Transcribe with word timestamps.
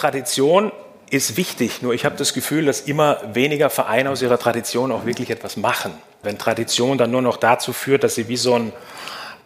Tradition 0.00 0.72
ist 1.10 1.36
wichtig, 1.36 1.82
nur 1.82 1.92
ich 1.92 2.06
habe 2.06 2.16
das 2.16 2.32
Gefühl, 2.32 2.64
dass 2.64 2.80
immer 2.80 3.18
weniger 3.34 3.68
Vereine 3.68 4.08
aus 4.08 4.22
ihrer 4.22 4.38
Tradition 4.38 4.92
auch 4.92 5.04
wirklich 5.04 5.28
etwas 5.28 5.58
machen. 5.58 5.92
Wenn 6.22 6.38
Tradition 6.38 6.96
dann 6.96 7.10
nur 7.10 7.20
noch 7.20 7.36
dazu 7.36 7.74
führt, 7.74 8.02
dass 8.02 8.14
sie 8.14 8.26
wie 8.26 8.38
so 8.38 8.54
ein 8.54 8.72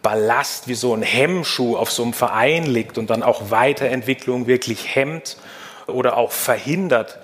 Ballast, 0.01 0.69
wie 0.69 0.75
so 0.75 0.93
ein 0.93 1.01
Hemmschuh 1.01 1.75
auf 1.75 1.91
so 1.91 2.03
einem 2.03 2.13
Verein 2.13 2.67
liegt 2.67 2.97
und 2.97 3.09
dann 3.09 3.21
auch 3.21 3.51
Weiterentwicklung 3.51 4.47
wirklich 4.47 4.95
hemmt 4.95 5.35
oder 5.87 6.15
auch 6.15 6.31
verhindert, 6.31 7.19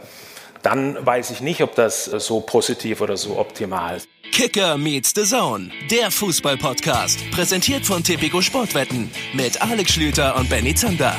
dann 0.62 0.98
weiß 1.06 1.32
ich 1.32 1.40
nicht, 1.40 1.62
ob 1.62 1.74
das 1.76 2.04
so 2.04 2.42
positiv 2.42 3.00
oder 3.00 3.16
so 3.16 3.40
optimal 3.40 3.96
ist. 3.96 4.10
Kicker 4.34 4.78
meets 4.78 5.14
the 5.16 5.24
Zone, 5.24 5.72
der 5.90 6.12
Fußball-Podcast, 6.12 7.32
präsentiert 7.32 7.86
von 7.86 8.04
Tipico 8.04 8.42
Sportwetten 8.42 9.10
mit 9.32 9.62
Alex 9.62 9.94
Schlüter 9.94 10.36
und 10.36 10.50
Benny 10.50 10.76
Zander. 10.76 11.16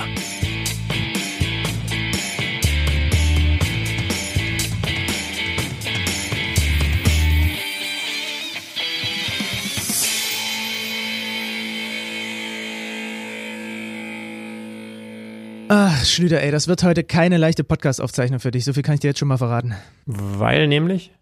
Ach, 15.69 16.05
Schlüter, 16.05 16.43
ey, 16.43 16.51
das 16.51 16.69
wird 16.69 16.83
heute 16.83 17.05
keine 17.05 17.39
leichte 17.39 17.65
Podcast-Aufzeichnung 17.65 18.41
für 18.41 18.51
dich. 18.51 18.65
So 18.65 18.73
viel 18.73 18.83
kann 18.83 18.95
ich 18.95 19.01
dir 19.01 19.09
jetzt 19.09 19.19
schon 19.19 19.29
mal 19.29 19.39
verraten. 19.39 19.75
Weil 20.07 20.69
nämlich? 20.69 21.13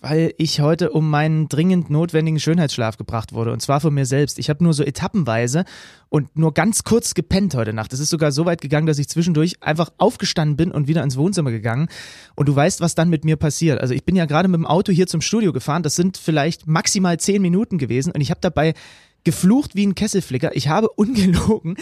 Weil 0.00 0.34
ich 0.38 0.60
heute 0.60 0.90
um 0.90 1.08
meinen 1.08 1.48
dringend 1.48 1.88
notwendigen 1.88 2.40
Schönheitsschlaf 2.40 2.96
gebracht 2.96 3.32
wurde. 3.32 3.52
Und 3.52 3.60
zwar 3.62 3.80
von 3.80 3.94
mir 3.94 4.04
selbst. 4.04 4.40
Ich 4.40 4.50
habe 4.50 4.64
nur 4.64 4.74
so 4.74 4.82
etappenweise 4.82 5.64
und 6.08 6.36
nur 6.36 6.52
ganz 6.52 6.82
kurz 6.82 7.14
gepennt 7.14 7.54
heute 7.54 7.72
Nacht. 7.72 7.92
Es 7.92 8.00
ist 8.00 8.10
sogar 8.10 8.32
so 8.32 8.44
weit 8.44 8.60
gegangen, 8.60 8.88
dass 8.88 8.98
ich 8.98 9.08
zwischendurch 9.08 9.62
einfach 9.62 9.90
aufgestanden 9.98 10.56
bin 10.56 10.72
und 10.72 10.88
wieder 10.88 11.04
ins 11.04 11.16
Wohnzimmer 11.16 11.52
gegangen. 11.52 11.88
Und 12.34 12.48
du 12.48 12.56
weißt, 12.56 12.80
was 12.80 12.96
dann 12.96 13.10
mit 13.10 13.24
mir 13.24 13.36
passiert. 13.36 13.80
Also 13.80 13.94
ich 13.94 14.04
bin 14.04 14.16
ja 14.16 14.24
gerade 14.24 14.48
mit 14.48 14.58
dem 14.58 14.66
Auto 14.66 14.90
hier 14.90 15.06
zum 15.06 15.20
Studio 15.20 15.52
gefahren. 15.52 15.84
Das 15.84 15.94
sind 15.94 16.16
vielleicht 16.16 16.66
maximal 16.66 17.20
zehn 17.20 17.40
Minuten 17.40 17.78
gewesen. 17.78 18.10
Und 18.10 18.20
ich 18.20 18.30
habe 18.30 18.40
dabei 18.40 18.74
geflucht 19.22 19.76
wie 19.76 19.86
ein 19.86 19.94
Kesselflicker. 19.94 20.56
Ich 20.56 20.66
habe 20.66 20.88
ungelogen 20.96 21.76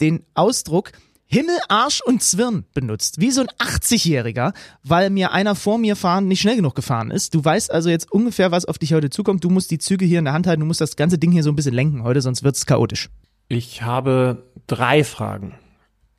den 0.00 0.24
Ausdruck 0.32 0.92
Himmel, 1.28 1.58
Arsch 1.68 2.00
und 2.02 2.22
Zwirn 2.22 2.64
benutzt. 2.72 3.20
Wie 3.20 3.32
so 3.32 3.40
ein 3.40 3.48
80-Jähriger, 3.58 4.52
weil 4.84 5.10
mir 5.10 5.32
einer 5.32 5.56
vor 5.56 5.76
mir 5.76 5.96
fahren 5.96 6.28
nicht 6.28 6.40
schnell 6.40 6.54
genug 6.54 6.76
gefahren 6.76 7.10
ist. 7.10 7.34
Du 7.34 7.44
weißt 7.44 7.72
also 7.72 7.90
jetzt 7.90 8.12
ungefähr, 8.12 8.52
was 8.52 8.64
auf 8.64 8.78
dich 8.78 8.94
heute 8.94 9.10
zukommt. 9.10 9.42
Du 9.42 9.50
musst 9.50 9.72
die 9.72 9.78
Züge 9.78 10.04
hier 10.04 10.20
in 10.20 10.24
der 10.24 10.34
Hand 10.34 10.46
halten, 10.46 10.60
du 10.60 10.66
musst 10.66 10.80
das 10.80 10.94
ganze 10.94 11.18
Ding 11.18 11.32
hier 11.32 11.42
so 11.42 11.50
ein 11.50 11.56
bisschen 11.56 11.74
lenken 11.74 12.04
heute, 12.04 12.20
sonst 12.20 12.44
wird 12.44 12.54
es 12.54 12.64
chaotisch. 12.64 13.10
Ich 13.48 13.82
habe 13.82 14.44
drei 14.68 15.02
Fragen. 15.02 15.54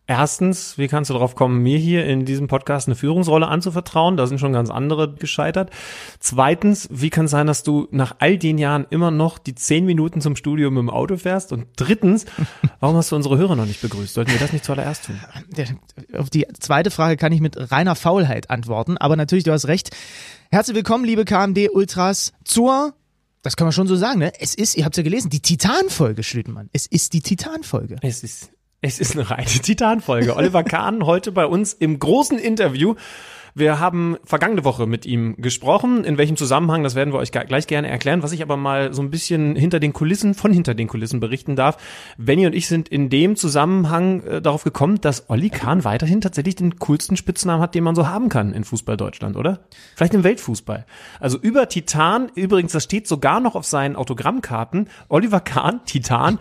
Erstens, 0.10 0.78
wie 0.78 0.88
kannst 0.88 1.10
du 1.10 1.14
darauf 1.14 1.36
kommen, 1.36 1.62
mir 1.62 1.78
hier 1.78 2.06
in 2.06 2.24
diesem 2.24 2.48
Podcast 2.48 2.88
eine 2.88 2.96
Führungsrolle 2.96 3.50
anzuvertrauen? 3.50 4.16
Da 4.16 4.26
sind 4.26 4.40
schon 4.40 4.54
ganz 4.54 4.70
andere 4.70 5.14
gescheitert. 5.14 5.70
Zweitens, 6.22 6.88
wie 6.90 7.10
kann 7.10 7.26
es 7.26 7.32
sein, 7.32 7.46
dass 7.46 7.62
du 7.62 7.90
nach 7.92 8.16
all 8.20 8.38
den 8.38 8.58
Jahren 8.58 8.88
immer 8.90 9.12
noch 9.12 9.38
die 9.38 9.54
zehn 9.54 9.86
Minuten 9.86 10.22
zum 10.22 10.38
Studio 10.38 10.72
mit 10.72 10.80
dem 10.80 10.90
Auto 10.90 11.18
fährst? 11.18 11.52
Und 11.52 11.68
drittens, 11.76 12.26
warum 12.80 12.96
hast 12.96 13.12
du 13.12 13.18
unsere 13.18 13.38
Hörer 13.38 13.58
noch 13.58 13.66
nicht 13.66 13.82
begrüßt? 13.82 14.14
Sollten 14.14 14.32
wir 14.32 14.40
das 14.40 14.54
nicht 14.54 14.64
zuallererst 14.64 15.08
tun? 15.08 15.20
Auf 16.18 16.30
die 16.30 16.48
zweite 16.58 16.90
Frage 16.90 17.18
kann 17.18 17.34
ich 17.34 17.42
mit 17.42 17.70
reiner 17.70 17.96
Faulheit 17.96 18.50
antworten. 18.50 18.98
Aber 18.98 19.18
natürlich, 19.18 19.44
du 19.44 19.52
hast 19.52 19.68
recht. 19.68 19.94
Herzlich 20.52 20.78
willkommen, 20.78 21.04
liebe 21.04 21.26
KMD-Ultras, 21.26 22.32
zur 22.46 22.94
das 23.42 23.56
kann 23.56 23.66
man 23.66 23.72
schon 23.72 23.88
so 23.88 23.96
sagen, 23.96 24.20
ne? 24.20 24.34
Es 24.40 24.56
ist, 24.56 24.76
ihr 24.76 24.84
habt 24.84 24.98
ja 24.98 25.04
gelesen, 25.04 25.30
die 25.30 25.40
Titan-Folge, 25.40 26.24
Schlütenmann. 26.24 26.70
Es 26.74 26.86
ist 26.86 27.14
die 27.14 27.22
Titan-Folge. 27.22 27.98
Es 28.02 28.22
ist 28.24 28.52
es 28.82 29.00
ist 29.00 29.16
eine 29.16 29.30
reine 29.30 29.46
Titanfolge. 29.62 30.36
Oliver 30.36 30.64
Kahn 30.64 31.06
heute 31.06 31.32
bei 31.32 31.46
uns 31.46 31.74
im 31.74 32.00
großen 32.00 32.38
Interview. 32.38 32.96
Wir 33.56 33.80
haben 33.80 34.18
vergangene 34.24 34.64
Woche 34.66 34.86
mit 34.86 35.08
ihm 35.08 35.36
gesprochen. 35.38 36.04
In 36.04 36.20
welchem 36.20 36.38
Zusammenhang, 36.38 36.84
das 36.84 36.94
werden 36.94 37.12
wir 37.12 37.18
euch 37.18 37.32
gleich 37.32 37.66
gerne 37.66 37.88
erklären. 37.88 38.22
Was 38.22 38.32
ich 38.32 38.44
aber 38.44 38.56
mal 38.56 38.94
so 38.94 39.02
ein 39.02 39.10
bisschen 39.10 39.56
hinter 39.56 39.80
den 39.80 39.94
Kulissen, 39.94 40.36
von 40.36 40.54
hinter 40.54 40.76
den 40.76 40.88
Kulissen 40.88 41.20
berichten 41.20 41.56
darf. 41.56 41.78
Benny 42.20 42.46
und 42.46 42.54
ich 42.54 42.68
sind 42.68 42.88
in 42.88 43.10
dem 43.10 43.36
Zusammenhang 43.36 44.22
äh, 44.22 44.42
darauf 44.44 44.64
gekommen, 44.64 45.02
dass 45.02 45.28
Olli 45.32 45.50
Kahn 45.50 45.84
weiterhin 45.86 46.22
tatsächlich 46.22 46.54
den 46.58 46.78
coolsten 46.78 47.18
Spitznamen 47.18 47.60
hat, 47.60 47.74
den 47.74 47.84
man 47.84 47.96
so 47.96 48.06
haben 48.08 48.30
kann 48.30 48.54
in 48.54 48.64
Fußball 48.64 48.96
Deutschland, 48.96 49.36
oder? 49.36 49.62
Vielleicht 49.96 50.14
im 50.14 50.24
Weltfußball. 50.24 50.86
Also 51.20 51.40
über 51.40 51.68
Titan, 51.68 52.30
übrigens, 52.36 52.74
das 52.74 52.84
steht 52.84 53.08
sogar 53.08 53.40
noch 53.40 53.56
auf 53.56 53.66
seinen 53.66 53.96
Autogrammkarten. 53.96 54.88
Oliver 55.10 55.40
Kahn, 55.40 55.84
Titan. 55.86 56.38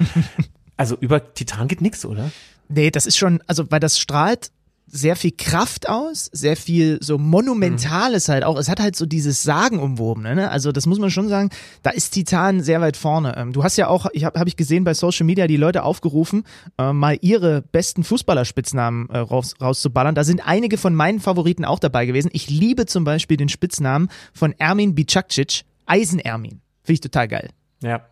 Also 0.77 0.97
über 1.01 1.35
Titan 1.35 1.69
geht 1.69 1.81
nix, 1.81 2.05
oder? 2.05 2.31
Nee, 2.69 2.91
das 2.91 3.07
ist 3.07 3.17
schon, 3.17 3.43
also 3.47 3.71
weil 3.71 3.81
das 3.81 3.99
strahlt 3.99 4.51
sehr 4.89 5.17
viel 5.17 5.33
Kraft 5.33 5.89
aus, 5.89 6.31
sehr 6.33 6.57
viel 6.57 6.99
so 7.03 7.19
Monumentales 7.19 8.29
mhm. 8.29 8.33
halt 8.33 8.45
auch. 8.45 8.57
Es 8.57 8.69
hat 8.69 8.79
halt 8.81 8.95
so 8.95 9.05
dieses 9.05 9.43
Sagenumwobene, 9.43 10.35
ne? 10.35 10.51
Also 10.51 10.71
das 10.71 10.87
muss 10.87 10.99
man 10.99 11.11
schon 11.11 11.29
sagen, 11.29 11.51
da 11.83 11.91
ist 11.91 12.11
Titan 12.11 12.63
sehr 12.63 12.81
weit 12.81 12.97
vorne. 12.97 13.37
Ähm, 13.37 13.53
du 13.53 13.65
hast 13.65 13.77
ja 13.77 13.89
auch, 13.89 14.07
ich 14.13 14.25
habe 14.25 14.39
hab 14.39 14.47
ich 14.47 14.57
gesehen 14.57 14.85
bei 14.85 14.95
Social 14.95 15.27
Media 15.27 15.49
die 15.49 15.57
Leute 15.57 15.83
aufgerufen, 15.83 16.45
äh, 16.79 16.93
mal 16.93 17.19
ihre 17.21 17.63
besten 17.63 18.05
Fußballerspitznamen 18.05 19.11
äh, 19.11 19.19
raus, 19.19 19.55
rauszuballern. 19.61 20.15
Da 20.15 20.23
sind 20.23 20.47
einige 20.47 20.79
von 20.79 20.95
meinen 20.95 21.19
Favoriten 21.19 21.65
auch 21.65 21.81
dabei 21.81 22.07
gewesen. 22.07 22.31
Ich 22.33 22.49
liebe 22.49 22.87
zum 22.87 23.03
Beispiel 23.03 23.37
den 23.37 23.49
Spitznamen 23.49 24.09
von 24.33 24.53
Ermin 24.59 24.95
Bicakcic, 24.95 25.63
Eisen-Ermin. 25.87 26.61
Finde 26.83 26.95
ich 26.95 27.01
total 27.01 27.27
geil. 27.27 27.51
Ja, 27.83 28.07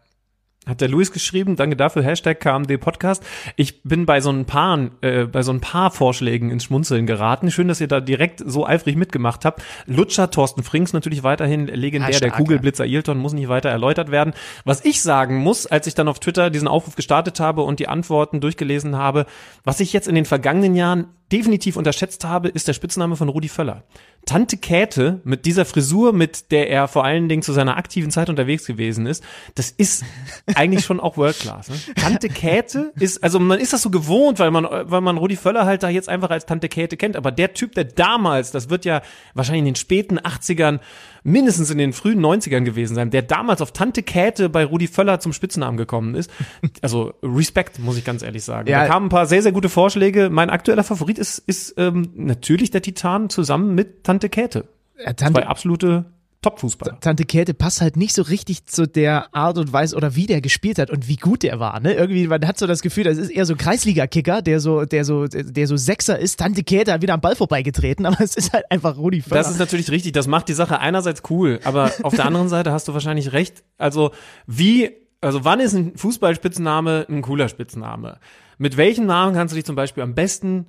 hat 0.66 0.80
der 0.80 0.88
Luis 0.88 1.12
geschrieben, 1.12 1.56
danke 1.56 1.76
dafür, 1.76 2.02
Hashtag 2.02 2.40
KMD 2.40 2.80
Podcast. 2.80 3.22
Ich 3.56 3.82
bin 3.82 4.06
bei 4.06 4.20
so 4.20 4.30
ein 4.30 4.44
paar, 4.46 4.90
äh, 5.02 5.24
bei 5.26 5.42
so 5.42 5.52
ein 5.52 5.60
paar 5.60 5.90
Vorschlägen 5.90 6.50
ins 6.50 6.64
Schmunzeln 6.64 7.06
geraten. 7.06 7.50
Schön, 7.50 7.68
dass 7.68 7.80
ihr 7.80 7.88
da 7.88 8.00
direkt 8.00 8.42
so 8.44 8.66
eifrig 8.66 8.96
mitgemacht 8.96 9.44
habt. 9.44 9.62
Lutscher, 9.86 10.30
Thorsten 10.30 10.62
Frings 10.62 10.92
natürlich 10.92 11.22
weiterhin 11.22 11.66
legendär, 11.66 12.08
Hashtag, 12.08 12.30
der 12.30 12.38
Kugelblitzer 12.38 12.84
Ailton 12.84 13.18
muss 13.18 13.32
nicht 13.32 13.48
weiter 13.48 13.68
erläutert 13.68 14.10
werden. 14.10 14.34
Was 14.64 14.84
ich 14.84 15.02
sagen 15.02 15.36
muss, 15.36 15.66
als 15.66 15.86
ich 15.86 15.94
dann 15.94 16.08
auf 16.08 16.18
Twitter 16.18 16.50
diesen 16.50 16.68
Aufruf 16.68 16.96
gestartet 16.96 17.40
habe 17.40 17.62
und 17.62 17.78
die 17.78 17.88
Antworten 17.88 18.40
durchgelesen 18.40 18.96
habe, 18.96 19.26
was 19.64 19.80
ich 19.80 19.92
jetzt 19.92 20.08
in 20.08 20.14
den 20.14 20.24
vergangenen 20.24 20.74
Jahren 20.74 21.06
definitiv 21.34 21.76
unterschätzt 21.76 22.24
habe, 22.24 22.48
ist 22.48 22.68
der 22.68 22.74
Spitzname 22.74 23.16
von 23.16 23.28
Rudi 23.28 23.48
Völler. 23.48 23.82
Tante 24.24 24.56
Käthe 24.56 25.20
mit 25.24 25.46
dieser 25.46 25.64
Frisur, 25.64 26.12
mit 26.12 26.52
der 26.52 26.70
er 26.70 26.86
vor 26.86 27.04
allen 27.04 27.28
Dingen 27.28 27.42
zu 27.42 27.52
seiner 27.52 27.76
aktiven 27.76 28.12
Zeit 28.12 28.30
unterwegs 28.30 28.66
gewesen 28.66 29.06
ist, 29.06 29.24
das 29.56 29.70
ist 29.70 30.04
eigentlich 30.54 30.84
schon 30.84 31.00
auch 31.00 31.16
World 31.16 31.40
Class. 31.40 31.68
Ne? 31.68 31.76
Tante 31.96 32.28
Käthe 32.28 32.92
ist, 33.00 33.22
also 33.24 33.40
man 33.40 33.58
ist 33.58 33.72
das 33.72 33.82
so 33.82 33.90
gewohnt, 33.90 34.38
weil 34.38 34.52
man, 34.52 34.64
weil 34.64 35.00
man 35.00 35.16
Rudi 35.16 35.34
Völler 35.34 35.66
halt 35.66 35.82
da 35.82 35.88
jetzt 35.88 36.08
einfach 36.08 36.30
als 36.30 36.46
Tante 36.46 36.68
Käthe 36.68 36.96
kennt. 36.96 37.16
Aber 37.16 37.32
der 37.32 37.52
Typ, 37.52 37.74
der 37.74 37.84
damals, 37.84 38.52
das 38.52 38.70
wird 38.70 38.84
ja 38.84 39.02
wahrscheinlich 39.34 39.60
in 39.60 39.66
den 39.66 39.74
späten 39.74 40.20
80ern 40.20 40.78
mindestens 41.24 41.70
in 41.70 41.78
den 41.78 41.92
frühen 41.92 42.20
90ern 42.20 42.62
gewesen 42.62 42.94
sein, 42.94 43.10
der 43.10 43.22
damals 43.22 43.60
auf 43.60 43.72
Tante 43.72 44.02
Käthe 44.02 44.48
bei 44.48 44.64
Rudi 44.64 44.86
Völler 44.86 45.18
zum 45.18 45.32
Spitznamen 45.32 45.76
gekommen 45.76 46.14
ist. 46.14 46.30
Also 46.82 47.14
Respekt, 47.22 47.78
muss 47.78 47.96
ich 47.96 48.04
ganz 48.04 48.22
ehrlich 48.22 48.44
sagen. 48.44 48.68
Ja. 48.68 48.82
Da 48.82 48.88
kamen 48.88 49.06
ein 49.06 49.08
paar 49.08 49.26
sehr, 49.26 49.42
sehr 49.42 49.52
gute 49.52 49.70
Vorschläge. 49.70 50.28
Mein 50.28 50.50
aktueller 50.50 50.84
Favorit 50.84 51.18
ist, 51.18 51.38
ist 51.38 51.74
ähm, 51.78 52.10
natürlich 52.14 52.70
der 52.70 52.82
Titan 52.82 53.30
zusammen 53.30 53.74
mit 53.74 54.04
Tante 54.04 54.28
Käthe. 54.28 54.68
Ja, 54.98 55.14
Tante, 55.14 55.40
Zwei 55.40 55.46
absolute 55.46 56.04
Top-Fußballer. 56.44 57.00
Tante 57.00 57.24
Käthe 57.24 57.54
passt 57.54 57.80
halt 57.80 57.96
nicht 57.96 58.14
so 58.14 58.20
richtig 58.20 58.66
zu 58.66 58.86
der 58.86 59.34
Art 59.34 59.56
und 59.56 59.72
Weise 59.72 59.96
oder 59.96 60.14
wie 60.14 60.26
der 60.26 60.42
gespielt 60.42 60.78
hat 60.78 60.90
und 60.90 61.08
wie 61.08 61.16
gut 61.16 61.42
der 61.42 61.58
war. 61.58 61.80
Ne? 61.80 61.94
Irgendwie, 61.94 62.26
man 62.26 62.46
hat 62.46 62.58
so 62.58 62.66
das 62.66 62.82
Gefühl, 62.82 63.04
das 63.04 63.16
ist 63.16 63.30
eher 63.30 63.46
so 63.46 63.56
Kreisliga-Kicker, 63.56 64.42
der 64.42 64.60
so, 64.60 64.84
der 64.84 65.06
so, 65.06 65.26
der 65.26 65.66
so 65.66 65.78
Sechser 65.78 66.18
ist. 66.18 66.38
Tante 66.38 66.62
Käthe 66.62 66.92
hat 66.92 67.00
wieder 67.00 67.14
am 67.14 67.22
Ball 67.22 67.34
vorbeigetreten, 67.34 68.04
aber 68.06 68.20
es 68.20 68.36
ist 68.36 68.52
halt 68.52 68.70
einfach 68.70 68.98
Rudi 68.98 69.22
Völler. 69.22 69.40
Das 69.40 69.50
ist 69.50 69.58
natürlich 69.58 69.90
richtig. 69.90 70.12
Das 70.12 70.26
macht 70.26 70.48
die 70.48 70.52
Sache 70.52 70.80
einerseits 70.80 71.22
cool, 71.30 71.60
aber 71.64 71.92
auf 72.02 72.14
der 72.14 72.26
anderen 72.26 72.50
Seite 72.50 72.72
hast 72.72 72.88
du 72.88 72.92
wahrscheinlich 72.92 73.32
recht. 73.32 73.64
Also 73.78 74.10
wie, 74.46 74.90
also 75.22 75.46
wann 75.46 75.60
ist 75.60 75.72
ein 75.72 75.96
Fußballspitzname 75.96 77.06
ein 77.08 77.22
cooler 77.22 77.48
Spitzname? 77.48 78.18
Mit 78.58 78.76
welchem 78.76 79.06
Namen 79.06 79.34
kannst 79.34 79.52
du 79.52 79.56
dich 79.56 79.64
zum 79.64 79.76
Beispiel 79.76 80.02
am 80.02 80.14
besten 80.14 80.66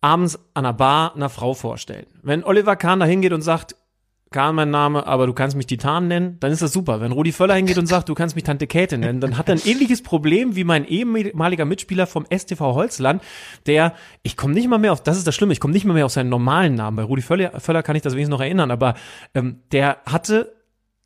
abends 0.00 0.36
an 0.54 0.64
einer 0.64 0.72
Bar 0.72 1.14
einer 1.14 1.28
Frau 1.28 1.52
vorstellen? 1.52 2.06
Wenn 2.22 2.44
Oliver 2.44 2.76
Kahn 2.76 3.00
da 3.00 3.04
hingeht 3.04 3.34
und 3.34 3.42
sagt, 3.42 3.76
Karl 4.30 4.52
mein 4.52 4.70
Name, 4.70 5.06
aber 5.06 5.26
du 5.26 5.32
kannst 5.32 5.56
mich 5.56 5.66
Titan 5.66 6.08
nennen, 6.08 6.36
dann 6.40 6.52
ist 6.52 6.60
das 6.60 6.72
super. 6.72 7.00
Wenn 7.00 7.12
Rudi 7.12 7.32
Völler 7.32 7.54
hingeht 7.54 7.78
und 7.78 7.86
sagt, 7.86 8.08
du 8.08 8.14
kannst 8.14 8.34
mich 8.34 8.44
Tante 8.44 8.66
Käthe 8.66 8.98
nennen, 8.98 9.20
dann 9.20 9.38
hat 9.38 9.48
er 9.48 9.54
ein 9.54 9.62
ähnliches 9.64 10.02
Problem 10.02 10.54
wie 10.54 10.64
mein 10.64 10.84
ehemaliger 10.84 11.64
Mitspieler 11.64 12.06
vom 12.06 12.26
STV 12.30 12.60
Holzland, 12.60 13.22
der, 13.66 13.94
ich 14.22 14.36
komme 14.36 14.54
nicht 14.54 14.68
mal 14.68 14.78
mehr 14.78 14.92
auf, 14.92 15.02
das 15.02 15.16
ist 15.16 15.26
das 15.26 15.34
Schlimme, 15.34 15.52
ich 15.52 15.60
komme 15.60 15.72
nicht 15.72 15.86
mal 15.86 15.94
mehr 15.94 16.06
auf 16.06 16.12
seinen 16.12 16.28
normalen 16.28 16.74
Namen. 16.74 16.96
Bei 16.96 17.02
Rudi 17.04 17.22
Völler, 17.22 17.58
Völler 17.60 17.82
kann 17.82 17.96
ich 17.96 18.02
das 18.02 18.14
wenigstens 18.14 18.32
noch 18.32 18.42
erinnern, 18.42 18.70
aber 18.70 18.94
ähm, 19.34 19.60
der 19.72 19.98
hatte 20.04 20.57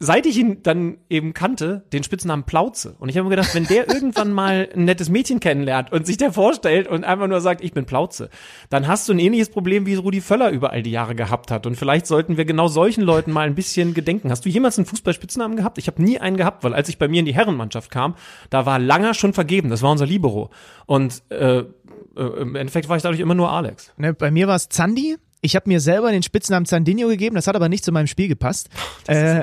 seit 0.03 0.27
ich 0.27 0.37
ihn 0.37 0.65
dann 0.65 0.99
eben 1.09 1.33
kannte, 1.33 1.85
den 1.93 2.03
Spitznamen 2.03 2.45
Plauze. 2.45 2.97
Und 2.99 3.09
ich 3.09 3.17
habe 3.17 3.29
mir 3.29 3.37
gedacht, 3.37 3.55
wenn 3.55 3.67
der 3.67 3.89
irgendwann 3.95 4.33
mal 4.33 4.69
ein 4.75 4.85
nettes 4.85 5.09
Mädchen 5.09 5.39
kennenlernt 5.39 5.93
und 5.93 6.07
sich 6.07 6.17
der 6.17 6.33
vorstellt 6.33 6.89
und 6.89 7.05
einfach 7.05 7.29
nur 7.29 7.41
sagt, 7.41 7.63
ich 7.63 7.73
bin 7.73 7.85
Plauze, 7.85 8.29
dann 8.69 8.89
hast 8.89 9.09
du 9.09 9.13
ein 9.13 9.21
ähnliches 9.21 9.51
Problem, 9.51 9.87
wie 9.87 9.95
Rudi 9.95 10.21
Völler 10.21 10.51
über 10.51 10.73
all 10.73 10.83
die 10.83 10.91
Jahre 10.91 11.15
gehabt 11.15 11.53
hat. 11.53 11.69
Und 11.69 11.77
vielleicht 11.77 12.09
sollten 12.09 12.37
wir 12.37 12.45
genau 12.45 12.67
solchen 12.67 13.03
Leuten 13.03 13.31
mal 13.31 13.47
ein 13.47 13.55
bisschen 13.55 13.95
gedenken. 13.95 14.33
Hast 14.33 14.45
du 14.45 14.49
jemals 14.49 14.77
einen 14.77 14.87
Fußballspitznamen 14.87 15.57
gehabt? 15.57 15.79
Ich 15.79 15.87
habe 15.87 16.03
nie 16.03 16.19
einen 16.19 16.37
gehabt, 16.37 16.65
weil 16.65 16.75
als 16.75 16.89
ich 16.89 16.99
bei 16.99 17.07
mir 17.07 17.21
in 17.21 17.27
die 17.27 17.35
Herrenmannschaft 17.35 17.89
kam, 17.89 18.17
da 18.51 18.67
war 18.67 18.81
Langer 18.81 19.15
schon 19.15 19.33
vergeben. 19.33 19.71
Das 19.71 19.83
war 19.83 19.93
unser 19.93 20.07
Libero. 20.07 20.51
Und 20.87 21.23
äh, 21.29 21.59
äh, 21.59 21.65
im 22.17 22.57
Endeffekt 22.57 22.89
war 22.89 22.97
ich 22.97 23.05
dadurch 23.05 23.21
immer 23.21 23.37
nur 23.37 23.53
Alex. 23.53 23.93
Ne, 23.97 24.15
bei 24.15 24.33
mir 24.33 24.49
war 24.49 24.57
es 24.57 24.69
Zandi. 24.69 25.17
Ich 25.45 25.57
habe 25.57 25.69
mir 25.69 25.81
selber 25.81 26.13
den 26.13 26.23
Spitznamen 26.23 26.67
Zandinho 26.67 27.09
gegeben, 27.09 27.35
das 27.35 27.49
hat 27.49 27.57
aber 27.57 27.69
nicht 27.69 27.85
zu 27.85 27.91
meinem 27.91 28.07
Spiel 28.07 28.29
gepasst. 28.29 28.69
Äh, 29.09 29.43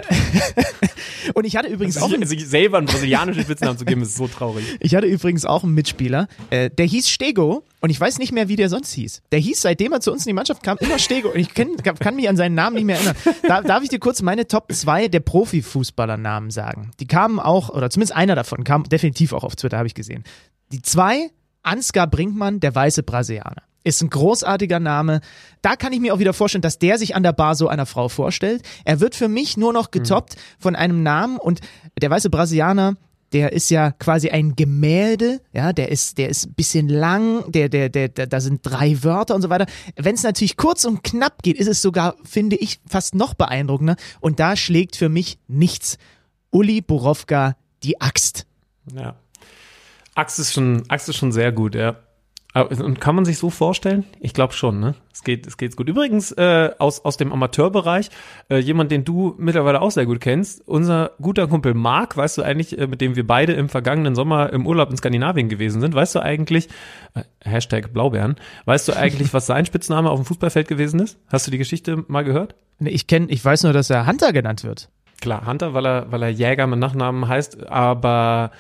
und 1.34 1.44
ich 1.44 1.58
hatte 1.58 1.68
übrigens 1.68 1.98
auch 1.98 2.14
einen, 2.14 2.26
sich 2.26 2.48
selber 2.48 2.78
einen 2.78 2.88
brasilianischen 2.88 3.44
Spitznamen 3.44 3.78
zu 3.78 3.84
geben, 3.84 4.02
ist 4.04 4.16
so 4.16 4.26
traurig. 4.30 4.64
ich 4.80 4.96
hatte 4.96 5.06
übrigens 5.06 5.44
auch 5.44 5.66
einen 5.66 5.74
Mitspieler, 5.74 6.30
äh, 6.50 6.70
der 6.70 6.86
hieß 6.86 7.10
Stego 7.10 7.66
und 7.82 7.90
ich 7.90 8.00
weiß 8.00 8.20
nicht 8.20 8.32
mehr, 8.32 8.48
wie 8.48 8.56
der 8.56 8.70
sonst 8.70 8.94
hieß. 8.94 9.22
Der 9.34 9.40
hieß, 9.40 9.62
seitdem 9.62 9.92
er 9.92 10.00
zu 10.00 10.14
uns 10.14 10.26
in 10.26 10.30
die 10.30 10.34
Mannschaft 10.34 10.64
kam, 10.64 10.78
immer 10.80 10.98
Stego 10.98 11.30
und 11.30 11.40
ich 11.40 11.54
kenn, 11.54 11.76
kann 11.76 12.16
mich 12.16 12.30
an 12.30 12.38
seinen 12.38 12.56
Namen 12.56 12.78
nicht 12.78 12.86
mehr 12.86 12.96
erinnern. 12.96 13.16
Da, 13.46 13.62
darf 13.62 13.84
ich 13.84 13.90
dir 13.90 14.00
kurz 14.00 14.22
meine 14.22 14.48
Top 14.48 14.72
2 14.72 15.10
der 15.10 15.20
Profifußballernamen 15.20 16.52
sagen? 16.52 16.92
Die 17.02 17.08
kamen 17.08 17.40
auch, 17.40 17.70
oder 17.70 17.90
zumindest 17.90 18.16
einer 18.16 18.36
davon 18.36 18.64
kam 18.64 18.86
definitiv 18.86 19.34
auch 19.34 19.44
auf 19.44 19.58
Twitter, 19.58 19.78
habe 19.78 19.88
ich 19.88 19.94
gesehen. 19.94 20.24
Die 20.72 20.82
zwei, 20.82 21.32
Ansgar 21.64 22.08
Brinkmann, 22.08 22.62
der 22.62 22.74
weiße 22.74 23.04
Brasilianer. 23.04 23.64
Ist 23.84 24.02
ein 24.02 24.10
großartiger 24.10 24.80
Name. 24.80 25.22
Da 25.62 25.76
kann 25.76 25.94
ich 25.94 26.00
mir 26.00 26.14
auch 26.14 26.20
wieder 26.20 26.34
vorstellen, 26.34 26.62
dass 26.62 26.80
der 26.80 26.98
sich 26.98 27.16
an 27.16 27.24
der 27.24 27.34
Bar 27.34 27.56
so 27.56 27.68
einer 27.68 27.86
Frau 27.86 28.10
vorstellt. 28.10 28.62
Er 28.84 29.00
wird 29.00 29.16
für 29.16 29.28
mich 29.28 29.58
nur 29.58 29.74
noch 29.74 29.92
getoppt 29.92 30.36
von 30.60 30.76
einem 30.76 31.02
Namen 31.04 31.38
und 31.38 31.62
der 32.02 32.10
weiße 32.10 32.30
Brasilianer, 32.30 32.96
der 33.32 33.54
ist 33.54 33.70
ja 33.70 33.92
quasi 33.92 34.30
ein 34.30 34.56
Gemälde, 34.56 35.42
ja, 35.54 35.72
der 35.72 35.90
ist, 35.90 36.18
der 36.18 36.30
ist 36.30 36.48
ein 36.48 36.54
bisschen 36.54 36.90
lang, 36.90 37.50
der, 37.52 37.70
der, 37.70 37.90
der, 37.90 38.10
der 38.10 38.28
da 38.28 38.40
sind 38.42 38.62
drei 38.64 39.04
Wörter 39.04 39.36
und 39.36 39.42
so 39.42 39.50
weiter. 39.50 39.68
Wenn 39.96 40.16
es 40.16 40.24
natürlich 40.24 40.58
kurz 40.58 40.84
und 40.86 41.04
knapp 41.04 41.44
geht, 41.44 41.58
ist 41.58 41.68
es 41.68 41.82
sogar, 41.82 42.16
finde 42.24 42.56
ich, 42.56 42.80
fast 42.88 43.16
noch 43.16 43.34
beeindruckender. 43.34 43.96
Und 44.20 44.40
da 44.40 44.56
schlägt 44.56 44.96
für 44.96 45.10
mich 45.10 45.38
nichts. 45.48 45.98
Uli 46.52 46.82
Borowka 46.82 47.56
die 47.84 48.02
Axt. 48.02 48.46
Ja. 48.94 49.16
Axt 50.16 50.40
ist 50.40 50.54
schon, 50.54 50.84
Axt 50.90 51.08
ist 51.10 51.18
schon 51.18 51.32
sehr 51.32 51.52
gut, 51.52 51.76
ja. 51.76 51.98
Aber- 52.52 52.84
Und 52.84 53.00
kann 53.00 53.14
man 53.14 53.26
sich 53.26 53.38
so 53.38 53.52
vorstellen? 53.52 54.06
Ich 54.20 54.34
glaube 54.34 54.54
schon, 54.54 54.80
ne? 54.80 54.96
Es 55.14 55.24
geht, 55.24 55.46
es 55.46 55.56
geht 55.58 55.76
gut. 55.76 55.88
Übrigens, 55.88 56.32
äh, 56.32 56.72
aus, 56.80 57.06
aus 57.06 57.16
dem 57.18 57.32
Amateurbereich, 57.32 58.10
äh, 58.50 58.58
jemand, 58.58 58.90
den 58.92 59.06
du 59.06 59.36
mittlerweile 59.38 59.82
auch 59.82 59.92
sehr 59.92 60.08
gut 60.08 60.20
kennst, 60.20 60.68
unser 60.68 61.12
guter 61.22 61.48
Kumpel 61.48 61.76
Marc, 61.76 62.18
weißt 62.18 62.40
du 62.40 62.42
eigentlich, 62.42 62.76
äh, 62.80 62.88
mit 62.88 63.02
dem 63.02 63.16
wir 63.16 63.28
beide 63.28 63.54
im 63.54 63.70
vergangenen 63.70 64.16
Sommer 64.16 64.52
im 64.52 64.66
Urlaub 64.66 64.90
in 64.90 64.98
Skandinavien 64.98 65.48
gewesen 65.48 65.80
sind, 65.80 65.94
weißt 65.94 66.16
du 66.16 66.22
eigentlich, 66.24 66.70
äh, 67.14 67.22
Hashtag 67.44 67.94
Blaubeeren, 67.94 68.36
weißt 68.66 68.88
du 68.88 68.94
eigentlich, 68.94 69.32
was 69.34 69.46
sein 69.46 69.66
Spitzname 69.68 70.10
auf 70.10 70.20
dem 70.20 70.26
Fußballfeld 70.26 70.68
gewesen 70.68 71.00
ist? 71.02 71.20
Hast 71.28 71.46
du 71.46 71.52
die 71.52 71.58
Geschichte 71.60 72.04
mal 72.08 72.24
gehört? 72.24 72.56
Nee, 72.80 72.90
Ich 72.90 73.06
kenne, 73.06 73.28
ich 73.30 73.46
weiß 73.46 73.64
nur, 73.64 73.74
dass 73.74 73.92
er 73.92 74.08
Hunter 74.08 74.34
genannt 74.34 74.64
wird. 74.64 74.90
Klar, 75.22 75.46
Hunter, 75.46 75.74
weil 75.76 75.86
er, 75.86 76.12
weil 76.12 76.24
er 76.24 76.30
Jäger 76.30 76.66
mit 76.66 76.80
Nachnamen 76.80 77.28
heißt, 77.28 77.68
aber 77.70 78.52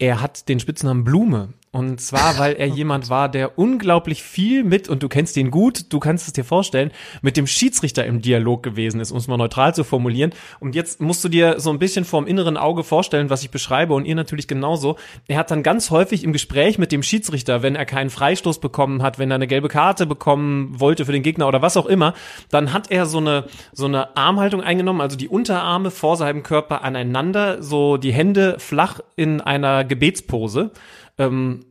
er 0.00 0.20
hat 0.20 0.48
den 0.48 0.58
Spitznamen 0.58 1.04
Blume. 1.04 1.50
Und 1.72 2.00
zwar, 2.00 2.36
weil 2.38 2.54
er 2.54 2.66
jemand 2.80 3.10
war, 3.10 3.28
der 3.28 3.56
unglaublich 3.56 4.24
viel 4.24 4.64
mit, 4.64 4.88
und 4.88 5.04
du 5.04 5.08
kennst 5.08 5.36
ihn 5.36 5.52
gut, 5.52 5.92
du 5.92 6.00
kannst 6.00 6.26
es 6.26 6.32
dir 6.32 6.44
vorstellen, 6.44 6.90
mit 7.22 7.36
dem 7.36 7.46
Schiedsrichter 7.46 8.04
im 8.04 8.20
Dialog 8.20 8.64
gewesen 8.64 9.00
ist, 9.00 9.12
um 9.12 9.18
es 9.18 9.28
mal 9.28 9.36
neutral 9.36 9.72
zu 9.72 9.84
formulieren. 9.84 10.32
Und 10.58 10.74
jetzt 10.74 11.00
musst 11.00 11.22
du 11.22 11.28
dir 11.28 11.60
so 11.60 11.70
ein 11.70 11.78
bisschen 11.78 12.04
vorm 12.04 12.26
inneren 12.26 12.56
Auge 12.56 12.82
vorstellen, 12.82 13.30
was 13.30 13.42
ich 13.42 13.50
beschreibe, 13.50 13.94
und 13.94 14.04
ihr 14.04 14.16
natürlich 14.16 14.48
genauso. 14.48 14.96
Er 15.28 15.38
hat 15.38 15.52
dann 15.52 15.62
ganz 15.62 15.92
häufig 15.92 16.24
im 16.24 16.32
Gespräch 16.32 16.78
mit 16.78 16.90
dem 16.90 17.04
Schiedsrichter, 17.04 17.62
wenn 17.62 17.76
er 17.76 17.86
keinen 17.86 18.10
Freistoß 18.10 18.58
bekommen 18.58 19.02
hat, 19.02 19.20
wenn 19.20 19.30
er 19.30 19.36
eine 19.36 19.46
gelbe 19.46 19.68
Karte 19.68 20.06
bekommen 20.06 20.80
wollte 20.80 21.06
für 21.06 21.12
den 21.12 21.22
Gegner 21.22 21.46
oder 21.46 21.62
was 21.62 21.76
auch 21.76 21.86
immer, 21.86 22.14
dann 22.50 22.72
hat 22.72 22.90
er 22.90 23.06
so 23.06 23.18
eine, 23.18 23.44
so 23.72 23.84
eine 23.86 24.16
Armhaltung 24.16 24.60
eingenommen, 24.60 25.00
also 25.00 25.16
die 25.16 25.28
Unterarme 25.28 25.92
vor 25.92 26.16
seinem 26.16 26.42
Körper 26.42 26.82
aneinander, 26.82 27.62
so 27.62 27.96
die 27.96 28.12
Hände 28.12 28.56
flach 28.58 28.98
in 29.14 29.40
einer 29.40 29.84
Gebetspose. 29.90 30.70
Ähm, 31.18 31.66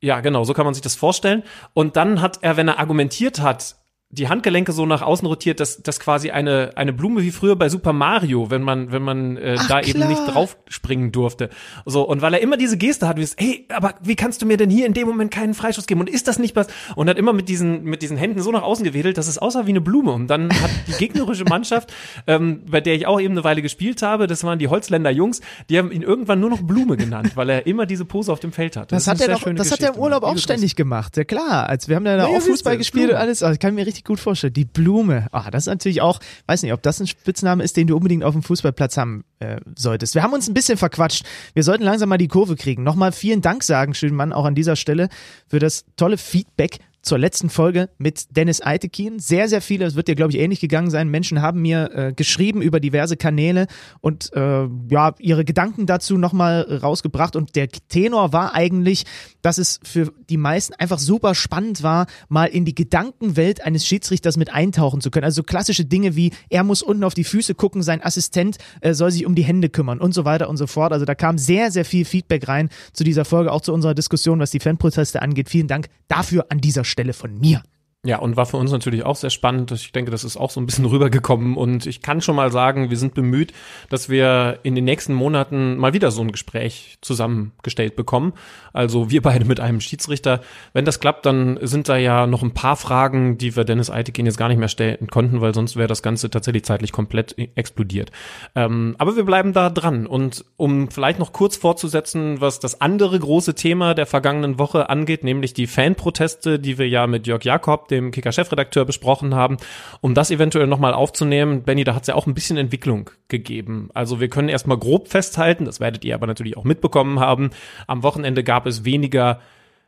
ja, 0.00 0.20
genau, 0.20 0.44
so 0.44 0.54
kann 0.54 0.64
man 0.64 0.74
sich 0.74 0.82
das 0.82 0.94
vorstellen. 0.94 1.42
Und 1.74 1.96
dann 1.96 2.20
hat 2.20 2.38
er, 2.42 2.56
wenn 2.56 2.68
er 2.68 2.78
argumentiert 2.78 3.40
hat, 3.40 3.76
die 4.12 4.28
Handgelenke 4.28 4.72
so 4.72 4.84
nach 4.84 5.00
außen 5.00 5.26
rotiert, 5.26 5.58
dass 5.58 5.82
das 5.82 5.98
quasi 5.98 6.30
eine 6.30 6.72
eine 6.76 6.92
Blume 6.92 7.22
wie 7.22 7.30
früher 7.30 7.56
bei 7.56 7.70
Super 7.70 7.94
Mario, 7.94 8.50
wenn 8.50 8.62
man 8.62 8.92
wenn 8.92 9.02
man 9.02 9.38
äh, 9.38 9.56
Ach, 9.58 9.68
da 9.68 9.80
eben 9.80 10.00
klar. 10.00 10.08
nicht 10.08 10.26
drauf 10.26 10.58
springen 10.68 11.12
durfte. 11.12 11.48
So 11.86 12.06
und 12.06 12.20
weil 12.20 12.34
er 12.34 12.40
immer 12.40 12.58
diese 12.58 12.76
Geste 12.76 13.08
hat, 13.08 13.16
wie 13.16 13.22
es, 13.22 13.34
hey, 13.38 13.66
aber 13.70 13.94
wie 14.02 14.14
kannst 14.14 14.42
du 14.42 14.46
mir 14.46 14.58
denn 14.58 14.68
hier 14.68 14.86
in 14.86 14.92
dem 14.92 15.08
Moment 15.08 15.30
keinen 15.30 15.54
Freischuss 15.54 15.86
geben 15.86 16.00
und 16.00 16.10
ist 16.10 16.28
das 16.28 16.38
nicht 16.38 16.54
was? 16.56 16.66
Und 16.94 17.08
hat 17.08 17.16
immer 17.16 17.32
mit 17.32 17.48
diesen 17.48 17.84
mit 17.84 18.02
diesen 18.02 18.18
Händen 18.18 18.42
so 18.42 18.52
nach 18.52 18.62
außen 18.62 18.84
gewedelt, 18.84 19.16
dass 19.16 19.28
es 19.28 19.38
aussah 19.38 19.66
wie 19.66 19.70
eine 19.70 19.80
Blume. 19.80 20.12
Und 20.12 20.26
dann 20.28 20.52
hat 20.52 20.70
die 20.86 20.92
gegnerische 20.92 21.44
Mannschaft, 21.44 21.92
ähm, 22.26 22.62
bei 22.70 22.82
der 22.82 22.94
ich 22.94 23.06
auch 23.06 23.18
eben 23.18 23.32
eine 23.32 23.44
Weile 23.44 23.62
gespielt 23.62 24.02
habe, 24.02 24.26
das 24.26 24.44
waren 24.44 24.58
die 24.58 24.68
Holzländer 24.68 25.10
Jungs, 25.10 25.40
die 25.70 25.78
haben 25.78 25.90
ihn 25.90 26.02
irgendwann 26.02 26.38
nur 26.38 26.50
noch 26.50 26.60
Blume 26.60 26.98
genannt, 26.98 27.32
weil 27.34 27.48
er 27.48 27.66
immer 27.66 27.86
diese 27.86 28.04
Pose 28.04 28.30
auf 28.30 28.40
dem 28.40 28.52
Feld 28.52 28.76
hatte. 28.76 28.94
Das, 28.94 29.04
ist 29.04 29.08
hat 29.08 29.20
er 29.22 29.28
doch, 29.28 29.42
das 29.54 29.70
hat 29.72 29.80
er 29.80 29.88
im 29.88 29.92
Geschichte. 29.94 30.00
Urlaub 30.00 30.22
auch 30.22 30.36
ständig 30.36 30.76
gemacht. 30.76 31.16
Ja 31.16 31.24
klar, 31.24 31.66
als 31.68 31.88
wir 31.88 31.96
haben 31.96 32.04
da 32.04 32.16
Ja, 32.16 32.26
auch 32.26 32.40
Fußball 32.40 32.76
gespielt 32.76 33.10
und 33.10 33.16
alles. 33.16 33.42
Also, 33.42 33.54
ich 33.54 33.60
kann 33.60 33.74
mir 33.74 33.86
richtig 33.86 34.01
gut 34.04 34.20
vorstellen. 34.20 34.52
Die 34.52 34.64
Blume. 34.64 35.28
Ah, 35.32 35.50
das 35.50 35.64
ist 35.64 35.68
natürlich 35.68 36.00
auch, 36.00 36.20
weiß 36.46 36.62
nicht, 36.62 36.72
ob 36.72 36.82
das 36.82 37.00
ein 37.00 37.06
Spitzname 37.06 37.62
ist, 37.62 37.76
den 37.76 37.86
du 37.86 37.96
unbedingt 37.96 38.24
auf 38.24 38.34
dem 38.34 38.42
Fußballplatz 38.42 38.96
haben 38.96 39.24
äh, 39.40 39.60
solltest. 39.76 40.14
Wir 40.14 40.22
haben 40.22 40.32
uns 40.32 40.48
ein 40.48 40.54
bisschen 40.54 40.78
verquatscht. 40.78 41.24
Wir 41.54 41.62
sollten 41.62 41.84
langsam 41.84 42.08
mal 42.08 42.18
die 42.18 42.28
Kurve 42.28 42.56
kriegen. 42.56 42.82
Nochmal 42.82 43.12
vielen 43.12 43.40
Dank 43.40 43.62
sagen, 43.62 43.94
schönen 43.94 44.16
Mann, 44.16 44.32
auch 44.32 44.44
an 44.44 44.54
dieser 44.54 44.76
Stelle 44.76 45.08
für 45.48 45.58
das 45.58 45.84
tolle 45.96 46.18
Feedback 46.18 46.78
zur 47.02 47.18
letzten 47.18 47.50
Folge 47.50 47.90
mit 47.98 48.36
Dennis 48.36 48.62
Eitekin. 48.62 49.18
Sehr, 49.18 49.48
sehr 49.48 49.60
viele, 49.60 49.84
es 49.84 49.96
wird 49.96 50.06
dir, 50.06 50.14
glaube 50.14 50.32
ich, 50.32 50.38
ähnlich 50.38 50.60
gegangen 50.60 50.88
sein. 50.88 51.08
Menschen 51.08 51.42
haben 51.42 51.60
mir 51.60 51.90
äh, 51.92 52.12
geschrieben 52.12 52.62
über 52.62 52.78
diverse 52.78 53.16
Kanäle 53.16 53.66
und 54.00 54.32
äh, 54.34 54.68
ja, 54.88 55.12
ihre 55.18 55.44
Gedanken 55.44 55.86
dazu 55.86 56.16
nochmal 56.16 56.62
rausgebracht. 56.62 57.34
Und 57.34 57.56
der 57.56 57.68
Tenor 57.68 58.32
war 58.32 58.54
eigentlich, 58.54 59.04
dass 59.42 59.58
es 59.58 59.80
für 59.82 60.12
die 60.30 60.36
meisten 60.36 60.74
einfach 60.74 61.00
super 61.00 61.34
spannend 61.34 61.82
war, 61.82 62.06
mal 62.28 62.46
in 62.46 62.64
die 62.64 62.74
Gedankenwelt 62.74 63.64
eines 63.64 63.84
Schiedsrichters 63.84 64.36
mit 64.36 64.54
eintauchen 64.54 65.00
zu 65.00 65.10
können. 65.10 65.24
Also 65.24 65.36
so 65.36 65.42
klassische 65.42 65.84
Dinge 65.84 66.14
wie, 66.14 66.30
er 66.50 66.62
muss 66.62 66.82
unten 66.82 67.02
auf 67.02 67.14
die 67.14 67.24
Füße 67.24 67.56
gucken, 67.56 67.82
sein 67.82 68.02
Assistent 68.02 68.58
äh, 68.80 68.94
soll 68.94 69.10
sich 69.10 69.26
um 69.26 69.34
die 69.34 69.42
Hände 69.42 69.70
kümmern 69.70 69.98
und 69.98 70.14
so 70.14 70.24
weiter 70.24 70.48
und 70.48 70.56
so 70.56 70.68
fort. 70.68 70.92
Also 70.92 71.04
da 71.04 71.16
kam 71.16 71.36
sehr, 71.36 71.72
sehr 71.72 71.84
viel 71.84 72.04
Feedback 72.04 72.46
rein 72.46 72.70
zu 72.92 73.02
dieser 73.02 73.24
Folge, 73.24 73.50
auch 73.50 73.60
zu 73.60 73.72
unserer 73.72 73.94
Diskussion, 73.94 74.38
was 74.38 74.52
die 74.52 74.60
Fanproteste 74.60 75.20
angeht. 75.20 75.50
Vielen 75.50 75.66
Dank 75.66 75.88
dafür 76.06 76.46
an 76.48 76.60
dieser 76.60 76.84
Stelle 76.84 76.91
von 77.12 77.38
mir. 77.38 77.62
Ja, 78.04 78.18
und 78.18 78.36
war 78.36 78.46
für 78.46 78.56
uns 78.56 78.72
natürlich 78.72 79.04
auch 79.04 79.14
sehr 79.14 79.30
spannend. 79.30 79.70
Ich 79.70 79.92
denke, 79.92 80.10
das 80.10 80.24
ist 80.24 80.36
auch 80.36 80.50
so 80.50 80.60
ein 80.60 80.66
bisschen 80.66 80.84
rübergekommen. 80.86 81.56
Und 81.56 81.86
ich 81.86 82.02
kann 82.02 82.20
schon 82.20 82.34
mal 82.34 82.50
sagen, 82.50 82.90
wir 82.90 82.96
sind 82.96 83.14
bemüht, 83.14 83.52
dass 83.90 84.08
wir 84.08 84.58
in 84.64 84.74
den 84.74 84.84
nächsten 84.84 85.14
Monaten 85.14 85.76
mal 85.76 85.92
wieder 85.92 86.10
so 86.10 86.20
ein 86.20 86.32
Gespräch 86.32 86.98
zusammengestellt 87.00 87.94
bekommen. 87.94 88.32
Also 88.72 89.10
wir 89.10 89.22
beide 89.22 89.44
mit 89.44 89.60
einem 89.60 89.80
Schiedsrichter. 89.80 90.40
Wenn 90.72 90.84
das 90.84 90.98
klappt, 90.98 91.26
dann 91.26 91.60
sind 91.62 91.88
da 91.88 91.96
ja 91.96 92.26
noch 92.26 92.42
ein 92.42 92.54
paar 92.54 92.74
Fragen, 92.74 93.38
die 93.38 93.54
wir 93.54 93.62
Dennis 93.62 93.88
Eitekin 93.88 94.26
jetzt 94.26 94.36
gar 94.36 94.48
nicht 94.48 94.58
mehr 94.58 94.66
stellen 94.66 95.06
konnten, 95.06 95.40
weil 95.40 95.54
sonst 95.54 95.76
wäre 95.76 95.86
das 95.86 96.02
Ganze 96.02 96.28
tatsächlich 96.28 96.64
zeitlich 96.64 96.90
komplett 96.90 97.36
explodiert. 97.54 98.10
Ähm, 98.56 98.96
aber 98.98 99.14
wir 99.14 99.24
bleiben 99.24 99.52
da 99.52 99.70
dran. 99.70 100.08
Und 100.08 100.44
um 100.56 100.90
vielleicht 100.90 101.20
noch 101.20 101.32
kurz 101.32 101.56
fortzusetzen, 101.56 102.40
was 102.40 102.58
das 102.58 102.80
andere 102.80 103.20
große 103.20 103.54
Thema 103.54 103.94
der 103.94 104.06
vergangenen 104.06 104.58
Woche 104.58 104.90
angeht, 104.90 105.22
nämlich 105.22 105.54
die 105.54 105.68
Fanproteste, 105.68 106.58
die 106.58 106.78
wir 106.78 106.88
ja 106.88 107.06
mit 107.06 107.28
Jörg 107.28 107.44
Jakob, 107.44 107.91
dem 107.92 108.10
Kicker-Chefredakteur, 108.10 108.84
besprochen 108.84 109.34
haben, 109.34 109.58
um 110.00 110.14
das 110.14 110.32
eventuell 110.32 110.66
nochmal 110.66 110.94
aufzunehmen. 110.94 111.62
Benny, 111.62 111.84
da 111.84 111.94
hat 111.94 112.02
es 112.02 112.08
ja 112.08 112.16
auch 112.16 112.26
ein 112.26 112.34
bisschen 112.34 112.56
Entwicklung 112.56 113.10
gegeben. 113.28 113.90
Also 113.94 114.18
wir 114.18 114.28
können 114.28 114.48
erstmal 114.48 114.78
grob 114.78 115.08
festhalten, 115.08 115.64
das 115.64 115.78
werdet 115.78 116.04
ihr 116.04 116.14
aber 116.14 116.26
natürlich 116.26 116.56
auch 116.56 116.64
mitbekommen 116.64 117.20
haben. 117.20 117.50
Am 117.86 118.02
Wochenende 118.02 118.42
gab 118.42 118.66
es 118.66 118.84
weniger 118.84 119.38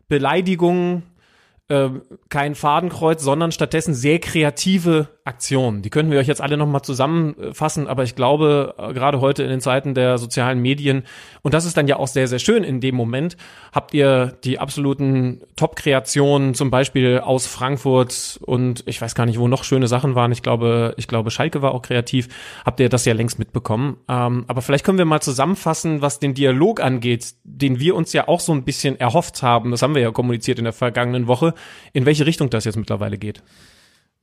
Beleidigungen, 0.08 1.02
äh, 1.68 1.88
kein 2.28 2.54
Fadenkreuz, 2.54 3.22
sondern 3.22 3.52
stattdessen 3.52 3.94
sehr 3.94 4.18
kreative 4.18 5.08
Aktionen. 5.24 5.80
Die 5.80 5.88
könnten 5.88 6.12
wir 6.12 6.18
euch 6.18 6.26
jetzt 6.26 6.42
alle 6.42 6.58
nochmal 6.58 6.82
zusammenfassen, 6.82 7.88
aber 7.88 8.02
ich 8.02 8.14
glaube, 8.14 8.74
äh, 8.76 8.92
gerade 8.92 9.22
heute 9.22 9.42
in 9.42 9.48
den 9.48 9.60
Zeiten 9.60 9.94
der 9.94 10.18
sozialen 10.18 10.60
Medien, 10.60 11.04
und 11.40 11.54
das 11.54 11.64
ist 11.64 11.78
dann 11.78 11.88
ja 11.88 11.96
auch 11.96 12.08
sehr, 12.08 12.28
sehr 12.28 12.38
schön 12.38 12.64
in 12.64 12.82
dem 12.82 12.94
Moment, 12.94 13.38
habt 13.72 13.94
ihr 13.94 14.36
die 14.44 14.58
absoluten 14.58 15.40
Top-Kreationen, 15.56 16.52
zum 16.52 16.70
Beispiel 16.70 17.20
aus 17.20 17.46
Frankfurt 17.46 18.38
und 18.42 18.82
ich 18.86 19.00
weiß 19.00 19.14
gar 19.14 19.24
nicht, 19.24 19.38
wo 19.38 19.48
noch 19.48 19.64
schöne 19.64 19.88
Sachen 19.88 20.14
waren. 20.14 20.32
Ich 20.32 20.42
glaube, 20.42 20.92
ich 20.98 21.08
glaube, 21.08 21.30
Schalke 21.30 21.62
war 21.62 21.72
auch 21.72 21.80
kreativ. 21.80 22.28
Habt 22.66 22.80
ihr 22.80 22.90
das 22.90 23.06
ja 23.06 23.14
längst 23.14 23.38
mitbekommen. 23.38 23.96
Ähm, 24.08 24.44
aber 24.48 24.60
vielleicht 24.60 24.84
können 24.84 24.98
wir 24.98 25.06
mal 25.06 25.22
zusammenfassen, 25.22 26.02
was 26.02 26.18
den 26.18 26.34
Dialog 26.34 26.82
angeht, 26.82 27.34
den 27.44 27.80
wir 27.80 27.96
uns 27.96 28.12
ja 28.12 28.28
auch 28.28 28.40
so 28.40 28.52
ein 28.52 28.64
bisschen 28.64 29.00
erhofft 29.00 29.42
haben. 29.42 29.70
Das 29.70 29.80
haben 29.80 29.94
wir 29.94 30.02
ja 30.02 30.10
kommuniziert 30.10 30.58
in 30.58 30.64
der 30.64 30.74
vergangenen 30.74 31.26
Woche, 31.26 31.53
in 31.92 32.06
welche 32.06 32.26
Richtung 32.26 32.50
das 32.50 32.64
jetzt 32.64 32.76
mittlerweile 32.76 33.18
geht. 33.18 33.42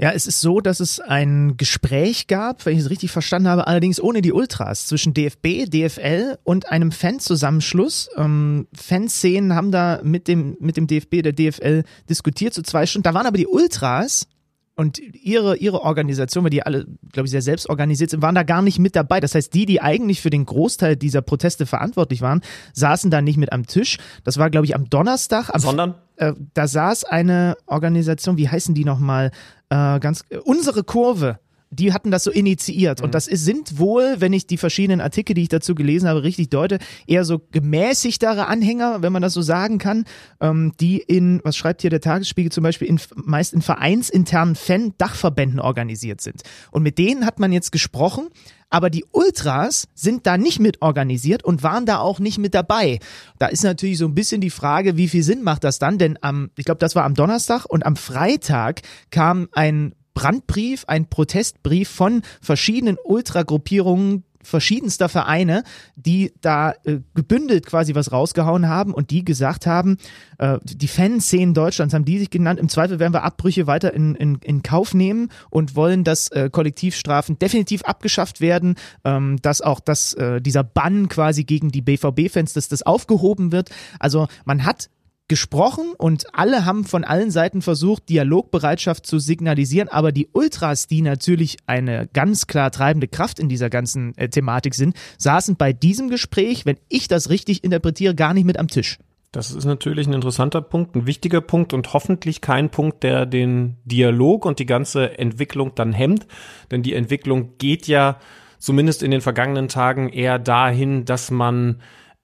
Ja, 0.01 0.09
es 0.09 0.25
ist 0.25 0.41
so, 0.41 0.61
dass 0.61 0.79
es 0.79 0.99
ein 0.99 1.57
Gespräch 1.57 2.25
gab, 2.25 2.65
wenn 2.65 2.73
ich 2.73 2.79
es 2.79 2.89
richtig 2.89 3.11
verstanden 3.11 3.47
habe, 3.47 3.67
allerdings 3.67 4.01
ohne 4.01 4.23
die 4.23 4.31
Ultras, 4.31 4.87
zwischen 4.87 5.13
DFB, 5.13 5.69
DFL 5.69 6.39
und 6.43 6.71
einem 6.71 6.91
Fanzusammenschluss. 6.91 8.09
Ähm, 8.17 8.67
Fanszenen 8.73 9.53
haben 9.53 9.71
da 9.71 9.99
mit 10.03 10.27
dem, 10.27 10.57
mit 10.59 10.75
dem 10.75 10.87
DFB, 10.87 11.21
der 11.21 11.33
DFL 11.33 11.83
diskutiert, 12.09 12.55
so 12.55 12.63
zwei 12.63 12.87
Stunden. 12.87 13.03
Da 13.03 13.13
waren 13.13 13.27
aber 13.27 13.37
die 13.37 13.45
Ultras 13.45 14.27
und 14.75 14.99
ihre, 14.99 15.57
ihre 15.57 15.81
Organisation, 15.81 16.43
weil 16.43 16.49
die 16.49 16.63
alle, 16.63 16.85
glaube 17.11 17.25
ich, 17.27 17.31
sehr 17.31 17.41
selbst 17.41 17.69
organisiert 17.69 18.09
sind, 18.09 18.21
waren 18.21 18.35
da 18.35 18.43
gar 18.43 18.61
nicht 18.61 18.79
mit 18.79 18.95
dabei. 18.95 19.19
Das 19.19 19.35
heißt, 19.35 19.53
die, 19.53 19.65
die 19.65 19.81
eigentlich 19.81 20.21
für 20.21 20.29
den 20.29 20.45
Großteil 20.45 20.95
dieser 20.95 21.21
Proteste 21.21 21.65
verantwortlich 21.65 22.21
waren, 22.21 22.41
saßen 22.73 23.11
da 23.11 23.21
nicht 23.21 23.37
mit 23.37 23.51
am 23.51 23.65
Tisch. 23.65 23.97
Das 24.23 24.37
war, 24.37 24.49
glaube 24.49 24.65
ich, 24.65 24.75
am 24.75 24.89
Donnerstag. 24.89 25.49
Am 25.53 25.59
Sondern? 25.59 25.95
Äh, 26.15 26.33
da 26.53 26.67
saß 26.67 27.03
eine 27.03 27.57
Organisation, 27.65 28.37
wie 28.37 28.49
heißen 28.49 28.73
die 28.73 28.85
nochmal? 28.85 29.31
Äh, 29.69 29.99
ganz, 29.99 30.23
äh, 30.29 30.37
unsere 30.37 30.83
Kurve 30.83 31.39
die 31.71 31.93
hatten 31.93 32.11
das 32.11 32.25
so 32.25 32.31
initiiert. 32.31 32.99
Mhm. 32.99 33.05
Und 33.05 33.15
das 33.15 33.27
ist, 33.27 33.45
sind 33.45 33.79
wohl, 33.79 34.17
wenn 34.19 34.33
ich 34.33 34.45
die 34.45 34.57
verschiedenen 34.57 35.01
Artikel, 35.01 35.33
die 35.33 35.43
ich 35.43 35.49
dazu 35.49 35.73
gelesen 35.73 36.07
habe, 36.07 36.21
richtig 36.23 36.49
deute, 36.49 36.79
eher 37.07 37.23
so 37.23 37.41
gemäßigtere 37.51 38.47
Anhänger, 38.47 39.01
wenn 39.01 39.13
man 39.13 39.21
das 39.21 39.33
so 39.33 39.41
sagen 39.41 39.77
kann, 39.77 40.03
ähm, 40.41 40.73
die 40.79 40.97
in, 40.99 41.39
was 41.43 41.55
schreibt 41.55 41.81
hier 41.81 41.89
der 41.89 42.01
Tagesspiegel 42.01 42.51
zum 42.51 42.63
Beispiel, 42.63 42.87
in, 42.87 42.99
meist 43.15 43.53
in 43.53 43.61
vereinsinternen 43.61 44.55
Fan-Dachverbänden 44.55 45.59
organisiert 45.61 46.19
sind. 46.19 46.43
Und 46.71 46.83
mit 46.83 46.97
denen 46.97 47.25
hat 47.25 47.39
man 47.39 47.51
jetzt 47.53 47.71
gesprochen. 47.71 48.27
Aber 48.73 48.89
die 48.89 49.03
Ultras 49.11 49.89
sind 49.95 50.25
da 50.25 50.37
nicht 50.37 50.61
mit 50.61 50.81
organisiert 50.81 51.43
und 51.43 51.61
waren 51.61 51.85
da 51.85 51.99
auch 51.99 52.19
nicht 52.19 52.37
mit 52.37 52.53
dabei. 52.53 52.99
Da 53.37 53.47
ist 53.47 53.65
natürlich 53.65 53.97
so 53.97 54.05
ein 54.05 54.15
bisschen 54.15 54.39
die 54.39 54.49
Frage, 54.49 54.95
wie 54.95 55.09
viel 55.09 55.23
Sinn 55.23 55.43
macht 55.43 55.65
das 55.65 55.77
dann? 55.77 55.97
Denn 55.97 56.17
am, 56.21 56.51
ich 56.57 56.63
glaube, 56.63 56.79
das 56.79 56.95
war 56.95 57.03
am 57.03 57.13
Donnerstag 57.13 57.65
und 57.65 57.85
am 57.85 57.97
Freitag 57.97 58.81
kam 59.09 59.49
ein 59.51 59.93
Brandbrief, 60.13 60.85
ein 60.87 61.07
Protestbrief 61.07 61.89
von 61.89 62.21
verschiedenen 62.41 62.97
Ultragruppierungen 63.03 64.23
verschiedenster 64.43 65.09
Vereine, 65.09 65.63
die 65.95 66.33
da 66.41 66.73
äh, 66.83 66.99
gebündelt 67.13 67.65
quasi 67.65 67.95
was 67.95 68.11
rausgehauen 68.11 68.67
haben 68.67 68.93
und 68.93 69.11
die 69.11 69.23
gesagt 69.23 69.65
haben, 69.65 69.97
äh, 70.37 70.57
die 70.63 70.87
Fanszenen 70.87 71.53
Deutschlands 71.53 71.93
haben 71.93 72.05
die 72.05 72.19
sich 72.19 72.29
genannt, 72.29 72.59
im 72.59 72.69
Zweifel 72.69 72.99
werden 72.99 73.13
wir 73.13 73.23
Abbrüche 73.23 73.67
weiter 73.67 73.93
in, 73.93 74.15
in, 74.15 74.35
in 74.43 74.63
Kauf 74.63 74.93
nehmen 74.93 75.29
und 75.49 75.75
wollen, 75.75 76.03
dass 76.03 76.29
äh, 76.29 76.49
Kollektivstrafen 76.51 77.39
definitiv 77.39 77.83
abgeschafft 77.83 78.41
werden, 78.41 78.75
ähm, 79.03 79.37
dass 79.41 79.61
auch 79.61 79.79
das, 79.79 80.13
äh, 80.13 80.41
dieser 80.41 80.63
Bann 80.63 81.07
quasi 81.07 81.43
gegen 81.43 81.69
die 81.69 81.81
BVB-Fans, 81.81 82.53
dass 82.53 82.67
das 82.67 82.83
aufgehoben 82.83 83.51
wird. 83.51 83.69
Also 83.99 84.27
man 84.45 84.65
hat 84.65 84.89
gesprochen 85.31 85.93
und 85.97 86.25
alle 86.33 86.65
haben 86.65 86.83
von 86.83 87.05
allen 87.05 87.31
Seiten 87.31 87.61
versucht, 87.61 88.09
Dialogbereitschaft 88.09 89.05
zu 89.05 89.17
signalisieren, 89.17 89.87
aber 89.87 90.11
die 90.11 90.27
Ultras, 90.33 90.87
die 90.87 91.01
natürlich 91.01 91.55
eine 91.67 92.09
ganz 92.11 92.47
klar 92.47 92.69
treibende 92.69 93.07
Kraft 93.07 93.39
in 93.39 93.47
dieser 93.47 93.69
ganzen 93.69 94.13
äh, 94.17 94.27
Thematik 94.27 94.75
sind, 94.75 94.93
saßen 95.17 95.55
bei 95.55 95.71
diesem 95.71 96.09
Gespräch, 96.09 96.65
wenn 96.65 96.75
ich 96.89 97.07
das 97.07 97.29
richtig 97.29 97.63
interpretiere, 97.63 98.13
gar 98.13 98.33
nicht 98.33 98.43
mit 98.43 98.59
am 98.59 98.67
Tisch. 98.67 98.99
Das 99.31 99.51
ist 99.51 99.63
natürlich 99.63 100.05
ein 100.05 100.11
interessanter 100.11 100.61
Punkt, 100.61 100.97
ein 100.97 101.07
wichtiger 101.07 101.39
Punkt 101.39 101.71
und 101.71 101.93
hoffentlich 101.93 102.41
kein 102.41 102.69
Punkt, 102.69 103.01
der 103.01 103.25
den 103.25 103.77
Dialog 103.85 104.43
und 104.43 104.59
die 104.59 104.65
ganze 104.65 105.17
Entwicklung 105.17 105.75
dann 105.75 105.93
hemmt, 105.93 106.27
denn 106.71 106.83
die 106.83 106.93
Entwicklung 106.93 107.57
geht 107.57 107.87
ja 107.87 108.19
zumindest 108.59 109.01
in 109.01 109.11
den 109.11 109.21
vergangenen 109.21 109.69
Tagen 109.69 110.09
eher 110.09 110.39
dahin, 110.39 111.05
dass 111.05 111.31
man 111.31 111.77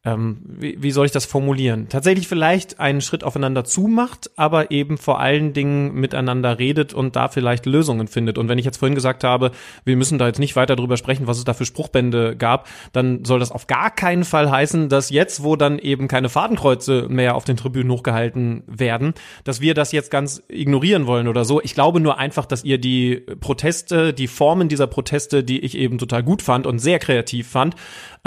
ähm, 0.07 0.37
wie, 0.41 0.81
wie 0.81 0.91
soll 0.91 1.05
ich 1.05 1.11
das 1.11 1.25
formulieren? 1.25 1.89
Tatsächlich 1.89 2.29
vielleicht 2.29 2.79
einen 2.79 3.01
Schritt 3.01 3.25
aufeinander 3.25 3.65
zumacht, 3.65 4.31
aber 4.37 4.71
eben 4.71 4.97
vor 4.97 5.19
allen 5.19 5.51
Dingen 5.51 5.93
miteinander 5.95 6.59
redet 6.59 6.93
und 6.93 7.17
da 7.17 7.27
vielleicht 7.27 7.65
Lösungen 7.65 8.07
findet. 8.07 8.37
Und 8.37 8.47
wenn 8.47 8.57
ich 8.57 8.63
jetzt 8.63 8.77
vorhin 8.77 8.95
gesagt 8.95 9.25
habe, 9.25 9.51
wir 9.83 9.97
müssen 9.97 10.17
da 10.17 10.27
jetzt 10.27 10.39
nicht 10.39 10.55
weiter 10.55 10.77
drüber 10.77 10.95
sprechen, 10.95 11.27
was 11.27 11.37
es 11.37 11.43
da 11.43 11.53
für 11.53 11.65
Spruchbände 11.65 12.37
gab, 12.37 12.69
dann 12.93 13.25
soll 13.25 13.39
das 13.39 13.51
auf 13.51 13.67
gar 13.67 13.93
keinen 13.93 14.23
Fall 14.23 14.49
heißen, 14.49 14.87
dass 14.87 15.09
jetzt, 15.09 15.43
wo 15.43 15.57
dann 15.57 15.77
eben 15.77 16.07
keine 16.07 16.29
Fadenkreuze 16.29 17.07
mehr 17.09 17.35
auf 17.35 17.43
den 17.43 17.57
Tribünen 17.57 17.91
hochgehalten 17.91 18.63
werden, 18.65 19.13
dass 19.43 19.59
wir 19.59 19.73
das 19.73 19.91
jetzt 19.91 20.09
ganz 20.09 20.41
ignorieren 20.47 21.05
wollen 21.05 21.27
oder 21.27 21.43
so. 21.43 21.61
Ich 21.61 21.73
glaube 21.73 21.99
nur 21.99 22.17
einfach, 22.17 22.45
dass 22.45 22.63
ihr 22.63 22.77
die 22.77 23.25
Proteste, 23.41 24.13
die 24.13 24.27
Formen 24.27 24.69
dieser 24.69 24.87
Proteste, 24.87 25.43
die 25.43 25.59
ich 25.59 25.77
eben 25.77 25.97
total 25.97 26.23
gut 26.23 26.41
fand 26.41 26.65
und 26.65 26.79
sehr 26.79 26.99
kreativ 26.99 27.49
fand, 27.49 27.75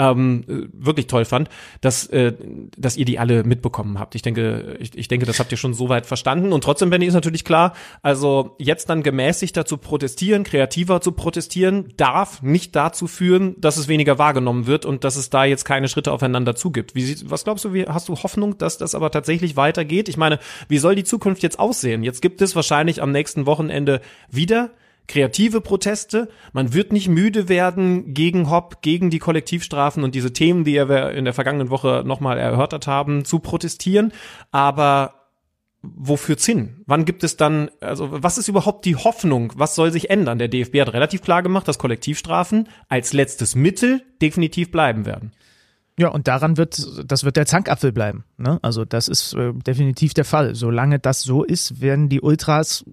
ähm, 0.01 0.69
wirklich 0.73 1.05
toll 1.05 1.25
fand, 1.25 1.49
dass, 1.79 2.07
äh, 2.07 2.33
dass 2.75 2.97
ihr 2.97 3.05
die 3.05 3.19
alle 3.19 3.43
mitbekommen 3.43 3.99
habt. 3.99 4.15
Ich 4.15 4.23
denke, 4.23 4.77
ich, 4.79 4.97
ich 4.97 5.07
denke, 5.07 5.27
das 5.27 5.39
habt 5.39 5.51
ihr 5.51 5.57
schon 5.57 5.75
soweit 5.75 6.07
verstanden. 6.07 6.53
Und 6.53 6.63
trotzdem, 6.63 6.89
Benny, 6.89 7.05
ist 7.05 7.13
natürlich 7.13 7.45
klar, 7.45 7.73
also 8.01 8.55
jetzt 8.57 8.89
dann 8.89 9.03
gemäßigter 9.03 9.65
zu 9.65 9.77
protestieren, 9.77 10.43
kreativer 10.43 11.01
zu 11.01 11.11
protestieren, 11.11 11.93
darf 11.97 12.41
nicht 12.41 12.75
dazu 12.75 13.05
führen, 13.05 13.55
dass 13.61 13.77
es 13.77 13.87
weniger 13.87 14.17
wahrgenommen 14.17 14.65
wird 14.65 14.85
und 14.85 15.03
dass 15.03 15.15
es 15.15 15.29
da 15.29 15.45
jetzt 15.45 15.65
keine 15.65 15.87
Schritte 15.87 16.11
aufeinander 16.11 16.55
zugibt. 16.55 16.95
Wie, 16.95 17.15
was 17.29 17.43
glaubst 17.43 17.65
du, 17.65 17.73
wie, 17.73 17.85
hast 17.85 18.09
du 18.09 18.15
Hoffnung, 18.15 18.57
dass 18.57 18.79
das 18.79 18.95
aber 18.95 19.11
tatsächlich 19.11 19.55
weitergeht? 19.55 20.09
Ich 20.09 20.17
meine, 20.17 20.39
wie 20.67 20.79
soll 20.79 20.95
die 20.95 21.03
Zukunft 21.03 21.43
jetzt 21.43 21.59
aussehen? 21.59 22.03
Jetzt 22.03 22.21
gibt 22.21 22.41
es 22.41 22.55
wahrscheinlich 22.55 23.03
am 23.03 23.11
nächsten 23.11 23.45
Wochenende 23.45 24.01
wieder 24.31 24.71
kreative 25.11 25.61
Proteste. 25.61 26.29
Man 26.53 26.73
wird 26.73 26.93
nicht 26.93 27.09
müde 27.09 27.49
werden, 27.49 28.13
gegen 28.13 28.49
Hopp, 28.49 28.81
gegen 28.81 29.09
die 29.09 29.19
Kollektivstrafen 29.19 30.03
und 30.03 30.15
diese 30.15 30.33
Themen, 30.33 30.63
die 30.63 30.73
wir 30.73 31.11
in 31.11 31.25
der 31.25 31.33
vergangenen 31.33 31.69
Woche 31.69 32.03
nochmal 32.05 32.37
erörtert 32.39 32.87
haben, 32.87 33.25
zu 33.25 33.39
protestieren. 33.39 34.13
Aber 34.51 35.15
wo 35.83 36.15
führt's 36.15 36.45
hin? 36.45 36.83
Wann 36.85 37.05
gibt 37.05 37.23
es 37.23 37.35
dann, 37.37 37.69
also 37.81 38.07
was 38.11 38.37
ist 38.37 38.47
überhaupt 38.47 38.85
die 38.85 38.95
Hoffnung? 38.95 39.51
Was 39.55 39.75
soll 39.75 39.91
sich 39.91 40.09
ändern? 40.09 40.39
Der 40.39 40.47
DFB 40.47 40.79
hat 40.79 40.93
relativ 40.93 41.21
klar 41.21 41.43
gemacht, 41.43 41.67
dass 41.67 41.79
Kollektivstrafen 41.79 42.69
als 42.87 43.13
letztes 43.13 43.55
Mittel 43.55 44.01
definitiv 44.21 44.71
bleiben 44.71 45.05
werden. 45.05 45.31
Ja, 45.99 46.07
und 46.07 46.27
daran 46.27 46.57
wird, 46.57 46.81
das 47.05 47.25
wird 47.25 47.35
der 47.35 47.47
Zankapfel 47.47 47.91
bleiben. 47.91 48.23
Ne? 48.37 48.59
Also 48.61 48.85
das 48.85 49.07
ist 49.07 49.33
äh, 49.33 49.53
definitiv 49.53 50.13
der 50.13 50.25
Fall. 50.25 50.55
Solange 50.55 50.99
das 50.99 51.21
so 51.21 51.43
ist, 51.43 51.81
werden 51.81 52.09
die 52.09 52.21
Ultras 52.21 52.85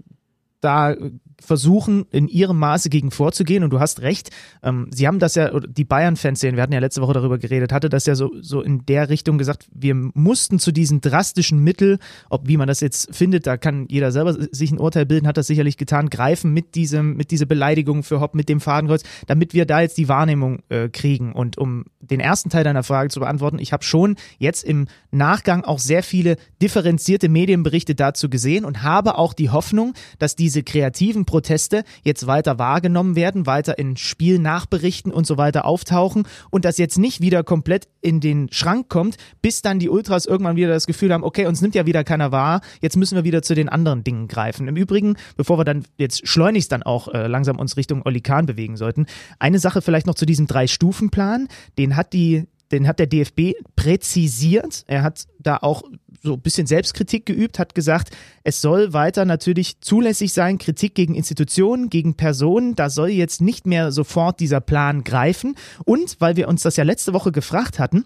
da 0.60 0.96
versuchen, 1.40 2.06
in 2.10 2.28
ihrem 2.28 2.58
Maße 2.58 2.90
gegen 2.90 3.10
vorzugehen. 3.10 3.62
Und 3.62 3.70
du 3.70 3.80
hast 3.80 4.02
recht, 4.02 4.30
ähm, 4.62 4.88
sie 4.92 5.06
haben 5.06 5.18
das 5.18 5.34
ja, 5.34 5.58
die 5.60 5.84
Bayern-Fans 5.84 6.40
sehen, 6.40 6.56
wir 6.56 6.62
hatten 6.62 6.72
ja 6.72 6.80
letzte 6.80 7.00
Woche 7.00 7.12
darüber 7.12 7.38
geredet, 7.38 7.72
hatte 7.72 7.88
das 7.88 8.06
ja 8.06 8.14
so, 8.14 8.32
so 8.40 8.60
in 8.60 8.84
der 8.86 9.08
Richtung 9.08 9.38
gesagt, 9.38 9.68
wir 9.72 9.94
mussten 9.94 10.58
zu 10.58 10.72
diesen 10.72 11.00
drastischen 11.00 11.62
Mittel, 11.62 11.98
ob 12.28 12.48
wie 12.48 12.56
man 12.56 12.68
das 12.68 12.80
jetzt 12.80 13.14
findet, 13.14 13.46
da 13.46 13.56
kann 13.56 13.86
jeder 13.88 14.12
selber 14.12 14.36
sich 14.50 14.72
ein 14.72 14.78
Urteil 14.78 15.06
bilden, 15.06 15.26
hat 15.26 15.36
das 15.36 15.46
sicherlich 15.46 15.76
getan, 15.76 16.10
greifen 16.10 16.52
mit 16.52 16.74
diesem, 16.74 17.16
mit 17.16 17.30
dieser 17.30 17.46
Beleidigung 17.46 18.02
für 18.02 18.20
Hopp, 18.20 18.34
mit 18.34 18.48
dem 18.48 18.60
Fadenkreuz, 18.60 19.02
damit 19.26 19.54
wir 19.54 19.64
da 19.64 19.80
jetzt 19.80 19.98
die 19.98 20.08
Wahrnehmung 20.08 20.60
äh, 20.68 20.88
kriegen. 20.88 21.32
Und 21.32 21.58
um 21.58 21.84
den 22.00 22.20
ersten 22.20 22.50
Teil 22.50 22.64
deiner 22.64 22.82
Frage 22.82 23.10
zu 23.10 23.20
beantworten, 23.20 23.58
ich 23.58 23.72
habe 23.72 23.84
schon 23.84 24.16
jetzt 24.38 24.64
im 24.64 24.86
Nachgang 25.10 25.64
auch 25.64 25.78
sehr 25.78 26.02
viele 26.02 26.36
differenzierte 26.60 27.28
Medienberichte 27.28 27.94
dazu 27.94 28.28
gesehen 28.28 28.64
und 28.64 28.82
habe 28.82 29.18
auch 29.18 29.32
die 29.32 29.50
Hoffnung, 29.50 29.94
dass 30.18 30.36
diese 30.36 30.62
kreativen 30.62 31.24
Proteste 31.28 31.84
jetzt 32.02 32.26
weiter 32.26 32.58
wahrgenommen 32.58 33.14
werden, 33.14 33.46
weiter 33.46 33.78
in 33.78 33.98
Spielnachberichten 33.98 35.12
und 35.12 35.26
so 35.26 35.36
weiter 35.36 35.66
auftauchen 35.66 36.26
und 36.50 36.64
das 36.64 36.78
jetzt 36.78 36.98
nicht 36.98 37.20
wieder 37.20 37.44
komplett 37.44 37.86
in 38.00 38.20
den 38.20 38.50
Schrank 38.50 38.88
kommt, 38.88 39.18
bis 39.42 39.60
dann 39.60 39.78
die 39.78 39.90
Ultras 39.90 40.24
irgendwann 40.24 40.56
wieder 40.56 40.68
das 40.68 40.86
Gefühl 40.86 41.12
haben, 41.12 41.22
okay, 41.22 41.44
uns 41.44 41.60
nimmt 41.60 41.74
ja 41.74 41.84
wieder 41.84 42.02
keiner 42.02 42.32
wahr, 42.32 42.62
jetzt 42.80 42.96
müssen 42.96 43.14
wir 43.14 43.24
wieder 43.24 43.42
zu 43.42 43.54
den 43.54 43.68
anderen 43.68 44.02
Dingen 44.04 44.26
greifen. 44.26 44.66
Im 44.68 44.76
Übrigen, 44.76 45.16
bevor 45.36 45.58
wir 45.58 45.64
dann 45.64 45.84
jetzt 45.98 46.26
schleunigst 46.26 46.72
dann 46.72 46.82
auch 46.82 47.08
äh, 47.08 47.26
langsam 47.26 47.58
uns 47.58 47.76
Richtung 47.76 48.02
Oli 48.06 48.22
Kahn 48.22 48.46
bewegen 48.46 48.78
sollten, 48.78 49.04
eine 49.38 49.58
Sache 49.58 49.82
vielleicht 49.82 50.06
noch 50.06 50.14
zu 50.14 50.24
diesem 50.24 50.46
Drei-Stufen-Plan, 50.46 51.48
den 51.76 51.94
hat 51.94 52.14
die 52.14 52.46
den 52.70 52.86
hat 52.86 52.98
der 52.98 53.06
DFB 53.06 53.54
präzisiert. 53.76 54.84
Er 54.88 55.02
hat 55.02 55.26
da 55.38 55.56
auch 55.56 55.82
so 56.22 56.34
ein 56.34 56.40
bisschen 56.40 56.66
Selbstkritik 56.66 57.26
geübt, 57.26 57.58
hat 57.58 57.74
gesagt, 57.74 58.16
es 58.44 58.60
soll 58.60 58.92
weiter 58.92 59.24
natürlich 59.24 59.80
zulässig 59.80 60.32
sein, 60.32 60.58
Kritik 60.58 60.94
gegen 60.94 61.14
Institutionen, 61.14 61.90
gegen 61.90 62.14
Personen, 62.14 62.74
da 62.74 62.90
soll 62.90 63.10
jetzt 63.10 63.40
nicht 63.40 63.66
mehr 63.66 63.92
sofort 63.92 64.40
dieser 64.40 64.60
Plan 64.60 65.04
greifen. 65.04 65.54
Und 65.84 66.16
weil 66.20 66.36
wir 66.36 66.48
uns 66.48 66.62
das 66.62 66.76
ja 66.76 66.84
letzte 66.84 67.12
Woche 67.12 67.32
gefragt 67.32 67.78
hatten, 67.78 68.04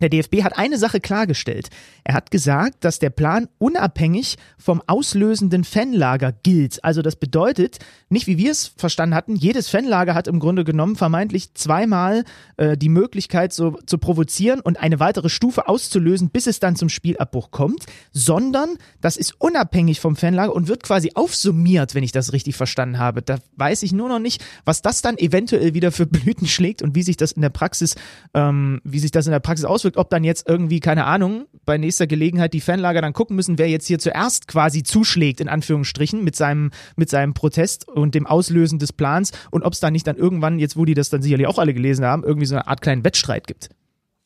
der 0.00 0.08
DFB 0.08 0.42
hat 0.42 0.56
eine 0.56 0.78
Sache 0.78 1.00
klargestellt. 1.00 1.68
Er 2.04 2.14
hat 2.14 2.30
gesagt, 2.30 2.84
dass 2.84 2.98
der 2.98 3.10
Plan 3.10 3.48
unabhängig 3.58 4.36
vom 4.58 4.82
auslösenden 4.86 5.64
Fanlager 5.64 6.32
gilt. 6.32 6.82
Also 6.84 7.02
das 7.02 7.16
bedeutet, 7.16 7.78
nicht 8.08 8.26
wie 8.26 8.38
wir 8.38 8.50
es 8.50 8.72
verstanden 8.76 9.14
hatten, 9.14 9.36
jedes 9.36 9.68
Fanlager 9.68 10.14
hat 10.14 10.28
im 10.28 10.40
Grunde 10.40 10.64
genommen 10.64 10.96
vermeintlich 10.96 11.54
zweimal 11.54 12.24
äh, 12.56 12.76
die 12.76 12.88
Möglichkeit 12.88 13.52
so 13.52 13.78
zu 13.86 13.98
provozieren 13.98 14.60
und 14.60 14.78
eine 14.78 15.00
weitere 15.00 15.28
Stufe 15.28 15.68
auszulösen, 15.68 16.30
bis 16.30 16.46
es 16.46 16.60
dann 16.60 16.76
zum 16.76 16.88
Spielabbruch 16.88 17.50
kommt, 17.50 17.84
sondern 18.12 18.70
das 19.00 19.16
ist 19.16 19.34
unabhängig 19.38 20.00
vom 20.00 20.16
Fanlager 20.16 20.54
und 20.54 20.68
wird 20.68 20.82
quasi 20.82 21.12
aufsummiert, 21.14 21.94
wenn 21.94 22.04
ich 22.04 22.12
das 22.12 22.32
richtig 22.32 22.56
verstanden 22.56 22.98
habe. 22.98 23.22
Da 23.22 23.38
weiß 23.56 23.82
ich 23.82 23.92
nur 23.92 24.08
noch 24.08 24.18
nicht, 24.18 24.44
was 24.64 24.82
das 24.82 25.02
dann 25.02 25.18
eventuell 25.18 25.74
wieder 25.74 25.92
für 25.92 26.06
Blüten 26.06 26.46
schlägt 26.46 26.82
und 26.82 26.94
wie 26.94 27.02
sich 27.02 27.16
das 27.16 27.32
in 27.32 27.42
der 27.42 27.50
Praxis, 27.50 27.94
ähm, 28.34 28.80
wie 28.84 28.98
sich 28.98 29.10
das 29.10 29.26
in 29.26 29.32
der 29.32 29.40
Praxis 29.40 29.64
auswirkt 29.64 29.87
auswirkt, 29.88 29.96
ob 29.96 30.10
dann 30.10 30.24
jetzt 30.24 30.48
irgendwie, 30.48 30.80
keine 30.80 31.04
Ahnung, 31.04 31.46
bei 31.64 31.78
nächster 31.78 32.06
Gelegenheit 32.06 32.52
die 32.52 32.60
Fanlager 32.60 33.00
dann 33.00 33.12
gucken 33.12 33.36
müssen, 33.36 33.58
wer 33.58 33.68
jetzt 33.68 33.86
hier 33.86 33.98
zuerst 33.98 34.48
quasi 34.48 34.82
zuschlägt, 34.82 35.40
in 35.40 35.48
Anführungsstrichen, 35.48 36.22
mit 36.22 36.36
seinem, 36.36 36.70
mit 36.96 37.08
seinem 37.08 37.34
Protest 37.34 37.88
und 37.88 38.14
dem 38.14 38.26
Auslösen 38.26 38.78
des 38.78 38.92
Plans 38.92 39.32
und 39.50 39.64
ob 39.64 39.72
es 39.72 39.80
dann 39.80 39.92
nicht 39.92 40.06
dann 40.06 40.16
irgendwann, 40.16 40.58
jetzt 40.58 40.76
wo 40.76 40.84
die 40.84 40.94
das 40.94 41.10
dann 41.10 41.22
sicherlich 41.22 41.46
auch 41.46 41.58
alle 41.58 41.74
gelesen 41.74 42.04
haben, 42.04 42.24
irgendwie 42.24 42.46
so 42.46 42.54
eine 42.54 42.66
Art 42.66 42.80
kleinen 42.80 43.04
Wettstreit 43.04 43.46
gibt. 43.46 43.70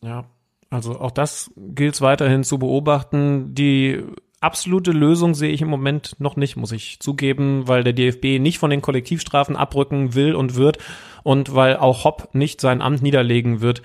Ja, 0.03 0.25
also 0.71 0.99
auch 0.99 1.11
das 1.11 1.51
gilt 1.57 1.95
es 1.95 2.01
weiterhin 2.01 2.45
zu 2.45 2.59
beobachten. 2.59 3.55
Die 3.55 4.03
absolute 4.41 4.91
Lösung 4.91 5.35
sehe 5.35 5.53
ich 5.53 5.63
im 5.63 5.69
Moment 5.69 6.17
noch 6.19 6.37
nicht, 6.37 6.57
muss 6.57 6.73
ich 6.73 6.99
zugeben, 6.99 7.69
weil 7.69 7.85
der 7.85 7.93
DFB 7.93 8.41
nicht 8.41 8.59
von 8.59 8.71
den 8.71 8.83
Kollektivstrafen 8.83 9.55
abrücken 9.55 10.15
will 10.15 10.35
und 10.35 10.57
wird 10.57 10.79
und 11.23 11.55
weil 11.55 11.77
auch 11.77 12.05
Hopp 12.05 12.35
nicht 12.35 12.61
sein 12.61 12.83
Amt 12.83 13.03
niederlegen 13.03 13.61
wird 13.61 13.83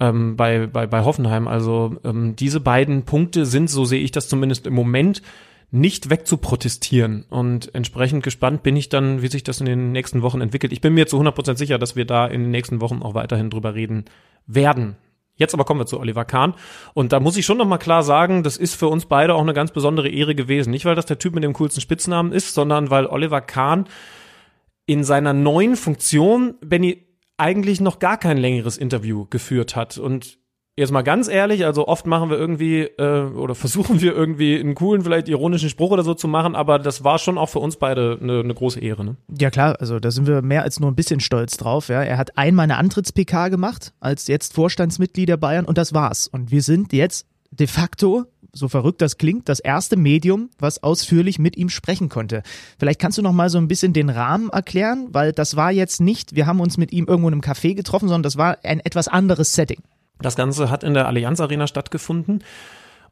ähm, 0.00 0.36
bei, 0.36 0.66
bei, 0.66 0.86
bei 0.86 1.04
Hoffenheim. 1.04 1.48
Also 1.48 1.96
ähm, 2.04 2.36
diese 2.36 2.60
beiden 2.60 3.04
Punkte 3.04 3.46
sind, 3.46 3.70
so 3.70 3.84
sehe 3.84 4.00
ich 4.00 4.12
das 4.12 4.28
zumindest 4.28 4.66
im 4.66 4.74
Moment, 4.74 5.22
nicht 5.70 6.10
wegzuprotestieren. 6.10 7.24
Und 7.28 7.74
entsprechend 7.74 8.22
gespannt 8.22 8.62
bin 8.62 8.76
ich 8.76 8.88
dann, 8.88 9.22
wie 9.22 9.28
sich 9.28 9.42
das 9.42 9.60
in 9.60 9.66
den 9.66 9.92
nächsten 9.92 10.22
Wochen 10.22 10.40
entwickelt. 10.40 10.72
Ich 10.72 10.80
bin 10.80 10.94
mir 10.94 11.06
zu 11.06 11.20
100% 11.20 11.56
sicher, 11.56 11.78
dass 11.78 11.96
wir 11.96 12.04
da 12.04 12.26
in 12.26 12.42
den 12.42 12.50
nächsten 12.50 12.80
Wochen 12.80 13.02
auch 13.02 13.14
weiterhin 13.14 13.50
drüber 13.50 13.74
reden 13.74 14.04
werden. 14.46 14.96
Jetzt 15.34 15.52
aber 15.52 15.64
kommen 15.64 15.80
wir 15.80 15.86
zu 15.86 16.00
Oliver 16.00 16.24
Kahn. 16.24 16.54
Und 16.94 17.12
da 17.12 17.20
muss 17.20 17.36
ich 17.36 17.44
schon 17.44 17.58
nochmal 17.58 17.78
klar 17.78 18.02
sagen, 18.02 18.42
das 18.42 18.56
ist 18.56 18.74
für 18.74 18.88
uns 18.88 19.04
beide 19.04 19.34
auch 19.34 19.42
eine 19.42 19.52
ganz 19.52 19.70
besondere 19.70 20.08
Ehre 20.08 20.34
gewesen. 20.34 20.70
Nicht, 20.70 20.86
weil 20.86 20.94
das 20.94 21.06
der 21.06 21.18
Typ 21.18 21.34
mit 21.34 21.44
dem 21.44 21.52
coolsten 21.52 21.82
Spitznamen 21.82 22.32
ist, 22.32 22.54
sondern 22.54 22.90
weil 22.90 23.06
Oliver 23.06 23.42
Kahn 23.42 23.86
in 24.86 25.04
seiner 25.04 25.32
neuen 25.32 25.76
Funktion, 25.76 26.54
Benny, 26.64 27.05
eigentlich 27.38 27.80
noch 27.80 27.98
gar 27.98 28.18
kein 28.18 28.38
längeres 28.38 28.76
Interview 28.78 29.26
geführt 29.28 29.76
hat. 29.76 29.98
Und 29.98 30.38
jetzt 30.76 30.92
mal 30.92 31.02
ganz 31.02 31.28
ehrlich, 31.28 31.64
also 31.64 31.88
oft 31.88 32.06
machen 32.06 32.30
wir 32.30 32.38
irgendwie 32.38 32.82
äh, 32.82 33.24
oder 33.30 33.54
versuchen 33.66 34.00
wir 34.00 34.14
irgendwie 34.14 34.58
einen 34.58 34.74
coolen, 34.74 35.02
vielleicht 35.02 35.28
ironischen 35.28 35.70
Spruch 35.70 35.90
oder 35.90 36.02
so 36.02 36.14
zu 36.14 36.28
machen, 36.28 36.54
aber 36.54 36.78
das 36.78 37.04
war 37.04 37.18
schon 37.18 37.38
auch 37.38 37.48
für 37.48 37.58
uns 37.58 37.76
beide 37.76 38.18
eine, 38.20 38.40
eine 38.40 38.54
große 38.54 38.80
Ehre. 38.80 39.04
Ne? 39.04 39.16
Ja 39.38 39.50
klar, 39.50 39.76
also 39.80 39.98
da 39.98 40.10
sind 40.10 40.26
wir 40.26 40.42
mehr 40.42 40.62
als 40.62 40.80
nur 40.80 40.90
ein 40.90 40.96
bisschen 40.96 41.20
stolz 41.20 41.56
drauf. 41.56 41.88
Ja. 41.88 42.02
Er 42.02 42.18
hat 42.18 42.36
einmal 42.36 42.64
eine 42.64 42.76
Antritts-PK 42.76 43.48
gemacht 43.48 43.92
als 44.00 44.26
jetzt 44.28 44.54
Vorstandsmitglied 44.54 45.28
der 45.28 45.36
Bayern 45.36 45.64
und 45.64 45.78
das 45.78 45.94
war's. 45.94 46.28
Und 46.28 46.50
wir 46.50 46.62
sind 46.62 46.92
jetzt 46.92 47.26
de 47.50 47.66
facto 47.66 48.26
so 48.56 48.68
verrückt 48.68 49.02
das 49.02 49.18
klingt, 49.18 49.48
das 49.48 49.60
erste 49.60 49.96
Medium, 49.96 50.50
was 50.58 50.82
ausführlich 50.82 51.38
mit 51.38 51.56
ihm 51.56 51.68
sprechen 51.68 52.08
konnte. 52.08 52.42
Vielleicht 52.78 53.00
kannst 53.00 53.18
du 53.18 53.22
noch 53.22 53.32
mal 53.32 53.50
so 53.50 53.58
ein 53.58 53.68
bisschen 53.68 53.92
den 53.92 54.10
Rahmen 54.10 54.48
erklären, 54.50 55.08
weil 55.12 55.32
das 55.32 55.56
war 55.56 55.70
jetzt 55.70 56.00
nicht, 56.00 56.34
wir 56.34 56.46
haben 56.46 56.60
uns 56.60 56.78
mit 56.78 56.92
ihm 56.92 57.06
irgendwo 57.06 57.28
in 57.28 57.34
einem 57.34 57.42
Café 57.42 57.74
getroffen, 57.74 58.08
sondern 58.08 58.22
das 58.22 58.36
war 58.36 58.58
ein 58.64 58.80
etwas 58.80 59.08
anderes 59.08 59.52
Setting. 59.52 59.82
Das 60.20 60.36
Ganze 60.36 60.70
hat 60.70 60.82
in 60.82 60.94
der 60.94 61.06
Allianz 61.06 61.40
Arena 61.40 61.66
stattgefunden. 61.66 62.42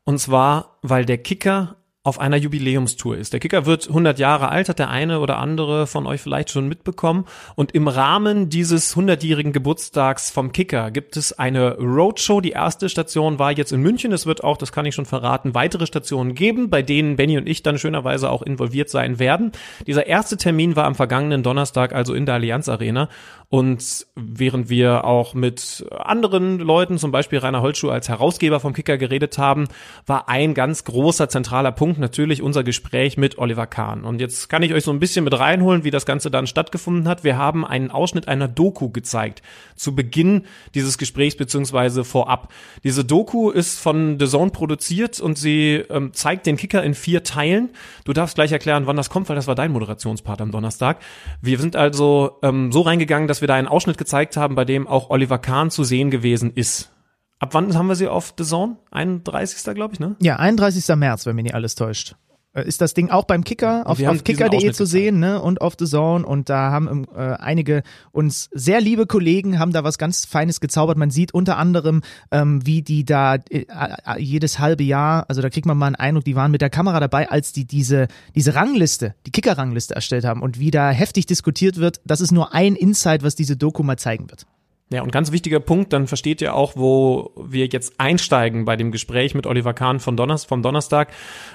Und 0.05 0.19
zwar, 0.19 0.79
weil 0.83 1.05
der 1.05 1.19
Kicker 1.19 1.77
auf 2.05 2.21
einer 2.21 2.37
Jubiläumstour 2.37 3.17
ist. 3.17 3.33
Der 3.33 3.41
Kicker 3.41 3.65
wird 3.65 3.89
100 3.89 4.19
Jahre 4.19 4.51
alt, 4.51 4.69
hat 4.69 4.79
der 4.79 4.91
eine 4.91 5.21
oder 5.21 5.39
andere 5.39 5.87
von 5.87 6.07
euch 6.07 6.21
vielleicht 6.21 6.51
schon 6.51 6.69
mitbekommen. 6.69 7.25
Und 7.55 7.73
im 7.73 7.89
Rahmen 7.89 8.51
dieses 8.51 8.95
100-jährigen 8.95 9.55
Geburtstags 9.55 10.31
vom 10.31 10.53
Kicker 10.53 10.91
gibt 10.91 11.17
es 11.17 11.33
eine 11.33 11.79
Roadshow. 11.79 12.43
Die 12.43 12.51
erste 12.51 12.91
Station 12.91 13.39
war 13.39 13.53
jetzt 13.53 13.73
in 13.73 13.81
München. 13.81 14.13
Es 14.13 14.27
wird 14.27 14.45
auch, 14.45 14.59
das 14.59 14.71
kann 14.71 14.85
ich 14.85 14.95
schon 14.95 15.07
verraten, 15.07 15.55
weitere 15.55 15.87
Stationen 15.87 16.35
geben, 16.35 16.69
bei 16.69 16.83
denen 16.83 17.17
Benny 17.17 17.39
und 17.39 17.49
ich 17.49 17.63
dann 17.63 17.79
schönerweise 17.79 18.29
auch 18.29 18.43
involviert 18.43 18.91
sein 18.91 19.19
werden. 19.19 19.53
Dieser 19.87 20.07
erste 20.07 20.37
Termin 20.37 20.77
war 20.77 20.85
am 20.85 20.95
vergangenen 20.95 21.43
Donnerstag, 21.43 21.95
also 21.95 22.13
in 22.13 22.27
der 22.27 22.35
Allianz 22.35 22.69
Arena. 22.69 23.09
Und 23.49 24.07
während 24.17 24.69
wir 24.69 25.05
auch 25.05 25.35
mit 25.35 25.87
anderen 25.91 26.59
Leuten, 26.59 26.99
zum 26.99 27.13
Beispiel 27.13 27.39
Rainer 27.39 27.63
Holtschuh 27.63 27.91
als 27.91 28.09
Herausgeber 28.09 28.61
vom 28.61 28.73
Kicker 28.73 28.99
geredet 28.99 29.39
haben, 29.39 29.69
war 30.07 30.29
ein 30.29 30.55
ganz 30.55 30.85
großer 30.85 31.29
zentraler 31.29 31.73
Punkt 31.73 31.99
natürlich 31.99 32.43
unser 32.43 32.65
Gespräch 32.65 33.17
mit 33.17 33.39
Oliver 33.39 33.67
Kahn. 33.67 34.05
Und 34.05 34.21
jetzt 34.21 34.49
kann 34.49 34.63
ich 34.63 34.75
euch 34.75 34.85
so 34.85 34.91
ein 34.91 34.99
bisschen 34.99 35.25
mit 35.25 35.39
reinholen, 35.39 35.85
wie 35.85 35.91
das 35.91 36.07
Ganze 36.07 36.31
dann 36.31 36.47
stattgefunden 36.47 37.09
hat. 37.09 37.25
Wir 37.25 37.37
haben 37.37 37.65
einen 37.65 37.91
Ausschnitt 37.91 38.29
einer 38.29 38.49
Doku 38.49 38.91
gezeigt 38.91 39.43
zu 39.77 39.95
Beginn 39.95 40.45
dieses 40.75 40.99
Gesprächs 40.99 41.37
beziehungsweise 41.37 42.05
vorab. 42.05 42.53
Diese 42.83 43.05
Doku 43.05 43.51
ist 43.51 43.79
von 43.79 44.19
The 44.19 44.27
Zone 44.27 44.51
produziert 44.51 45.21
und 45.21 45.39
sie 45.39 45.85
ähm, 45.91 46.13
zeigt 46.13 46.47
den 46.47 46.57
Kicker 46.57 46.83
in 46.83 46.95
vier 46.95 47.23
Teilen. 47.23 47.71
Du 48.05 48.13
darfst 48.13 48.35
gleich 48.35 48.53
erklären, 48.53 48.87
wann 48.87 48.97
das 48.97 49.11
kommt, 49.11 49.29
weil 49.29 49.37
das 49.37 49.47
war 49.47 49.55
dein 49.55 49.73
Moderationspart 49.73 50.41
am 50.41 50.51
Donnerstag. 50.51 51.01
Wir 51.41 51.59
sind 51.59 51.77
also 51.77 52.39
ähm, 52.43 52.73
so 52.73 52.83
reingegangen, 52.83 53.29
dass 53.29 53.41
wir 53.41 53.44
da 53.47 53.55
einen 53.55 53.69
Ausschnitt 53.69 53.99
gezeigt 53.99 54.37
haben, 54.37 54.55
bei 54.55 54.65
dem 54.65 54.87
auch 54.87 55.11
Oliver 55.11 55.39
Kahn 55.39 55.71
zu 55.71 55.85
sehen 55.85 56.11
gewesen 56.11 56.53
ist. 56.53 56.91
Ab 57.39 57.53
wann 57.53 57.77
haben 57.77 57.89
wir 57.89 57.97
sie 57.97 58.09
auf 58.09 58.35
The 58.39 58.45
Zone? 58.45 58.77
31. 58.91 59.75
glaube 59.75 59.95
ich, 59.95 60.01
ne? 60.01 60.17
Ja, 60.21 60.37
31. 60.37 60.95
März, 60.97 61.27
wenn 61.27 61.37
mich 61.37 61.45
nicht 61.45 61.55
alles 61.55 61.75
täuscht. 61.75 62.17
Äh, 62.55 62.67
ist 62.67 62.81
das 62.81 62.95
Ding 62.95 63.11
auch 63.11 63.25
beim 63.25 63.45
Kicker 63.45 63.83
auf, 63.87 64.01
auf 64.03 64.25
kicker.de 64.25 64.73
zu 64.73 64.87
sehen 64.87 65.19
ne? 65.19 65.43
und 65.43 65.61
auf 65.61 65.75
The 65.79 65.87
Zone 65.87 66.25
und 66.25 66.49
da 66.49 66.71
haben 66.71 67.07
äh, 67.15 67.19
einige 67.19 67.83
uns 68.13 68.49
sehr 68.53 68.81
liebe 68.81 69.07
Kollegen 69.07 69.59
haben 69.59 69.73
da 69.73 69.85
was 69.85 69.99
ganz 69.99 70.25
Feines 70.25 70.61
gezaubert. 70.61 70.97
Man 70.97 71.11
sieht 71.11 71.35
unter 71.35 71.59
anderem, 71.59 72.03
ähm, 72.31 72.65
wie 72.65 72.83
die 72.83 73.05
da 73.05 73.35
äh, 73.35 73.67
äh, 73.69 74.21
jedes 74.21 74.59
halbe 74.59 74.85
Jahr, 74.85 75.27
also 75.29 75.43
da 75.43 75.51
kriegt 75.51 75.67
man 75.67 75.77
mal 75.77 75.87
einen 75.87 75.97
Eindruck, 75.97 76.25
die 76.25 76.37
waren 76.37 76.53
mit 76.53 76.61
der 76.61 76.71
Kamera 76.71 77.01
dabei, 77.01 77.29
als 77.29 77.53
die 77.53 77.65
diese, 77.65 78.07
diese 78.35 78.55
Rangliste, 78.55 79.15
die 79.27 79.33
Kicker-Rangliste 79.33 79.95
erstellt 79.95 80.25
haben 80.25 80.41
und 80.41 80.59
wie 80.59 80.71
da 80.71 80.91
heftig 80.91 81.27
diskutiert 81.27 81.77
wird. 81.77 82.01
Das 82.05 82.21
ist 82.21 82.31
nur 82.31 82.55
ein 82.55 82.77
Insight, 82.77 83.23
was 83.23 83.35
diese 83.35 83.57
Doku 83.57 83.83
mal 83.83 83.99
zeigen 83.99 84.31
wird. 84.31 84.47
Ja, 84.95 85.03
und 85.03 85.11
ganz 85.11 85.33
wichtiger 85.33 85.59
Punkt, 85.59 85.93
dann 85.93 86.07
versteht 86.07 86.41
ihr 86.41 86.55
auch, 86.55 86.75
wo 86.77 87.33
wir 87.37 87.67
jetzt 87.67 87.95
einsteigen 87.99 88.65
bei 88.65 88.77
dem 88.77 88.93
Gespräch 88.93 89.35
mit 89.35 89.45
Oliver 89.45 89.75
Kahn 89.75 89.99
von 89.99 90.17
Donners, 90.17 90.45
vom 90.45 90.63
Donnerstag. 90.63 91.09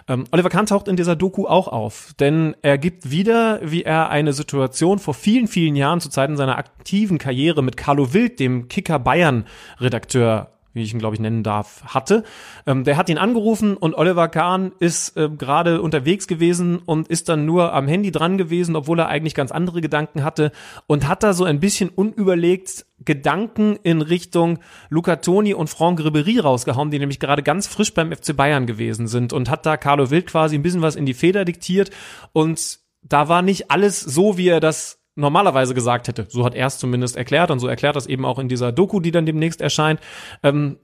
Ähm, 0.09 0.25
Oliver 0.31 0.49
Kahn 0.49 0.65
taucht 0.65 0.89
in 0.89 0.97
dieser 0.97 1.15
Doku 1.15 1.47
auch 1.47 1.69
auf, 1.69 2.13
denn 2.19 2.53
er 2.63 2.77
gibt 2.77 3.11
wieder, 3.11 3.61
wie 3.63 3.83
er 3.83 4.09
eine 4.09 4.33
Situation 4.33 4.99
vor 4.99 5.13
vielen, 5.13 5.47
vielen 5.47 5.77
Jahren 5.77 6.01
zu 6.01 6.09
Zeiten 6.09 6.35
seiner 6.35 6.57
aktiven 6.57 7.17
Karriere 7.17 7.63
mit 7.63 7.77
Carlo 7.77 8.13
Wild, 8.13 8.41
dem 8.41 8.67
Kicker 8.67 8.99
Bayern 8.99 9.45
Redakteur, 9.79 10.58
wie 10.73 10.83
ich 10.83 10.93
ihn 10.93 10.99
glaube 10.99 11.15
ich 11.15 11.21
nennen 11.21 11.43
darf, 11.43 11.83
hatte. 11.85 12.23
Ähm, 12.65 12.83
der 12.83 12.97
hat 12.97 13.09
ihn 13.09 13.17
angerufen 13.17 13.75
und 13.75 13.95
Oliver 13.95 14.27
Kahn 14.27 14.71
ist 14.79 15.17
äh, 15.17 15.29
gerade 15.29 15.81
unterwegs 15.81 16.27
gewesen 16.27 16.79
und 16.79 17.07
ist 17.07 17.29
dann 17.29 17.45
nur 17.45 17.73
am 17.73 17.87
Handy 17.87 18.11
dran 18.11 18.37
gewesen, 18.37 18.75
obwohl 18.75 18.99
er 18.99 19.07
eigentlich 19.07 19.35
ganz 19.35 19.51
andere 19.51 19.81
Gedanken 19.81 20.23
hatte 20.23 20.51
und 20.87 21.07
hat 21.07 21.23
da 21.23 21.33
so 21.33 21.43
ein 21.43 21.59
bisschen 21.59 21.89
unüberlegt 21.89 22.85
Gedanken 23.05 23.77
in 23.81 24.01
Richtung 24.01 24.59
Luca 24.89 25.17
Toni 25.17 25.53
und 25.53 25.69
Franck 25.69 26.01
Ribéry 26.01 26.41
rausgehauen, 26.41 26.91
die 26.91 26.99
nämlich 26.99 27.19
gerade 27.19 27.43
ganz 27.43 27.67
frisch 27.67 27.93
beim 27.93 28.11
FC 28.11 28.35
Bayern 28.35 28.65
gewesen 28.65 29.07
sind 29.07 29.33
und 29.33 29.49
hat 29.49 29.65
da 29.65 29.77
Carlo 29.77 30.11
Wild 30.11 30.27
quasi 30.27 30.55
ein 30.55 30.63
bisschen 30.63 30.81
was 30.81 30.95
in 30.95 31.05
die 31.05 31.13
Feder 31.13 31.45
diktiert 31.45 31.91
und 32.33 32.79
da 33.01 33.29
war 33.29 33.41
nicht 33.41 33.71
alles 33.71 34.01
so, 34.01 34.37
wie 34.37 34.49
er 34.49 34.59
das 34.59 34.98
normalerweise 35.19 35.73
gesagt 35.73 36.07
hätte. 36.07 36.25
So 36.29 36.45
hat 36.45 36.55
er 36.55 36.67
es 36.67 36.79
zumindest 36.79 37.17
erklärt 37.17 37.51
und 37.51 37.59
so 37.59 37.67
erklärt 37.67 37.95
das 37.95 38.07
eben 38.07 38.25
auch 38.25 38.39
in 38.39 38.47
dieser 38.47 38.71
Doku, 38.71 38.99
die 38.99 39.11
dann 39.11 39.25
demnächst 39.25 39.61
erscheint. 39.61 39.99
Ähm, 40.43 40.77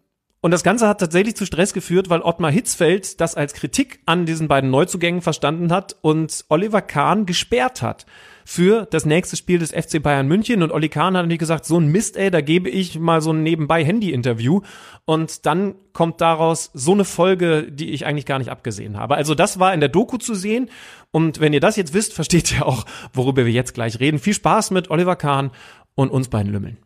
und 0.46 0.52
das 0.52 0.62
Ganze 0.62 0.88
hat 0.88 1.00
tatsächlich 1.00 1.36
zu 1.36 1.48
Stress 1.48 1.74
geführt, 1.74 2.12
weil 2.12 2.22
Ottmar 2.22 2.52
Hitzfeld 2.52 3.20
das 3.20 3.34
als 3.34 3.56
Kritik 3.56 4.02
an 4.06 4.28
diesen 4.28 4.48
beiden 4.48 4.70
Neuzugängen 4.70 5.24
verstanden 5.24 5.72
hat 5.72 5.96
und 6.02 6.46
Oliver 6.50 6.84
Kahn 6.84 7.26
gesperrt 7.26 7.82
hat 7.82 8.06
für 8.46 8.86
das 8.86 9.08
nächste 9.08 9.38
Spiel 9.38 9.58
des 9.58 9.72
FC 9.72 10.04
Bayern 10.04 10.28
München. 10.28 10.62
Und 10.62 10.72
Olli 10.72 10.88
Kahn 10.88 11.18
hat 11.18 11.24
nämlich 11.24 11.40
gesagt, 11.40 11.66
so 11.66 11.80
ein 11.80 11.88
Mist, 11.88 12.16
ey, 12.16 12.30
da 12.30 12.42
gebe 12.42 12.70
ich 12.70 13.00
mal 13.00 13.22
so 13.22 13.32
ein 13.32 13.42
nebenbei 13.42 13.84
Handy-Interview. 13.84 14.62
Und 15.06 15.48
dann 15.48 15.74
kommt 15.94 16.22
daraus 16.22 16.70
so 16.76 16.92
eine 16.92 17.06
Folge, 17.06 17.72
die 17.72 17.90
ich 17.90 18.06
eigentlich 18.06 18.28
gar 18.28 18.38
nicht 18.38 18.52
abgesehen 18.52 19.00
habe. 19.00 19.16
Also 19.16 19.34
das 19.34 19.58
war 19.58 19.74
in 19.74 19.80
der 19.80 19.90
Doku 19.90 20.18
zu 20.18 20.36
sehen. 20.36 20.70
Und 21.10 21.40
wenn 21.40 21.54
ihr 21.54 21.60
das 21.60 21.76
jetzt 21.76 21.96
wisst, 21.96 22.14
versteht 22.14 22.52
ihr 22.52 22.68
auch, 22.68 22.86
worüber 23.14 23.48
wir 23.48 23.52
jetzt 23.52 23.74
gleich 23.74 24.00
reden. 24.00 24.20
Viel 24.20 24.36
Spaß 24.36 24.70
mit 24.70 24.92
Oliver 24.92 25.16
Kahn 25.16 25.50
und 25.96 26.12
uns 26.12 26.28
beiden 26.28 26.52
Lümmeln. 26.52 26.78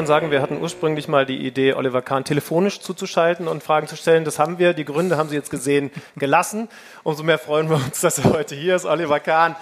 Kann 0.00 0.06
sagen, 0.06 0.30
wir 0.30 0.40
hatten 0.40 0.62
ursprünglich 0.62 1.08
mal 1.08 1.26
die 1.26 1.46
Idee, 1.46 1.74
Oliver 1.74 2.00
Kahn 2.00 2.24
telefonisch 2.24 2.80
zuzuschalten 2.80 3.46
und 3.46 3.62
Fragen 3.62 3.86
zu 3.86 3.96
stellen. 3.96 4.24
Das 4.24 4.38
haben 4.38 4.58
wir. 4.58 4.72
Die 4.72 4.86
Gründe 4.86 5.18
haben 5.18 5.28
Sie 5.28 5.34
jetzt 5.34 5.50
gesehen, 5.50 5.90
gelassen. 6.16 6.70
Umso 7.02 7.22
mehr 7.22 7.38
freuen 7.38 7.68
wir 7.68 7.76
uns, 7.76 8.00
dass 8.00 8.18
er 8.18 8.32
heute 8.32 8.54
hier 8.54 8.76
ist. 8.76 8.86
Oliver 8.86 9.20
Kahn, 9.20 9.56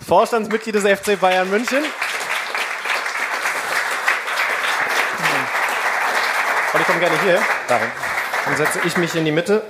Vorstandsmitglied 0.00 0.76
des 0.76 0.84
FC 0.84 1.20
Bayern 1.20 1.50
München. 1.50 1.84
Olli, 6.72 6.84
komm 6.86 6.98
gerne 6.98 7.20
hier. 7.22 7.38
Dann 7.68 8.56
setze 8.56 8.80
ich 8.86 8.96
mich 8.96 9.14
in 9.14 9.26
die 9.26 9.30
Mitte. 9.30 9.60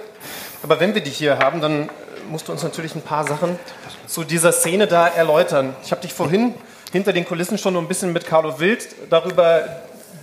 Aber 0.62 0.78
wenn 0.78 0.94
wir 0.94 1.02
dich 1.02 1.16
hier 1.16 1.38
haben, 1.38 1.60
dann 1.60 1.90
musst 2.30 2.46
du 2.46 2.52
uns 2.52 2.62
natürlich 2.62 2.94
ein 2.94 3.02
paar 3.02 3.26
Sachen 3.26 3.58
zu 4.06 4.22
dieser 4.22 4.52
Szene 4.52 4.86
da 4.86 5.08
erläutern. 5.08 5.74
Ich 5.82 5.90
habe 5.90 6.02
dich 6.02 6.14
vorhin 6.14 6.54
hinter 6.92 7.12
den 7.12 7.24
Kulissen 7.24 7.58
schon 7.58 7.76
ein 7.76 7.88
bisschen 7.88 8.12
mit 8.12 8.24
Carlo 8.24 8.60
Wild 8.60 8.86
darüber 9.10 9.64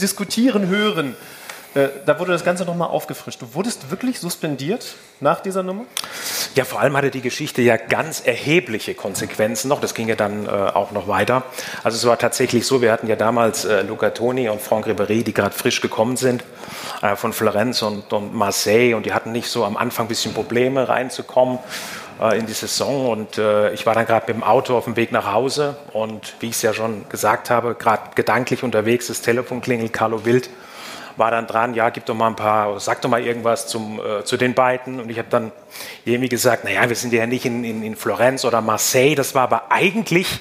diskutieren 0.01 0.67
hören. 0.67 1.15
Äh, 1.75 1.89
da 2.05 2.19
wurde 2.19 2.31
das 2.31 2.43
Ganze 2.43 2.65
nochmal 2.65 2.89
aufgefrischt. 2.89 3.41
Du 3.41 3.53
wurdest 3.55 3.89
wirklich 3.89 4.19
suspendiert 4.19 4.95
nach 5.19 5.39
dieser 5.39 5.63
Nummer? 5.63 5.85
Ja, 6.53 6.65
vor 6.65 6.79
allem 6.79 6.95
hatte 6.95 7.09
die 7.09 7.21
Geschichte 7.21 7.63
ja 7.63 7.77
ganz 7.77 8.21
erhebliche 8.23 8.93
Konsequenzen 8.93 9.69
noch. 9.69 9.81
Das 9.81 9.95
ging 9.95 10.07
ja 10.07 10.15
dann 10.15 10.45
äh, 10.45 10.49
auch 10.49 10.91
noch 10.91 11.07
weiter. 11.07 11.43
Also 11.83 11.97
es 11.97 12.05
war 12.05 12.19
tatsächlich 12.19 12.67
so, 12.67 12.81
wir 12.81 12.91
hatten 12.91 13.07
ja 13.07 13.15
damals 13.15 13.65
äh, 13.65 13.81
Luca 13.81 14.11
Toni 14.11 14.49
und 14.49 14.61
Franck 14.61 14.85
Ribéry, 14.85 15.23
die 15.23 15.33
gerade 15.33 15.55
frisch 15.55 15.81
gekommen 15.81 16.15
sind 16.15 16.43
äh, 17.01 17.15
von 17.15 17.33
Florenz 17.33 17.81
und, 17.81 18.13
und 18.13 18.35
Marseille 18.35 18.93
und 18.93 19.07
die 19.07 19.13
hatten 19.13 19.31
nicht 19.31 19.47
so 19.47 19.65
am 19.65 19.75
Anfang 19.75 20.05
ein 20.05 20.09
bisschen 20.09 20.33
Probleme 20.33 20.87
reinzukommen 20.87 21.57
äh, 22.21 22.37
in 22.37 22.45
die 22.45 22.53
Saison 22.53 23.09
und 23.09 23.37
äh, 23.37 23.73
ich 23.73 23.85
war 23.85 23.95
dann 23.95 24.05
gerade 24.05 24.25
mit 24.27 24.35
dem 24.35 24.43
Auto 24.43 24.77
auf 24.77 24.85
dem 24.85 24.95
Weg 24.95 25.11
nach 25.11 25.31
Hause 25.31 25.77
und 25.93 26.35
wie 26.39 26.47
ich 26.47 26.53
es 26.53 26.61
ja 26.61 26.73
schon 26.73 27.07
gesagt 27.09 27.49
habe, 27.49 27.75
gerade 27.75 28.11
gedanklich 28.15 28.63
unterwegs, 28.63 29.07
das 29.07 29.21
Telefon 29.21 29.61
klingelt, 29.61 29.93
Carlo 29.93 30.25
Wild 30.25 30.49
war 31.17 31.31
dann 31.31 31.47
dran, 31.47 31.73
ja, 31.73 31.89
gib 31.89 32.05
doch 32.05 32.15
mal 32.15 32.27
ein 32.27 32.35
paar, 32.35 32.79
sag 32.79 33.01
doch 33.01 33.09
mal 33.09 33.21
irgendwas 33.21 33.67
zum, 33.67 33.99
äh, 33.99 34.23
zu 34.23 34.37
den 34.37 34.53
beiden. 34.53 34.99
Und 34.99 35.09
ich 35.09 35.17
habe 35.17 35.27
dann 35.29 35.51
irgendwie 36.05 36.29
gesagt, 36.29 36.63
naja, 36.63 36.87
wir 36.89 36.95
sind 36.95 37.13
ja 37.13 37.25
nicht 37.25 37.45
in, 37.45 37.63
in, 37.63 37.83
in 37.83 37.95
Florenz 37.95 38.45
oder 38.45 38.61
Marseille. 38.61 39.15
Das 39.15 39.35
war 39.35 39.43
aber 39.43 39.71
eigentlich 39.71 40.39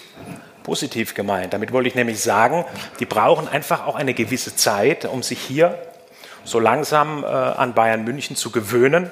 positiv 0.62 1.14
gemeint. 1.14 1.52
Damit 1.52 1.72
wollte 1.72 1.88
ich 1.88 1.94
nämlich 1.94 2.20
sagen, 2.20 2.64
die 3.00 3.06
brauchen 3.06 3.48
einfach 3.48 3.86
auch 3.86 3.96
eine 3.96 4.14
gewisse 4.14 4.56
Zeit, 4.56 5.04
um 5.04 5.22
sich 5.22 5.40
hier 5.40 5.78
so 6.44 6.58
langsam 6.58 7.24
äh, 7.24 7.26
an 7.26 7.74
Bayern 7.74 8.04
München 8.04 8.36
zu 8.36 8.50
gewöhnen. 8.50 9.10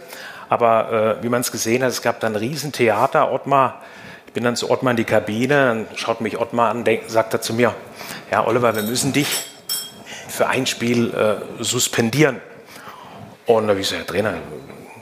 Aber 0.50 1.18
äh, 1.20 1.22
wie 1.22 1.28
man 1.28 1.40
es 1.40 1.52
gesehen 1.52 1.82
hat, 1.84 1.90
es 1.90 2.02
gab 2.02 2.18
dann 2.18 2.32
ein 2.32 2.36
Riesentheater. 2.36 3.32
Ottmar, 3.32 3.82
ich 4.26 4.32
bin 4.32 4.42
dann 4.42 4.56
zu 4.56 4.68
Ottmar 4.68 4.90
in 4.90 4.96
die 4.96 5.04
Kabine, 5.04 5.48
dann 5.48 5.86
schaut 5.94 6.20
mich 6.20 6.38
Ottmar 6.38 6.70
an, 6.70 6.82
denk, 6.82 7.04
sagt 7.06 7.32
er 7.32 7.40
zu 7.40 7.54
mir, 7.54 7.72
ja 8.32 8.44
Oliver, 8.44 8.74
wir 8.74 8.82
müssen 8.82 9.12
dich 9.12 9.28
für 10.28 10.48
ein 10.48 10.66
Spiel 10.66 11.14
äh, 11.14 11.62
suspendieren. 11.62 12.40
Und 13.46 13.62
da 13.64 13.70
habe 13.70 13.80
ich 13.80 13.88
gesagt, 13.88 14.08
Herr 14.08 14.14
Trainer, 14.14 14.34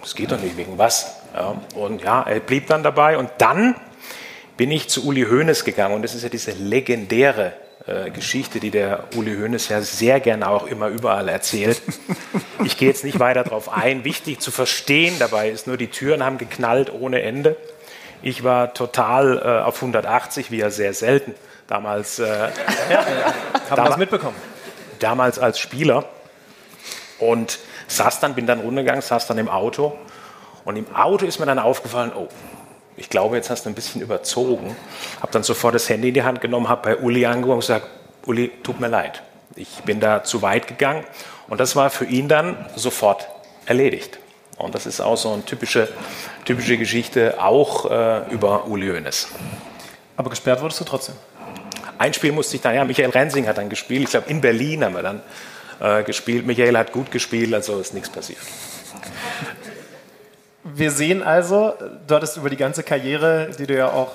das 0.03 0.15
geht 0.15 0.31
doch 0.31 0.41
nicht, 0.41 0.59
wegen 0.59 0.77
was? 0.77 1.17
Ja, 1.35 1.57
und 1.75 2.03
ja, 2.03 2.23
er 2.23 2.41
blieb 2.41 2.67
dann 2.67 2.83
dabei. 2.83 3.17
Und 3.17 3.31
dann 3.39 3.75
bin 4.59 4.71
ich 4.71 4.89
zu 4.89 5.07
Uli 5.07 5.25
Hoeneß 5.25 5.65
gegangen. 5.65 5.95
Und 5.95 6.03
das 6.03 6.15
ist 6.15 6.25
ja 6.25 6.29
diese 6.29 6.51
legendäre 6.51 7.55
äh, 7.89 8.11
Geschichte, 8.11 8.61
die 8.61 8.71
der 8.71 9.05
Uli 9.17 9.37
Hoeneß 9.37 9.69
ja 9.69 9.81
sehr 9.81 10.21
gerne 10.21 10.49
auch 10.49 10.67
immer 10.67 10.89
überall 10.89 11.29
erzählt. 11.29 11.81
Ich 12.65 12.77
gehe 12.77 12.89
jetzt 12.89 13.05
nicht 13.05 13.19
weiter 13.19 13.45
darauf 13.45 13.73
ein. 13.73 14.05
Wichtig 14.05 14.41
zu 14.41 14.51
verstehen 14.51 15.15
dabei 15.19 15.49
ist 15.49 15.67
nur, 15.67 15.77
die 15.77 15.89
Türen 15.89 16.23
haben 16.23 16.39
geknallt 16.39 16.93
ohne 16.93 17.23
Ende. 17.23 17.57
Ich 18.21 18.45
war 18.45 18.75
total 18.75 19.39
äh, 19.39 19.65
auf 19.65 19.77
180, 19.77 20.51
wie 20.51 20.59
ja 20.59 20.71
sehr 20.71 20.93
selten 20.93 21.35
damals. 21.67 22.19
Äh, 22.19 22.27
ja, 22.91 23.07
haben 23.71 23.89
wir 23.89 23.97
mitbekommen. 23.97 24.37
Damals 24.99 25.39
als 25.39 25.59
Spieler. 25.59 26.05
Und 27.19 27.59
saß 27.87 28.21
dann, 28.21 28.35
bin 28.35 28.47
dann 28.47 28.61
runtergegangen, 28.61 29.03
saß 29.03 29.27
dann 29.27 29.39
im 29.39 29.49
Auto. 29.49 29.97
Und 30.65 30.77
im 30.77 30.95
Auto 30.95 31.25
ist 31.25 31.39
mir 31.39 31.47
dann 31.47 31.59
aufgefallen, 31.59 32.13
oh, 32.15 32.29
ich 32.99 33.09
glaube, 33.09 33.37
jetzt 33.37 33.51
hast 33.51 33.65
du 33.65 33.71
ein 33.71 33.75
bisschen 33.75 34.01
überzogen. 34.01 34.77
Habe 35.21 35.33
dann 35.33 35.43
sofort 35.43 35.75
das 35.75 35.89
Handy 35.89 36.09
in 36.09 36.15
die 36.15 36.23
Hand 36.23 36.41
genommen, 36.41 36.69
habe 36.69 36.95
bei 36.95 36.97
Uli 36.99 37.27
angerufen 37.27 37.55
und 37.55 37.61
gesagt, 37.61 37.87
Uli, 38.27 38.51
tut 38.63 38.81
mir 38.81 38.89
leid. 38.89 39.23
Ich 39.57 39.69
bin 39.85 40.01
da 40.01 40.25
zu 40.25 40.43
weit 40.43 40.67
gegangen. 40.67 41.05
Und 41.49 41.61
das 41.61 41.77
war 41.77 41.91
für 41.91 42.05
ihn 42.05 42.29
dann 42.29 42.67
sofort 42.77 43.29
erledigt. 43.67 44.19
Und 44.57 44.75
das 44.75 44.87
ist 44.87 45.01
auch 45.01 45.17
so 45.17 45.33
eine 45.33 45.45
typische, 45.45 45.89
typische 46.45 46.77
Geschichte, 46.77 47.41
auch 47.41 47.91
äh, 47.91 48.29
über 48.31 48.67
Uli 48.67 48.89
Hoeneß. 48.89 49.29
Aber 50.17 50.31
gesperrt 50.31 50.61
wurdest 50.61 50.81
du 50.81 50.85
trotzdem? 50.85 51.15
Ein 51.97 52.13
Spiel 52.13 52.33
musste 52.33 52.57
ich 52.57 52.63
dann, 52.63 52.75
ja, 52.75 52.85
Michael 52.85 53.11
Rensing 53.11 53.47
hat 53.47 53.59
dann 53.59 53.69
gespielt. 53.69 54.05
Ich 54.05 54.11
glaube, 54.11 54.29
in 54.29 54.41
Berlin 54.41 54.85
haben 54.85 54.95
wir 54.95 55.03
dann 55.03 55.23
äh, 55.81 56.03
gespielt. 56.03 56.47
Michael 56.47 56.77
hat 56.77 56.93
gut 56.93 57.11
gespielt, 57.11 57.55
also 57.55 57.81
ist 57.81 57.95
nichts 57.95 58.11
passiert. 58.11 58.39
Wir 60.65 60.91
sehen 60.91 61.23
also, 61.23 61.75
du 62.07 62.15
hattest 62.15 62.37
über 62.37 62.51
die 62.51 62.57
ganze 62.57 62.83
Karriere, 62.83 63.51
die 63.59 63.67
du 63.67 63.77
ja 63.77 63.91
auch 63.91 64.11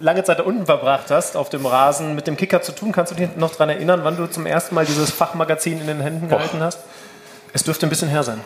lange 0.00 0.24
Zeit 0.24 0.38
da 0.38 0.44
unten 0.44 0.66
verbracht 0.66 1.10
hast, 1.10 1.36
auf 1.36 1.48
dem 1.48 1.66
Rasen 1.66 2.14
mit 2.14 2.26
dem 2.26 2.36
Kicker 2.36 2.62
zu 2.62 2.72
tun. 2.72 2.92
Kannst 2.92 3.12
du 3.12 3.16
dich 3.16 3.36
noch 3.36 3.52
daran 3.52 3.70
erinnern, 3.70 4.00
wann 4.02 4.16
du 4.16 4.26
zum 4.26 4.46
ersten 4.46 4.74
Mal 4.74 4.86
dieses 4.86 5.10
Fachmagazin 5.10 5.80
in 5.80 5.86
den 5.86 6.00
Händen 6.00 6.28
gehalten 6.28 6.60
hast? 6.60 6.78
Es 7.52 7.64
dürfte 7.64 7.86
ein 7.86 7.90
bisschen 7.90 8.08
her 8.08 8.22
sein. 8.22 8.40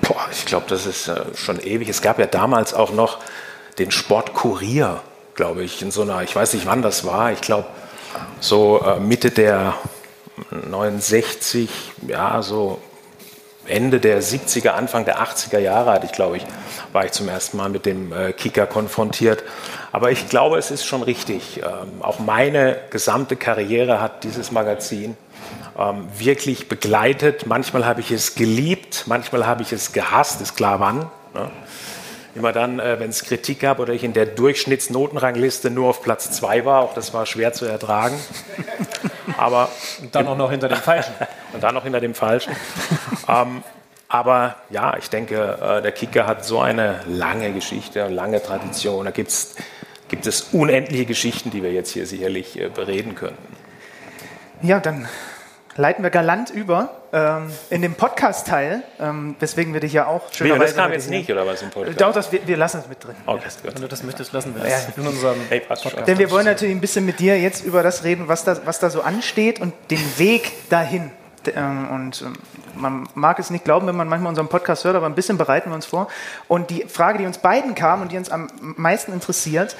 Boah, 0.00 0.26
ich 0.32 0.46
glaube, 0.46 0.66
das 0.68 0.86
ist 0.86 1.08
äh, 1.08 1.20
schon 1.34 1.60
ewig. 1.60 1.88
Es 1.88 2.00
gab 2.00 2.18
ja 2.18 2.26
damals 2.26 2.74
auch 2.74 2.92
noch 2.92 3.18
den 3.78 3.90
Sportkurier, 3.90 5.00
glaube 5.34 5.62
ich, 5.62 5.82
in 5.82 5.90
so 5.90 6.02
einer, 6.02 6.22
ich 6.22 6.34
weiß 6.34 6.54
nicht 6.54 6.66
wann 6.66 6.80
das 6.80 7.04
war, 7.04 7.32
ich 7.32 7.40
glaube 7.40 7.66
so 8.40 8.80
äh, 8.80 8.98
Mitte 8.98 9.30
der 9.30 9.74
69, 10.50 11.68
ja, 12.06 12.40
so 12.42 12.80
Ende 13.68 14.00
der 14.00 14.22
70er, 14.22 14.70
Anfang 14.70 15.04
der 15.04 15.18
80er 15.18 15.58
Jahre 15.58 15.92
hatte 15.92 16.06
ich, 16.06 16.12
glaube 16.12 16.38
ich, 16.38 16.46
war 16.92 17.04
ich 17.04 17.12
zum 17.12 17.28
ersten 17.28 17.56
Mal 17.56 17.68
mit 17.68 17.86
dem 17.86 18.12
äh, 18.12 18.32
Kicker 18.32 18.66
konfrontiert. 18.66 19.44
Aber 19.92 20.10
ich 20.10 20.28
glaube, 20.28 20.58
es 20.58 20.70
ist 20.70 20.84
schon 20.84 21.02
richtig. 21.02 21.58
Ähm, 21.58 22.02
auch 22.02 22.18
meine 22.18 22.78
gesamte 22.90 23.36
Karriere 23.36 24.00
hat 24.00 24.24
dieses 24.24 24.52
Magazin 24.52 25.16
ähm, 25.78 26.06
wirklich 26.16 26.68
begleitet. 26.68 27.46
Manchmal 27.46 27.86
habe 27.86 28.00
ich 28.00 28.10
es 28.10 28.34
geliebt, 28.34 29.04
manchmal 29.06 29.46
habe 29.46 29.62
ich 29.62 29.72
es 29.72 29.92
gehasst, 29.92 30.40
ist 30.40 30.56
klar 30.56 30.80
wann. 30.80 31.10
Ne? 31.34 31.50
Immer 32.34 32.52
dann, 32.52 32.80
äh, 32.80 33.00
wenn 33.00 33.08
es 33.08 33.24
Kritik 33.24 33.60
gab 33.60 33.78
oder 33.78 33.94
ich 33.94 34.04
in 34.04 34.12
der 34.12 34.26
Durchschnittsnotenrangliste 34.26 35.70
nur 35.70 35.88
auf 35.88 36.02
Platz 36.02 36.30
zwei 36.30 36.66
war, 36.66 36.82
auch 36.82 36.92
das 36.92 37.14
war 37.14 37.24
schwer 37.24 37.54
zu 37.54 37.64
ertragen. 37.64 38.18
Aber 39.38 39.70
und 40.02 40.14
dann 40.14 40.28
auch 40.28 40.36
noch 40.36 40.50
hinter 40.50 40.68
dem 40.68 40.78
Falschen. 40.78 41.14
Und 41.52 41.62
dann 41.62 41.74
noch 41.74 41.84
hinter 41.84 42.00
dem 42.00 42.14
Falschen. 42.14 42.54
Ähm, 43.28 43.62
aber 44.08 44.56
ja, 44.70 44.96
ich 44.96 45.10
denke, 45.10 45.58
äh, 45.60 45.82
der 45.82 45.92
Kicker 45.92 46.26
hat 46.26 46.44
so 46.44 46.60
eine 46.60 47.00
lange 47.06 47.52
Geschichte, 47.52 48.04
eine 48.04 48.14
lange 48.14 48.42
Tradition. 48.42 49.04
Da 49.04 49.10
gibt's, 49.10 49.56
gibt 50.08 50.26
es 50.26 50.48
unendliche 50.52 51.06
Geschichten, 51.06 51.50
die 51.50 51.62
wir 51.62 51.72
jetzt 51.72 51.90
hier 51.90 52.06
sicherlich 52.06 52.60
äh, 52.60 52.68
bereden 52.68 53.14
könnten. 53.14 53.56
Ja, 54.62 54.80
dann 54.80 55.08
leiten 55.76 56.02
wir 56.02 56.10
galant 56.10 56.50
über 56.50 57.02
ähm, 57.12 57.50
in 57.70 57.82
dem 57.82 57.94
Podcast-Teil, 57.94 58.82
ähm, 59.00 59.36
weswegen 59.38 59.72
wir 59.72 59.80
dich 59.80 59.92
ja 59.92 60.06
auch 60.06 60.32
schön. 60.32 60.58
Das 60.58 60.76
kam 60.76 60.92
jetzt 60.92 61.10
nicht, 61.10 61.30
oder 61.30 61.46
was 61.46 61.62
im 61.62 61.70
Podcast? 61.70 62.00
Doch, 62.00 62.12
das, 62.12 62.32
wir, 62.32 62.46
wir 62.46 62.56
lassen 62.56 62.80
es 62.80 62.88
mit 62.88 63.04
drin. 63.04 63.14
Okay, 63.26 63.42
ja. 63.64 63.74
Wenn 63.74 63.82
du 63.82 63.88
das 63.88 64.02
möchtest, 64.02 64.32
lassen 64.32 64.54
wir 64.54 64.62
das 64.62 64.86
ja. 64.86 64.92
in 64.96 65.06
unserem 65.06 65.40
hey, 65.48 65.60
Podcast. 65.60 66.06
Denn 66.06 66.18
wir 66.18 66.30
wollen 66.30 66.46
natürlich 66.46 66.74
ein 66.74 66.80
bisschen 66.80 67.04
mit 67.04 67.18
dir 67.18 67.38
jetzt 67.38 67.64
über 67.64 67.82
das 67.82 68.04
reden, 68.04 68.28
was 68.28 68.44
da, 68.44 68.56
was 68.64 68.78
da 68.78 68.88
so 68.88 69.02
ansteht 69.02 69.60
und 69.60 69.74
den 69.90 70.18
Weg 70.18 70.68
dahin. 70.70 71.10
Ähm, 71.54 71.88
und 71.90 72.22
ähm, 72.22 72.32
man 72.74 73.08
mag 73.14 73.38
es 73.38 73.50
nicht 73.50 73.64
glauben, 73.64 73.86
wenn 73.86 73.96
man 73.96 74.08
manchmal 74.08 74.30
unseren 74.30 74.48
Podcast 74.48 74.84
hört, 74.84 74.96
aber 74.96 75.06
ein 75.06 75.14
bisschen 75.14 75.38
bereiten 75.38 75.70
wir 75.70 75.74
uns 75.74 75.86
vor. 75.86 76.08
Und 76.48 76.70
die 76.70 76.84
Frage, 76.88 77.18
die 77.18 77.26
uns 77.26 77.38
beiden 77.38 77.74
kam 77.74 78.02
und 78.02 78.12
die 78.12 78.18
uns 78.18 78.30
am 78.30 78.48
meisten 78.60 79.12
interessiert, 79.12 79.76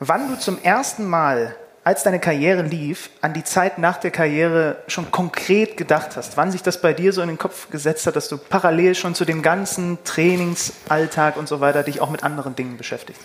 wann 0.00 0.28
du 0.28 0.38
zum 0.38 0.62
ersten 0.62 1.08
Mal 1.08 1.56
als 1.84 2.02
deine 2.02 2.18
Karriere 2.18 2.62
lief, 2.62 3.10
an 3.20 3.32
die 3.32 3.44
Zeit 3.44 3.78
nach 3.78 3.98
der 3.98 4.10
Karriere 4.10 4.78
schon 4.88 5.12
konkret 5.12 5.76
gedacht 5.76 6.16
hast? 6.16 6.36
Wann 6.36 6.50
sich 6.50 6.62
das 6.62 6.80
bei 6.80 6.92
dir 6.92 7.12
so 7.12 7.22
in 7.22 7.28
den 7.28 7.38
Kopf 7.38 7.70
gesetzt 7.70 8.08
hat, 8.08 8.16
dass 8.16 8.28
du 8.28 8.38
parallel 8.38 8.96
schon 8.96 9.14
zu 9.14 9.24
dem 9.24 9.40
ganzen 9.40 9.98
Trainingsalltag 10.02 11.36
und 11.36 11.46
so 11.46 11.60
weiter 11.60 11.84
dich 11.84 12.00
auch 12.00 12.10
mit 12.10 12.24
anderen 12.24 12.56
Dingen 12.56 12.76
beschäftigst? 12.76 13.22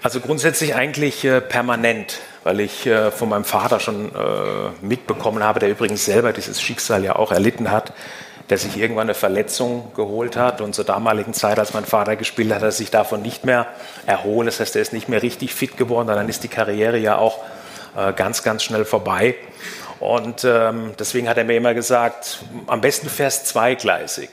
Also 0.00 0.20
grundsätzlich 0.20 0.76
eigentlich 0.76 1.24
äh, 1.24 1.40
permanent, 1.40 2.20
weil 2.44 2.60
ich 2.60 2.86
äh, 2.86 3.10
von 3.10 3.28
meinem 3.28 3.44
Vater 3.44 3.80
schon 3.80 4.14
äh, 4.14 4.70
mitbekommen 4.80 5.42
habe, 5.42 5.58
der 5.58 5.70
übrigens 5.70 6.04
selber 6.04 6.32
dieses 6.32 6.62
Schicksal 6.62 7.02
ja 7.02 7.16
auch 7.16 7.32
erlitten 7.32 7.70
hat, 7.72 7.92
der 8.48 8.58
sich 8.58 8.76
irgendwann 8.78 9.08
eine 9.08 9.14
Verletzung 9.14 9.92
geholt 9.94 10.36
hat 10.36 10.60
und 10.60 10.74
zur 10.74 10.84
damaligen 10.84 11.34
Zeit, 11.34 11.58
als 11.58 11.74
mein 11.74 11.84
Vater 11.84 12.14
gespielt 12.14 12.50
hat, 12.50 12.58
hat 12.58 12.62
er 12.62 12.72
sich 12.72 12.90
davon 12.90 13.22
nicht 13.22 13.44
mehr 13.44 13.66
erholt. 14.06 14.46
Das 14.46 14.60
heißt, 14.60 14.76
er 14.76 14.82
ist 14.82 14.92
nicht 14.92 15.08
mehr 15.08 15.22
richtig 15.22 15.52
fit 15.52 15.76
geworden, 15.76 16.06
dann 16.06 16.28
ist 16.28 16.44
die 16.44 16.48
Karriere 16.48 16.96
ja 16.96 17.18
auch 17.18 17.42
äh, 17.96 18.12
ganz, 18.12 18.44
ganz 18.44 18.62
schnell 18.62 18.84
vorbei. 18.84 19.34
Und 19.98 20.44
ähm, 20.44 20.92
deswegen 20.96 21.28
hat 21.28 21.38
er 21.38 21.44
mir 21.44 21.56
immer 21.56 21.74
gesagt, 21.74 22.38
am 22.68 22.80
besten 22.80 23.08
fährst 23.08 23.48
zweigleisig. 23.48 24.30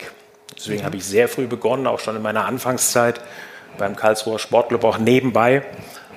Deswegen 0.55 0.81
mhm. 0.81 0.85
habe 0.85 0.97
ich 0.97 1.05
sehr 1.05 1.27
früh 1.27 1.47
begonnen, 1.47 1.87
auch 1.87 1.99
schon 1.99 2.15
in 2.15 2.21
meiner 2.21 2.45
Anfangszeit 2.45 3.19
beim 3.77 3.95
Karlsruher 3.95 4.39
Sportclub, 4.39 4.83
auch 4.83 4.97
nebenbei 4.97 5.63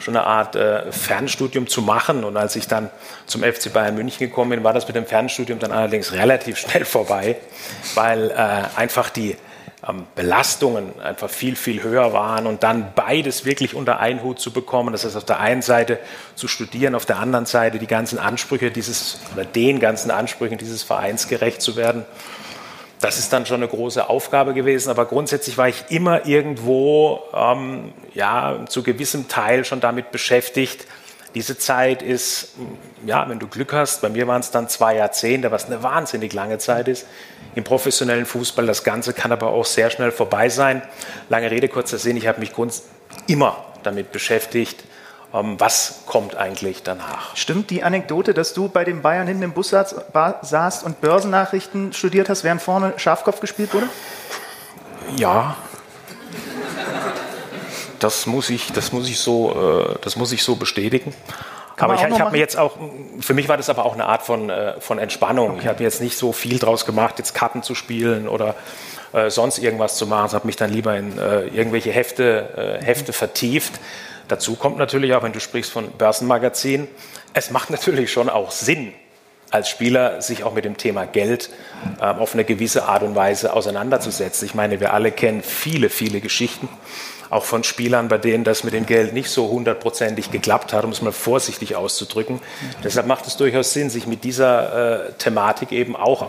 schon 0.01 0.17
eine 0.17 0.27
Art 0.27 0.57
äh, 0.57 0.91
Fernstudium 0.93 1.67
zu 1.67 1.83
machen. 1.83 2.25
Und 2.25 2.37
als 2.37 2.57
ich 2.57 2.69
dann 2.69 2.91
zum 3.27 3.43
FC 3.43 3.73
Bayern 3.73 3.95
München 3.95 4.29
gekommen 4.29 4.51
bin, 4.51 4.65
war 4.65 4.73
das 4.73 4.87
mit 4.87 4.97
dem 4.97 5.07
Fernstudium 5.07 5.59
dann 5.59 5.73
allerdings 5.73 6.13
relativ 6.13 6.57
schnell 6.59 6.85
vorbei, 6.85 7.37
weil 7.95 8.31
äh, 8.31 8.35
einfach 8.79 9.11
die 9.11 9.37
ähm, 9.87 10.07
Belastungen 10.15 11.01
einfach 11.01 11.31
viel, 11.31 11.57
viel 11.57 11.83
höher 11.83 12.13
waren 12.13 12.47
und 12.47 12.63
dann 12.63 12.93
beides 12.95 13.45
wirklich 13.45 13.75
unter 13.75 14.01
einen 14.01 14.23
Hut 14.23 14.41
zu 14.41 14.53
bekommen. 14.53 14.93
Das 14.93 15.05
heißt, 15.05 15.17
auf 15.17 15.25
der 15.25 15.41
einen 15.41 15.63
Seite 15.63 15.99
zu 16.35 16.49
studieren, 16.49 16.95
auf 16.95 17.07
der 17.07 17.19
anderen 17.19 17.47
Seite 17.47 17.79
die 17.79 17.87
ganzen 17.87 18.19
Ansprüche 18.19 18.71
dieses 18.71 19.21
oder 19.35 19.45
den 19.45 19.79
ganzen 19.81 20.11
Ansprüchen 20.11 20.59
dieses 20.59 20.83
Vereins 20.83 21.29
gerecht 21.29 21.63
zu 21.63 21.77
werden. 21.77 22.05
Das 23.01 23.19
ist 23.19 23.33
dann 23.33 23.47
schon 23.47 23.63
eine 23.63 23.69
große 23.69 24.09
Aufgabe 24.09 24.55
gewesen, 24.55 24.91
aber 24.91 25.07
grundsätzlich 25.07 25.57
war 25.57 25.69
ich 25.69 25.85
immer 25.89 26.27
irgendwo 26.27 27.23
ähm, 27.33 27.93
ja, 28.15 28.65
zu 28.69 28.83
gewissem 28.83 29.29
Teil 29.29 29.65
schon 29.65 29.81
damit 29.81 30.11
beschäftigt, 30.11 30.87
diese 31.35 31.59
Zeit 31.59 32.03
ist, 32.03 32.55
ja, 33.05 33.29
wenn 33.29 33.39
du 33.39 33.47
Glück 33.47 33.73
hast, 33.73 34.01
bei 34.01 34.09
mir 34.09 34.27
waren 34.27 34.41
es 34.41 34.51
dann 34.51 34.69
zwei 34.69 34.97
Jahrzehnte, 34.97 35.51
was 35.51 35.67
eine 35.67 35.83
wahnsinnig 35.83 36.33
lange 36.33 36.59
Zeit 36.59 36.89
ist 36.89 37.07
im 37.55 37.65
professionellen 37.65 38.25
Fußball. 38.25 38.67
Das 38.67 38.83
Ganze 38.83 39.13
kann 39.13 39.31
aber 39.31 39.49
auch 39.49 39.67
sehr 39.67 39.91
schnell 39.91 40.11
vorbei 40.11 40.49
sein. 40.49 40.83
Lange 41.29 41.51
Rede, 41.51 41.69
kurzer 41.69 41.99
Sinn, 41.99 42.17
ich 42.17 42.27
habe 42.27 42.41
mich 42.41 42.53
immer 43.27 43.65
damit 43.83 44.11
beschäftigt, 44.11 44.83
was 45.33 46.01
kommt 46.07 46.37
eigentlich 46.37 46.83
danach. 46.83 47.37
Stimmt 47.37 47.71
die 47.71 47.83
Anekdote, 47.83 48.33
dass 48.33 48.55
du 48.55 48.69
bei 48.69 48.85
den 48.85 49.03
Bayern 49.03 49.27
hinten 49.27 49.43
im 49.43 49.53
Bus 49.53 49.71
saßt 49.71 50.85
und 50.85 51.01
Börsennachrichten 51.01 51.93
studiert 51.93 52.29
hast, 52.29 52.45
während 52.45 52.63
vorne 52.63 52.95
Schafkopf 52.97 53.41
gespielt 53.41 53.75
wurde? 53.75 53.89
Ja, 55.17 55.57
das 57.99 58.27
muss 58.27 58.51
ich, 58.51 58.73
das 58.73 58.93
muss 58.93 59.09
ich, 59.09 59.19
so, 59.19 59.53
äh, 59.53 59.99
das 60.03 60.17
muss 60.17 60.33
ich 60.33 60.43
so 60.43 60.57
bestätigen. 60.57 61.15
aber 61.79 61.95
ich, 61.95 62.03
ich 62.03 62.21
habe 62.21 62.33
mir 62.33 62.39
jetzt 62.39 62.57
auch, 62.57 62.77
für 63.21 63.35
mich 63.35 63.49
war 63.49 63.57
das 63.57 63.69
aber 63.69 63.85
auch 63.85 63.95
eine 63.95 64.07
Art 64.07 64.23
von, 64.23 64.51
äh, 64.51 64.81
von 64.81 64.99
Entspannung. 64.99 65.53
Okay. 65.53 65.61
Ich 65.63 65.67
habe 65.67 65.83
jetzt 65.83 66.01
nicht 66.01 66.17
so 66.17 66.33
viel 66.33 66.59
draus 66.59 66.87
gemacht, 66.87 67.19
jetzt 67.19 67.35
Karten 67.35 67.63
zu 67.63 67.75
spielen 67.75 68.29
oder 68.29 68.55
äh, 69.13 69.31
sonst 69.31 69.59
irgendwas 69.59 69.97
zu 69.97 70.07
machen. 70.07 70.27
Ich 70.29 70.35
habe 70.35 70.47
mich 70.47 70.57
dann 70.57 70.71
lieber 70.71 70.97
in 70.97 71.19
äh, 71.19 71.47
irgendwelche 71.47 71.91
Hefte, 71.91 72.79
äh, 72.81 72.85
Hefte 72.85 73.13
vertieft. 73.13 73.73
Dazu 74.29 74.57
kommt 74.57 74.79
natürlich 74.79 75.15
auch, 75.15 75.23
wenn 75.23 75.33
du 75.33 75.41
sprichst 75.41 75.73
von 75.73 75.91
Börsenmagazin, 75.93 76.87
es 77.35 77.51
macht 77.51 77.71
natürlich 77.71 78.13
schon 78.13 78.29
auch 78.29 78.51
Sinn, 78.51 78.93
als 79.51 79.69
Spieler 79.69 80.21
sich 80.21 80.45
auch 80.45 80.53
mit 80.53 80.65
dem 80.65 80.77
Thema 80.77 81.07
Geld 81.07 81.51
äh, 82.01 82.05
auf 82.05 82.35
eine 82.35 82.45
gewisse 82.45 82.85
Art 82.85 83.03
und 83.03 83.15
Weise 83.15 83.55
auseinanderzusetzen. 83.55 84.47
Ich 84.47 84.55
meine, 84.55 84.81
wir 84.81 84.93
alle 84.93 85.11
kennen 85.11 85.43
viele, 85.43 85.89
viele 85.89 86.21
Geschichten, 86.21 86.69
auch 87.31 87.45
von 87.45 87.65
Spielern, 87.65 88.09
bei 88.09 88.19
denen 88.19 88.45
das 88.45 88.65
mit 88.65 88.75
dem 88.75 88.87
Geld 88.87 89.13
nicht 89.13 89.31
so 89.31 89.49
hundertprozentig 89.49 90.31
geklappt 90.31 90.73
hat, 90.73 90.85
um 90.85 90.91
es 90.91 91.03
mal 91.03 91.13
vorsichtig 91.13 91.77
auszudrücken. 91.77 92.37
Mhm. 92.37 92.83
Deshalb 92.85 93.07
macht 93.07 93.27
es 93.27 93.37
durchaus 93.37 93.73
Sinn, 93.73 93.91
sich 93.91 94.07
mit 94.07 94.25
dieser 94.25 95.09
äh, 95.09 95.13
Thematik 95.15 95.73
eben 95.73 95.97
auch, 95.97 96.29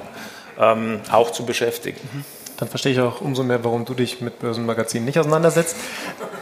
ähm, 0.58 1.02
auch 1.12 1.32
zu 1.32 1.46
beschäftigen. 1.46 2.00
Mhm. 2.14 2.26
Dann 2.60 2.67
verstehe 2.67 2.91
ich 2.91 3.00
auch 3.00 3.22
umso 3.22 3.43
mehr, 3.43 3.63
warum 3.63 3.86
du 3.86 3.93
dich 3.93 4.19
mit 4.19 4.39
Börsenmagazinen 4.39 5.06
nicht 5.06 5.17
auseinandersetzt. 5.17 5.78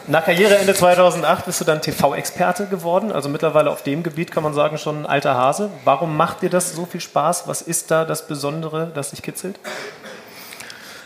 Nach 0.07 0.25
Karriereende 0.25 0.73
2008 0.73 1.45
bist 1.45 1.61
du 1.61 1.65
dann 1.65 1.79
TV-Experte 1.79 2.65
geworden, 2.65 3.11
also 3.11 3.29
mittlerweile 3.29 3.69
auf 3.69 3.83
dem 3.83 4.01
Gebiet 4.01 4.31
kann 4.31 4.41
man 4.41 4.55
sagen 4.55 4.79
schon 4.79 5.01
ein 5.01 5.05
alter 5.05 5.35
Hase. 5.35 5.69
Warum 5.83 6.17
macht 6.17 6.41
dir 6.41 6.49
das 6.49 6.73
so 6.73 6.85
viel 6.85 7.01
Spaß? 7.01 7.47
Was 7.47 7.61
ist 7.61 7.91
da 7.91 8.03
das 8.03 8.25
Besondere, 8.25 8.91
das 8.95 9.11
dich 9.11 9.21
kitzelt? 9.21 9.59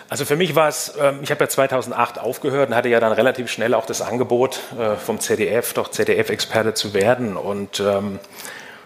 Also 0.08 0.24
für 0.24 0.38
mich 0.38 0.56
war 0.56 0.70
es, 0.70 0.94
ähm, 0.98 1.20
ich 1.22 1.32
habe 1.32 1.44
ja 1.44 1.50
2008 1.50 2.20
aufgehört 2.20 2.70
und 2.70 2.76
hatte 2.76 2.90
ja 2.90 3.02
dann 3.02 3.12
relativ 3.12 3.52
schnell 3.52 3.74
auch 3.74 3.86
das 3.86 4.02
Angebot 4.02 4.60
äh, 4.80 4.96
vom 4.96 5.20
ZDF, 5.20 5.74
doch 5.74 5.90
ZDF-Experte 5.90 6.74
zu 6.74 6.94
werden. 6.94 7.36
Und 7.36 7.82
ähm, 7.82 8.20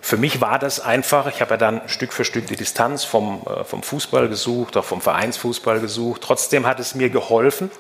für 0.06 0.18
mich 0.18 0.40
war 0.40 0.60
das 0.60 0.80
einfach, 0.80 1.26
ich 1.26 1.42
habe 1.42 1.56
ja 1.56 1.58
dann 1.58 1.82
Stück 1.88 2.14
für 2.14 2.26
Stück 2.26 2.46
die 2.46 2.56
Distanz 2.56 3.04
vom, 3.04 3.42
äh, 3.48 3.64
vom 3.64 3.82
Fußball 3.82 4.30
gesucht, 4.30 4.78
auch 4.78 4.86
vom 4.86 5.02
Vereinsfußball 5.02 5.80
gesucht. 5.80 6.22
Trotzdem 6.22 6.68
hat 6.68 6.80
es 6.80 6.94
mir 6.94 7.10
geholfen, 7.10 7.72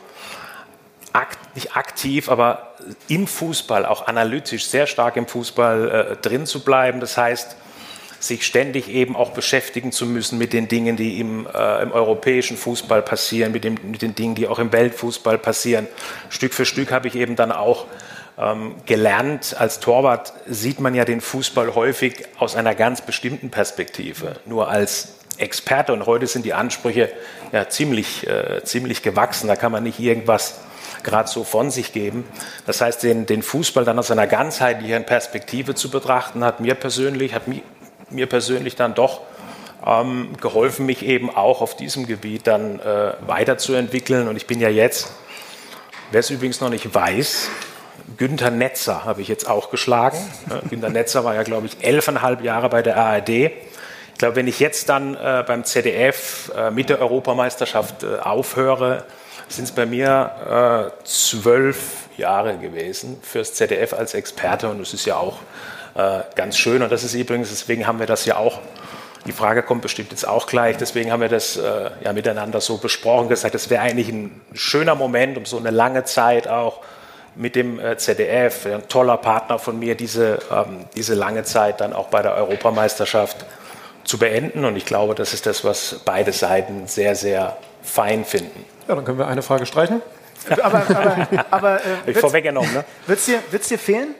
akt, 1.14 1.38
nicht 1.54 1.76
aktiv, 1.76 2.28
aber 2.28 2.74
im 3.10 3.28
Fußball, 3.28 3.86
auch 3.86 4.08
analytisch, 4.08 4.66
sehr 4.66 4.88
stark 4.88 5.18
im 5.18 5.28
Fußball 5.28 5.92
äh, 5.92 6.16
drin 6.16 6.48
zu 6.48 6.64
bleiben. 6.64 7.00
Das 7.00 7.16
heißt, 7.16 7.58
sich 8.28 8.46
ständig 8.46 8.90
eben 8.90 9.16
auch 9.16 9.32
beschäftigen 9.32 9.92
zu 9.92 10.06
müssen 10.06 10.38
mit 10.38 10.54
den 10.54 10.68
Dingen, 10.68 10.96
die 10.96 11.20
im, 11.20 11.48
äh, 11.48 11.82
im 11.82 11.92
europäischen 11.92 12.58
Fußball 12.58 13.02
passieren, 13.02 13.52
mit, 13.52 13.64
dem, 13.64 13.78
mit 13.84 14.02
den 14.02 14.16
Dingen, 14.16 14.36
die 14.36 14.48
auch 14.48 14.60
im 14.60 14.72
Weltfußball 14.72 15.38
passieren. 15.38 15.88
Stück 16.30 16.54
für 16.54 16.66
Stück 16.66 16.92
habe 16.92 17.08
ich 17.08 17.16
eben 17.16 17.36
dann 17.36 17.52
auch 17.52 17.86
ähm, 18.38 18.76
gelernt. 18.86 19.56
Als 19.58 19.80
Torwart 19.80 20.34
sieht 20.48 20.80
man 20.80 20.96
ja 20.96 21.06
den 21.06 21.22
Fußball 21.22 21.76
häufig 21.76 22.26
aus 22.38 22.56
einer 22.56 22.76
ganz 22.76 23.02
bestimmten 23.02 23.50
Perspektive, 23.50 24.38
nur 24.46 24.70
als 24.70 25.16
Experte. 25.38 25.94
Und 25.94 26.06
heute 26.06 26.28
sind 26.28 26.46
die 26.46 26.54
Ansprüche 26.54 27.12
ja 27.52 27.70
ziemlich, 27.70 28.28
äh, 28.28 28.64
ziemlich 28.64 29.02
gewachsen. 29.02 29.48
Da 29.48 29.56
kann 29.56 29.72
man 29.72 29.84
nicht 29.84 30.00
irgendwas 30.00 30.60
gerade 31.04 31.30
so 31.30 31.44
von 31.44 31.72
sich 31.72 31.94
geben. 31.94 32.26
Das 32.66 32.82
heißt, 32.82 33.04
den, 33.04 33.26
den 33.26 33.44
Fußball 33.44 33.86
dann 33.86 34.00
aus 34.00 34.12
einer 34.12 34.28
ganzheitlichen 34.28 35.06
Perspektive 35.06 35.76
zu 35.76 35.90
betrachten, 35.90 36.44
hat 36.44 36.60
mir 36.60 36.76
persönlich, 36.76 37.34
hat 37.34 37.48
mi, 37.48 37.62
mir 38.10 38.28
persönlich 38.28 38.76
dann 38.76 38.94
doch 38.94 39.22
ähm, 39.86 40.30
geholfen, 40.42 40.86
mich 40.86 41.04
eben 41.06 41.30
auch 41.30 41.62
auf 41.62 41.76
diesem 41.76 42.08
Gebiet 42.08 42.48
dann 42.48 42.80
äh, 42.80 43.14
weiterzuentwickeln. 43.26 44.28
Und 44.28 44.36
ich 44.36 44.48
bin 44.48 44.60
ja 44.60 44.70
jetzt, 44.70 45.14
wer 46.12 46.20
es 46.20 46.30
übrigens 46.30 46.62
noch 46.62 46.70
nicht 46.70 46.94
weiß, 46.94 47.50
Günther 48.18 48.52
Netzer 48.52 49.04
habe 49.04 49.22
ich 49.22 49.28
jetzt 49.28 49.50
auch 49.50 49.72
geschlagen. 49.72 50.18
Günther 50.70 50.90
Netzer 50.90 51.24
war 51.24 51.36
ja, 51.36 51.44
glaube 51.44 51.68
ich, 51.68 51.84
elfeinhalb 51.84 52.44
Jahre 52.44 52.70
bei 52.70 52.82
der 52.82 52.98
ARD. 52.98 53.30
Ich 53.30 54.20
glaube, 54.20 54.38
wenn 54.38 54.48
ich 54.48 54.60
jetzt 54.60 54.90
dann 54.90 55.16
äh, 55.16 55.44
beim 55.46 55.66
ZDF 55.66 56.52
äh, 56.56 56.72
mit 56.72 56.90
der 56.90 57.02
Europameisterschaft 57.02 58.04
äh, 58.04 58.20
aufhöre, 58.20 59.04
sind 59.50 59.66
es 59.66 59.72
bei 59.72 59.86
mir 59.86 60.92
äh, 61.02 61.06
zwölf 61.06 62.08
Jahre 62.18 62.58
gewesen 62.58 63.18
fürs 63.22 63.54
ZDF 63.54 63.94
als 63.94 64.14
Experte 64.14 64.70
und 64.70 64.80
das 64.80 64.94
ist 64.94 65.06
ja 65.06 65.18
auch 65.18 65.40
äh, 65.96 66.20
ganz 66.36 66.58
schön 66.58 66.82
und 66.82 66.92
das 66.92 67.04
ist 67.04 67.14
übrigens, 67.14 67.50
deswegen 67.50 67.88
haben 67.88 68.00
wir 68.00 68.08
das 68.08 68.26
ja 68.26 68.38
auch 68.38 68.60
die 69.26 69.32
Frage 69.32 69.64
kommt 69.64 69.82
bestimmt 69.82 70.12
jetzt 70.12 70.28
auch 70.28 70.46
gleich. 70.46 70.78
Deswegen 70.78 71.12
haben 71.12 71.22
wir 71.22 71.30
das 71.30 71.58
äh, 71.58 71.90
ja 72.04 72.14
miteinander 72.14 72.62
so 72.62 72.78
besprochen, 72.78 73.28
gesagt, 73.28 73.56
das 73.56 73.70
wäre 73.70 73.82
eigentlich 73.82 74.10
ein 74.10 74.42
schöner 74.54 74.96
Moment, 74.96 75.38
um 75.38 75.46
so 75.46 75.58
eine 75.58 75.72
lange 75.72 76.04
Zeit 76.04 76.48
auch 76.48 76.82
mit 77.36 77.56
dem 77.56 77.80
äh, 77.80 77.98
ZDF, 77.98 78.66
ein 78.68 78.88
toller 78.88 79.18
Partner 79.18 79.60
von 79.60 79.78
mir, 79.80 79.96
diese, 79.96 80.40
ähm, 80.52 80.86
diese 80.96 81.16
lange 81.16 81.44
Zeit 81.44 81.82
dann 81.82 81.94
auch 81.94 82.08
bei 82.08 82.22
der 82.22 82.36
Europameisterschaft 82.36 83.46
zu 84.04 84.20
beenden. 84.20 84.64
Und 84.64 84.78
ich 84.78 84.86
glaube, 84.86 85.16
das 85.16 85.34
ist 85.34 85.46
das, 85.48 85.64
was 85.64 86.02
beide 86.06 86.32
Seiten 86.32 86.88
sehr, 86.88 87.16
sehr 87.16 87.58
fein 87.82 88.26
finden. 88.26 88.64
Ja, 88.88 88.96
dann 88.96 89.06
können 89.06 89.18
wir 89.18 89.28
eine 89.28 89.42
Frage 89.42 89.66
streichen. 89.66 90.02
Aber, 90.62 90.84
aber, 90.90 91.28
aber 91.50 91.76
äh, 91.78 91.82
ich 92.12 92.18
vorweggenommen, 92.18 92.72
ne? 92.72 92.86
Wird 93.08 93.20
es 93.20 93.26
dir, 93.26 93.40
dir 93.52 93.80
fehlen? 93.80 94.14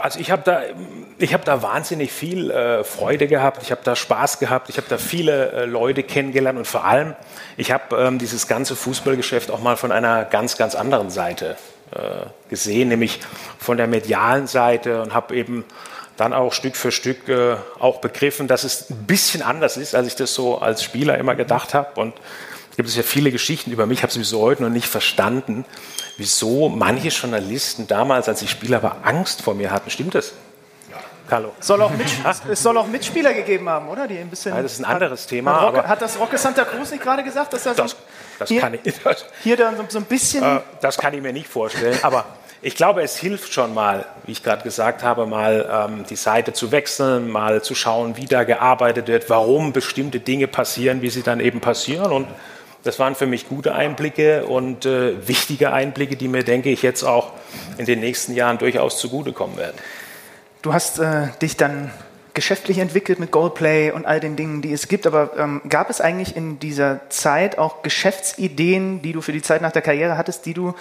Also 0.00 0.20
ich 0.20 0.30
habe 0.30 0.42
da, 0.44 0.62
hab 1.32 1.44
da 1.44 1.62
wahnsinnig 1.62 2.12
viel 2.12 2.50
äh, 2.50 2.84
Freude 2.84 3.26
gehabt, 3.26 3.62
ich 3.62 3.70
habe 3.70 3.80
da 3.84 3.96
Spaß 3.96 4.38
gehabt, 4.38 4.68
ich 4.68 4.76
habe 4.76 4.86
da 4.88 4.98
viele 4.98 5.52
äh, 5.52 5.64
Leute 5.64 6.02
kennengelernt. 6.02 6.58
Und 6.58 6.66
vor 6.66 6.84
allem, 6.84 7.14
ich 7.56 7.72
habe 7.72 7.96
ähm, 7.96 8.18
dieses 8.18 8.46
ganze 8.46 8.76
Fußballgeschäft 8.76 9.50
auch 9.50 9.60
mal 9.60 9.76
von 9.76 9.92
einer 9.92 10.24
ganz, 10.24 10.56
ganz 10.56 10.74
anderen 10.74 11.10
Seite 11.10 11.56
äh, 11.92 12.26
gesehen, 12.48 12.88
nämlich 12.88 13.20
von 13.58 13.76
der 13.76 13.86
medialen 13.86 14.46
Seite 14.46 15.02
und 15.02 15.14
habe 15.14 15.34
eben 15.34 15.64
dann 16.16 16.32
auch 16.32 16.52
Stück 16.52 16.76
für 16.76 16.92
Stück 16.92 17.28
äh, 17.28 17.56
auch 17.78 18.00
begriffen, 18.00 18.46
dass 18.48 18.64
es 18.64 18.90
ein 18.90 19.06
bisschen 19.06 19.42
anders 19.42 19.76
ist, 19.76 19.94
als 19.94 20.06
ich 20.06 20.14
das 20.14 20.34
so 20.34 20.58
als 20.58 20.82
Spieler 20.82 21.18
immer 21.18 21.34
gedacht 21.34 21.74
habe 21.74 22.00
und 22.00 22.14
es 22.74 22.76
gibt 22.76 22.88
ja 22.90 23.02
viele 23.02 23.30
Geschichten 23.30 23.70
über 23.70 23.86
mich, 23.86 24.02
habe 24.02 24.12
sie 24.12 24.18
bis 24.18 24.32
heute 24.32 24.62
noch 24.62 24.70
nicht 24.70 24.88
verstanden 24.88 25.64
wieso 26.16 26.68
manche 26.68 27.08
Journalisten 27.08 27.86
damals, 27.86 28.28
als 28.28 28.42
ich 28.42 28.50
Spieler 28.50 28.82
war, 28.82 28.98
Angst 29.04 29.42
vor 29.42 29.54
mir 29.54 29.70
hatten. 29.70 29.90
Stimmt 29.90 30.14
das? 30.14 30.32
Carlo. 31.28 31.52
Soll 31.58 31.80
auch 31.80 31.90
es 32.50 32.62
soll 32.62 32.76
auch 32.76 32.86
Mitspieler 32.86 33.32
gegeben 33.32 33.68
haben, 33.68 33.88
oder? 33.88 34.06
Die 34.06 34.18
ein 34.18 34.28
bisschen. 34.28 34.54
Ja, 34.54 34.62
das 34.62 34.74
ist 34.74 34.80
ein 34.80 34.84
anderes 34.84 35.22
hat, 35.22 35.28
Thema. 35.30 35.58
Hat, 35.58 35.68
Rocke, 35.68 35.88
hat 35.88 36.02
das 36.02 36.18
Rocke 36.18 36.36
Santa 36.36 36.64
Cruz 36.64 36.90
nicht 36.90 37.02
gerade 37.02 37.24
gesagt, 37.24 37.52
dass 37.54 37.64
er 37.64 37.74
das, 37.74 37.92
so 37.92 37.96
das 38.38 38.48
hier, 38.50 38.60
kann 38.60 38.74
ich, 38.74 38.80
das, 39.02 39.24
hier 39.42 39.56
dann 39.56 39.74
so, 39.76 39.84
so 39.88 39.98
ein 39.98 40.04
bisschen. 40.04 40.42
Äh, 40.42 40.60
das 40.82 40.98
kann 40.98 41.14
ich 41.14 41.22
mir 41.22 41.32
nicht 41.32 41.48
vorstellen. 41.48 41.98
Aber 42.02 42.26
ich 42.60 42.76
glaube, 42.76 43.02
es 43.02 43.16
hilft 43.16 43.54
schon 43.54 43.72
mal, 43.72 44.04
wie 44.26 44.32
ich 44.32 44.42
gerade 44.42 44.64
gesagt 44.64 45.02
habe, 45.02 45.26
mal 45.26 45.88
ähm, 45.88 46.04
die 46.10 46.16
Seite 46.16 46.52
zu 46.52 46.70
wechseln, 46.72 47.30
mal 47.30 47.62
zu 47.62 47.74
schauen, 47.74 48.18
wie 48.18 48.26
da 48.26 48.44
gearbeitet 48.44 49.08
wird, 49.08 49.30
warum 49.30 49.72
bestimmte 49.72 50.20
Dinge 50.20 50.46
passieren, 50.46 51.00
wie 51.00 51.08
sie 51.08 51.22
dann 51.22 51.40
eben 51.40 51.60
passieren 51.60 52.12
und 52.12 52.28
das 52.84 52.98
waren 52.98 53.14
für 53.14 53.26
mich 53.26 53.48
gute 53.48 53.74
Einblicke 53.74 54.46
und 54.46 54.86
äh, 54.86 55.26
wichtige 55.26 55.72
Einblicke, 55.72 56.16
die 56.16 56.28
mir, 56.28 56.44
denke 56.44 56.70
ich, 56.70 56.82
jetzt 56.82 57.02
auch 57.02 57.32
in 57.78 57.86
den 57.86 58.00
nächsten 58.00 58.34
Jahren 58.34 58.58
durchaus 58.58 58.98
zugutekommen 58.98 59.56
werden. 59.56 59.76
Du 60.62 60.72
hast 60.72 60.98
äh, 60.98 61.28
dich 61.42 61.56
dann 61.56 61.90
geschäftlich 62.34 62.78
entwickelt 62.78 63.20
mit 63.20 63.30
Goldplay 63.30 63.90
und 63.92 64.06
all 64.06 64.20
den 64.20 64.36
Dingen, 64.36 64.60
die 64.60 64.72
es 64.72 64.88
gibt. 64.88 65.06
Aber 65.06 65.32
ähm, 65.38 65.62
gab 65.68 65.88
es 65.88 66.00
eigentlich 66.00 66.36
in 66.36 66.58
dieser 66.58 67.08
Zeit 67.08 67.58
auch 67.58 67.82
Geschäftsideen, 67.82 69.00
die 69.02 69.12
du 69.12 69.20
für 69.20 69.32
die 69.32 69.42
Zeit 69.42 69.62
nach 69.62 69.72
der 69.72 69.82
Karriere 69.82 70.18
hattest, 70.18 70.44
die 70.44 70.54
du 70.54 70.74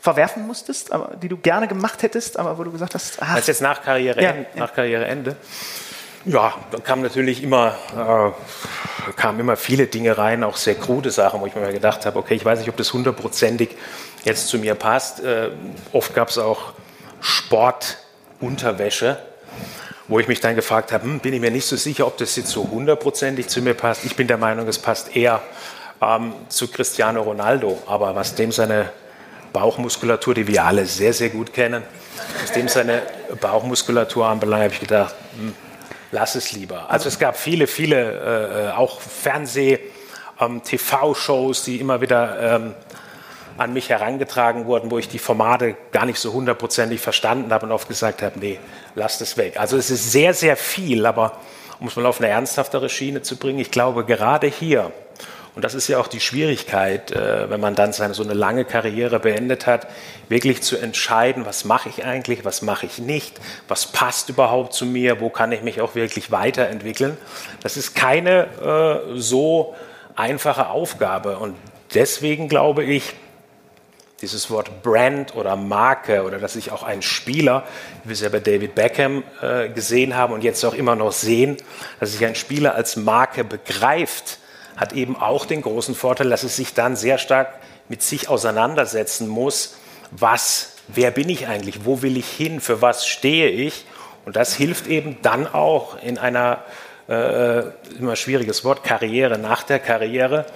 verwerfen 0.00 0.46
musstest, 0.46 0.92
aber 0.92 1.16
die 1.16 1.28
du 1.28 1.36
gerne 1.36 1.68
gemacht 1.68 2.02
hättest, 2.02 2.38
aber 2.38 2.58
wo 2.58 2.64
du 2.64 2.70
gesagt 2.70 2.94
hast, 2.94 3.20
ach, 3.20 3.36
das 3.36 3.46
jetzt 3.46 3.62
nach 3.62 3.82
Karriereende, 3.82 4.46
ja, 4.54 4.60
nach 4.60 4.72
Karriereende. 4.72 5.36
Ja, 6.28 6.54
da 6.72 6.78
kam 6.78 7.02
natürlich 7.02 7.40
immer, 7.40 7.76
äh, 7.96 9.12
kamen 9.12 9.38
immer 9.38 9.56
viele 9.56 9.86
Dinge 9.86 10.18
rein, 10.18 10.42
auch 10.42 10.56
sehr 10.56 10.74
krude 10.74 11.12
Sachen, 11.12 11.40
wo 11.40 11.46
ich 11.46 11.54
mir 11.54 11.72
gedacht 11.72 12.04
habe, 12.04 12.18
okay, 12.18 12.34
ich 12.34 12.44
weiß 12.44 12.58
nicht, 12.58 12.68
ob 12.68 12.76
das 12.76 12.92
hundertprozentig 12.92 13.76
jetzt 14.24 14.48
zu 14.48 14.58
mir 14.58 14.74
passt. 14.74 15.20
Äh, 15.20 15.50
oft 15.92 16.16
gab 16.16 16.30
es 16.30 16.38
auch 16.38 16.72
Sportunterwäsche, 17.20 19.20
wo 20.08 20.18
ich 20.18 20.26
mich 20.26 20.40
dann 20.40 20.56
gefragt 20.56 20.90
habe, 20.90 21.04
hm, 21.04 21.20
bin 21.20 21.32
ich 21.32 21.40
mir 21.40 21.52
nicht 21.52 21.64
so 21.64 21.76
sicher, 21.76 22.08
ob 22.08 22.16
das 22.16 22.34
jetzt 22.34 22.50
so 22.50 22.68
hundertprozentig 22.68 23.46
zu 23.46 23.62
mir 23.62 23.74
passt. 23.74 24.04
Ich 24.04 24.16
bin 24.16 24.26
der 24.26 24.38
Meinung, 24.38 24.66
es 24.66 24.80
passt 24.80 25.14
eher 25.14 25.40
ähm, 26.02 26.32
zu 26.48 26.66
Cristiano 26.66 27.22
Ronaldo, 27.22 27.80
aber 27.86 28.16
was 28.16 28.34
dem 28.34 28.50
seine 28.50 28.90
Bauchmuskulatur, 29.52 30.34
die 30.34 30.48
wir 30.48 30.64
alle 30.64 30.86
sehr, 30.86 31.12
sehr 31.12 31.28
gut 31.28 31.52
kennen, 31.52 31.84
was 32.42 32.50
dem 32.50 32.66
seine 32.66 33.02
Bauchmuskulatur 33.40 34.26
anbelangt, 34.26 34.64
habe 34.64 34.74
ich 34.74 34.80
gedacht, 34.80 35.14
hm, 35.38 35.54
lass 36.16 36.34
es 36.34 36.52
lieber. 36.52 36.90
Also 36.90 37.08
es 37.08 37.18
gab 37.18 37.36
viele, 37.36 37.66
viele, 37.66 38.70
äh, 38.70 38.74
auch 38.74 39.02
Fernseh-, 39.02 39.80
ähm, 40.40 40.62
TV-Shows, 40.62 41.64
die 41.64 41.76
immer 41.76 42.00
wieder 42.00 42.56
ähm, 42.56 42.74
an 43.58 43.74
mich 43.74 43.90
herangetragen 43.90 44.64
wurden, 44.64 44.90
wo 44.90 44.96
ich 44.96 45.08
die 45.10 45.18
Formate 45.18 45.76
gar 45.92 46.06
nicht 46.06 46.18
so 46.18 46.32
hundertprozentig 46.32 47.02
verstanden 47.02 47.52
habe 47.52 47.66
und 47.66 47.72
oft 47.72 47.86
gesagt 47.86 48.22
habe, 48.22 48.38
nee, 48.38 48.58
lass 48.94 49.18
das 49.18 49.36
weg. 49.36 49.60
Also 49.60 49.76
es 49.76 49.90
ist 49.90 50.10
sehr, 50.10 50.32
sehr 50.32 50.56
viel, 50.56 51.04
aber 51.04 51.38
um 51.80 51.86
es 51.86 51.96
mal 51.96 52.06
auf 52.06 52.18
eine 52.18 52.28
ernsthaftere 52.28 52.88
Schiene 52.88 53.20
zu 53.20 53.36
bringen, 53.36 53.58
ich 53.58 53.70
glaube 53.70 54.06
gerade 54.06 54.46
hier, 54.46 54.92
Und 55.56 55.64
das 55.64 55.74
ist 55.74 55.88
ja 55.88 55.98
auch 55.98 56.06
die 56.06 56.20
Schwierigkeit, 56.20 57.12
äh, 57.12 57.48
wenn 57.48 57.60
man 57.60 57.74
dann 57.74 57.94
so 57.94 58.22
eine 58.22 58.34
lange 58.34 58.66
Karriere 58.66 59.18
beendet 59.18 59.66
hat, 59.66 59.88
wirklich 60.28 60.62
zu 60.62 60.76
entscheiden, 60.76 61.46
was 61.46 61.64
mache 61.64 61.88
ich 61.88 62.04
eigentlich, 62.04 62.44
was 62.44 62.60
mache 62.60 62.84
ich 62.84 62.98
nicht, 62.98 63.40
was 63.66 63.86
passt 63.86 64.28
überhaupt 64.28 64.74
zu 64.74 64.84
mir, 64.84 65.18
wo 65.18 65.30
kann 65.30 65.52
ich 65.52 65.62
mich 65.62 65.80
auch 65.80 65.94
wirklich 65.94 66.30
weiterentwickeln. 66.30 67.16
Das 67.62 67.78
ist 67.78 67.94
keine 67.94 69.04
äh, 69.14 69.18
so 69.18 69.74
einfache 70.14 70.68
Aufgabe. 70.68 71.38
Und 71.38 71.56
deswegen 71.94 72.50
glaube 72.50 72.84
ich, 72.84 73.14
dieses 74.20 74.50
Wort 74.50 74.82
Brand 74.82 75.34
oder 75.36 75.56
Marke 75.56 76.24
oder 76.24 76.38
dass 76.38 76.52
sich 76.52 76.70
auch 76.70 76.82
ein 76.82 77.00
Spieler, 77.00 77.64
wie 78.02 78.10
wir 78.10 78.12
es 78.12 78.20
ja 78.20 78.28
bei 78.28 78.40
David 78.40 78.74
Beckham 78.74 79.24
äh, 79.40 79.70
gesehen 79.70 80.16
haben 80.16 80.34
und 80.34 80.44
jetzt 80.44 80.62
auch 80.66 80.74
immer 80.74 80.96
noch 80.96 81.12
sehen, 81.12 81.56
dass 81.98 82.12
sich 82.12 82.26
ein 82.26 82.34
Spieler 82.34 82.74
als 82.74 82.96
Marke 82.96 83.42
begreift, 83.42 84.38
hat 84.76 84.92
eben 84.92 85.16
auch 85.16 85.46
den 85.46 85.62
großen 85.62 85.94
Vorteil, 85.94 86.30
dass 86.30 86.42
es 86.42 86.56
sich 86.56 86.74
dann 86.74 86.96
sehr 86.96 87.18
stark 87.18 87.54
mit 87.88 88.02
sich 88.02 88.28
auseinandersetzen 88.28 89.28
muss, 89.28 89.76
was, 90.10 90.76
wer 90.88 91.10
bin 91.10 91.28
ich 91.28 91.46
eigentlich, 91.48 91.84
wo 91.84 92.02
will 92.02 92.16
ich 92.16 92.28
hin, 92.28 92.60
für 92.60 92.82
was 92.82 93.06
stehe 93.06 93.48
ich? 93.48 93.86
Und 94.24 94.36
das 94.36 94.54
hilft 94.54 94.86
eben 94.86 95.18
dann 95.22 95.46
auch 95.46 96.02
in 96.02 96.18
einer, 96.18 96.64
äh, 97.08 97.62
immer 97.98 98.16
schwieriges 98.16 98.64
Wort, 98.64 98.82
Karriere, 98.84 99.38
nach 99.38 99.62
der 99.62 99.78
Karriere, 99.78 100.46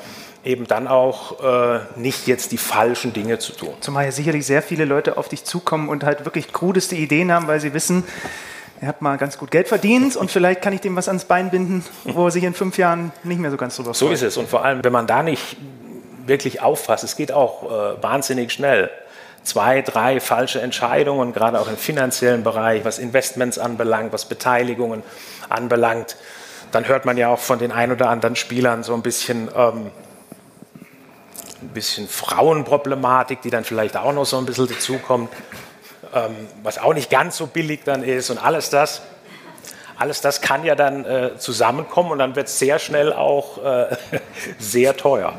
eben 0.45 0.67
dann 0.67 0.89
auch 0.89 1.43
äh, 1.43 1.81
nicht 1.97 2.27
jetzt 2.27 2.53
die 2.53 2.59
falschen 2.59 3.13
Dinge 3.13 3.39
zu 3.39 3.53
tun. 3.53 3.75
Zumal 3.81 4.07
ja 4.07 4.13
sicherlich 4.13 4.47
sehr 4.47 4.63
viele 4.63 4.85
Leute 4.85 5.19
auf 5.19 5.29
dich 5.29 5.45
zukommen 5.45 5.89
und 5.89 6.03
halt 6.03 6.25
wirklich 6.25 6.53
krudeste 6.53 6.97
Ideen 6.97 7.31
haben, 7.31 7.47
weil 7.47 7.61
sie 7.61 7.75
wissen, 7.75 8.05
ihr 8.81 8.89
habt 8.89 9.03
mal 9.03 9.17
ganz 9.19 9.37
gut 9.39 9.51
Geld 9.51 9.69
verdient 9.69 10.17
und 10.17 10.31
vielleicht 10.31 10.63
kann 10.63 10.73
ich 10.73 10.81
dem 10.81 10.97
was 10.97 11.09
ans 11.09 11.25
Bein 11.25 11.51
binden, 11.51 11.85
wo 12.05 12.27
er 12.27 12.31
sich 12.31 12.45
in 12.45 12.55
fünf 12.55 12.79
Jahren 12.79 13.13
nicht 13.25 13.39
mehr 13.39 13.51
so 13.51 13.57
ganz 13.57 13.77
drüber 13.77 13.91
freut. 13.91 13.97
So 13.97 14.11
ist 14.11 14.23
es. 14.23 14.37
Und 14.37 14.49
vor 14.49 14.65
allem, 14.65 14.83
wenn 14.83 14.93
man 14.93 15.07
da 15.07 15.23
nicht 15.23 15.57
wirklich 16.27 16.63
auffasst, 16.63 17.05
es 17.05 17.17
geht 17.17 17.33
auch 17.33 17.65
äh, 17.65 18.03
wahnsinnig 18.03 18.53
schnell. 18.53 18.91
Zwei, 19.43 19.81
drei 19.83 20.21
falsche 20.21 20.61
Entscheidungen, 20.61 21.33
gerade 21.33 21.61
auch 21.61 21.69
im 21.69 21.77
finanziellen 21.77 22.45
Bereich, 22.45 22.85
was 22.85 22.99
Investments 22.99 23.59
anbelangt, 23.59 24.13
was 24.13 24.27
Beteiligungen 24.27 25.03
anbelangt. 25.49 26.17
Dann 26.73 26.87
hört 26.87 27.05
man 27.05 27.17
ja 27.17 27.29
auch 27.29 27.39
von 27.39 27.59
den 27.59 27.73
ein 27.73 27.91
oder 27.91 28.11
anderen 28.11 28.37
Spielern 28.37 28.83
so 28.83 28.95
ein 28.95 29.03
bisschen, 29.03 29.49
ähm, 29.57 29.91
ein 31.63 31.69
bisschen 31.69 32.07
Frauenproblematik, 32.07 33.43
die 33.43 33.51
dann 33.51 33.65
vielleicht 33.65 33.97
auch 33.97 34.13
noch 34.13 34.27
so 34.27 34.39
ein 34.39 34.47
bisschen 34.47 34.69
dazukommt, 34.69 35.31
was 36.63 36.79
auch 36.79 36.95
nicht 36.95 37.11
ganz 37.11 37.37
so 37.37 37.47
billig 37.47 37.81
dann 37.85 38.03
ist 38.03 38.31
und 38.31 38.39
alles 38.39 38.71
das. 38.71 39.03
Alles 39.97 40.23
das 40.23 40.41
kann 40.41 40.65
ja 40.65 40.75
dann 40.75 41.05
äh, 41.05 41.37
zusammenkommen 41.37 42.13
und 42.13 42.19
dann 42.19 42.35
wird 42.35 42.49
es 42.49 42.59
sehr 42.59 42.79
schnell 42.79 43.13
auch 43.13 43.63
äh, 43.63 43.97
sehr 44.59 44.97
teuer. 44.97 45.35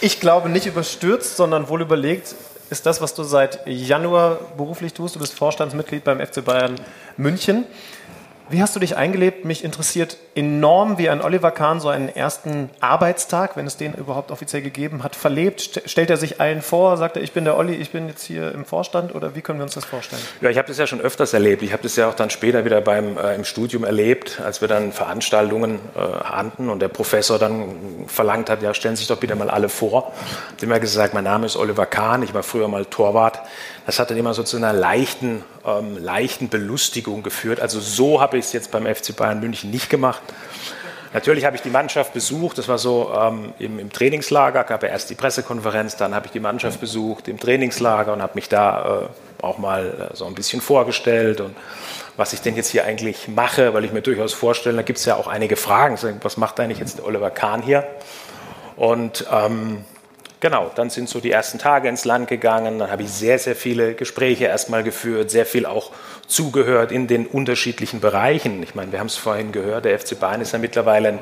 Ich 0.00 0.20
glaube 0.20 0.48
nicht 0.48 0.66
überstürzt, 0.66 1.36
sondern 1.36 1.68
wohl 1.68 1.80
überlegt 1.80 2.34
ist 2.70 2.86
das, 2.86 3.00
was 3.00 3.14
du 3.14 3.22
seit 3.22 3.64
Januar 3.66 4.40
beruflich 4.56 4.92
tust. 4.94 5.14
Du 5.14 5.20
bist 5.20 5.34
Vorstandsmitglied 5.34 6.02
beim 6.02 6.18
FC 6.18 6.44
Bayern 6.44 6.74
München. 7.16 7.66
Wie 8.50 8.60
hast 8.60 8.76
du 8.76 8.80
dich 8.80 8.96
eingelebt? 8.96 9.46
Mich 9.46 9.64
interessiert 9.64 10.18
enorm, 10.34 10.98
wie 10.98 11.08
ein 11.08 11.22
Oliver 11.22 11.50
Kahn 11.50 11.80
so 11.80 11.88
einen 11.88 12.14
ersten 12.14 12.68
Arbeitstag, 12.78 13.56
wenn 13.56 13.66
es 13.66 13.78
den 13.78 13.94
überhaupt 13.94 14.30
offiziell 14.30 14.60
gegeben 14.60 15.02
hat, 15.02 15.16
verlebt. 15.16 15.82
Stellt 15.86 16.10
er 16.10 16.18
sich 16.18 16.42
allen 16.42 16.60
vor, 16.60 16.98
sagt 16.98 17.16
er, 17.16 17.22
ich 17.22 17.32
bin 17.32 17.44
der 17.44 17.56
Olli, 17.56 17.74
ich 17.74 17.90
bin 17.90 18.06
jetzt 18.06 18.22
hier 18.22 18.52
im 18.52 18.66
Vorstand 18.66 19.14
oder 19.14 19.34
wie 19.34 19.40
können 19.40 19.60
wir 19.60 19.64
uns 19.64 19.72
das 19.72 19.86
vorstellen? 19.86 20.20
Ja, 20.42 20.50
ich 20.50 20.58
habe 20.58 20.68
das 20.68 20.76
ja 20.76 20.86
schon 20.86 21.00
öfters 21.00 21.32
erlebt. 21.32 21.62
Ich 21.62 21.72
habe 21.72 21.82
das 21.82 21.96
ja 21.96 22.06
auch 22.06 22.14
dann 22.14 22.28
später 22.28 22.66
wieder 22.66 22.82
beim, 22.82 23.16
äh, 23.16 23.34
im 23.34 23.44
Studium 23.44 23.82
erlebt, 23.82 24.42
als 24.44 24.60
wir 24.60 24.68
dann 24.68 24.92
Veranstaltungen 24.92 25.78
äh, 25.96 26.00
hatten 26.00 26.68
und 26.68 26.80
der 26.80 26.88
Professor 26.88 27.38
dann 27.38 28.04
verlangt 28.08 28.50
hat, 28.50 28.62
ja, 28.62 28.74
stellen 28.74 28.96
Sie 28.96 29.00
sich 29.00 29.08
doch 29.08 29.20
bitte 29.20 29.36
mal 29.36 29.48
alle 29.48 29.70
vor. 29.70 30.12
Ich 30.48 30.56
habe 30.56 30.66
immer 30.66 30.80
gesagt, 30.80 31.14
mein 31.14 31.24
Name 31.24 31.46
ist 31.46 31.56
Oliver 31.56 31.86
Kahn, 31.86 32.22
ich 32.22 32.34
war 32.34 32.42
früher 32.42 32.68
mal 32.68 32.84
Torwart. 32.84 33.40
Das 33.86 33.98
hat 33.98 34.10
dann 34.10 34.16
immer 34.16 34.34
so 34.34 34.42
zu 34.42 34.56
einer 34.56 34.72
leichten, 34.72 35.44
ähm, 35.66 36.02
leichten 36.02 36.48
Belustigung 36.48 37.22
geführt. 37.22 37.60
Also 37.60 37.80
so 37.80 38.20
habe 38.20 38.38
ich 38.38 38.46
es 38.46 38.52
jetzt 38.52 38.70
beim 38.70 38.86
FC 38.86 39.14
Bayern 39.14 39.40
München 39.40 39.70
nicht 39.70 39.90
gemacht. 39.90 40.22
Natürlich 41.12 41.44
habe 41.44 41.54
ich 41.54 41.62
die 41.62 41.70
Mannschaft 41.70 42.12
besucht, 42.12 42.58
das 42.58 42.66
war 42.66 42.76
so 42.76 43.12
ähm, 43.16 43.52
im, 43.60 43.78
im, 43.78 43.92
Trainingslager, 43.92 44.64
gab 44.64 44.82
ja 44.82 44.88
erst 44.88 45.10
die 45.10 45.14
Pressekonferenz, 45.14 45.94
dann 45.96 46.12
habe 46.12 46.26
ich 46.26 46.32
die 46.32 46.40
Mannschaft 46.40 46.80
besucht 46.80 47.28
im 47.28 47.38
Trainingslager 47.38 48.12
und 48.12 48.20
habe 48.20 48.32
mich 48.34 48.48
da 48.48 49.04
äh, 49.40 49.44
auch 49.44 49.58
mal 49.58 50.10
äh, 50.12 50.16
so 50.16 50.26
ein 50.26 50.34
bisschen 50.34 50.60
vorgestellt 50.60 51.40
und 51.40 51.54
was 52.16 52.32
ich 52.32 52.40
denn 52.40 52.56
jetzt 52.56 52.70
hier 52.70 52.84
eigentlich 52.84 53.28
mache, 53.28 53.74
weil 53.74 53.84
ich 53.84 53.92
mir 53.92 54.02
durchaus 54.02 54.32
vorstelle, 54.32 54.74
da 54.74 54.82
gibt 54.82 54.98
es 54.98 55.04
ja 55.04 55.14
auch 55.14 55.28
einige 55.28 55.54
Fragen, 55.54 55.96
was 56.22 56.36
macht 56.36 56.58
eigentlich 56.58 56.80
jetzt 56.80 57.00
Oliver 57.00 57.30
Kahn 57.30 57.62
hier? 57.62 57.86
Und 58.76 59.24
ähm, 59.32 59.84
Genau, 60.44 60.70
dann 60.74 60.90
sind 60.90 61.08
so 61.08 61.20
die 61.20 61.30
ersten 61.30 61.58
Tage 61.58 61.88
ins 61.88 62.04
Land 62.04 62.28
gegangen, 62.28 62.78
dann 62.78 62.90
habe 62.90 63.02
ich 63.02 63.08
sehr, 63.08 63.38
sehr 63.38 63.56
viele 63.56 63.94
Gespräche 63.94 64.44
erstmal 64.44 64.82
geführt, 64.82 65.30
sehr 65.30 65.46
viel 65.46 65.64
auch 65.64 65.90
zugehört 66.26 66.92
in 66.92 67.06
den 67.06 67.26
unterschiedlichen 67.26 68.00
Bereichen. 68.00 68.62
Ich 68.62 68.74
meine, 68.74 68.92
wir 68.92 69.00
haben 69.00 69.06
es 69.06 69.16
vorhin 69.16 69.52
gehört, 69.52 69.86
der 69.86 69.98
FC 69.98 70.20
Bayern 70.20 70.42
ist 70.42 70.52
ja 70.52 70.58
mittlerweile 70.58 71.08
ein 71.08 71.18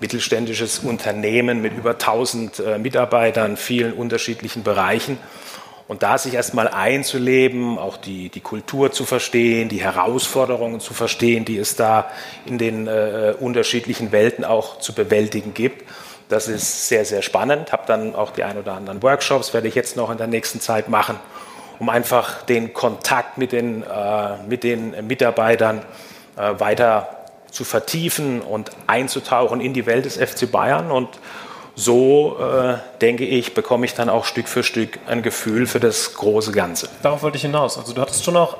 mittelständisches 0.00 0.78
Unternehmen 0.78 1.60
mit 1.60 1.76
über 1.76 1.90
1000 1.90 2.58
äh, 2.60 2.78
Mitarbeitern, 2.78 3.58
vielen 3.58 3.92
unterschiedlichen 3.92 4.62
Bereichen. 4.62 5.18
Und 5.86 6.02
da 6.02 6.16
sich 6.16 6.32
erstmal 6.32 6.68
einzuleben, 6.68 7.76
auch 7.78 7.98
die, 7.98 8.30
die 8.30 8.40
Kultur 8.40 8.92
zu 8.92 9.04
verstehen, 9.04 9.68
die 9.68 9.82
Herausforderungen 9.82 10.80
zu 10.80 10.94
verstehen, 10.94 11.44
die 11.44 11.58
es 11.58 11.76
da 11.76 12.10
in 12.46 12.56
den 12.56 12.86
äh, 12.86 13.34
unterschiedlichen 13.38 14.10
Welten 14.10 14.42
auch 14.42 14.78
zu 14.78 14.94
bewältigen 14.94 15.52
gibt 15.52 15.84
das 16.28 16.48
ist 16.48 16.88
sehr, 16.88 17.04
sehr 17.04 17.22
spannend. 17.22 17.72
Habe 17.72 17.84
dann 17.86 18.14
auch 18.14 18.30
die 18.30 18.44
ein 18.44 18.56
oder 18.58 18.74
anderen 18.74 19.02
Workshops, 19.02 19.54
werde 19.54 19.68
ich 19.68 19.74
jetzt 19.74 19.96
noch 19.96 20.10
in 20.10 20.18
der 20.18 20.26
nächsten 20.26 20.60
Zeit 20.60 20.88
machen, 20.88 21.18
um 21.78 21.88
einfach 21.88 22.42
den 22.42 22.72
Kontakt 22.72 23.38
mit 23.38 23.52
den, 23.52 23.82
äh, 23.82 24.36
mit 24.48 24.64
den 24.64 25.06
Mitarbeitern 25.06 25.82
äh, 26.36 26.58
weiter 26.58 27.08
zu 27.50 27.64
vertiefen 27.64 28.40
und 28.40 28.70
einzutauchen 28.86 29.60
in 29.60 29.74
die 29.74 29.86
Welt 29.86 30.04
des 30.04 30.16
FC 30.16 30.50
Bayern. 30.50 30.90
Und 30.90 31.08
so, 31.76 32.38
äh, 32.38 32.78
denke 33.00 33.24
ich, 33.24 33.54
bekomme 33.54 33.84
ich 33.86 33.94
dann 33.94 34.08
auch 34.08 34.24
Stück 34.24 34.48
für 34.48 34.62
Stück 34.62 34.98
ein 35.06 35.22
Gefühl 35.22 35.66
für 35.66 35.80
das 35.80 36.14
große 36.14 36.52
Ganze. 36.52 36.88
Darauf 37.02 37.22
wollte 37.22 37.36
ich 37.36 37.42
hinaus. 37.42 37.78
Also 37.78 37.92
du 37.92 38.00
hattest 38.00 38.24
schon 38.24 38.36
auch 38.36 38.56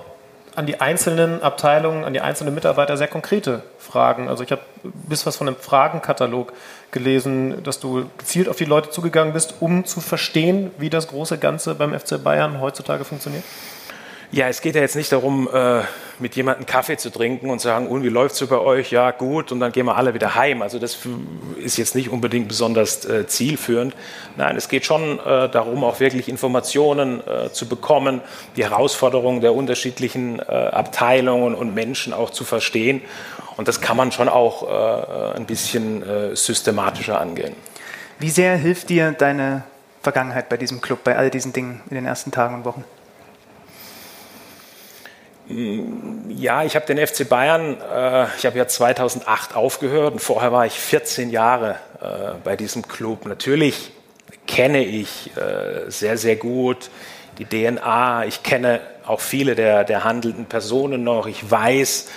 an 0.56 0.66
die 0.66 0.80
einzelnen 0.80 1.42
Abteilungen, 1.42 2.04
an 2.04 2.12
die 2.12 2.20
einzelnen 2.20 2.54
Mitarbeiter 2.54 2.96
sehr 2.96 3.08
konkrete 3.08 3.62
Fragen. 3.78 4.28
Also 4.28 4.44
ich 4.44 4.52
habe 4.52 4.62
bis 4.82 5.26
was 5.26 5.36
von 5.36 5.48
einem 5.48 5.56
Fragenkatalog 5.56 6.52
gelesen, 6.90 7.62
dass 7.64 7.80
du 7.80 8.06
gezielt 8.18 8.48
auf 8.48 8.56
die 8.56 8.64
Leute 8.64 8.90
zugegangen 8.90 9.32
bist, 9.32 9.54
um 9.60 9.84
zu 9.84 10.00
verstehen, 10.00 10.70
wie 10.78 10.90
das 10.90 11.08
große 11.08 11.38
Ganze 11.38 11.74
beim 11.74 11.98
FC 11.98 12.22
Bayern 12.22 12.60
heutzutage 12.60 13.04
funktioniert? 13.04 13.44
Ja, 14.34 14.48
es 14.48 14.62
geht 14.62 14.74
ja 14.74 14.80
jetzt 14.80 14.96
nicht 14.96 15.12
darum, 15.12 15.48
äh, 15.54 15.82
mit 16.18 16.34
jemandem 16.34 16.66
Kaffee 16.66 16.96
zu 16.96 17.10
trinken 17.10 17.50
und 17.50 17.60
zu 17.60 17.68
sagen, 17.68 17.86
und 17.86 18.02
wie 18.02 18.08
läuft 18.08 18.34
es 18.34 18.44
bei 18.48 18.58
euch? 18.58 18.90
Ja, 18.90 19.12
gut, 19.12 19.52
und 19.52 19.60
dann 19.60 19.70
gehen 19.70 19.86
wir 19.86 19.94
alle 19.94 20.12
wieder 20.12 20.34
heim. 20.34 20.60
Also 20.60 20.80
das 20.80 20.98
ist 21.56 21.76
jetzt 21.76 21.94
nicht 21.94 22.08
unbedingt 22.08 22.48
besonders 22.48 23.04
äh, 23.04 23.28
zielführend. 23.28 23.94
Nein, 24.36 24.56
es 24.56 24.68
geht 24.68 24.86
schon 24.86 25.20
äh, 25.20 25.48
darum, 25.48 25.84
auch 25.84 26.00
wirklich 26.00 26.28
Informationen 26.28 27.22
zu 27.52 27.68
bekommen, 27.68 28.22
die 28.56 28.64
Herausforderungen 28.64 29.40
der 29.40 29.54
unterschiedlichen 29.54 30.40
Abteilungen 30.40 31.54
und 31.54 31.72
Menschen 31.74 32.12
auch 32.12 32.30
zu 32.30 32.44
verstehen. 32.44 33.02
Und 33.56 33.68
das 33.68 33.80
kann 33.80 33.96
man 33.96 34.10
schon 34.10 34.28
auch 34.28 35.34
ein 35.36 35.46
bisschen 35.46 36.02
systematischer 36.34 37.20
angehen. 37.20 37.54
Wie 38.18 38.30
sehr 38.30 38.56
hilft 38.56 38.88
dir 38.88 39.12
deine 39.12 39.62
Vergangenheit 40.02 40.48
bei 40.48 40.56
diesem 40.56 40.80
Club, 40.80 41.04
bei 41.04 41.16
all 41.16 41.30
diesen 41.30 41.52
Dingen 41.52 41.82
in 41.88 41.94
den 41.94 42.06
ersten 42.06 42.32
Tagen 42.32 42.56
und 42.56 42.64
Wochen? 42.64 42.84
Ja, 45.46 46.64
ich 46.64 46.74
habe 46.74 46.86
den 46.86 47.06
FC 47.06 47.28
Bayern, 47.28 47.76
äh, 47.80 48.26
ich 48.38 48.46
habe 48.46 48.56
ja 48.56 48.66
2008 48.66 49.54
aufgehört 49.54 50.14
und 50.14 50.18
vorher 50.20 50.52
war 50.52 50.64
ich 50.64 50.72
14 50.72 51.30
Jahre 51.30 51.76
äh, 52.00 52.34
bei 52.42 52.56
diesem 52.56 52.88
Club. 52.88 53.26
Natürlich 53.26 53.92
kenne 54.46 54.82
ich 54.84 55.36
äh, 55.36 55.90
sehr, 55.90 56.16
sehr 56.16 56.36
gut 56.36 56.90
die 57.38 57.44
DNA. 57.44 58.24
Ich 58.24 58.42
kenne 58.42 58.80
auch 59.06 59.20
viele 59.20 59.54
der, 59.54 59.84
der 59.84 60.04
handelnden 60.04 60.46
Personen 60.46 61.04
noch. 61.04 61.26
Ich 61.26 61.50
weiß, 61.50 62.08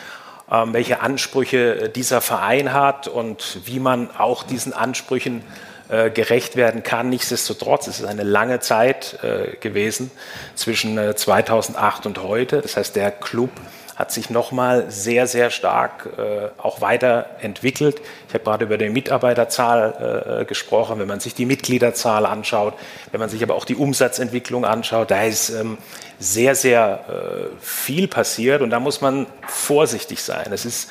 ähm, 0.50 0.74
welche 0.74 1.02
Ansprüche 1.02 1.90
dieser 1.90 2.22
Verein 2.22 2.72
hat 2.72 3.10
und 3.10 3.60
wie 3.66 3.80
man 3.80 4.10
auch 4.18 4.44
diesen 4.44 4.72
Ansprüchen 4.72 5.40
äh, 5.40 5.67
gerecht 5.90 6.56
werden 6.56 6.84
kann. 6.84 7.10
Nichtsdestotrotz 7.10 7.88
ist 7.88 8.00
es 8.00 8.06
eine 8.06 8.24
lange 8.24 8.60
Zeit 8.60 9.20
äh, 9.24 9.56
gewesen 9.58 10.12
zwischen 10.56 10.98
äh, 10.98 11.16
2008 11.16 12.06
und 12.06 12.24
heute. 12.24 12.62
Das 12.62 12.78
heißt, 12.78 12.96
der 12.96 13.12
Club 13.12 13.52
hat 13.98 14.12
sich 14.12 14.30
nochmal 14.30 14.92
sehr, 14.92 15.26
sehr 15.26 15.50
stark 15.50 16.08
äh, 16.20 16.50
auch 16.62 16.82
weiterentwickelt. 16.82 18.00
Ich 18.28 18.34
habe 18.36 18.44
gerade 18.44 18.66
über 18.66 18.78
die 18.78 18.90
Mitarbeiterzahl 18.90 20.42
äh, 20.42 20.46
gesprochen. 20.46 21.00
Wenn 21.00 21.08
man 21.08 21.20
sich 21.20 21.34
die 21.34 21.48
Mitgliederzahl 21.48 22.28
anschaut, 22.28 22.76
wenn 23.12 23.20
man 23.20 23.30
sich 23.30 23.42
aber 23.42 23.56
auch 23.56 23.66
die 23.66 23.76
Umsatzentwicklung 23.76 24.66
anschaut, 24.66 25.10
da 25.10 25.24
ist 25.24 25.50
ähm, 25.50 25.80
sehr, 26.20 26.54
sehr 26.54 27.06
äh, 27.10 27.60
viel 27.60 28.08
passiert 28.08 28.62
und 28.62 28.70
da 28.70 28.80
muss 28.80 29.02
man 29.02 29.26
vorsichtig 29.48 30.22
sein. 30.22 30.54
Es 30.54 30.66
ist 30.66 30.90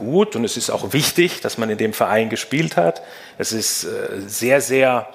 gut 0.00 0.34
und 0.34 0.44
es 0.44 0.56
ist 0.56 0.70
auch 0.70 0.92
wichtig, 0.92 1.40
dass 1.40 1.58
man 1.58 1.70
in 1.70 1.78
dem 1.78 1.92
Verein 1.92 2.28
gespielt 2.28 2.76
hat. 2.76 3.02
Es 3.38 3.52
ist 3.52 3.84
äh, 3.84 4.20
sehr, 4.26 4.60
sehr, 4.60 5.08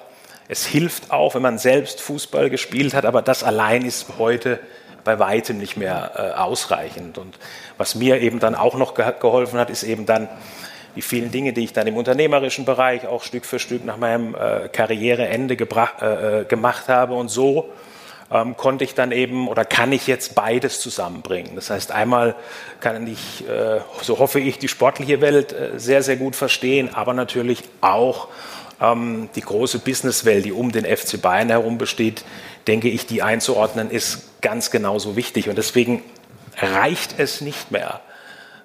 es 0.48 0.64
hilft 0.64 1.10
auch, 1.10 1.34
wenn 1.34 1.42
man 1.42 1.58
selbst 1.58 2.00
Fußball 2.00 2.48
gespielt 2.48 2.94
hat, 2.94 3.04
aber 3.04 3.20
das 3.20 3.44
allein 3.44 3.84
ist 3.84 4.06
heute 4.18 4.58
bei 5.04 5.18
weitem 5.18 5.58
nicht 5.58 5.76
mehr 5.76 6.12
äh, 6.16 6.38
ausreichend. 6.38 7.18
Und 7.18 7.38
was 7.76 7.94
mir 7.94 8.20
eben 8.20 8.40
dann 8.40 8.54
auch 8.54 8.74
noch 8.74 8.94
ge 8.94 9.12
geholfen 9.20 9.58
hat, 9.58 9.68
ist 9.68 9.82
eben 9.82 10.06
dann 10.06 10.28
die 10.96 11.02
vielen 11.02 11.30
Dinge, 11.30 11.52
die 11.52 11.64
ich 11.64 11.72
dann 11.74 11.86
im 11.86 11.96
unternehmerischen 11.96 12.64
Bereich 12.64 13.06
auch 13.06 13.22
Stück 13.22 13.44
für 13.44 13.58
Stück 13.58 13.84
nach 13.84 13.98
meinem 13.98 14.34
äh, 14.34 14.68
Karriereende 14.68 15.54
äh, 15.54 16.40
äh, 16.40 16.44
gemacht 16.44 16.88
habe. 16.88 17.14
Und 17.14 17.28
so 17.28 17.70
ähm, 18.30 18.56
konnte 18.56 18.84
ich 18.84 18.94
dann 18.94 19.12
eben 19.12 19.48
oder 19.48 19.64
kann 19.64 19.92
ich 19.92 20.06
jetzt 20.06 20.34
beides 20.34 20.80
zusammenbringen. 20.80 21.54
Das 21.54 21.70
heißt, 21.70 21.92
einmal 21.92 22.34
kann 22.80 23.06
ich, 23.06 23.48
äh, 23.48 23.80
so 24.02 24.18
hoffe 24.18 24.40
ich, 24.40 24.58
die 24.58 24.68
sportliche 24.68 25.20
Welt 25.20 25.52
äh, 25.52 25.78
sehr, 25.78 26.02
sehr 26.02 26.16
gut 26.16 26.36
verstehen, 26.36 26.94
aber 26.94 27.14
natürlich 27.14 27.62
auch 27.80 28.28
ähm, 28.80 29.28
die 29.36 29.42
große 29.42 29.78
Businesswelt, 29.78 30.44
die 30.44 30.52
um 30.52 30.72
den 30.72 30.84
FC 30.84 31.20
Bayern 31.20 31.48
herum 31.48 31.78
besteht, 31.78 32.24
denke 32.66 32.88
ich, 32.88 33.06
die 33.06 33.22
einzuordnen, 33.22 33.90
ist 33.90 34.40
ganz 34.40 34.70
genauso 34.70 35.16
wichtig. 35.16 35.48
Und 35.48 35.56
deswegen 35.56 36.02
reicht 36.58 37.18
es 37.18 37.40
nicht 37.40 37.70
mehr, 37.70 38.00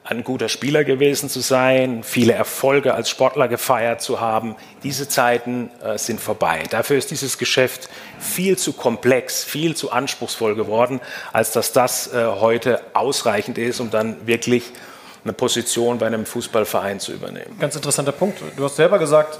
ein 0.03 0.23
guter 0.23 0.49
Spieler 0.49 0.83
gewesen 0.83 1.29
zu 1.29 1.41
sein, 1.41 2.03
viele 2.03 2.33
Erfolge 2.33 2.93
als 2.93 3.09
Sportler 3.09 3.47
gefeiert 3.47 4.01
zu 4.01 4.19
haben. 4.19 4.55
Diese 4.83 5.07
Zeiten 5.07 5.69
äh, 5.83 5.97
sind 5.97 6.19
vorbei. 6.19 6.63
Dafür 6.69 6.97
ist 6.97 7.11
dieses 7.11 7.37
Geschäft 7.37 7.87
viel 8.19 8.57
zu 8.57 8.73
komplex, 8.73 9.43
viel 9.43 9.75
zu 9.75 9.91
anspruchsvoll 9.91 10.55
geworden, 10.55 10.99
als 11.33 11.51
dass 11.51 11.71
das 11.71 12.13
äh, 12.13 12.25
heute 12.25 12.81
ausreichend 12.93 13.57
ist, 13.59 13.79
um 13.79 13.91
dann 13.91 14.25
wirklich 14.25 14.71
eine 15.23 15.33
Position 15.33 15.99
bei 15.99 16.07
einem 16.07 16.25
Fußballverein 16.25 16.99
zu 16.99 17.13
übernehmen. 17.13 17.57
Ganz 17.59 17.75
interessanter 17.75 18.11
Punkt. 18.11 18.41
Du 18.57 18.63
hast 18.63 18.77
selber 18.77 18.97
gesagt, 18.97 19.37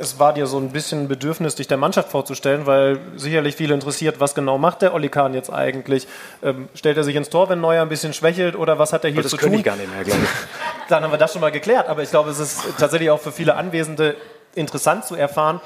es 0.00 0.18
war 0.18 0.32
dir 0.32 0.46
so 0.46 0.58
ein 0.58 0.70
bisschen 0.70 1.08
Bedürfnis, 1.08 1.54
dich 1.54 1.68
der 1.68 1.76
Mannschaft 1.76 2.10
vorzustellen, 2.10 2.66
weil 2.66 2.98
sicherlich 3.16 3.56
viele 3.56 3.74
interessiert, 3.74 4.20
was 4.20 4.34
genau 4.34 4.58
macht 4.58 4.82
der 4.82 4.94
Olli 4.94 5.08
Kahn 5.08 5.34
jetzt 5.34 5.52
eigentlich? 5.52 6.08
Ähm, 6.42 6.68
stellt 6.74 6.96
er 6.96 7.04
sich 7.04 7.16
ins 7.16 7.30
Tor, 7.30 7.48
wenn 7.48 7.60
Neuer 7.60 7.82
ein 7.82 7.88
bisschen 7.88 8.12
schwächelt 8.12 8.56
oder 8.56 8.78
was 8.78 8.92
hat 8.92 9.04
er 9.04 9.10
hier 9.10 9.22
das 9.22 9.30
zu 9.30 9.36
tun? 9.36 9.52
Das 9.52 9.58
ich 9.58 9.64
gar 9.64 9.76
nicht 9.76 9.92
mehr, 9.92 10.04
glaube 10.04 10.20
ich. 10.22 10.28
Dann 10.88 11.04
haben 11.04 11.12
wir 11.12 11.18
das 11.18 11.32
schon 11.32 11.40
mal 11.40 11.52
geklärt, 11.52 11.88
aber 11.88 12.02
ich 12.02 12.10
glaube, 12.10 12.30
es 12.30 12.38
ist 12.38 12.64
tatsächlich 12.78 13.10
auch 13.10 13.20
für 13.20 13.32
viele 13.32 13.54
Anwesende 13.54 14.16
interessant 14.54 15.04
zu 15.04 15.14
erfahren, 15.14 15.60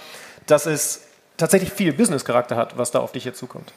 dass 0.46 0.66
es 0.66 1.02
tatsächlich 1.36 1.72
viel 1.72 1.92
Business-Charakter 1.92 2.56
hat, 2.56 2.76
was 2.76 2.90
da 2.90 3.00
auf 3.00 3.12
dich 3.12 3.22
hier 3.22 3.34
zukommt. 3.34 3.72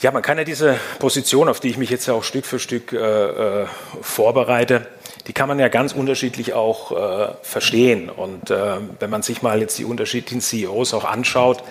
Ja, 0.00 0.10
man 0.10 0.22
kann 0.22 0.36
ja 0.36 0.44
diese 0.44 0.78
Position, 0.98 1.48
auf 1.48 1.60
die 1.60 1.68
ich 1.68 1.78
mich 1.78 1.88
jetzt 1.90 2.06
ja 2.06 2.14
auch 2.14 2.24
Stück 2.24 2.44
für 2.44 2.58
Stück 2.58 2.92
äh, 2.92 3.62
äh, 3.62 3.66
vorbereite, 4.02 4.86
die 5.26 5.32
kann 5.32 5.48
man 5.48 5.58
ja 5.58 5.68
ganz 5.68 5.92
unterschiedlich 5.92 6.52
auch 6.52 6.92
äh, 6.92 7.34
verstehen. 7.42 8.08
Und 8.10 8.50
äh, 8.50 8.76
wenn 9.00 9.10
man 9.10 9.22
sich 9.22 9.42
mal 9.42 9.60
jetzt 9.60 9.78
die 9.78 9.84
unterschiedlichen 9.84 10.40
CEOs 10.40 10.94
auch 10.94 11.04
anschaut, 11.04 11.62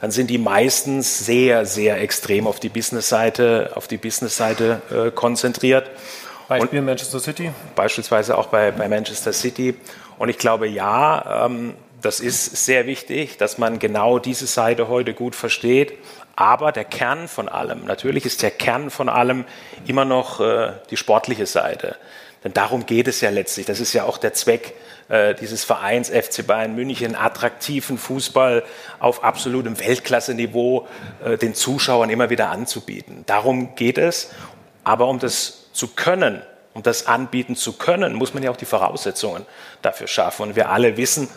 dann 0.00 0.10
sind 0.10 0.30
die 0.30 0.38
meistens 0.38 1.26
sehr, 1.26 1.66
sehr 1.66 2.00
extrem 2.00 2.46
auf 2.46 2.60
die 2.60 2.68
Business-Seite, 2.68 3.72
auf 3.74 3.86
die 3.88 3.98
Business-Seite 3.98 4.80
äh, 4.90 5.10
konzentriert. 5.10 5.90
Beispiel 6.48 6.78
Und 6.78 6.86
Manchester 6.86 7.20
City? 7.20 7.50
Beispielsweise 7.74 8.38
auch 8.38 8.46
bei, 8.46 8.70
bei 8.70 8.88
Manchester 8.88 9.32
City. 9.32 9.74
Und 10.18 10.28
ich 10.28 10.38
glaube, 10.38 10.68
ja, 10.68 11.46
ähm, 11.46 11.74
das 12.00 12.20
ist 12.20 12.64
sehr 12.64 12.86
wichtig, 12.86 13.36
dass 13.36 13.58
man 13.58 13.78
genau 13.78 14.18
diese 14.18 14.46
Seite 14.46 14.88
heute 14.88 15.12
gut 15.14 15.34
versteht. 15.34 15.92
Aber 16.36 16.72
der 16.72 16.84
Kern 16.84 17.28
von 17.28 17.48
allem, 17.48 17.84
natürlich 17.84 18.24
ist 18.24 18.42
der 18.42 18.50
Kern 18.50 18.88
von 18.88 19.10
allem 19.10 19.44
immer 19.86 20.06
noch 20.06 20.40
äh, 20.40 20.72
die 20.90 20.96
sportliche 20.96 21.44
Seite. 21.44 21.96
Denn 22.44 22.52
darum 22.54 22.86
geht 22.86 23.06
es 23.08 23.20
ja 23.20 23.30
letztlich. 23.30 23.66
Das 23.66 23.80
ist 23.80 23.92
ja 23.92 24.04
auch 24.04 24.18
der 24.18 24.32
Zweck 24.32 24.74
äh, 25.08 25.34
dieses 25.34 25.64
Vereins 25.64 26.08
FC 26.08 26.46
Bayern 26.46 26.74
München, 26.74 27.14
attraktiven 27.14 27.98
Fußball 27.98 28.64
auf 28.98 29.24
absolutem 29.24 29.78
Weltklasse-Niveau 29.78 30.86
äh, 31.24 31.36
den 31.36 31.54
Zuschauern 31.54 32.08
immer 32.10 32.30
wieder 32.30 32.50
anzubieten. 32.50 33.24
Darum 33.26 33.74
geht 33.74 33.98
es. 33.98 34.30
Aber 34.84 35.08
um 35.08 35.18
das 35.18 35.66
zu 35.72 35.88
können, 35.88 36.42
um 36.72 36.82
das 36.82 37.06
anbieten 37.06 37.56
zu 37.56 37.74
können, 37.74 38.14
muss 38.14 38.32
man 38.32 38.42
ja 38.42 38.50
auch 38.50 38.56
die 38.56 38.64
Voraussetzungen 38.64 39.44
dafür 39.82 40.06
schaffen. 40.06 40.42
Und 40.42 40.56
wir 40.56 40.70
alle 40.70 40.96
wissen, 40.96 41.28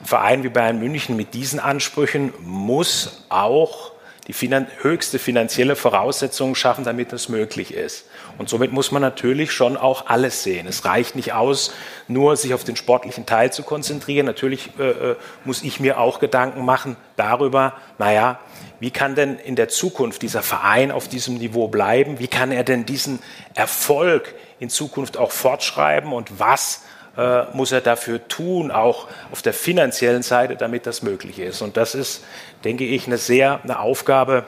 ein 0.00 0.06
Verein 0.06 0.42
wie 0.42 0.48
Bayern 0.48 0.78
München 0.78 1.16
mit 1.16 1.32
diesen 1.32 1.60
Ansprüchen 1.60 2.32
muss 2.40 3.24
auch 3.28 3.92
die 4.26 4.32
finan 4.32 4.66
höchste 4.80 5.18
finanzielle 5.18 5.76
Voraussetzungen 5.76 6.54
schaffen, 6.54 6.84
damit 6.84 7.12
das 7.12 7.28
möglich 7.28 7.72
ist. 7.72 8.06
Und 8.40 8.48
somit 8.48 8.72
muss 8.72 8.90
man 8.90 9.02
natürlich 9.02 9.52
schon 9.52 9.76
auch 9.76 10.06
alles 10.06 10.42
sehen. 10.42 10.66
Es 10.66 10.86
reicht 10.86 11.14
nicht 11.14 11.34
aus, 11.34 11.74
nur 12.08 12.38
sich 12.38 12.54
auf 12.54 12.64
den 12.64 12.74
sportlichen 12.74 13.26
Teil 13.26 13.52
zu 13.52 13.62
konzentrieren. 13.62 14.24
Natürlich 14.24 14.70
äh, 14.78 15.10
äh, 15.10 15.16
muss 15.44 15.62
ich 15.62 15.78
mir 15.78 16.00
auch 16.00 16.20
Gedanken 16.20 16.64
machen 16.64 16.96
darüber, 17.16 17.74
naja, 17.98 18.40
wie 18.78 18.90
kann 18.90 19.14
denn 19.14 19.36
in 19.36 19.56
der 19.56 19.68
Zukunft 19.68 20.22
dieser 20.22 20.40
Verein 20.40 20.90
auf 20.90 21.06
diesem 21.06 21.34
Niveau 21.34 21.68
bleiben? 21.68 22.18
Wie 22.18 22.28
kann 22.28 22.50
er 22.50 22.64
denn 22.64 22.86
diesen 22.86 23.18
Erfolg 23.52 24.34
in 24.58 24.70
Zukunft 24.70 25.18
auch 25.18 25.32
fortschreiben? 25.32 26.14
Und 26.14 26.40
was 26.40 26.84
äh, 27.18 27.42
muss 27.52 27.72
er 27.72 27.82
dafür 27.82 28.26
tun, 28.26 28.70
auch 28.70 29.06
auf 29.32 29.42
der 29.42 29.52
finanziellen 29.52 30.22
Seite, 30.22 30.56
damit 30.56 30.86
das 30.86 31.02
möglich 31.02 31.40
ist? 31.40 31.60
Und 31.60 31.76
das 31.76 31.94
ist, 31.94 32.24
denke 32.64 32.86
ich, 32.86 33.06
eine 33.06 33.18
sehr 33.18 33.60
eine 33.62 33.80
Aufgabe, 33.80 34.46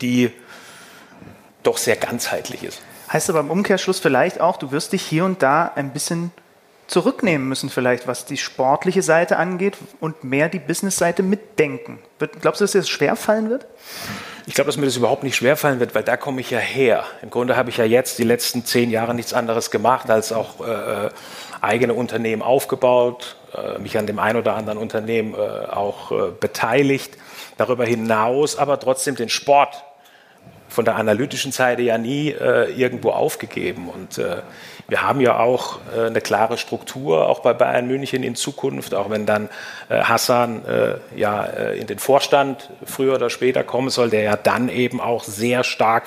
die 0.00 0.32
doch 1.64 1.78
sehr 1.78 1.96
ganzheitlich 1.96 2.62
ist. 2.62 2.80
Heißt 3.12 3.28
aber 3.30 3.40
im 3.40 3.50
Umkehrschluss 3.50 3.98
vielleicht 3.98 4.40
auch, 4.40 4.56
du 4.56 4.70
wirst 4.72 4.92
dich 4.92 5.02
hier 5.02 5.24
und 5.24 5.42
da 5.42 5.70
ein 5.74 5.92
bisschen 5.92 6.32
zurücknehmen 6.86 7.48
müssen, 7.48 7.70
vielleicht 7.70 8.06
was 8.06 8.26
die 8.26 8.36
sportliche 8.36 9.02
Seite 9.02 9.38
angeht 9.38 9.76
und 10.00 10.22
mehr 10.22 10.48
die 10.48 10.58
Business-Seite 10.58 11.22
mitdenken. 11.22 11.98
Glaubst 12.40 12.60
du, 12.60 12.64
dass 12.64 12.72
dir 12.72 12.78
das 12.78 12.88
schwerfallen 12.88 13.48
wird? 13.48 13.66
Ich 14.46 14.54
glaube, 14.54 14.66
dass 14.66 14.76
mir 14.76 14.84
das 14.84 14.96
überhaupt 14.96 15.22
nicht 15.22 15.36
schwerfallen 15.36 15.80
wird, 15.80 15.94
weil 15.94 16.02
da 16.02 16.18
komme 16.18 16.40
ich 16.42 16.50
ja 16.50 16.58
her. 16.58 17.04
Im 17.22 17.30
Grunde 17.30 17.56
habe 17.56 17.70
ich 17.70 17.78
ja 17.78 17.84
jetzt 17.84 18.18
die 18.18 18.24
letzten 18.24 18.66
zehn 18.66 18.90
Jahre 18.90 19.14
nichts 19.14 19.32
anderes 19.32 19.70
gemacht, 19.70 20.10
als 20.10 20.32
auch 20.32 20.66
äh, 20.66 21.08
eigene 21.62 21.94
Unternehmen 21.94 22.42
aufgebaut, 22.42 23.36
äh, 23.56 23.78
mich 23.78 23.96
an 23.96 24.06
dem 24.06 24.18
einen 24.18 24.38
oder 24.38 24.54
anderen 24.54 24.78
Unternehmen 24.78 25.34
äh, 25.34 25.38
auch 25.38 26.12
äh, 26.12 26.30
beteiligt. 26.38 27.16
Darüber 27.56 27.86
hinaus 27.86 28.56
aber 28.56 28.78
trotzdem 28.78 29.16
den 29.16 29.30
Sport 29.30 29.84
von 30.74 30.84
der 30.84 30.96
analytischen 30.96 31.52
Seite 31.52 31.82
ja 31.82 31.96
nie 31.98 32.30
äh, 32.30 32.70
irgendwo 32.72 33.10
aufgegeben. 33.10 33.88
Und 33.88 34.18
äh, 34.18 34.42
wir 34.88 35.02
haben 35.02 35.20
ja 35.20 35.38
auch 35.38 35.78
äh, 35.96 36.06
eine 36.06 36.20
klare 36.20 36.58
Struktur, 36.58 37.28
auch 37.28 37.40
bei 37.40 37.54
Bayern 37.54 37.86
München 37.86 38.24
in 38.24 38.34
Zukunft, 38.34 38.92
auch 38.92 39.08
wenn 39.08 39.24
dann 39.24 39.48
äh, 39.88 40.00
Hassan 40.00 40.64
äh, 40.66 40.96
ja 41.16 41.44
äh, 41.44 41.78
in 41.78 41.86
den 41.86 42.00
Vorstand 42.00 42.70
früher 42.84 43.14
oder 43.14 43.30
später 43.30 43.62
kommen 43.62 43.88
soll, 43.88 44.10
der 44.10 44.22
ja 44.22 44.36
dann 44.36 44.68
eben 44.68 45.00
auch 45.00 45.22
sehr 45.22 45.62
stark, 45.62 46.04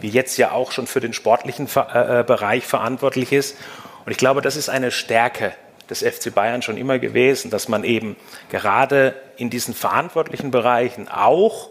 wie 0.00 0.08
jetzt 0.08 0.36
ja 0.36 0.50
auch 0.50 0.72
schon 0.72 0.86
für 0.86 1.00
den 1.00 1.12
sportlichen 1.12 1.68
Ver 1.68 2.24
Bereich 2.26 2.66
verantwortlich 2.66 3.32
ist. 3.32 3.56
Und 4.04 4.12
ich 4.12 4.18
glaube, 4.18 4.42
das 4.42 4.56
ist 4.56 4.68
eine 4.68 4.90
Stärke 4.90 5.52
des 5.88 6.02
FC 6.02 6.34
Bayern 6.34 6.62
schon 6.62 6.76
immer 6.76 6.98
gewesen, 6.98 7.50
dass 7.50 7.68
man 7.68 7.84
eben 7.84 8.16
gerade 8.50 9.14
in 9.36 9.50
diesen 9.50 9.74
verantwortlichen 9.74 10.50
Bereichen 10.50 11.08
auch 11.08 11.70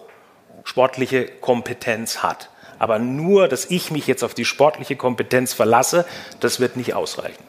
sportliche 0.67 1.25
Kompetenz 1.25 2.23
hat. 2.23 2.49
Aber 2.77 2.99
nur, 2.99 3.47
dass 3.47 3.65
ich 3.71 3.89
mich 3.89 4.05
jetzt 4.05 4.21
auf 4.21 4.33
die 4.33 4.43
sportliche 4.43 4.97
Kompetenz 4.97 5.53
verlasse, 5.53 6.05
das 6.41 6.59
wird 6.59 6.75
nicht 6.75 6.93
ausreichen. 6.93 7.41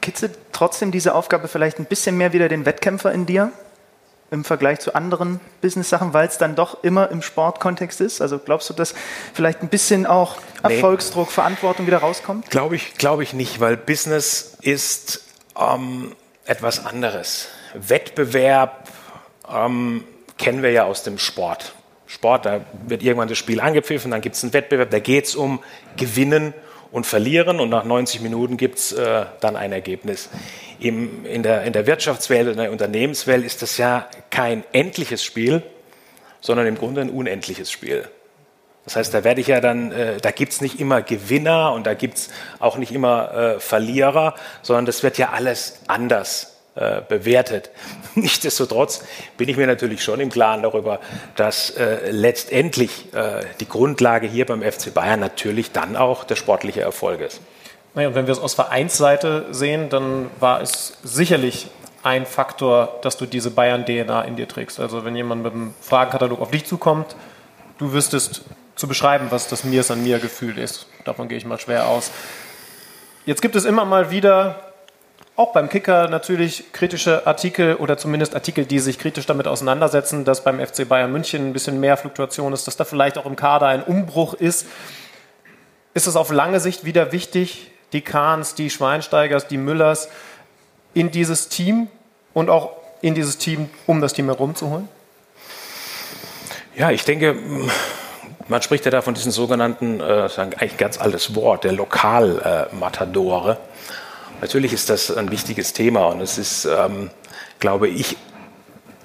Kitzelt 0.00 0.38
trotzdem 0.52 0.92
diese 0.92 1.16
Aufgabe 1.16 1.48
vielleicht 1.48 1.80
ein 1.80 1.86
bisschen 1.86 2.16
mehr 2.16 2.32
wieder 2.32 2.48
den 2.48 2.64
Wettkämpfer 2.64 3.12
in 3.12 3.26
dir 3.26 3.50
im 4.30 4.44
Vergleich 4.44 4.78
zu 4.78 4.94
anderen 4.94 5.40
Business-Sachen, 5.60 6.12
weil 6.14 6.28
es 6.28 6.38
dann 6.38 6.54
doch 6.54 6.84
immer 6.84 7.10
im 7.10 7.20
Sportkontext 7.20 8.00
ist? 8.00 8.20
Also 8.20 8.38
glaubst 8.38 8.70
du, 8.70 8.74
dass 8.74 8.94
vielleicht 9.34 9.62
ein 9.62 9.68
bisschen 9.68 10.06
auch 10.06 10.36
Erfolgsdruck, 10.62 11.28
nee. 11.28 11.34
Verantwortung 11.34 11.86
wieder 11.88 11.98
rauskommt? 11.98 12.48
Glaube 12.50 12.76
ich, 12.76 12.94
glaube 12.94 13.24
ich 13.24 13.34
nicht, 13.34 13.58
weil 13.58 13.76
Business 13.76 14.56
ist 14.62 15.24
ähm, 15.58 16.14
etwas 16.44 16.86
anderes. 16.86 17.48
Wettbewerb 17.74 18.88
ähm, 19.52 20.04
kennen 20.38 20.62
wir 20.62 20.70
ja 20.70 20.84
aus 20.84 21.02
dem 21.02 21.18
Sport. 21.18 21.74
Sport, 22.06 22.46
da 22.46 22.60
wird 22.86 23.02
irgendwann 23.02 23.28
das 23.28 23.38
Spiel 23.38 23.60
angepfiffen, 23.60 24.10
dann 24.10 24.20
gibt 24.20 24.36
es 24.36 24.42
einen 24.42 24.52
Wettbewerb, 24.52 24.90
da 24.90 25.00
geht 25.00 25.26
es 25.26 25.34
um 25.34 25.60
Gewinnen 25.96 26.54
und 26.92 27.04
Verlieren 27.04 27.60
und 27.60 27.68
nach 27.68 27.84
90 27.84 28.20
Minuten 28.20 28.56
gibt 28.56 28.78
es 28.78 28.92
äh, 28.92 29.26
dann 29.40 29.56
ein 29.56 29.72
Ergebnis. 29.72 30.30
Im, 30.78 31.26
in, 31.26 31.42
der, 31.42 31.64
in 31.64 31.72
der 31.72 31.86
Wirtschaftswelt, 31.86 32.48
in 32.48 32.56
der 32.56 32.70
Unternehmenswelt 32.70 33.44
ist 33.44 33.62
das 33.62 33.76
ja 33.76 34.08
kein 34.30 34.62
endliches 34.72 35.24
Spiel, 35.24 35.62
sondern 36.40 36.66
im 36.66 36.76
Grunde 36.76 37.00
ein 37.00 37.10
unendliches 37.10 37.70
Spiel. 37.70 38.08
Das 38.84 38.94
heißt, 38.94 39.12
da 39.12 39.24
werde 39.24 39.40
ich 39.40 39.48
ja 39.48 39.60
dann, 39.60 39.90
äh, 39.90 40.18
da 40.18 40.30
gibt 40.30 40.52
es 40.52 40.60
nicht 40.60 40.78
immer 40.78 41.02
Gewinner 41.02 41.72
und 41.72 41.88
da 41.88 41.94
gibt 41.94 42.18
es 42.18 42.30
auch 42.60 42.76
nicht 42.76 42.92
immer 42.92 43.34
äh, 43.34 43.60
Verlierer, 43.60 44.34
sondern 44.62 44.86
das 44.86 45.02
wird 45.02 45.18
ja 45.18 45.30
alles 45.30 45.80
anders 45.88 46.55
äh, 46.76 47.00
bewertet. 47.08 47.70
Nichtsdestotrotz 48.14 49.02
bin 49.36 49.48
ich 49.48 49.56
mir 49.56 49.66
natürlich 49.66 50.04
schon 50.04 50.20
im 50.20 50.30
Klaren 50.30 50.62
darüber, 50.62 51.00
dass 51.34 51.70
äh, 51.70 52.10
letztendlich 52.10 53.12
äh, 53.14 53.44
die 53.60 53.68
Grundlage 53.68 54.26
hier 54.26 54.46
beim 54.46 54.62
FC 54.62 54.92
Bayern 54.92 55.20
natürlich 55.20 55.72
dann 55.72 55.96
auch 55.96 56.24
der 56.24 56.36
sportliche 56.36 56.82
Erfolg 56.82 57.20
ist. 57.20 57.40
Naja, 57.94 58.08
und 58.08 58.14
wenn 58.14 58.26
wir 58.26 58.32
es 58.32 58.38
aus 58.38 58.52
Vereinsseite 58.52 59.46
sehen, 59.52 59.88
dann 59.88 60.30
war 60.38 60.60
es 60.60 60.98
sicherlich 61.02 61.68
ein 62.02 62.26
Faktor, 62.26 62.98
dass 63.00 63.16
du 63.16 63.24
diese 63.24 63.50
Bayern-DNA 63.50 64.22
in 64.22 64.36
dir 64.36 64.46
trägst. 64.46 64.78
Also 64.78 65.04
wenn 65.04 65.16
jemand 65.16 65.42
mit 65.42 65.54
einem 65.54 65.74
Fragenkatalog 65.80 66.40
auf 66.40 66.50
dich 66.50 66.66
zukommt, 66.66 67.16
du 67.78 67.94
wüsstest 67.94 68.42
zu 68.76 68.86
beschreiben, 68.86 69.28
was 69.30 69.48
das 69.48 69.64
Mir 69.64 69.82
an 69.90 70.02
mir 70.02 70.18
Gefühl 70.18 70.58
ist. 70.58 70.86
Davon 71.04 71.28
gehe 71.28 71.38
ich 71.38 71.46
mal 71.46 71.58
schwer 71.58 71.88
aus. 71.88 72.10
Jetzt 73.24 73.42
gibt 73.42 73.56
es 73.56 73.64
immer 73.64 73.84
mal 73.84 74.10
wieder, 74.10 74.74
auch 75.36 75.52
beim 75.52 75.68
Kicker 75.68 76.08
natürlich, 76.08 76.72
kritische 76.72 77.26
Artikel 77.26 77.76
oder 77.76 77.98
zumindest 77.98 78.34
Artikel, 78.34 78.64
die 78.64 78.78
sich 78.78 78.98
kritisch 78.98 79.26
damit 79.26 79.46
auseinandersetzen, 79.46 80.24
dass 80.24 80.42
beim 80.42 80.64
FC 80.64 80.88
Bayern 80.88 81.12
München 81.12 81.48
ein 81.48 81.52
bisschen 81.52 81.78
mehr 81.78 81.98
Fluktuation 81.98 82.54
ist, 82.54 82.66
dass 82.66 82.76
da 82.76 82.84
vielleicht 82.84 83.18
auch 83.18 83.26
im 83.26 83.36
Kader 83.36 83.66
ein 83.66 83.82
Umbruch 83.82 84.32
ist. 84.32 84.66
Ist 85.92 86.06
es 86.06 86.16
auf 86.16 86.32
lange 86.32 86.58
Sicht 86.58 86.84
wieder 86.84 87.12
wichtig, 87.12 87.70
die 87.92 88.00
Kahns, 88.00 88.54
die 88.54 88.70
Schweinsteigers, 88.70 89.46
die 89.46 89.58
Müllers 89.58 90.08
in 90.94 91.10
dieses 91.10 91.50
Team 91.50 91.88
und 92.32 92.48
auch 92.48 92.72
in 93.02 93.14
dieses 93.14 93.36
Team, 93.36 93.68
um 93.86 94.00
das 94.00 94.14
Team 94.14 94.26
herumzuholen? 94.26 94.88
Ja, 96.76 96.90
ich 96.90 97.04
denke, 97.04 97.36
man 98.48 98.62
spricht 98.62 98.86
ja 98.86 98.90
da 98.90 99.02
von 99.02 99.14
diesen 99.14 99.32
sogenannten, 99.32 100.00
äh, 100.00 100.28
eigentlich 100.36 100.76
ganz 100.78 100.98
altes 100.98 101.34
Wort, 101.34 101.64
der 101.64 101.72
Lokalmatadore. 101.72 103.52
Äh, 103.52 103.75
Natürlich 104.40 104.72
ist 104.72 104.90
das 104.90 105.16
ein 105.16 105.30
wichtiges 105.30 105.72
Thema 105.72 106.06
und 106.06 106.20
es 106.20 106.36
ist, 106.38 106.66
ähm, 106.66 107.10
glaube 107.58 107.88
ich, 107.88 108.16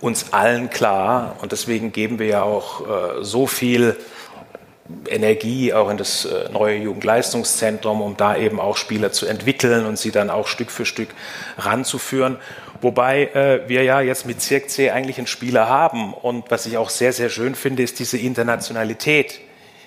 uns 0.01 0.33
allen 0.33 0.69
klar 0.69 1.37
und 1.41 1.51
deswegen 1.51 1.91
geben 1.91 2.19
wir 2.19 2.27
ja 2.27 2.43
auch 2.43 2.81
äh, 2.81 3.23
so 3.23 3.47
viel 3.47 3.95
Energie 5.07 5.73
auch 5.73 5.89
in 5.89 5.97
das 5.97 6.25
äh, 6.25 6.49
neue 6.51 6.77
Jugendleistungszentrum, 6.77 8.01
um 8.01 8.17
da 8.17 8.35
eben 8.35 8.59
auch 8.59 8.77
Spieler 8.77 9.11
zu 9.11 9.25
entwickeln 9.25 9.85
und 9.85 9.97
sie 9.97 10.11
dann 10.11 10.29
auch 10.29 10.47
Stück 10.47 10.71
für 10.71 10.85
Stück 10.85 11.09
ranzuführen. 11.57 12.37
Wobei 12.81 13.25
äh, 13.25 13.69
wir 13.69 13.83
ja 13.83 14.01
jetzt 14.01 14.25
mit 14.25 14.41
Cirque 14.41 14.67
C 14.67 14.89
eigentlich 14.89 15.17
einen 15.17 15.27
Spieler 15.27 15.69
haben. 15.69 16.13
Und 16.13 16.49
was 16.49 16.65
ich 16.65 16.77
auch 16.77 16.89
sehr, 16.89 17.13
sehr 17.13 17.29
schön 17.29 17.55
finde, 17.55 17.83
ist 17.83 17.99
diese 17.99 18.17
Internationalität. 18.17 19.39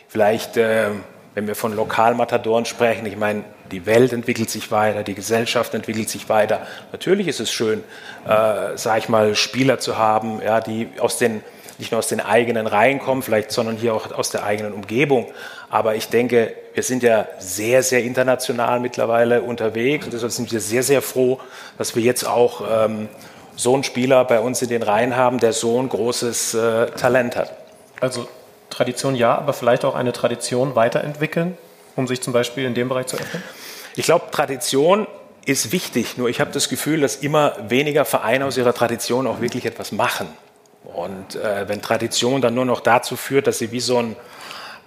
Vielleicht, 0.08 0.56
äh, 0.56 0.90
wenn 1.34 1.46
wir 1.46 1.54
von 1.54 1.74
Lokalmatadoren 1.74 2.64
sprechen, 2.64 3.06
ich 3.06 3.16
meine, 3.16 3.44
die 3.70 3.86
Welt 3.86 4.12
entwickelt 4.12 4.50
sich 4.50 4.70
weiter, 4.70 5.02
die 5.02 5.14
Gesellschaft 5.14 5.74
entwickelt 5.74 6.08
sich 6.08 6.28
weiter. 6.28 6.66
Natürlich 6.92 7.26
ist 7.28 7.40
es 7.40 7.52
schön, 7.52 7.82
äh, 8.24 8.76
sage 8.76 8.98
ich 8.98 9.08
mal, 9.08 9.34
Spieler 9.34 9.78
zu 9.78 9.98
haben, 9.98 10.40
ja, 10.42 10.60
die 10.60 10.88
aus 10.98 11.18
den 11.18 11.42
nicht 11.78 11.90
nur 11.90 11.98
aus 11.98 12.06
den 12.06 12.20
eigenen 12.20 12.68
Reihen 12.68 13.00
kommen, 13.00 13.22
vielleicht, 13.22 13.50
sondern 13.50 13.76
hier 13.76 13.94
auch 13.94 14.12
aus 14.12 14.30
der 14.30 14.44
eigenen 14.44 14.72
Umgebung. 14.72 15.26
Aber 15.70 15.96
ich 15.96 16.08
denke, 16.08 16.54
wir 16.72 16.82
sind 16.82 17.02
ja 17.02 17.26
sehr, 17.38 17.82
sehr 17.82 18.04
international 18.04 18.78
mittlerweile 18.80 19.42
unterwegs 19.42 20.04
und 20.04 20.12
deshalb 20.12 20.30
sind 20.30 20.52
wir 20.52 20.60
sehr, 20.60 20.82
sehr 20.84 21.02
froh, 21.02 21.40
dass 21.76 21.96
wir 21.96 22.02
jetzt 22.02 22.26
auch 22.26 22.62
ähm, 22.70 23.08
so 23.56 23.74
einen 23.74 23.84
Spieler 23.84 24.24
bei 24.24 24.40
uns 24.40 24.62
in 24.62 24.68
den 24.68 24.82
Reihen 24.82 25.16
haben, 25.16 25.38
der 25.38 25.52
so 25.52 25.80
ein 25.80 25.88
großes 25.88 26.54
äh, 26.54 26.86
Talent 26.92 27.36
hat. 27.36 27.52
Also 28.00 28.28
Tradition 28.74 29.14
ja, 29.14 29.36
aber 29.36 29.52
vielleicht 29.52 29.84
auch 29.84 29.94
eine 29.94 30.12
Tradition 30.12 30.74
weiterentwickeln, 30.74 31.56
um 31.94 32.08
sich 32.08 32.20
zum 32.20 32.32
Beispiel 32.32 32.64
in 32.64 32.74
dem 32.74 32.88
Bereich 32.88 33.06
zu 33.06 33.16
öffnen? 33.16 33.42
Ich 33.94 34.06
glaube, 34.06 34.26
Tradition 34.32 35.06
ist 35.46 35.70
wichtig, 35.70 36.16
nur 36.18 36.28
ich 36.28 36.40
habe 36.40 36.50
das 36.50 36.68
Gefühl, 36.68 37.00
dass 37.00 37.16
immer 37.16 37.56
weniger 37.68 38.04
Vereine 38.04 38.46
aus 38.46 38.56
ihrer 38.56 38.74
Tradition 38.74 39.28
auch 39.28 39.40
wirklich 39.40 39.64
etwas 39.64 39.92
machen. 39.92 40.26
Und 40.82 41.36
äh, 41.36 41.68
wenn 41.68 41.82
Tradition 41.82 42.40
dann 42.40 42.54
nur 42.54 42.64
noch 42.64 42.80
dazu 42.80 43.14
führt, 43.14 43.46
dass 43.46 43.58
sie 43.58 43.70
wie 43.70 43.80
so 43.80 43.98
ein 43.98 44.16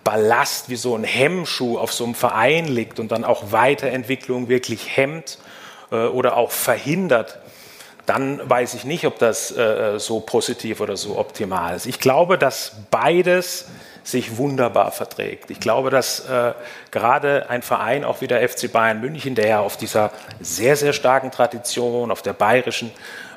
Ballast, 0.03 0.69
wie 0.69 0.75
so 0.75 0.93
ein 0.95 1.05
Hemmschuh 1.05 1.77
auf 1.77 1.93
so 1.93 2.03
einem 2.03 2.15
Verein 2.15 2.67
liegt 2.67 2.99
und 2.99 3.11
dann 3.11 3.23
auch 3.23 3.53
Weiterentwicklung 3.53 4.49
wirklich 4.49 4.97
hemmt 4.97 5.37
äh, 5.91 6.07
oder 6.07 6.35
auch 6.35 6.51
verhindert, 6.51 7.39
dann 8.07 8.41
weiß 8.49 8.73
ich 8.73 8.85
nicht, 8.85 9.05
ob 9.05 9.19
das 9.19 9.55
äh, 9.55 9.99
so 9.99 10.21
positiv 10.21 10.79
oder 10.79 10.95
so 10.95 11.17
optimal 11.19 11.75
ist. 11.75 11.85
Ich 11.85 11.99
glaube, 11.99 12.37
dass 12.37 12.71
beides 12.89 13.65
sich 14.03 14.37
wunderbar 14.37 14.93
verträgt. 14.93 15.51
Ich 15.51 15.59
glaube, 15.59 15.89
dass 15.89 16.21
äh, 16.29 16.53
gerade 16.91 17.49
ein 17.49 17.61
Verein 17.61 18.05
auch 18.05 18.21
wie 18.21 18.27
der 18.27 18.47
FC 18.47 18.71
Bayern 18.71 19.01
München, 19.01 19.35
der 19.35 19.47
ja 19.47 19.59
auf 19.59 19.75
dieser 19.75 20.11
sehr, 20.39 20.77
sehr 20.77 20.93
starken 20.93 21.31
Tradition, 21.31 22.09
auf 22.09 22.21
der 22.21 22.31
bayerischen 22.31 22.91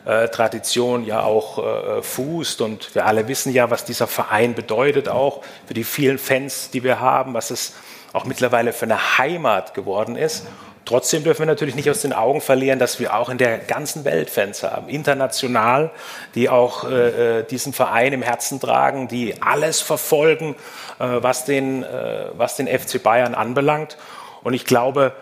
äh, 0.05 0.29
Tradition 0.29 1.05
ja 1.05 1.25
auch 1.25 1.59
äh, 1.59 2.03
fußt. 2.03 2.61
Und 2.61 2.95
wir 2.95 3.07
alle 3.07 3.27
wissen 3.27 3.53
ja, 3.53 3.71
was 3.71 3.85
dieser 3.85 4.07
Verein 4.07 4.55
bedeutet, 4.55 5.09
auch 5.09 5.43
für 5.67 5.75
die 5.75 5.83
vielen 5.83 6.19
Fans, 6.19 6.71
die 6.71 6.85
wir 6.85 7.01
haben, 7.01 7.35
was 7.35 7.51
es 7.51 7.75
auch 8.13 8.25
mittlerweile 8.25 8.73
für 8.73 8.85
eine 8.85 9.19
Heimat 9.19 9.75
geworden 9.75 10.15
ist. 10.15 10.47
Trotzdem 10.91 11.23
dürfen 11.23 11.43
wir 11.43 11.47
natürlich 11.47 11.77
nicht 11.77 11.89
aus 11.89 12.03
den 12.03 12.13
Augen 12.13 12.41
verlieren, 12.41 12.81
dass 12.81 12.99
wir 12.99 13.15
auch 13.15 13.29
in 13.29 13.39
der 13.39 13.59
ganzen 13.59 14.05
Welt 14.05 14.29
Fans 14.29 14.65
haben, 14.65 14.89
international, 14.89 15.93
die 16.35 16.49
auch 16.49 16.83
äh, 16.83 17.39
äh 17.39 17.45
diesen 17.45 17.73
Verein 17.73 18.13
im 18.13 18.23
Herzen 18.23 18.59
tragen, 18.59 19.07
die 19.07 19.41
alles 19.41 19.81
verfolgen, 19.81 20.57
äh, 20.99 21.05
was, 21.21 21.45
den, 21.45 21.85
äh, 21.85 22.25
was 22.33 22.57
den 22.57 22.67
FC 22.67 23.01
Bayern 23.01 23.37
anbelangt. 23.37 23.99
Und 24.43 24.53
ich 24.53 24.65
glaube, 24.65 25.13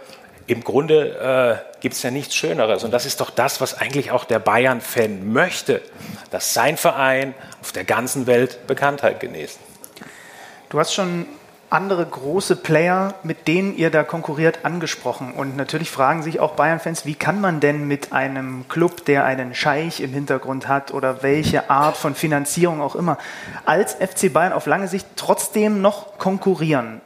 im 0.47 0.65
Grunde 0.65 1.61
äh, 1.69 1.81
gibt 1.83 1.97
es 1.97 2.03
ja 2.03 2.11
nichts 2.11 2.35
Schöneres. 2.35 2.83
Und 2.83 2.91
das 2.91 3.05
ist 3.05 3.21
doch 3.21 3.29
das, 3.29 3.61
was 3.61 3.75
eigentlich 3.75 4.11
auch 4.11 4.25
der 4.25 4.39
Bayern-Fan 4.39 5.31
möchte, 5.31 5.83
dass 6.31 6.55
sein 6.55 6.79
Verein 6.79 7.35
auf 7.61 7.73
der 7.73 7.85
ganzen 7.85 8.27
Welt 8.27 8.67
Bekanntheit 8.67 9.21
genießt. 9.21 9.59
Du 10.71 10.81
hast 10.81 10.95
schon 10.95 11.27
andere 11.71 12.07
große 12.07 12.57
Player, 12.57 13.15
mit 13.23 13.47
denen 13.47 13.77
ihr 13.77 13.91
da 13.91 14.03
konkurriert, 14.03 14.65
angesprochen. 14.65 15.33
Und 15.33 15.57
natürlich 15.57 15.91
fragen 15.91 16.23
sich 16.23 16.41
auch 16.41 16.53
Bayern-Fans, 16.53 17.05
wie 17.05 17.15
kann 17.15 17.41
man 17.41 17.61
denn 17.61 17.87
mit 17.87 18.13
einem 18.13 18.67
Club, 18.69 19.05
der 19.05 19.25
einen 19.25 19.55
Scheich 19.55 20.01
im 20.01 20.13
Hintergrund 20.13 20.69
hat 20.69 20.93
oder 20.93 21.23
welche 21.23 21.71
Art 21.71 21.97
von 21.97 22.15
Finanzierung 22.15 22.81
auch 22.81 22.97
immer, 22.97 23.19
als 23.67 23.95
FC 23.95 24.33
Bayern 24.33 24.53
auf 24.53 24.67
lange 24.67 24.89
Sicht 24.89 25.07
trotzdem 25.17 25.83
noch 25.83 26.19
konkurrieren? 26.19 27.01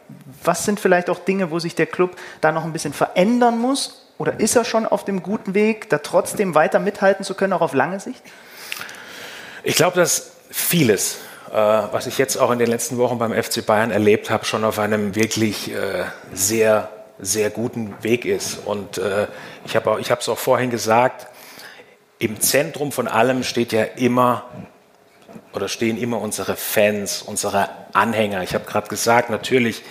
Was 0.45 0.65
sind 0.65 0.81
vielleicht 0.81 1.11
auch 1.11 1.19
Dinge, 1.19 1.51
wo 1.51 1.59
sich 1.59 1.75
der 1.75 1.87
Club 1.87 2.17
da 2.41 2.53
noch 2.53 2.65
ein 2.65 2.73
bisschen 2.73 2.93
verändern 2.93 3.59
muss? 3.59 4.11
Oder 4.19 4.39
ist 4.39 4.55
er 4.55 4.65
schon 4.65 4.87
auf 4.87 5.05
dem 5.05 5.23
guten 5.23 5.55
Weg, 5.55 5.89
da 5.91 5.99
trotzdem 5.99 6.55
weiter 6.55 6.79
mithalten 6.79 7.25
zu 7.25 7.35
können, 7.35 7.53
auch 7.53 7.61
auf 7.61 7.75
lange 7.75 7.99
Sicht? 7.99 8.23
Ich 9.65 9.77
glaube, 9.77 9.97
dass 9.97 10.33
vieles, 10.51 11.19
was 11.53 12.07
ich 12.07 12.19
jetzt 12.19 12.37
auch 12.37 12.51
in 12.51 12.59
den 12.59 12.69
letzten 12.69 12.99
Wochen 12.99 13.19
beim 13.19 13.33
FC 13.33 13.65
Bayern 13.65 13.91
erlebt 13.91 14.31
habe, 14.31 14.45
schon 14.45 14.65
auf 14.65 14.79
einem 14.79 15.15
wirklich 15.15 15.73
äh, 15.73 16.05
sehr, 16.33 16.89
sehr 17.19 17.51
guten 17.51 17.95
Weg 18.03 18.25
ist. 18.25 18.59
Und 18.65 18.99
äh, 18.99 19.27
ich 19.65 19.77
habe 19.77 20.01
es 20.01 20.29
auch 20.29 20.39
vorhin 20.39 20.71
gesagt, 20.71 21.27
im 22.19 22.41
Zentrum 22.41 22.93
von 22.93 23.09
allem 23.09 23.43
steht 23.43 23.73
ja 23.73 23.83
immer 23.83 24.45
oder 25.53 25.69
stehen 25.69 25.99
immer 25.99 26.21
unsere 26.21 26.57
Fans, 26.57 27.23
unsere 27.23 27.69
Anhänger. 27.93 28.43
Ich 28.43 28.55
habe 28.55 28.65
gerade 28.65 28.89
gesagt, 28.89 29.31
natürlich 29.31 29.83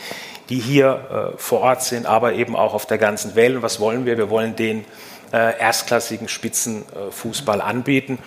die 0.51 0.59
hier 0.59 1.34
äh, 1.36 1.38
vor 1.38 1.62
Ort 1.62 1.82
sind, 1.82 2.05
aber 2.05 2.34
eben 2.34 2.57
auch 2.57 2.74
auf 2.74 2.86
der 2.86 2.97
ganzen 2.97 3.36
Welt. 3.36 3.55
Und 3.55 3.62
was 3.62 3.80
wollen 3.80 4.05
wir? 4.05 4.18
Wir 4.18 4.30
wollen 4.30 4.55
den 4.57 4.84
äh, 5.32 5.57
erstklassigen 5.57 6.28
Spitzenfußball 6.28 7.59
äh, 7.59 7.64
anbieten. 7.64 8.20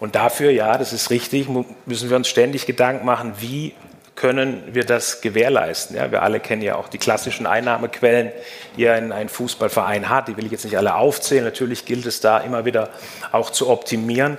Und 0.00 0.14
dafür, 0.14 0.50
ja, 0.50 0.78
das 0.78 0.92
ist 0.92 1.10
richtig, 1.10 1.48
müssen 1.86 2.10
wir 2.10 2.16
uns 2.16 2.28
ständig 2.28 2.66
Gedanken 2.66 3.04
machen, 3.04 3.34
wie 3.38 3.74
können 4.18 4.74
wir 4.74 4.84
das 4.84 5.20
gewährleisten? 5.20 5.96
Ja, 5.96 6.10
wir 6.10 6.22
alle 6.22 6.40
kennen 6.40 6.60
ja 6.60 6.74
auch 6.74 6.88
die 6.88 6.98
klassischen 6.98 7.46
Einnahmequellen, 7.46 8.32
die 8.76 8.88
ein, 8.88 9.12
ein 9.12 9.28
Fußballverein 9.28 10.08
hat. 10.08 10.26
Die 10.26 10.36
will 10.36 10.44
ich 10.44 10.50
jetzt 10.50 10.64
nicht 10.64 10.76
alle 10.76 10.96
aufzählen. 10.96 11.44
Natürlich 11.44 11.84
gilt 11.84 12.04
es 12.04 12.20
da 12.20 12.38
immer 12.38 12.64
wieder 12.64 12.90
auch 13.30 13.50
zu 13.50 13.70
optimieren. 13.70 14.36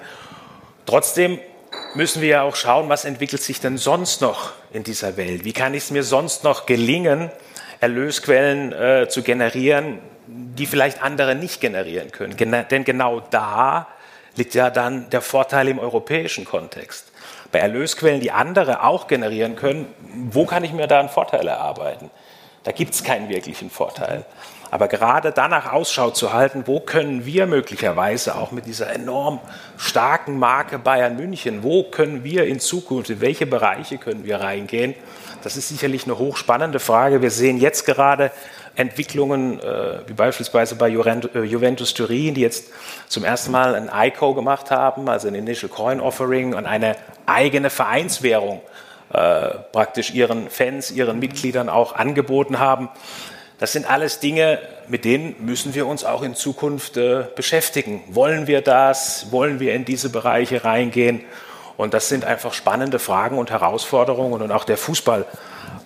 Trotzdem 0.85 1.39
müssen 1.93 2.21
wir 2.21 2.27
ja 2.27 2.41
auch 2.41 2.57
schauen, 2.57 2.89
was 2.89 3.05
entwickelt 3.05 3.41
sich 3.41 3.61
denn 3.61 3.77
sonst 3.77 4.21
noch 4.21 4.51
in 4.73 4.83
dieser 4.83 5.15
Welt? 5.15 5.45
Wie 5.45 5.53
kann 5.53 5.73
es 5.73 5.91
mir 5.91 6.03
sonst 6.03 6.43
noch 6.43 6.65
gelingen, 6.65 7.31
Erlösquellen 7.79 8.73
äh, 8.73 9.07
zu 9.07 9.23
generieren, 9.23 9.99
die 10.27 10.65
vielleicht 10.65 11.01
andere 11.01 11.35
nicht 11.35 11.61
generieren 11.61 12.11
können? 12.11 12.35
Gen 12.35 12.65
denn 12.69 12.83
genau 12.83 13.21
da 13.21 13.87
liegt 14.35 14.53
ja 14.53 14.69
dann 14.69 15.09
der 15.09 15.21
Vorteil 15.21 15.67
im 15.67 15.79
europäischen 15.79 16.45
Kontext. 16.45 17.11
Bei 17.51 17.59
Erlösquellen, 17.59 18.21
die 18.21 18.31
andere 18.31 18.83
auch 18.83 19.07
generieren 19.07 19.55
können, 19.55 19.87
wo 20.31 20.45
kann 20.45 20.63
ich 20.63 20.71
mir 20.71 20.87
da 20.87 20.99
einen 20.99 21.09
Vorteil 21.09 21.47
erarbeiten? 21.47 22.11
Da 22.63 22.71
gibt 22.71 22.93
es 22.93 23.03
keinen 23.03 23.29
wirklichen 23.29 23.69
Vorteil. 23.69 24.25
Aber 24.71 24.87
gerade 24.87 25.31
danach 25.31 25.71
Ausschau 25.71 26.11
zu 26.11 26.31
halten, 26.31 26.63
wo 26.67 26.79
können 26.79 27.25
wir 27.25 27.47
möglicherweise 27.47 28.35
auch 28.35 28.51
mit 28.51 28.67
dieser 28.67 28.93
enorm 28.93 29.39
starken 29.77 30.37
Marke 30.37 30.77
Bayern 30.77 31.15
München, 31.15 31.63
wo 31.63 31.83
können 31.83 32.23
wir 32.23 32.45
in 32.45 32.59
Zukunft, 32.59 33.09
in 33.09 33.21
welche 33.21 33.47
Bereiche 33.47 33.97
können 33.97 34.25
wir 34.25 34.41
reingehen, 34.41 34.93
das 35.43 35.55
ist 35.55 35.69
sicherlich 35.69 36.03
eine 36.03 36.17
hochspannende 36.17 36.79
Frage. 36.79 37.21
Wir 37.21 37.31
sehen 37.31 37.57
jetzt 37.57 37.85
gerade 37.85 38.31
Entwicklungen, 38.79 39.59
äh, 39.59 39.99
wie 40.07 40.13
beispielsweise 40.13 40.75
bei 40.75 40.87
äh, 40.87 41.43
Juventus 41.43 41.93
Turin, 41.93 42.33
die 42.33 42.41
jetzt 42.41 42.69
zum 43.09 43.25
ersten 43.25 43.51
Mal 43.51 43.75
ein 43.75 43.91
ICO 43.93 44.33
gemacht 44.33 44.71
haben, 44.71 45.09
also 45.09 45.27
ein 45.27 45.35
Initial 45.35 45.69
Coin 45.69 45.99
Offering 45.99 46.53
und 46.53 46.65
eine 46.65 46.95
eigene 47.25 47.69
Vereinswährung 47.69 48.61
äh, 49.11 49.49
praktisch 49.73 50.11
ihren 50.11 50.49
Fans, 50.49 50.91
ihren 50.91 51.19
Mitgliedern 51.19 51.67
auch 51.67 51.93
angeboten 51.93 52.59
haben. 52.59 52.87
Das 53.57 53.73
sind 53.73 53.89
alles 53.89 54.21
Dinge, 54.21 54.59
mit 54.87 55.03
denen 55.03 55.35
müssen 55.39 55.75
wir 55.75 55.85
uns 55.85 56.05
auch 56.05 56.21
in 56.21 56.33
Zukunft 56.33 56.95
äh, 56.95 57.25
beschäftigen. 57.35 58.01
Wollen 58.07 58.47
wir 58.47 58.61
das? 58.61 59.29
Wollen 59.31 59.59
wir 59.59 59.73
in 59.73 59.83
diese 59.83 60.09
Bereiche 60.09 60.63
reingehen? 60.63 61.25
Und 61.75 61.93
das 61.93 62.07
sind 62.07 62.23
einfach 62.23 62.53
spannende 62.53 62.97
Fragen 62.97 63.37
und 63.37 63.51
Herausforderungen. 63.51 64.41
Und 64.41 64.53
auch 64.53 64.63
der 64.63 64.77
Fußball 64.77 65.25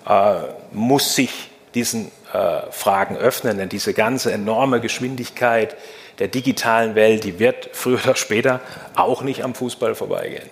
äh, 0.07 0.33
muss 0.71 1.15
sich 1.15 1.49
diesen 1.73 2.11
äh, 2.33 2.71
Fragen 2.71 3.15
öffnen, 3.15 3.57
denn 3.57 3.69
diese 3.69 3.93
ganze 3.93 4.31
enorme 4.31 4.81
Geschwindigkeit 4.81 5.75
der 6.19 6.27
digitalen 6.27 6.95
Welt, 6.95 7.23
die 7.23 7.39
wird 7.39 7.69
früher 7.73 7.99
oder 8.03 8.15
später 8.15 8.59
auch 8.95 9.21
nicht 9.21 9.43
am 9.43 9.55
Fußball 9.55 9.95
vorbeigehen. 9.95 10.49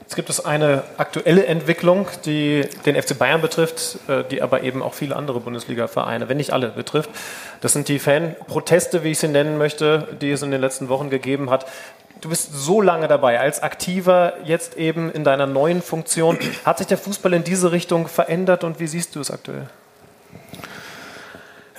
Jetzt 0.00 0.16
gibt 0.16 0.30
es 0.30 0.44
eine 0.44 0.84
aktuelle 0.98 1.46
Entwicklung, 1.46 2.06
die 2.24 2.68
den 2.86 2.94
FC 2.94 3.18
Bayern 3.18 3.40
betrifft, 3.40 3.98
äh, 4.06 4.22
die 4.22 4.42
aber 4.42 4.62
eben 4.62 4.82
auch 4.82 4.94
viele 4.94 5.16
andere 5.16 5.40
Bundesliga-Vereine, 5.40 6.28
wenn 6.28 6.36
nicht 6.36 6.52
alle, 6.52 6.68
betrifft. 6.68 7.10
Das 7.60 7.72
sind 7.72 7.88
die 7.88 7.98
Fanproteste, 7.98 9.02
wie 9.02 9.10
ich 9.10 9.18
sie 9.18 9.28
nennen 9.28 9.58
möchte, 9.58 10.06
die 10.20 10.30
es 10.30 10.42
in 10.42 10.50
den 10.50 10.60
letzten 10.60 10.88
Wochen 10.88 11.10
gegeben 11.10 11.50
hat. 11.50 11.66
Du 12.20 12.28
bist 12.28 12.52
so 12.54 12.80
lange 12.80 13.08
dabei, 13.08 13.40
als 13.40 13.62
Aktiver, 13.62 14.34
jetzt 14.44 14.76
eben 14.76 15.10
in 15.10 15.24
deiner 15.24 15.46
neuen 15.46 15.82
Funktion. 15.82 16.38
Hat 16.64 16.78
sich 16.78 16.86
der 16.86 16.98
Fußball 16.98 17.32
in 17.32 17.42
diese 17.42 17.72
Richtung 17.72 18.06
verändert 18.06 18.62
und 18.62 18.78
wie 18.78 18.86
siehst 18.86 19.16
du 19.16 19.20
es 19.20 19.32
aktuell? 19.32 19.68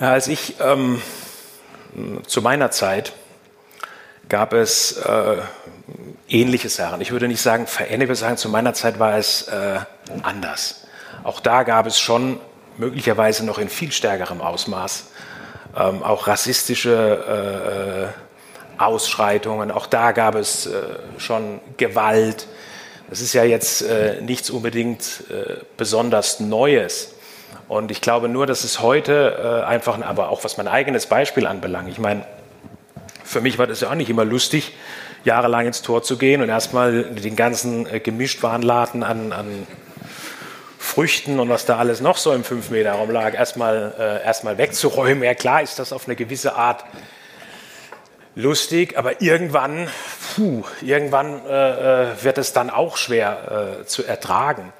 Ja, 0.00 0.12
als 0.12 0.28
ich 0.28 0.56
ähm, 0.60 1.00
zu 2.26 2.42
meiner 2.42 2.70
Zeit 2.70 3.12
gab 4.28 4.52
es 4.52 4.92
äh, 4.98 5.36
ähnliche 6.28 6.68
Sachen. 6.68 7.00
Ich 7.00 7.12
würde 7.12 7.28
nicht 7.28 7.40
sagen 7.40 7.66
verändert, 7.66 8.02
ich 8.02 8.08
würde 8.08 8.20
sagen, 8.20 8.36
zu 8.36 8.48
meiner 8.48 8.74
Zeit 8.74 8.98
war 8.98 9.16
es 9.16 9.48
äh, 9.48 9.78
anders. 10.22 10.86
Auch 11.24 11.40
da 11.40 11.62
gab 11.62 11.86
es 11.86 11.98
schon 11.98 12.40
möglicherweise 12.76 13.44
noch 13.46 13.58
in 13.58 13.68
viel 13.68 13.92
stärkerem 13.92 14.40
Ausmaß 14.40 15.06
ähm, 15.76 16.02
auch 16.02 16.26
rassistische 16.26 18.12
äh, 18.78 18.82
Ausschreitungen. 18.82 19.70
Auch 19.70 19.86
da 19.86 20.12
gab 20.12 20.34
es 20.34 20.66
äh, 20.66 20.82
schon 21.18 21.60
Gewalt. 21.76 22.46
Das 23.10 23.20
ist 23.20 23.34
ja 23.34 23.44
jetzt 23.44 23.82
äh, 23.82 24.20
nichts 24.20 24.50
unbedingt 24.50 25.24
äh, 25.30 25.56
besonders 25.76 26.40
Neues. 26.40 27.14
Und 27.68 27.90
ich 27.90 28.00
glaube 28.00 28.28
nur, 28.28 28.46
dass 28.46 28.64
es 28.64 28.80
heute 28.80 29.62
äh, 29.64 29.66
einfach, 29.66 30.00
aber 30.00 30.28
auch 30.28 30.44
was 30.44 30.56
mein 30.56 30.68
eigenes 30.68 31.06
Beispiel 31.06 31.46
anbelangt, 31.46 31.88
ich 31.88 31.98
meine, 31.98 32.24
für 33.24 33.40
mich 33.40 33.58
war 33.58 33.66
das 33.66 33.80
ja 33.80 33.90
auch 33.90 33.94
nicht 33.94 34.08
immer 34.08 34.24
lustig, 34.24 34.74
jahrelang 35.24 35.66
ins 35.66 35.82
Tor 35.82 36.02
zu 36.02 36.16
gehen 36.16 36.42
und 36.42 36.48
erstmal 36.48 37.02
den 37.02 37.34
ganzen 37.34 37.86
äh, 37.92 37.98
Gemischtwarenladen 37.98 39.02
an, 39.02 39.32
an 39.32 39.66
Früchten 40.78 41.40
und 41.40 41.48
was 41.48 41.66
da 41.66 41.78
alles 41.78 42.00
noch 42.00 42.16
so 42.16 42.32
im 42.32 42.44
5-Meter-Raum 42.44 43.10
lag, 43.10 43.34
erstmal 43.34 43.92
äh, 43.98 44.24
erstmal 44.24 44.56
wegzuräumen. 44.56 45.24
Ja, 45.24 45.34
klar 45.34 45.62
ist 45.62 45.80
das 45.80 45.92
auf 45.92 46.06
eine 46.06 46.14
gewisse 46.14 46.54
Art 46.54 46.84
lustig, 48.36 48.96
aber 48.96 49.20
irgendwann, 49.20 49.88
puh, 50.36 50.62
irgendwann 50.82 51.44
äh, 51.46 52.12
äh 52.12 52.22
wird 52.22 52.38
es 52.38 52.52
dann 52.52 52.70
auch 52.70 52.96
schwer 52.96 53.80
äh, 53.80 53.84
zu 53.86 54.04
ertragen. 54.04 54.72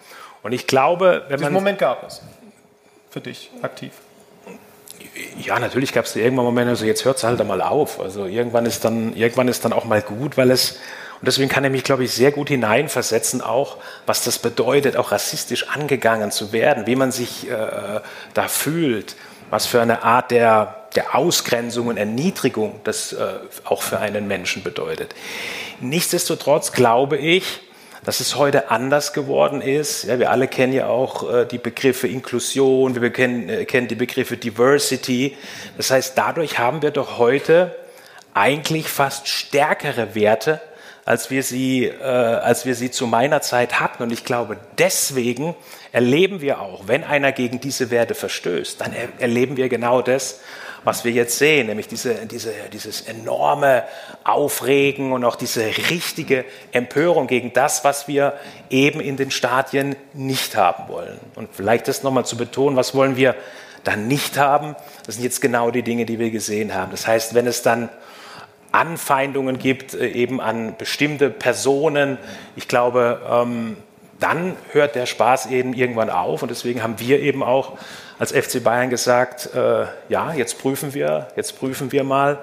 Und 0.45 0.53
ich 0.53 0.69
glaube, 0.69 1.25
wenn 1.27 1.39
Diesen 1.39 1.53
man. 1.53 1.65
Moment 1.65 1.81
gab 1.81 2.07
es 2.07 2.23
für 3.17 3.23
dich 3.23 3.51
aktiv. 3.63 3.93
Ja, 5.39 5.59
natürlich 5.59 5.95
gab 5.95 6.05
es 6.05 6.15
irgendwann 6.17 6.45
Momente, 6.45 6.69
also 6.69 6.85
jetzt 6.85 7.07
hört 7.07 7.17
es 7.17 7.25
halt 7.25 7.41
einmal 7.41 7.63
auf. 7.63 7.99
Also 7.99 8.27
irgendwann 8.27 8.67
ist 8.67 8.85
dann, 8.85 9.17
irgendwann 9.17 9.49
ist 9.49 9.65
dann 9.65 9.73
auch 9.73 9.87
mal 9.87 10.03
gut, 10.03 10.37
weil 10.37 10.51
es, 10.51 10.73
und 10.73 11.27
deswegen 11.27 11.49
kann 11.49 11.65
er 11.65 11.71
mich, 11.71 11.83
glaube 11.83 12.05
ich, 12.05 12.13
sehr 12.13 12.31
gut 12.31 12.51
hineinversetzen, 12.51 13.41
auch 13.41 13.79
was 14.05 14.23
das 14.23 14.39
bedeutet, 14.39 14.99
auch 14.99 15.13
rassistisch 15.13 15.67
angegangen 15.69 16.31
zu 16.31 16.53
werden, 16.53 16.87
wie 16.87 16.95
man 16.95 17.11
sich 17.11 17.49
äh, 17.49 18.01
da 18.35 18.49
fühlt, 18.49 19.17
was 19.49 19.65
für 19.65 19.81
eine 19.81 20.03
Art 20.03 20.31
der, 20.31 20.89
der 20.95 21.15
Ausgrenzung 21.15 21.87
und 21.87 21.97
Erniedrigung 21.97 22.81
das 22.85 23.15
äh, 23.15 23.39
auch 23.65 23.81
für 23.81 23.99
einen 23.99 24.29
Menschen 24.29 24.63
bedeutet. 24.63 25.15
Nichtsdestotrotz 25.81 26.73
glaube 26.73 27.17
ich, 27.17 27.63
dass 28.07 28.21
es 28.21 28.37
heute 28.37 28.71
anders 28.71 29.13
geworden 29.13 29.61
ist. 29.61 30.05
Ja, 30.05 30.21
wir 30.21 30.31
alle 30.31 30.47
kennen 30.47 30.73
ja 30.73 30.87
auch 30.87 31.29
äh, 31.29 31.45
die 31.45 31.59
Begriffe 31.59 32.07
Inklusion, 32.07 32.99
wir 33.03 33.11
kennen, 33.11 33.49
äh, 33.49 33.65
kennen 33.65 33.89
die 33.89 33.97
Begriffe 33.97 34.37
Diversity. 34.37 35.37
Das 35.77 35.91
heißt, 35.91 36.17
dadurch 36.17 36.61
haben 36.61 36.83
wir 36.83 36.93
doch 36.93 37.19
heute 37.19 37.75
eigentlich 38.33 38.89
fast 38.89 39.27
stärkere 39.27 40.15
Werte, 40.15 40.61
als 41.05 41.31
wir 41.31 41.43
sie, 41.43 41.87
äh, 41.87 42.05
als 42.05 42.65
wir 42.65 42.77
sie 42.77 42.93
zu 42.93 43.09
meiner 43.09 43.41
Zeit 43.41 43.81
hatten. 43.81 44.05
Und 44.05 44.13
ich 44.13 44.25
glaube, 44.25 44.57
deswegen 44.79 45.57
erleben 45.91 46.41
wir 46.41 46.61
auch, 46.61 46.87
wenn 46.87 47.03
einer 47.03 47.33
gegen 47.33 47.61
diese 47.61 47.91
Werte 47.91 48.15
verstößt, 48.15 48.81
dann 48.81 48.93
er 48.93 49.09
erleben 49.19 49.57
wir 49.57 49.69
genau 49.69 50.01
das, 50.01 50.39
was 50.87 51.05
wir 51.05 51.11
jetzt 51.11 51.37
sehen, 51.39 51.67
nämlich 51.67 51.89
diese, 51.89 52.27
diese, 52.27 52.53
dieses 52.73 53.01
enorme 53.01 53.83
Aufregen 54.23 55.11
und 55.11 55.25
auch 55.25 55.35
diese 55.35 55.65
richtige 55.65 56.45
Empörung 56.71 57.27
gegen 57.27 57.53
das, 57.53 57.83
was 57.83 58.07
wir 58.07 58.35
eben 58.71 59.01
in 59.01 59.17
den 59.17 59.33
Stadien 59.33 59.97
nicht 60.13 60.55
haben 60.55 60.85
wollen. 60.87 61.19
Und 61.35 61.49
vielleicht 61.53 61.89
das 61.89 62.05
nochmal 62.05 62.25
zu 62.25 62.37
betonen, 62.37 62.77
was 62.77 62.95
wollen 62.95 63.17
wir 63.17 63.35
dann 63.83 64.07
nicht 64.07 64.39
haben? 64.39 64.77
Das 65.07 65.17
sind 65.17 65.25
jetzt 65.25 65.41
genau 65.41 65.73
die 65.73 65.83
Dinge, 65.83 66.07
die 66.07 66.21
wir 66.21 66.31
gesehen 66.31 66.73
haben. 66.73 66.93
Das 66.93 67.05
heißt, 67.05 67.35
wenn 67.35 67.49
es 67.49 67.63
dann 67.63 67.89
Anfeindungen 68.71 69.59
gibt, 69.59 69.93
äh, 69.93 70.07
eben 70.07 70.41
an 70.41 70.77
bestimmte 70.79 71.31
Personen, 71.31 72.17
ich 72.55 72.69
glaube, 72.69 73.21
ähm, 73.29 73.77
dann 74.21 74.55
hört 74.71 74.95
der 74.95 75.07
Spaß 75.07 75.47
eben 75.47 75.73
irgendwann 75.73 76.11
auf. 76.11 76.43
Und 76.43 76.51
deswegen 76.53 76.85
haben 76.85 77.01
wir 77.01 77.19
eben 77.19 77.43
auch 77.43 77.73
als 78.19 78.33
FC 78.33 78.63
Bayern 78.63 78.91
gesagt, 78.91 79.51
äh, 79.55 79.87
ja, 80.09 80.33
jetzt 80.33 80.59
prüfen 80.61 80.95
wir, 80.95 81.29
jetzt 81.37 81.59
prüfen 81.59 81.93
wir 81.93 82.05
mal, 82.05 82.39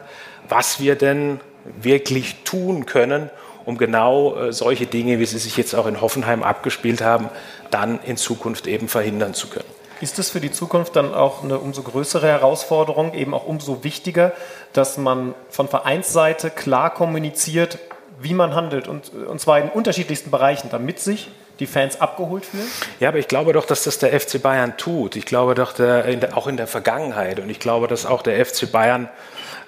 was 0.48 0.80
wir 0.80 0.96
denn 0.96 1.40
wirklich 1.82 2.44
tun 2.44 2.86
können, 2.86 3.30
um 3.66 3.78
genau 3.78 4.36
äh, 4.36 4.54
solche 4.54 4.86
Dinge, 4.86 5.20
wie 5.20 5.26
sie 5.26 5.40
sich 5.40 5.58
jetzt 5.58 5.74
auch 5.74 5.88
in 5.88 6.02
Hoffenheim 6.02 6.44
abgespielt 6.44 7.02
haben, 7.02 7.30
dann 7.72 8.00
in 8.04 8.18
Zukunft 8.18 8.68
eben 8.68 8.88
verhindern 8.88 9.34
zu 9.34 9.48
können. 9.48 9.66
Ist 10.02 10.20
es 10.20 10.30
für 10.30 10.42
die 10.42 10.52
Zukunft 10.52 10.96
dann 10.96 11.14
auch 11.14 11.44
eine 11.44 11.60
umso 11.60 11.82
größere 11.82 12.28
Herausforderung, 12.28 13.14
eben 13.14 13.34
auch 13.34 13.46
umso 13.46 13.84
wichtiger, 13.84 14.34
dass 14.74 14.98
man 14.98 15.34
von 15.50 15.70
Vereinsseite 15.70 16.50
klar 16.50 16.94
kommuniziert, 16.94 17.80
wie 18.20 18.34
man 18.34 18.54
handelt 18.54 18.88
und, 18.88 19.14
und 19.14 19.40
zwar 19.40 19.60
in 19.60 19.70
unterschiedlichsten 19.70 20.30
Bereichen, 20.30 20.70
damit 20.70 21.00
sich 21.00 21.30
die 21.60 21.68
Fans 21.68 22.02
abgeholt 22.02 22.46
fühlen? 22.46 22.68
Ja, 23.00 23.10
aber 23.10 23.20
ich 23.20 23.28
glaube 23.28 23.54
doch, 23.54 23.66
dass 23.66 23.84
das 23.84 24.00
der 24.00 24.20
FC 24.20 24.42
Bayern 24.42 24.78
tut. 24.78 25.16
Ich 25.16 25.26
glaube 25.26 25.56
doch, 25.56 25.74
der, 25.74 26.06
in 26.06 26.20
der, 26.20 26.38
auch 26.38 26.48
in 26.48 26.58
der 26.58 26.68
Vergangenheit. 26.68 27.40
Und 27.40 27.50
ich 27.50 27.60
glaube, 27.60 27.88
dass 27.88 28.06
auch 28.06 28.22
der 28.22 28.44
FC 28.44 28.72
Bayern 28.72 29.10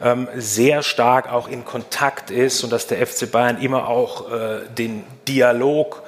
ähm, 0.01 0.27
sehr 0.35 0.83
stark 0.83 1.31
auch 1.31 1.47
in 1.47 1.65
Kontakt 1.65 2.31
ist 2.31 2.63
und 2.63 2.71
dass 2.71 2.87
der 2.87 3.05
FC 3.05 3.31
Bayern 3.31 3.61
immer 3.61 3.87
auch 3.87 4.31
äh, 4.31 4.61
den 4.77 5.03
Dialog 5.27 6.03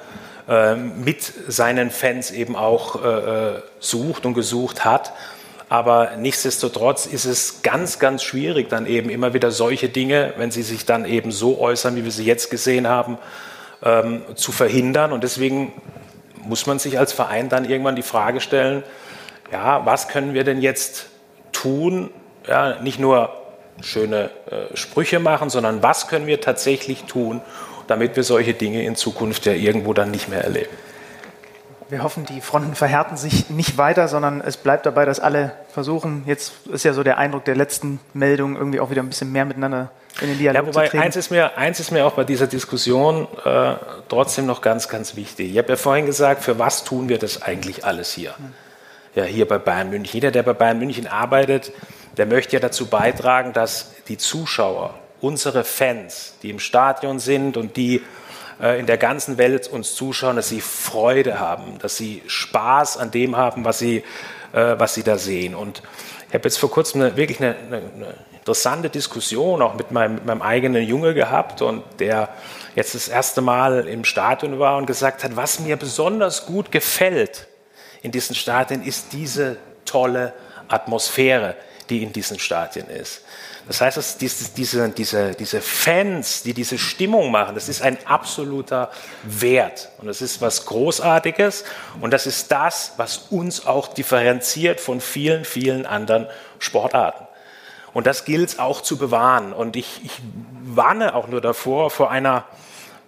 äh, 0.48 0.74
mit 0.74 1.32
seinen 1.48 1.90
Fans 1.90 2.30
eben 2.30 2.56
auch 2.56 3.02
äh, 3.02 3.08
äh, 3.08 3.62
sucht 3.80 4.26
und 4.26 4.34
gesucht 4.34 4.84
hat. 4.84 5.12
Aber 5.68 6.12
nichtsdestotrotz 6.16 7.04
ist 7.04 7.26
es 7.26 7.60
ganz, 7.62 7.98
ganz 7.98 8.22
schwierig, 8.22 8.70
dann 8.70 8.86
eben 8.86 9.10
immer 9.10 9.34
wieder 9.34 9.50
solche 9.50 9.90
Dinge, 9.90 10.32
wenn 10.38 10.50
sie 10.50 10.62
sich 10.62 10.86
dann 10.86 11.04
eben 11.04 11.30
so 11.30 11.60
äußern, 11.60 11.94
wie 11.96 12.04
wir 12.04 12.10
sie 12.10 12.24
jetzt 12.24 12.50
gesehen 12.50 12.88
haben, 12.88 13.18
ähm, 13.82 14.22
zu 14.34 14.52
verhindern. 14.52 15.12
Und 15.12 15.24
deswegen 15.24 15.72
muss 16.44 16.66
man 16.66 16.78
sich 16.78 16.98
als 16.98 17.12
Verein 17.12 17.48
dann 17.48 17.64
irgendwann 17.64 17.96
die 17.96 18.02
Frage 18.02 18.40
stellen, 18.40 18.82
ja, 19.52 19.84
was 19.86 20.08
können 20.08 20.34
wir 20.34 20.44
denn 20.44 20.60
jetzt 20.60 21.06
tun? 21.52 22.10
Ja, 22.46 22.80
nicht 22.80 22.98
nur 22.98 23.30
schöne 23.80 24.30
äh, 24.50 24.76
Sprüche 24.76 25.20
machen, 25.20 25.50
sondern 25.50 25.82
was 25.82 26.08
können 26.08 26.26
wir 26.26 26.40
tatsächlich 26.40 27.04
tun, 27.04 27.40
damit 27.86 28.16
wir 28.16 28.22
solche 28.22 28.54
Dinge 28.54 28.82
in 28.82 28.96
Zukunft 28.96 29.46
ja 29.46 29.52
irgendwo 29.52 29.92
dann 29.92 30.10
nicht 30.10 30.28
mehr 30.28 30.42
erleben. 30.42 30.70
Wir 31.90 32.02
hoffen, 32.02 32.26
die 32.26 32.42
Fronten 32.42 32.74
verhärten 32.74 33.16
sich 33.16 33.48
nicht 33.48 33.78
weiter, 33.78 34.08
sondern 34.08 34.42
es 34.42 34.58
bleibt 34.58 34.84
dabei, 34.84 35.06
dass 35.06 35.20
alle 35.20 35.52
versuchen, 35.72 36.22
jetzt 36.26 36.52
ist 36.66 36.84
ja 36.84 36.92
so 36.92 37.02
der 37.02 37.16
Eindruck 37.16 37.46
der 37.46 37.56
letzten 37.56 37.98
Meldung, 38.12 38.56
irgendwie 38.56 38.80
auch 38.80 38.90
wieder 38.90 39.02
ein 39.02 39.08
bisschen 39.08 39.32
mehr 39.32 39.46
miteinander 39.46 39.90
in 40.20 40.28
den 40.28 40.38
Dialog 40.38 40.66
ja, 40.66 40.66
wobei 40.66 40.92
eins 41.00 41.16
ist, 41.16 41.30
mir, 41.30 41.56
eins 41.56 41.80
ist 41.80 41.90
mir 41.90 42.04
auch 42.04 42.12
bei 42.12 42.24
dieser 42.24 42.46
Diskussion 42.46 43.26
äh, 43.44 43.74
trotzdem 44.08 44.44
noch 44.44 44.60
ganz, 44.60 44.88
ganz 44.88 45.16
wichtig. 45.16 45.52
Ich 45.52 45.58
habe 45.58 45.70
ja 45.70 45.76
vorhin 45.76 46.04
gesagt, 46.04 46.42
für 46.42 46.58
was 46.58 46.84
tun 46.84 47.08
wir 47.08 47.18
das 47.18 47.40
eigentlich 47.40 47.86
alles 47.86 48.12
hier? 48.12 48.34
Ja, 49.14 49.24
hier 49.24 49.48
bei 49.48 49.58
Bayern 49.58 49.88
München. 49.88 50.12
Jeder, 50.12 50.30
der 50.30 50.42
bei 50.42 50.52
Bayern 50.52 50.78
München 50.78 51.06
arbeitet, 51.06 51.72
der 52.18 52.26
möchte 52.26 52.56
ja 52.56 52.60
dazu 52.60 52.86
beitragen, 52.86 53.54
dass 53.54 53.92
die 54.08 54.18
Zuschauer, 54.18 54.94
unsere 55.20 55.64
Fans, 55.64 56.34
die 56.42 56.50
im 56.50 56.58
Stadion 56.58 57.18
sind 57.18 57.56
und 57.56 57.76
die 57.76 58.02
in 58.60 58.86
der 58.86 58.98
ganzen 58.98 59.38
Welt 59.38 59.68
uns 59.68 59.94
zuschauen, 59.94 60.36
dass 60.36 60.48
sie 60.48 60.60
Freude 60.60 61.38
haben, 61.38 61.78
dass 61.78 61.96
sie 61.96 62.22
Spaß 62.26 62.96
an 62.96 63.10
dem 63.10 63.36
haben, 63.36 63.64
was 63.64 63.78
sie, 63.78 63.98
äh, 64.52 64.74
was 64.78 64.94
sie 64.94 65.02
da 65.02 65.16
sehen. 65.16 65.54
Und 65.54 65.82
ich 66.28 66.34
habe 66.34 66.44
jetzt 66.44 66.58
vor 66.58 66.70
kurzem 66.70 67.02
eine, 67.02 67.16
wirklich 67.16 67.40
eine, 67.40 67.54
eine, 67.56 67.76
eine 67.76 68.14
interessante 68.32 68.90
Diskussion 68.90 69.62
auch 69.62 69.74
mit 69.74 69.92
meinem, 69.92 70.14
mit 70.14 70.26
meinem 70.26 70.42
eigenen 70.42 70.82
Junge 70.82 71.14
gehabt 71.14 71.62
und 71.62 71.84
der 72.00 72.30
jetzt 72.74 72.94
das 72.94 73.08
erste 73.08 73.42
Mal 73.42 73.86
im 73.86 74.04
Stadion 74.04 74.58
war 74.58 74.78
und 74.78 74.86
gesagt 74.86 75.22
hat, 75.22 75.36
was 75.36 75.60
mir 75.60 75.76
besonders 75.76 76.46
gut 76.46 76.72
gefällt 76.72 77.46
in 78.02 78.10
diesen 78.10 78.34
Stadien 78.34 78.82
ist 78.82 79.12
diese 79.12 79.56
tolle 79.84 80.32
Atmosphäre, 80.68 81.56
die 81.90 82.02
in 82.02 82.12
diesen 82.12 82.38
Stadien 82.38 82.88
ist. 82.88 83.22
Das 83.68 83.82
heißt, 83.82 83.98
dass 83.98 84.16
diese, 84.16 84.88
diese, 84.88 85.34
diese, 85.34 85.60
Fans, 85.60 86.42
die 86.42 86.54
diese 86.54 86.78
Stimmung 86.78 87.30
machen, 87.30 87.54
das 87.54 87.68
ist 87.68 87.82
ein 87.82 87.98
absoluter 88.06 88.90
Wert. 89.24 89.90
Und 89.98 90.06
das 90.06 90.22
ist 90.22 90.40
was 90.40 90.64
Großartiges. 90.64 91.64
Und 92.00 92.12
das 92.12 92.26
ist 92.26 92.50
das, 92.50 92.94
was 92.96 93.18
uns 93.28 93.66
auch 93.66 93.88
differenziert 93.88 94.80
von 94.80 95.02
vielen, 95.02 95.44
vielen 95.44 95.84
anderen 95.84 96.28
Sportarten. 96.58 97.26
Und 97.92 98.06
das 98.06 98.24
gilt 98.24 98.48
es 98.48 98.58
auch 98.58 98.80
zu 98.80 98.96
bewahren. 98.96 99.52
Und 99.52 99.76
ich, 99.76 100.00
ich 100.02 100.12
warne 100.62 101.14
auch 101.14 101.28
nur 101.28 101.42
davor, 101.42 101.90
vor 101.90 102.10
einer 102.10 102.46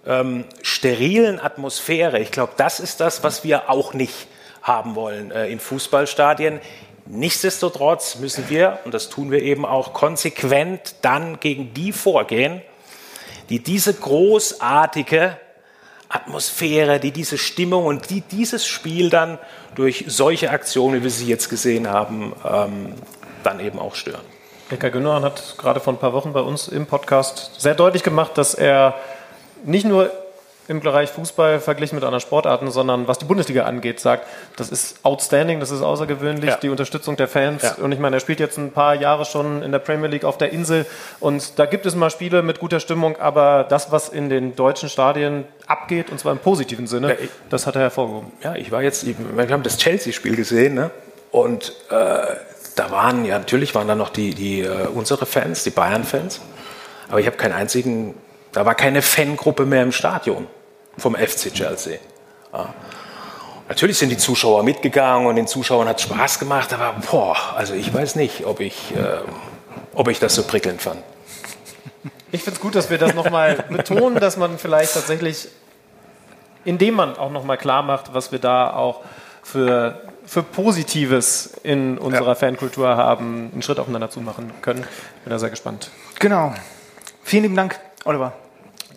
ähm, 0.05 0.45
sterilen 0.61 1.39
Atmosphäre. 1.39 2.19
Ich 2.19 2.31
glaube, 2.31 2.53
das 2.57 2.79
ist 2.79 2.99
das, 2.99 3.23
was 3.23 3.43
wir 3.43 3.67
auch 3.71 3.95
nicht 3.95 4.27
haben 4.61 4.93
wollen 4.93 5.31
äh, 5.31 5.47
in 5.47 5.59
Fußballstadien. 5.59 6.59
Nichtsdestotrotz 7.13 8.15
müssen 8.15 8.45
wir, 8.47 8.79
und 8.85 8.93
das 8.93 9.09
tun 9.09 9.31
wir 9.31 9.41
eben 9.41 9.65
auch 9.65 9.91
konsequent, 9.91 10.95
dann 11.01 11.41
gegen 11.41 11.73
die 11.73 11.91
vorgehen, 11.91 12.61
die 13.49 13.59
diese 13.59 13.93
großartige 13.93 15.37
Atmosphäre, 16.07 17.01
die 17.01 17.11
diese 17.11 17.37
Stimmung 17.37 17.85
und 17.85 18.09
die 18.11 18.21
dieses 18.21 18.65
Spiel 18.65 19.09
dann 19.09 19.39
durch 19.75 20.05
solche 20.07 20.51
Aktionen, 20.51 20.99
wie 20.99 21.03
wir 21.03 21.11
sie 21.11 21.27
jetzt 21.27 21.49
gesehen 21.49 21.89
haben, 21.89 22.31
ähm, 22.49 22.93
dann 23.43 23.59
eben 23.59 23.77
auch 23.77 23.95
stören. 23.95 24.23
Eka 24.69 24.87
Gündogan 24.87 25.25
hat 25.25 25.55
gerade 25.57 25.81
vor 25.81 25.91
ein 25.91 25.99
paar 25.99 26.13
Wochen 26.13 26.31
bei 26.31 26.39
uns 26.39 26.69
im 26.69 26.85
Podcast 26.85 27.59
sehr 27.59 27.75
deutlich 27.75 28.03
gemacht, 28.03 28.37
dass 28.37 28.53
er 28.53 28.95
nicht 29.65 29.85
nur 29.85 30.11
im 30.67 30.79
Bereich 30.79 31.09
Fußball 31.09 31.59
verglichen 31.59 31.95
mit 31.95 32.03
anderen 32.03 32.21
Sportarten, 32.21 32.71
sondern 32.71 33.07
was 33.07 33.19
die 33.19 33.25
Bundesliga 33.25 33.63
angeht, 33.63 33.99
sagt, 33.99 34.27
das 34.57 34.69
ist 34.69 35.03
outstanding, 35.03 35.59
das 35.59 35.71
ist 35.71 35.81
außergewöhnlich, 35.81 36.51
ja. 36.51 36.55
die 36.57 36.69
Unterstützung 36.69 37.17
der 37.17 37.27
Fans. 37.27 37.63
Ja. 37.63 37.75
Und 37.81 37.91
ich 37.91 37.99
meine, 37.99 38.17
er 38.17 38.19
spielt 38.19 38.39
jetzt 38.39 38.57
ein 38.57 38.71
paar 38.71 38.95
Jahre 38.95 39.25
schon 39.25 39.63
in 39.63 39.71
der 39.71 39.79
Premier 39.79 40.07
League 40.07 40.23
auf 40.23 40.37
der 40.37 40.51
Insel 40.51 40.85
und 41.19 41.59
da 41.59 41.65
gibt 41.65 41.85
es 41.85 41.95
mal 41.95 42.09
Spiele 42.09 42.41
mit 42.41 42.59
guter 42.59 42.79
Stimmung, 42.79 43.17
aber 43.17 43.65
das, 43.67 43.91
was 43.91 44.09
in 44.09 44.29
den 44.29 44.55
deutschen 44.55 44.89
Stadien 44.89 45.45
abgeht, 45.67 46.11
und 46.11 46.19
zwar 46.19 46.31
im 46.31 46.39
positiven 46.39 46.87
Sinne, 46.87 47.09
ja, 47.09 47.15
ich, 47.19 47.29
das 47.49 47.67
hat 47.67 47.75
er 47.75 47.81
hervorgehoben. 47.81 48.31
Ja, 48.43 48.55
ich 48.55 48.71
war 48.71 48.81
jetzt, 48.81 49.05
wir 49.05 49.49
haben 49.49 49.63
das 49.63 49.77
Chelsea-Spiel 49.77 50.35
gesehen, 50.35 50.75
ne? 50.75 50.91
Und 51.31 51.73
äh, 51.89 52.35
da 52.75 52.91
waren 52.91 53.25
ja 53.25 53.37
natürlich 53.37 53.73
waren 53.75 53.87
da 53.87 53.95
noch 53.95 54.09
die, 54.09 54.33
die 54.33 54.63
uh, 54.63 54.89
unsere 54.93 55.25
Fans, 55.25 55.63
die 55.63 55.69
Bayern-Fans, 55.69 56.41
aber 57.09 57.19
ich 57.19 57.25
habe 57.25 57.37
keinen 57.37 57.53
einzigen, 57.53 58.15
da 58.51 58.65
war 58.65 58.75
keine 58.75 59.01
Fangruppe 59.01 59.65
mehr 59.65 59.83
im 59.83 59.91
Stadion 59.91 60.47
vom 60.97 61.15
FC 61.15 61.53
Chelsea. 61.53 61.97
Ja. 62.53 62.73
Natürlich 63.69 63.97
sind 63.97 64.09
die 64.09 64.17
Zuschauer 64.17 64.63
mitgegangen 64.63 65.27
und 65.27 65.37
den 65.37 65.47
Zuschauern 65.47 65.87
hat 65.87 65.97
es 65.97 66.03
Spaß 66.03 66.39
gemacht, 66.39 66.73
aber 66.73 66.93
boah, 67.09 67.37
also 67.55 67.73
ich 67.73 67.93
weiß 67.93 68.15
nicht, 68.15 68.45
ob 68.45 68.59
ich, 68.59 68.93
äh, 68.95 69.19
ob 69.93 70.09
ich 70.09 70.19
das 70.19 70.35
so 70.35 70.43
prickelnd 70.43 70.81
fand. 70.81 71.01
Ich 72.33 72.43
finde 72.43 72.57
es 72.57 72.61
gut, 72.61 72.75
dass 72.75 72.89
wir 72.89 72.97
das 72.97 73.13
nochmal 73.13 73.63
betonen, 73.69 74.19
dass 74.19 74.35
man 74.35 74.57
vielleicht 74.57 74.93
tatsächlich, 74.93 75.47
indem 76.65 76.95
man 76.95 77.17
auch 77.17 77.31
nochmal 77.31 77.57
klar 77.57 77.81
macht, 77.83 78.13
was 78.13 78.33
wir 78.33 78.39
da 78.39 78.73
auch 78.73 79.01
für, 79.43 80.01
für 80.25 80.43
Positives 80.43 81.53
in 81.63 81.97
unserer 81.97 82.27
ja. 82.27 82.35
Fankultur 82.35 82.89
haben, 82.97 83.51
einen 83.53 83.61
Schritt 83.61 83.79
aufeinander 83.79 84.09
zu 84.09 84.19
machen 84.19 84.51
können. 84.61 84.81
Ich 84.81 85.23
bin 85.23 85.31
da 85.31 85.39
sehr 85.39 85.49
gespannt. 85.49 85.91
Genau. 86.19 86.53
Vielen 87.23 87.43
lieben 87.43 87.55
Dank, 87.55 87.79
Oliver. 88.05 88.33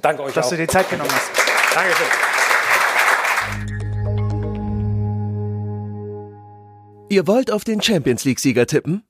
Danke 0.03 0.23
euch 0.23 0.35
dass 0.35 0.47
auch. 0.47 0.51
du 0.51 0.57
dir 0.57 0.69
Zeit 0.69 0.89
genommen 0.91 1.11
hast. 1.11 1.31
Dankeschön. 1.75 2.07
Ihr 7.09 7.27
wollt 7.27 7.51
auf 7.51 7.65
den 7.65 7.81
Champions 7.81 8.25
League-Sieger 8.25 8.67
tippen? 8.67 9.05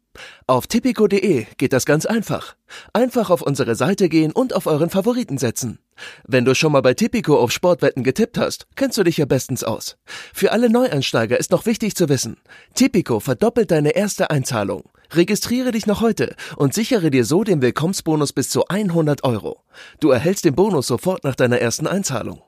Auf 0.47 0.67
tipico.de 0.67 1.47
geht 1.57 1.73
das 1.73 1.87
ganz 1.87 2.07
einfach. 2.07 2.55
Einfach 2.93 3.31
auf 3.31 3.43
unsere 3.43 3.75
Seite 3.75 4.09
gehen 4.09 4.33
und 4.33 4.55
auf 4.55 4.67
euren 4.67 4.91
Favoriten 4.91 5.39
setzen. 5.39 5.79
Wenn 6.27 6.45
du 6.45 6.55
schon 6.55 6.73
mal 6.73 6.83
bei 6.83 6.95
Tipico 6.95 7.39
auf 7.39 7.51
Sportwetten 7.51 8.05
getippt 8.05 8.39
hast, 8.39 8.67
kennst 8.77 8.99
du 8.99 9.05
dich 9.05 9.17
ja 9.17 9.25
bestens 9.25 9.65
aus. 9.65 9.97
Für 10.33 10.53
alle 10.53 10.71
Neueinsteiger 10.71 11.39
ist 11.39 11.51
noch 11.51 11.67
wichtig 11.67 11.97
zu 11.97 12.09
wissen, 12.09 12.37
Tipico 12.75 13.21
verdoppelt 13.21 13.71
deine 13.71 13.97
erste 13.97 14.31
Einzahlung. 14.31 14.91
Registriere 15.13 15.73
dich 15.73 15.87
noch 15.87 16.01
heute 16.01 16.35
und 16.57 16.75
sichere 16.75 17.11
dir 17.11 17.25
so 17.25 17.45
den 17.45 17.63
Willkommensbonus 17.63 18.33
bis 18.33 18.51
zu 18.51 18.67
100 18.69 19.25
Euro. 19.25 19.63
Du 20.01 20.11
erhältst 20.11 20.45
den 20.45 20.55
Bonus 20.55 20.87
sofort 20.87 21.25
nach 21.25 21.35
deiner 21.35 21.59
ersten 21.59 21.87
Einzahlung. 21.87 22.43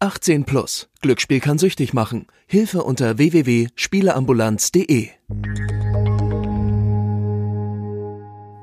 18 0.00 0.44
plus. 0.44 0.88
Glücksspiel 1.02 1.40
kann 1.40 1.58
süchtig 1.58 1.92
machen. 1.92 2.26
Hilfe 2.46 2.82
unter 2.82 3.18
www.spieleambulanz.de. 3.18 5.08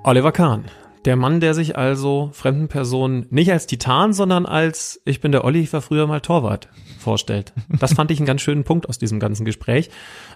Oliver 0.04 0.32
Kahn. 0.32 0.66
Der 1.06 1.16
Mann, 1.16 1.39
der 1.39 1.54
sich 1.54 1.78
also 1.78 2.32
fremden 2.34 2.68
Personen 2.68 3.28
nicht 3.30 3.52
als 3.52 3.68
Titan, 3.68 4.14
sondern 4.14 4.45
als 4.45 5.00
ich 5.06 5.22
bin 5.22 5.32
der 5.32 5.43
Olli, 5.43 5.62
ich 5.62 5.72
war 5.72 5.82
früher 5.82 6.08
mal 6.08 6.22
Torwart 6.22 6.70
vorstellt. 7.08 7.53
Das 7.80 7.93
fand 7.93 8.12
ich 8.12 8.20
einen 8.20 8.28
ganz 8.28 8.41
schönen 8.41 8.66
Punkt 8.66 8.89
aus 8.89 8.97
diesem 8.97 9.22
ganzen 9.22 9.45
Gespräch. 9.45 9.89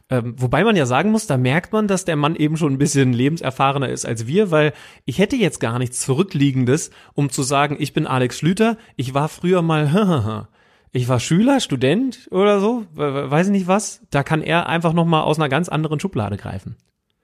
Ähm, 0.10 0.36
wobei 0.38 0.64
man 0.64 0.78
ja 0.78 0.86
sagen 0.86 1.12
muss, 1.12 1.28
da 1.28 1.36
merkt 1.36 1.74
man, 1.74 1.90
dass 1.90 2.06
der 2.06 2.16
Mann 2.16 2.38
eben 2.38 2.56
schon 2.56 2.72
ein 2.72 2.78
bisschen 2.78 3.12
lebenserfahrener 3.12 3.90
ist 3.90 4.06
als 4.06 4.26
wir, 4.26 4.52
weil 4.52 4.72
ich 5.04 5.20
hätte 5.20 5.36
jetzt 5.36 5.60
gar 5.60 5.80
nichts 5.80 6.00
Zurückliegendes, 6.00 6.90
um 7.14 7.30
zu 7.30 7.44
sagen, 7.44 7.76
ich 7.78 7.92
bin 7.92 8.08
Alex 8.08 8.38
Schlüter, 8.38 8.78
ich 8.96 9.14
war 9.14 9.28
früher 9.28 9.62
mal 9.62 10.48
ich 10.94 11.10
war 11.10 11.20
Schüler, 11.20 11.60
Student 11.60 12.30
oder 12.32 12.62
so, 12.62 12.86
weiß 12.94 13.48
ich 13.48 13.52
nicht 13.52 13.68
was. 13.68 14.02
Da 14.10 14.24
kann 14.24 14.42
er 14.42 14.70
einfach 14.70 14.94
nochmal 14.94 15.24
aus 15.24 15.40
einer 15.40 15.50
ganz 15.50 15.68
anderen 15.68 16.00
Schublade 16.00 16.38
greifen. 16.38 16.78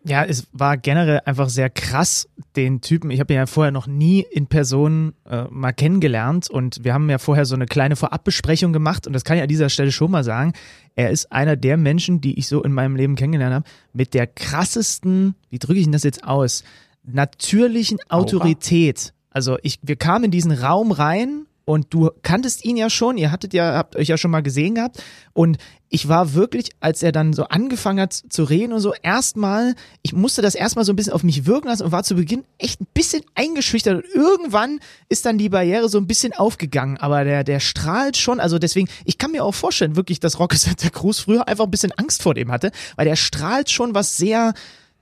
Ja, 0.08 0.24
es 0.24 0.48
war 0.54 0.78
generell 0.78 1.20
einfach 1.26 1.50
sehr 1.50 1.70
krass, 1.70 2.30
den 2.56 2.80
Typen. 2.80 3.12
Ich 3.12 3.20
habe 3.20 3.34
ihn 3.34 3.38
ja 3.38 3.46
vorher 3.46 3.74
noch 3.74 3.88
nie 3.88 4.26
in 4.32 4.48
Person 4.48 5.14
äh, 5.30 5.44
mal 5.50 5.74
kennengelernt 5.74 6.50
und 6.50 6.86
wir 6.86 6.94
haben 6.94 7.10
ja 7.10 7.18
vorher 7.18 7.44
so 7.44 7.56
eine 7.56 7.66
kleine 7.66 7.98
Vorabbesprechung 7.98 8.72
gemacht 8.72 9.06
und 9.06 9.12
das 9.12 9.26
kann 9.26 9.36
ich 9.36 9.44
an 9.44 9.50
dieser 9.50 9.68
Stelle 9.68 9.92
schon 9.92 10.10
mal 10.10 10.24
sagen. 10.24 10.54
Er 10.96 11.10
ist 11.10 11.34
einer 11.34 11.58
der 11.58 11.76
Menschen, 11.76 12.22
die 12.22 12.40
ich 12.40 12.48
so 12.48 12.64
in 12.64 12.72
meinem 12.72 12.96
Leben 12.96 13.16
kennengelernt 13.16 13.54
habe, 13.54 13.66
mit 13.92 14.14
der 14.14 14.28
krassesten, 14.28 15.36
wie 15.50 15.60
drücke 15.60 15.80
ich 15.80 15.86
denn 15.86 15.92
das 15.92 16.04
jetzt 16.04 16.24
aus, 16.24 16.64
natürlichen 17.04 18.00
Autorität. 18.08 19.14
Also 19.30 19.58
ich, 19.62 19.78
wir 19.82 19.98
kamen 19.98 20.26
in 20.26 20.32
diesen 20.32 20.54
Raum 20.54 20.94
rein 20.94 21.47
und 21.68 21.88
du 21.94 22.12
kanntest 22.22 22.64
ihn 22.64 22.78
ja 22.78 22.90
schon, 22.90 23.18
ihr 23.18 23.30
hattet 23.30 23.54
ja, 23.54 23.74
habt 23.74 23.98
euch 23.98 24.08
ja 24.08 24.18
schon 24.18 24.32
mal 24.32 24.42
gesehen 24.42 24.76
gehabt. 24.76 25.04
Und 25.34 25.58
ich 25.90 26.08
war 26.08 26.34
wirklich, 26.34 26.70
als 26.80 27.04
er 27.04 27.12
dann 27.12 27.34
so 27.34 27.44
angefangen 27.44 28.00
hat 28.00 28.14
zu 28.14 28.46
reden 28.46 28.72
und 28.72 28.80
so, 28.80 28.94
erstmal, 29.04 29.76
ich 30.02 30.14
musste 30.14 30.42
das 30.42 30.56
erstmal 30.56 30.86
so 30.86 30.94
ein 30.94 30.96
bisschen 30.96 31.12
auf 31.12 31.24
mich 31.24 31.46
wirken 31.46 31.68
lassen 31.68 31.84
und 31.84 31.92
war 31.92 32.04
zu 32.04 32.16
Beginn 32.16 32.46
echt 32.58 32.80
ein 32.80 32.88
bisschen 32.94 33.22
eingeschüchtert. 33.36 33.98
Und 33.98 34.06
irgendwann 34.16 34.80
ist 35.10 35.26
dann 35.26 35.38
die 35.38 35.50
Barriere 35.50 35.90
so 35.90 35.98
ein 35.98 36.08
bisschen 36.08 36.32
aufgegangen, 36.32 37.00
aber 37.00 37.26
der, 37.26 37.44
der 37.44 37.60
strahlt 37.60 38.16
schon, 38.16 38.40
also 38.40 38.60
deswegen, 38.60 38.88
ich 39.04 39.18
kann 39.18 39.32
mir 39.32 39.44
auch 39.44 39.54
vorstellen, 39.54 39.98
wirklich, 39.98 40.22
dass 40.22 40.40
Rocket 40.40 40.60
Santa 40.60 40.90
Cruz 40.90 41.20
früher 41.20 41.50
einfach 41.50 41.66
ein 41.66 41.72
bisschen 41.72 41.92
Angst 41.92 42.24
vor 42.24 42.34
dem 42.34 42.50
hatte, 42.50 42.72
weil 42.96 43.08
der 43.08 43.18
strahlt 43.18 43.70
schon 43.70 43.94
was 43.94 44.16
sehr 44.16 44.54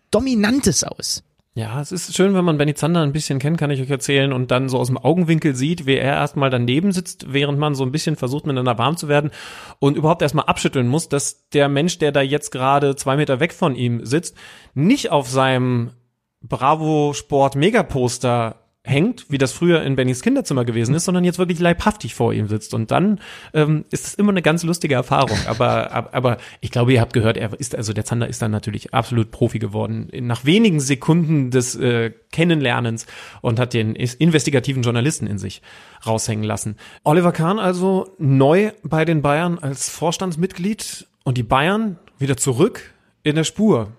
Dominantes 0.09 0.83
aus. 0.83 1.21
Ja, 1.57 1.79
es 1.79 1.93
ist 1.93 2.13
schön, 2.13 2.35
wenn 2.35 2.43
man 2.43 2.57
Benny 2.57 2.73
Zander 2.73 3.01
ein 3.01 3.13
bisschen 3.13 3.39
kennt, 3.39 3.57
kann 3.57 3.71
ich 3.71 3.81
euch 3.81 3.89
erzählen, 3.89 4.33
und 4.33 4.51
dann 4.51 4.67
so 4.67 4.77
aus 4.77 4.87
dem 4.87 4.97
Augenwinkel 4.97 5.55
sieht, 5.55 5.85
wie 5.85 5.95
er 5.95 6.15
erstmal 6.15 6.49
daneben 6.49 6.91
sitzt, 6.91 7.31
während 7.31 7.57
man 7.57 7.75
so 7.75 7.85
ein 7.85 7.93
bisschen 7.93 8.17
versucht, 8.17 8.45
miteinander 8.45 8.77
warm 8.77 8.97
zu 8.97 9.07
werden 9.07 9.31
und 9.79 9.95
überhaupt 9.95 10.21
erstmal 10.21 10.47
abschütteln 10.47 10.85
muss, 10.85 11.07
dass 11.07 11.47
der 11.51 11.69
Mensch, 11.69 11.97
der 11.97 12.11
da 12.11 12.21
jetzt 12.21 12.51
gerade 12.51 12.97
zwei 12.97 13.15
Meter 13.15 13.39
weg 13.39 13.53
von 13.53 13.73
ihm 13.73 14.05
sitzt, 14.05 14.35
nicht 14.73 15.13
auf 15.13 15.29
seinem 15.29 15.91
Bravo 16.41 17.13
Sport 17.13 17.55
Megaposter 17.55 18.64
hängt, 18.85 19.25
wie 19.29 19.37
das 19.37 19.51
früher 19.51 19.81
in 19.81 19.95
Bennys 19.95 20.21
Kinderzimmer 20.21 20.63
gewesen 20.63 20.93
ist, 20.93 21.05
sondern 21.05 21.23
jetzt 21.23 21.39
wirklich 21.39 21.59
leibhaftig 21.59 22.13
vor 22.13 22.33
ihm 22.33 22.47
sitzt. 22.47 22.73
Und 22.73 22.91
dann 22.91 23.19
ähm, 23.53 23.85
ist 23.91 24.07
es 24.07 24.13
immer 24.13 24.31
eine 24.31 24.41
ganz 24.41 24.63
lustige 24.63 24.95
Erfahrung. 24.95 25.37
Aber, 25.47 25.91
aber, 25.91 26.13
aber 26.13 26.37
ich 26.61 26.71
glaube, 26.71 26.93
ihr 26.93 27.01
habt 27.01 27.13
gehört, 27.13 27.37
er 27.37 27.59
ist, 27.59 27.75
also 27.75 27.93
der 27.93 28.05
Zander 28.05 28.27
ist 28.27 28.41
dann 28.41 28.51
natürlich 28.51 28.93
absolut 28.93 29.31
Profi 29.31 29.59
geworden. 29.59 30.09
Nach 30.21 30.45
wenigen 30.45 30.79
Sekunden 30.79 31.49
des 31.49 31.75
äh, 31.75 32.11
Kennenlernens 32.31 33.07
und 33.41 33.59
hat 33.59 33.73
den 33.73 33.95
investigativen 33.95 34.83
Journalisten 34.83 35.27
in 35.27 35.39
sich 35.39 35.61
raushängen 36.05 36.43
lassen. 36.43 36.75
Oliver 37.03 37.31
Kahn 37.31 37.59
also 37.59 38.13
neu 38.19 38.71
bei 38.83 39.05
den 39.05 39.21
Bayern 39.21 39.57
als 39.57 39.89
Vorstandsmitglied 39.89 41.07
und 41.23 41.37
die 41.37 41.43
Bayern 41.43 41.97
wieder 42.19 42.37
zurück 42.37 42.93
in 43.23 43.35
der 43.35 43.43
Spur 43.43 43.91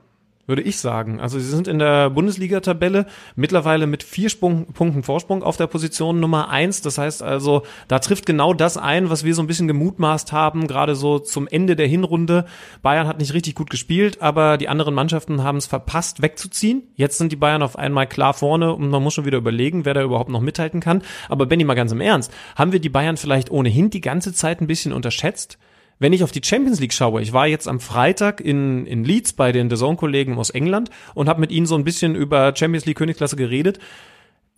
würde 0.46 0.62
ich 0.62 0.78
sagen. 0.78 1.20
Also 1.20 1.38
sie 1.38 1.48
sind 1.48 1.68
in 1.68 1.78
der 1.78 2.10
Bundesliga-Tabelle 2.10 3.06
mittlerweile 3.34 3.86
mit 3.86 4.02
vier 4.02 4.30
Sprung, 4.30 4.66
Punkten 4.72 5.02
Vorsprung 5.02 5.42
auf 5.42 5.56
der 5.56 5.66
Position 5.66 6.20
Nummer 6.20 6.48
eins. 6.48 6.80
Das 6.80 6.98
heißt 6.98 7.22
also, 7.22 7.62
da 7.88 7.98
trifft 7.98 8.26
genau 8.26 8.54
das 8.54 8.76
ein, 8.76 9.10
was 9.10 9.24
wir 9.24 9.34
so 9.34 9.42
ein 9.42 9.46
bisschen 9.46 9.68
gemutmaßt 9.68 10.32
haben, 10.32 10.66
gerade 10.66 10.94
so 10.94 11.18
zum 11.18 11.48
Ende 11.48 11.76
der 11.76 11.86
Hinrunde. 11.86 12.46
Bayern 12.82 13.08
hat 13.08 13.18
nicht 13.18 13.34
richtig 13.34 13.54
gut 13.54 13.70
gespielt, 13.70 14.22
aber 14.22 14.56
die 14.56 14.68
anderen 14.68 14.94
Mannschaften 14.94 15.42
haben 15.42 15.58
es 15.58 15.66
verpasst, 15.66 16.22
wegzuziehen. 16.22 16.84
Jetzt 16.94 17.18
sind 17.18 17.32
die 17.32 17.36
Bayern 17.36 17.62
auf 17.62 17.76
einmal 17.76 18.06
klar 18.06 18.34
vorne 18.34 18.72
und 18.72 18.88
man 18.88 19.02
muss 19.02 19.14
schon 19.14 19.24
wieder 19.26 19.38
überlegen, 19.38 19.84
wer 19.84 19.94
da 19.94 20.02
überhaupt 20.02 20.30
noch 20.30 20.40
mithalten 20.40 20.80
kann. 20.80 21.02
Aber 21.28 21.46
Benny, 21.46 21.64
mal 21.64 21.74
ganz 21.74 21.92
im 21.92 22.00
Ernst, 22.00 22.32
haben 22.54 22.72
wir 22.72 22.80
die 22.80 22.88
Bayern 22.88 23.16
vielleicht 23.16 23.50
ohnehin 23.50 23.90
die 23.90 24.00
ganze 24.00 24.32
Zeit 24.32 24.60
ein 24.60 24.66
bisschen 24.66 24.92
unterschätzt? 24.92 25.58
Wenn 25.98 26.12
ich 26.12 26.22
auf 26.22 26.32
die 26.32 26.42
Champions 26.44 26.80
League 26.80 26.92
schaue, 26.92 27.22
ich 27.22 27.32
war 27.32 27.46
jetzt 27.46 27.68
am 27.68 27.80
Freitag 27.80 28.40
in, 28.40 28.86
in 28.86 29.04
Leeds 29.04 29.32
bei 29.32 29.52
den 29.52 29.70
The 29.70 29.76
Zone-Kollegen 29.76 30.36
aus 30.38 30.50
England 30.50 30.90
und 31.14 31.28
habe 31.28 31.40
mit 31.40 31.50
ihnen 31.50 31.66
so 31.66 31.74
ein 31.74 31.84
bisschen 31.84 32.14
über 32.14 32.54
Champions 32.54 32.86
League 32.86 32.98
Königsklasse 32.98 33.36
geredet. 33.36 33.78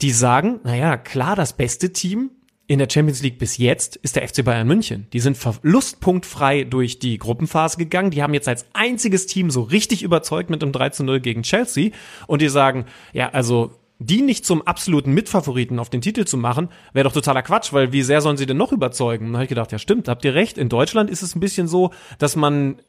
Die 0.01 0.11
sagen, 0.11 0.61
naja, 0.64 0.97
klar, 0.97 1.36
das 1.36 1.53
beste 1.53 1.93
Team 1.93 2.30
in 2.68 2.78
der 2.78 2.89
Champions 2.91 3.22
League 3.22 3.39
bis 3.39 3.57
jetzt 3.57 3.97
ist 3.97 4.14
der 4.14 4.28
FC 4.28 4.45
Bayern 4.45 4.66
München. 4.66 5.07
Die 5.12 5.20
sind 5.20 5.39
verlustpunktfrei 5.39 6.64
durch 6.64 6.99
die 6.99 7.18
Gruppenphase 7.18 7.78
gegangen. 7.78 8.11
Die 8.11 8.22
haben 8.22 8.34
jetzt 8.34 8.47
als 8.47 8.66
einziges 8.74 9.26
Team 9.26 9.51
so 9.51 9.62
richtig 9.62 10.03
überzeugt 10.03 10.51
mit 10.51 10.62
einem 10.62 10.72
3 10.72 10.91
zu 10.91 11.03
0 11.03 11.20
gegen 11.20 11.43
Chelsea. 11.43 11.93
Und 12.26 12.43
die 12.43 12.49
sagen, 12.49 12.84
ja, 13.14 13.30
also 13.30 13.72
die 13.99 14.22
nicht 14.22 14.46
zum 14.46 14.62
absoluten 14.62 15.12
Mitfavoriten 15.12 15.78
auf 15.78 15.90
den 15.90 16.01
Titel 16.01 16.24
zu 16.24 16.36
machen, 16.36 16.68
wäre 16.92 17.05
doch 17.05 17.12
totaler 17.12 17.42
Quatsch, 17.42 17.72
weil 17.72 17.92
wie 17.92 18.03
sehr 18.03 18.20
sollen 18.20 18.36
sie 18.36 18.46
denn 18.46 18.57
noch 18.57 18.72
überzeugen? 18.72 19.26
Und 19.26 19.32
dann 19.32 19.38
habe 19.38 19.44
ich 19.44 19.49
gedacht, 19.49 19.72
ja 19.72 19.78
stimmt, 19.78 20.09
habt 20.09 20.24
ihr 20.24 20.34
recht. 20.34 20.57
In 20.57 20.68
Deutschland 20.68 21.11
ist 21.11 21.22
es 21.22 21.34
ein 21.34 21.40
bisschen 21.40 21.66
so, 21.66 21.90
dass 22.18 22.36
man 22.36 22.80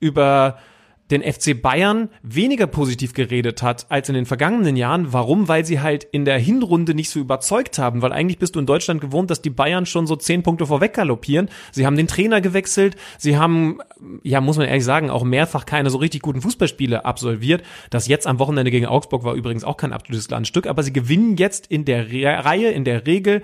über 0.00 0.58
den 1.10 1.22
FC 1.22 1.60
Bayern 1.60 2.08
weniger 2.22 2.66
positiv 2.66 3.12
geredet 3.12 3.62
hat 3.62 3.86
als 3.90 4.08
in 4.08 4.14
den 4.14 4.26
vergangenen 4.26 4.76
Jahren. 4.76 5.12
Warum? 5.12 5.48
Weil 5.48 5.64
sie 5.64 5.80
halt 5.80 6.04
in 6.04 6.24
der 6.24 6.38
Hinrunde 6.38 6.94
nicht 6.94 7.10
so 7.10 7.20
überzeugt 7.20 7.78
haben, 7.78 8.02
weil 8.02 8.12
eigentlich 8.12 8.38
bist 8.38 8.56
du 8.56 8.60
in 8.60 8.66
Deutschland 8.66 9.00
gewohnt, 9.00 9.30
dass 9.30 9.42
die 9.42 9.50
Bayern 9.50 9.86
schon 9.86 10.06
so 10.06 10.16
zehn 10.16 10.42
Punkte 10.42 10.66
vorweg 10.66 10.94
galoppieren. 10.94 11.48
Sie 11.70 11.86
haben 11.86 11.96
den 11.96 12.08
Trainer 12.08 12.40
gewechselt, 12.40 12.96
sie 13.18 13.36
haben, 13.36 13.78
ja, 14.22 14.40
muss 14.40 14.56
man 14.56 14.66
ehrlich 14.66 14.84
sagen, 14.84 15.10
auch 15.10 15.24
mehrfach 15.24 15.64
keine 15.66 15.90
so 15.90 15.98
richtig 15.98 16.22
guten 16.22 16.42
Fußballspiele 16.42 17.04
absolviert. 17.04 17.62
Das 17.90 18.08
jetzt 18.08 18.26
am 18.26 18.38
Wochenende 18.38 18.70
gegen 18.70 18.86
Augsburg 18.86 19.24
war 19.24 19.34
übrigens 19.34 19.64
auch 19.64 19.76
kein 19.76 19.92
absolutes 19.92 20.28
Glanzstück, 20.28 20.66
aber 20.66 20.82
sie 20.82 20.92
gewinnen 20.92 21.36
jetzt 21.36 21.68
in 21.68 21.84
der 21.84 22.10
Re 22.10 22.26
Reihe, 22.26 22.70
in 22.70 22.84
der 22.84 23.06
Regel 23.06 23.42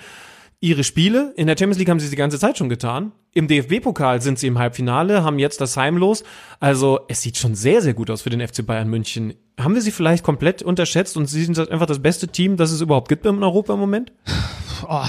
ihre 0.62 0.84
Spiele. 0.84 1.34
In 1.36 1.48
der 1.48 1.56
Champions 1.58 1.78
League 1.78 1.90
haben 1.90 2.00
sie 2.00 2.08
die 2.08 2.16
ganze 2.16 2.38
Zeit 2.38 2.56
schon 2.56 2.68
getan. 2.68 3.12
Im 3.34 3.48
DFB-Pokal 3.48 4.22
sind 4.22 4.38
sie 4.38 4.46
im 4.46 4.58
Halbfinale, 4.58 5.24
haben 5.24 5.38
jetzt 5.38 5.60
das 5.60 5.76
Heimlos. 5.76 6.22
Also 6.60 7.00
es 7.08 7.20
sieht 7.20 7.36
schon 7.36 7.54
sehr, 7.54 7.82
sehr 7.82 7.94
gut 7.94 8.10
aus 8.10 8.22
für 8.22 8.30
den 8.30 8.46
FC 8.46 8.64
Bayern 8.64 8.88
München. 8.88 9.34
Haben 9.58 9.74
wir 9.74 9.82
sie 9.82 9.90
vielleicht 9.90 10.24
komplett 10.24 10.62
unterschätzt 10.62 11.16
und 11.16 11.26
sie 11.26 11.44
sind 11.44 11.58
einfach 11.68 11.86
das 11.86 12.00
beste 12.00 12.28
Team, 12.28 12.56
das 12.56 12.70
es 12.70 12.80
überhaupt 12.80 13.08
gibt 13.08 13.26
in 13.26 13.42
Europa 13.42 13.74
im 13.74 13.80
Moment? 13.80 14.12
Oh, 14.88 15.04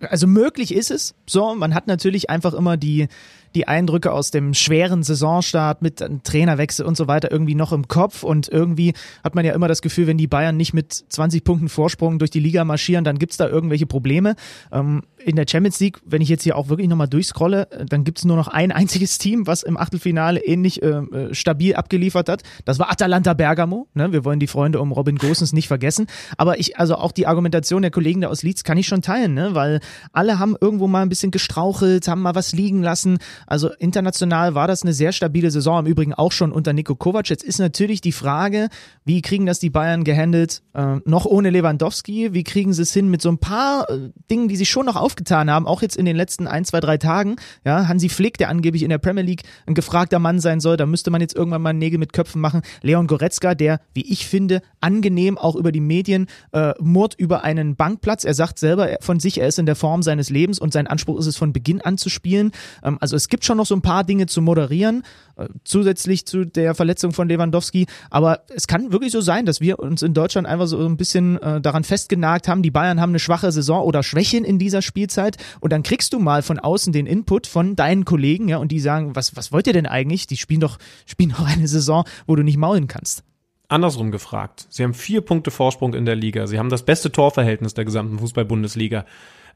also 0.00 0.26
möglich 0.26 0.74
ist 0.74 0.90
es. 0.90 1.14
So, 1.26 1.54
man 1.54 1.74
hat 1.74 1.86
natürlich 1.86 2.28
einfach 2.28 2.52
immer 2.52 2.76
die 2.76 3.08
die 3.54 3.68
Eindrücke 3.68 4.12
aus 4.12 4.30
dem 4.30 4.54
schweren 4.54 5.02
Saisonstart 5.02 5.82
mit 5.82 6.04
Trainerwechsel 6.24 6.84
und 6.84 6.96
so 6.96 7.06
weiter 7.06 7.30
irgendwie 7.30 7.54
noch 7.54 7.72
im 7.72 7.88
Kopf 7.88 8.22
und 8.22 8.48
irgendwie 8.48 8.94
hat 9.22 9.34
man 9.34 9.44
ja 9.44 9.54
immer 9.54 9.68
das 9.68 9.82
Gefühl, 9.82 10.06
wenn 10.06 10.18
die 10.18 10.26
Bayern 10.26 10.56
nicht 10.56 10.74
mit 10.74 10.92
20 10.92 11.44
Punkten 11.44 11.68
Vorsprung 11.68 12.18
durch 12.18 12.30
die 12.30 12.40
Liga 12.40 12.64
marschieren, 12.64 13.04
dann 13.04 13.18
gibt's 13.18 13.36
da 13.36 13.48
irgendwelche 13.48 13.86
Probleme. 13.86 14.34
Ähm, 14.72 15.02
in 15.24 15.36
der 15.36 15.46
Champions 15.48 15.80
League, 15.80 16.00
wenn 16.04 16.22
ich 16.22 16.28
jetzt 16.28 16.42
hier 16.42 16.56
auch 16.56 16.68
wirklich 16.68 16.88
nochmal 16.88 17.08
durchscrolle, 17.08 17.70
äh, 17.70 17.86
dann 17.86 18.04
gibt's 18.04 18.24
nur 18.24 18.36
noch 18.36 18.48
ein 18.48 18.72
einziges 18.72 19.18
Team, 19.18 19.46
was 19.46 19.62
im 19.62 19.76
Achtelfinale 19.76 20.40
ähnlich 20.40 20.82
äh, 20.82 20.88
äh, 20.88 21.34
stabil 21.34 21.74
abgeliefert 21.74 22.28
hat. 22.28 22.42
Das 22.64 22.78
war 22.78 22.90
Atalanta 22.90 23.34
Bergamo. 23.34 23.88
Ne? 23.94 24.12
Wir 24.12 24.24
wollen 24.24 24.40
die 24.40 24.46
Freunde 24.46 24.80
um 24.80 24.92
Robin 24.92 25.16
Gosens 25.16 25.52
nicht 25.52 25.68
vergessen. 25.68 26.06
Aber 26.36 26.58
ich, 26.58 26.78
also 26.78 26.96
auch 26.96 27.12
die 27.12 27.26
Argumentation 27.26 27.82
der 27.82 27.90
Kollegen 27.90 28.20
da 28.20 28.28
aus 28.28 28.42
Leeds 28.42 28.64
kann 28.64 28.78
ich 28.78 28.86
schon 28.86 29.02
teilen, 29.02 29.34
ne? 29.34 29.54
weil 29.54 29.80
alle 30.12 30.38
haben 30.38 30.56
irgendwo 30.60 30.86
mal 30.86 31.02
ein 31.02 31.08
bisschen 31.08 31.30
gestrauchelt, 31.30 32.08
haben 32.08 32.22
mal 32.22 32.34
was 32.34 32.52
liegen 32.52 32.82
lassen. 32.82 33.18
Also 33.46 33.70
international 33.78 34.54
war 34.54 34.68
das 34.68 34.82
eine 34.82 34.92
sehr 34.92 35.12
stabile 35.12 35.50
Saison, 35.50 35.80
im 35.80 35.86
Übrigen 35.86 36.14
auch 36.14 36.32
schon 36.32 36.52
unter 36.52 36.72
Nico 36.72 36.94
Kovac. 36.94 37.28
Jetzt 37.28 37.44
ist 37.44 37.58
natürlich 37.58 38.00
die 38.00 38.12
Frage, 38.12 38.68
wie 39.04 39.22
kriegen 39.22 39.46
das 39.46 39.58
die 39.58 39.70
Bayern 39.70 40.04
gehandelt, 40.04 40.62
äh, 40.74 40.96
noch 41.04 41.26
ohne 41.26 41.50
Lewandowski? 41.50 42.32
Wie 42.32 42.44
kriegen 42.44 42.72
sie 42.72 42.82
es 42.82 42.92
hin 42.92 43.10
mit 43.10 43.22
so 43.22 43.28
ein 43.30 43.38
paar 43.38 43.88
äh, 43.90 44.10
Dingen, 44.30 44.48
die 44.48 44.56
sie 44.56 44.66
schon 44.66 44.86
noch 44.86 44.96
aufgetan 44.96 45.50
haben, 45.50 45.66
auch 45.66 45.82
jetzt 45.82 45.96
in 45.96 46.04
den 46.04 46.16
letzten 46.16 46.46
ein, 46.46 46.64
zwei, 46.64 46.80
drei 46.80 46.98
Tagen? 46.98 47.36
Ja, 47.64 47.88
Hansi 47.88 48.08
Flick, 48.08 48.38
der 48.38 48.48
angeblich 48.48 48.82
in 48.82 48.90
der 48.90 48.98
Premier 48.98 49.22
League 49.22 49.42
ein 49.66 49.74
gefragter 49.74 50.18
Mann 50.18 50.40
sein 50.40 50.60
soll, 50.60 50.76
da 50.76 50.86
müsste 50.86 51.10
man 51.10 51.20
jetzt 51.20 51.36
irgendwann 51.36 51.62
mal 51.62 51.72
Nägel 51.72 51.98
mit 51.98 52.12
Köpfen 52.12 52.40
machen. 52.40 52.62
Leon 52.82 53.06
Goretzka, 53.06 53.54
der, 53.54 53.80
wie 53.94 54.10
ich 54.10 54.26
finde, 54.26 54.62
angenehm 54.80 55.38
auch 55.38 55.56
über 55.56 55.72
die 55.72 55.80
Medien 55.80 56.26
äh, 56.52 56.72
murrt 56.80 57.14
über 57.16 57.44
einen 57.44 57.76
Bankplatz. 57.76 58.24
Er 58.24 58.34
sagt 58.34 58.58
selber 58.58 58.96
von 59.00 59.20
sich, 59.20 59.38
er 59.40 59.48
ist 59.48 59.58
in 59.58 59.66
der 59.66 59.76
Form 59.76 60.02
seines 60.02 60.30
Lebens 60.30 60.58
und 60.58 60.72
sein 60.72 60.86
Anspruch 60.86 61.18
ist 61.18 61.26
es, 61.26 61.36
von 61.36 61.52
Beginn 61.52 61.80
an 61.80 61.98
zu 61.98 62.08
spielen. 62.08 62.52
Ähm, 62.82 62.98
also 63.00 63.16
es 63.16 63.28
gibt 63.34 63.44
schon 63.44 63.56
noch 63.56 63.66
so 63.66 63.74
ein 63.74 63.82
paar 63.82 64.04
Dinge 64.04 64.26
zu 64.26 64.40
moderieren, 64.40 65.02
äh, 65.34 65.48
zusätzlich 65.64 66.24
zu 66.24 66.44
der 66.44 66.76
Verletzung 66.76 67.12
von 67.12 67.28
Lewandowski. 67.28 67.86
Aber 68.08 68.44
es 68.54 68.68
kann 68.68 68.92
wirklich 68.92 69.10
so 69.10 69.20
sein, 69.20 69.44
dass 69.44 69.60
wir 69.60 69.80
uns 69.80 70.02
in 70.02 70.14
Deutschland 70.14 70.46
einfach 70.46 70.68
so 70.68 70.78
ein 70.78 70.96
bisschen 70.96 71.42
äh, 71.42 71.60
daran 71.60 71.82
festgenagt 71.82 72.46
haben, 72.46 72.62
die 72.62 72.70
Bayern 72.70 73.00
haben 73.00 73.10
eine 73.10 73.18
schwache 73.18 73.50
Saison 73.50 73.82
oder 73.82 74.04
Schwächen 74.04 74.44
in 74.44 74.60
dieser 74.60 74.82
Spielzeit 74.82 75.36
und 75.58 75.72
dann 75.72 75.82
kriegst 75.82 76.12
du 76.12 76.20
mal 76.20 76.42
von 76.42 76.60
außen 76.60 76.92
den 76.92 77.06
Input 77.06 77.48
von 77.48 77.74
deinen 77.74 78.04
Kollegen, 78.04 78.46
ja, 78.46 78.58
und 78.58 78.70
die 78.70 78.78
sagen, 78.78 79.16
was, 79.16 79.34
was 79.34 79.50
wollt 79.50 79.66
ihr 79.66 79.72
denn 79.72 79.86
eigentlich? 79.86 80.28
Die 80.28 80.36
spielen 80.36 80.60
doch, 80.60 80.78
spielen 81.06 81.30
doch 81.30 81.44
eine 81.44 81.66
Saison, 81.66 82.04
wo 82.28 82.36
du 82.36 82.44
nicht 82.44 82.56
maulen 82.56 82.86
kannst. 82.86 83.24
Andersrum 83.66 84.12
gefragt. 84.12 84.68
Sie 84.70 84.84
haben 84.84 84.94
vier 84.94 85.22
Punkte 85.22 85.50
Vorsprung 85.50 85.94
in 85.94 86.04
der 86.04 86.14
Liga. 86.14 86.46
Sie 86.46 86.60
haben 86.60 86.68
das 86.68 86.84
beste 86.84 87.10
Torverhältnis 87.10 87.74
der 87.74 87.84
gesamten 87.84 88.20
Fußball-Bundesliga. 88.20 89.04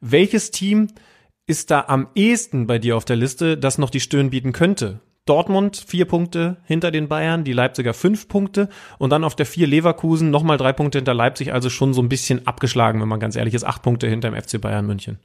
Welches 0.00 0.50
Team 0.50 0.88
ist 1.48 1.70
da 1.70 1.86
am 1.88 2.08
ehesten 2.14 2.66
bei 2.66 2.78
dir 2.78 2.96
auf 2.96 3.04
der 3.04 3.16
Liste, 3.16 3.56
das 3.56 3.78
noch 3.78 3.90
die 3.90 4.00
Stirn 4.00 4.30
bieten 4.30 4.52
könnte? 4.52 5.00
Dortmund 5.24 5.82
vier 5.86 6.04
Punkte 6.04 6.58
hinter 6.64 6.90
den 6.90 7.08
Bayern, 7.08 7.44
die 7.44 7.52
Leipziger 7.52 7.92
fünf 7.94 8.28
Punkte 8.28 8.68
und 8.98 9.10
dann 9.10 9.24
auf 9.24 9.34
der 9.34 9.46
vier 9.46 9.66
Leverkusen 9.66 10.30
nochmal 10.30 10.56
drei 10.56 10.72
Punkte 10.72 10.98
hinter 10.98 11.14
Leipzig, 11.14 11.52
also 11.52 11.70
schon 11.70 11.92
so 11.94 12.02
ein 12.02 12.08
bisschen 12.08 12.46
abgeschlagen, 12.46 13.00
wenn 13.00 13.08
man 13.08 13.20
ganz 13.20 13.34
ehrlich 13.34 13.54
ist, 13.54 13.64
acht 13.64 13.82
Punkte 13.82 14.08
hinter 14.08 14.30
dem 14.30 14.40
FC 14.40 14.60
Bayern 14.60 14.86
München. 14.86 15.18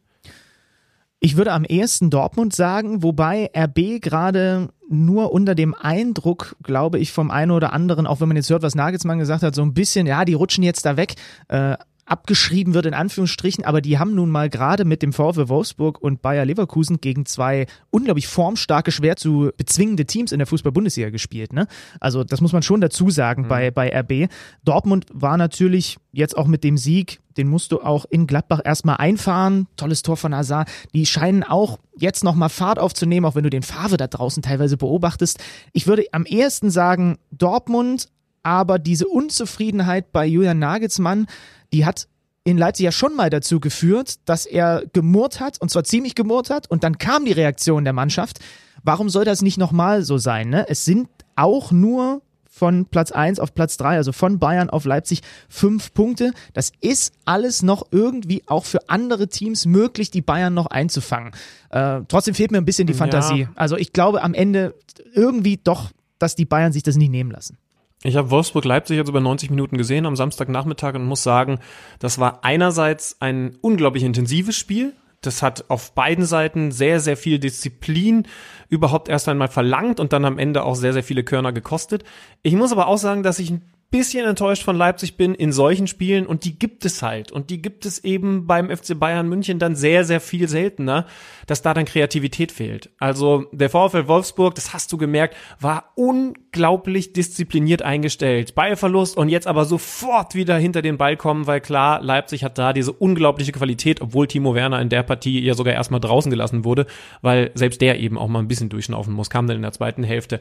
Ich 1.20 1.38
würde 1.38 1.54
am 1.54 1.64
ehesten 1.64 2.10
Dortmund 2.10 2.54
sagen, 2.54 3.02
wobei 3.02 3.50
RB 3.56 4.02
gerade 4.02 4.70
nur 4.90 5.32
unter 5.32 5.56
dem 5.56 5.74
Eindruck, 5.74 6.58
glaube 6.64 7.00
ich, 7.00 7.14
vom 7.14 7.32
einen 7.32 7.52
oder 7.52 7.72
anderen, 7.72 8.06
auch 8.06 8.20
wenn 8.20 8.28
man 8.28 8.36
jetzt 8.36 8.50
hört, 8.50 8.62
was 8.62 8.76
Nagelsmann 8.76 9.20
gesagt 9.20 9.42
hat, 9.42 9.56
so 9.56 9.62
ein 9.62 9.74
bisschen, 9.74 10.06
ja, 10.06 10.26
die 10.26 10.34
rutschen 10.34 10.66
jetzt 10.66 10.86
da 10.86 10.98
weg. 10.98 11.16
Äh, 11.48 11.78
abgeschrieben 12.06 12.74
wird, 12.74 12.86
in 12.86 12.93
Anführungsstrichen, 12.93 13.64
aber 13.64 13.82
die 13.82 13.97
haben 13.97 14.14
nun 14.14 14.30
mal 14.30 14.49
gerade 14.49 14.84
mit 14.84 15.01
dem 15.01 15.14
VfW 15.14 15.47
Wolfsburg 15.47 16.01
und 16.01 16.22
Bayer 16.22 16.45
Leverkusen 16.45 16.99
gegen 16.99 17.26
zwei 17.26 17.66
unglaublich 17.91 18.28
formstarke, 18.28 18.91
schwer 18.91 19.16
zu 19.16 19.51
bezwingende 19.56 20.06
Teams 20.06 20.32
in 20.32 20.39
der 20.39 20.47
Fußball-Bundesliga 20.47 21.12
gespielt. 21.12 21.54
Ne? 21.54 21.68
Also 21.99 22.24
das 22.24 22.41
muss 22.41 22.51
man 22.51 22.62
schon 22.62 22.82
dazu 22.82 23.10
sagen 23.10 23.43
mhm. 23.43 23.47
bei, 23.47 23.72
bei 23.72 23.89
RB. 23.97 24.30
Dortmund 24.66 25.06
war 25.14 25.38
natürlich 25.38 25.97
jetzt 26.12 26.38
auch 26.38 26.47
mit 26.47 26.64
dem 26.64 26.78
Sieg, 26.78 27.22
den 27.38 27.47
musst 27.47 27.72
du 27.72 27.82
auch 27.82 28.06
in 28.10 28.28
Gladbach 28.28 28.60
erstmal 28.64 28.97
einfahren. 28.97 29.68
Tolles 29.78 30.01
Tor 30.01 30.18
von 30.18 30.36
Hazard. 30.36 30.70
Die 30.93 31.06
scheinen 31.06 31.43
auch 31.43 31.80
jetzt 31.97 32.24
nochmal 32.24 32.49
Fahrt 32.49 32.80
aufzunehmen, 32.80 33.26
auch 33.26 33.36
wenn 33.36 33.43
du 33.43 33.49
den 33.49 33.64
Favre 33.64 33.97
da 33.97 34.08
draußen 34.08 34.43
teilweise 34.43 34.78
beobachtest. 34.78 35.39
Ich 35.72 35.88
würde 35.88 36.06
am 36.12 36.26
ehesten 36.26 36.70
sagen 36.70 37.18
Dortmund, 37.32 38.10
aber 38.43 38.78
diese 38.78 39.08
Unzufriedenheit 39.08 40.12
bei 40.12 40.26
Julian 40.26 40.60
Nagelsmann, 40.60 41.28
die 41.74 41.86
hat 41.86 42.08
in 42.46 42.58
Leipzig 42.58 42.84
ja 42.84 42.92
schon 42.92 43.16
mal 43.16 43.30
dazu 43.30 43.60
geführt, 43.60 44.16
dass 44.26 44.46
er 44.46 44.84
gemurrt 44.94 45.40
hat, 45.40 45.60
und 45.62 45.70
zwar 45.70 45.84
ziemlich 45.84 46.16
gemurrt 46.16 46.50
hat, 46.50 46.70
und 46.70 46.84
dann 46.84 46.98
kam 46.98 47.26
die 47.26 47.32
Reaktion 47.32 47.84
der 47.84 47.94
Mannschaft. 47.94 48.40
Warum 48.84 49.10
soll 49.10 49.26
das 49.26 49.42
nicht 49.42 49.58
nochmal 49.58 50.04
so 50.04 50.18
sein? 50.18 50.50
Ne? 50.50 50.66
Es 50.68 50.84
sind 50.84 51.08
auch 51.36 51.72
nur 51.72 52.22
von 52.50 52.86
Platz 52.86 53.12
1 53.12 53.40
auf 53.40 53.56
Platz 53.56 53.78
3, 53.78 53.96
also 53.96 54.12
von 54.12 54.38
Bayern 54.38 54.70
auf 54.70 54.86
Leipzig, 54.86 55.22
fünf 55.50 55.94
Punkte. 55.94 56.34
Das 56.54 56.72
ist 56.82 57.14
alles 57.26 57.64
noch 57.64 57.88
irgendwie 57.92 58.44
auch 58.46 58.66
für 58.66 58.90
andere 58.90 59.28
Teams 59.28 59.66
möglich, 59.66 60.12
die 60.12 60.22
Bayern 60.22 60.54
noch 60.54 60.68
einzufangen. 60.68 61.32
Äh, 61.72 62.02
trotzdem 62.08 62.36
fehlt 62.36 62.52
mir 62.52 62.60
ein 62.60 62.66
bisschen 62.66 62.86
die 62.86 62.94
Fantasie. 62.94 63.42
Ja. 63.42 63.50
Also 63.56 63.76
ich 63.76 63.92
glaube 63.92 64.22
am 64.22 64.36
Ende 64.36 64.76
irgendwie 65.14 65.58
doch, 65.64 65.90
dass 66.20 66.36
die 66.36 66.46
Bayern 66.46 66.74
sich 66.74 66.84
das 66.84 66.96
nicht 66.96 67.10
nehmen 67.10 67.32
lassen. 67.32 67.58
Ich 68.04 68.18
habe 68.18 68.32
Wolfsburg-Leipzig 68.32 68.97
jetzt 68.97 69.08
über 69.08 69.22
90 69.22 69.49
Minuten 69.49 69.78
gesehen 69.78 70.06
am 70.06 70.18
Samstagnachmittag 70.18 70.95
und 70.95 71.06
muss 71.06 71.24
sagen, 71.24 71.60
das 71.99 72.20
war 72.20 72.43
einerseits 72.43 73.18
ein 73.22 73.58
unglaublich 73.62 74.04
intensives 74.04 74.58
Spiel. 74.58 74.93
Das 75.22 75.41
hat 75.41 75.70
auf 75.70 75.93
beiden 75.93 76.26
Seiten 76.26 76.72
sehr, 76.72 76.99
sehr 76.99 77.16
viel 77.16 77.39
Disziplin 77.39 78.28
überhaupt 78.68 79.08
erst 79.08 79.30
einmal 79.30 79.47
verlangt 79.47 80.01
und 80.01 80.12
dann 80.12 80.26
am 80.26 80.38
Ende 80.38 80.64
auch 80.64 80.76
sehr, 80.76 80.91
sehr 80.91 81.04
viele 81.04 81.24
Körner 81.24 81.54
gekostet. 81.54 82.04
Ich 82.41 82.56
muss 82.56 82.74
aber 82.74 82.88
auch 82.88 82.97
sagen, 82.97 83.24
dass 83.24 83.39
ich 83.39 83.51
ein 83.51 83.62
bisschen 83.94 84.26
enttäuscht 84.26 84.64
von 84.64 84.76
Leipzig 84.76 85.18
bin 85.18 85.36
in 85.36 85.52
solchen 85.52 85.86
Spielen 85.86 86.26
und 86.26 86.46
die 86.46 86.58
gibt 86.58 86.84
es 86.84 87.04
halt. 87.04 87.32
Und 87.32 87.52
die 87.52 87.62
gibt 87.62 87.86
es 87.86 88.04
eben 88.04 88.48
beim 88.48 88.76
FC 88.76 89.00
Bayern 89.00 89.30
München 89.30 89.60
dann 89.60 89.76
sehr, 89.76 90.04
sehr 90.04 90.20
viel 90.20 90.48
seltener, 90.48 91.06
dass 91.46 91.62
da 91.62 91.76
dann 91.76 91.86
Kreativität 91.86 92.52
fehlt. 92.52 92.89
Also 92.98 93.46
der 93.52 93.70
VfL 93.70 94.08
Wolfsburg, 94.08 94.56
das 94.56 94.74
hast 94.74 94.91
du 94.91 94.98
gemerkt, 94.98 95.36
war 95.60 95.91
unglaublich 95.94 97.14
diszipliniert 97.14 97.84
eingestellt. 97.84 98.56
Ballverlust 98.56 99.16
und 99.16 99.30
jetzt 99.30 99.46
aber 99.46 99.64
sofort 99.66 100.34
wieder 100.34 100.58
hinter 100.58 100.82
den 100.82 100.98
Ball 100.98 101.16
kommen, 101.16 101.46
weil 101.46 101.62
klar, 101.62 102.02
Leipzig 102.02 102.44
hat 102.44 102.58
da 102.58 102.74
diese 102.74 102.94
unglaubliche 102.94 103.52
Qualität, 103.52 104.02
obwohl 104.02 104.26
Timo 104.26 104.56
Werner 104.56 104.82
in 104.82 104.89
der 104.89 105.04
Partie 105.04 105.39
ja 105.39 105.54
sogar 105.54 105.76
erstmal 105.76 106.00
draußen 106.00 106.32
gelassen 106.32 106.66
wurde, 106.66 106.88
weil 107.22 107.52
selbst 107.54 107.80
der 107.80 108.00
eben 108.00 108.18
auch 108.18 108.28
mal 108.28 108.39
ein 108.39 108.48
bisschen 108.48 108.70
durchschnaufen 108.70 109.14
muss, 109.14 109.30
kam 109.30 109.46
dann 109.46 109.58
in 109.58 109.62
der 109.62 109.72
zweiten 109.72 110.04
Hälfte. 110.04 110.39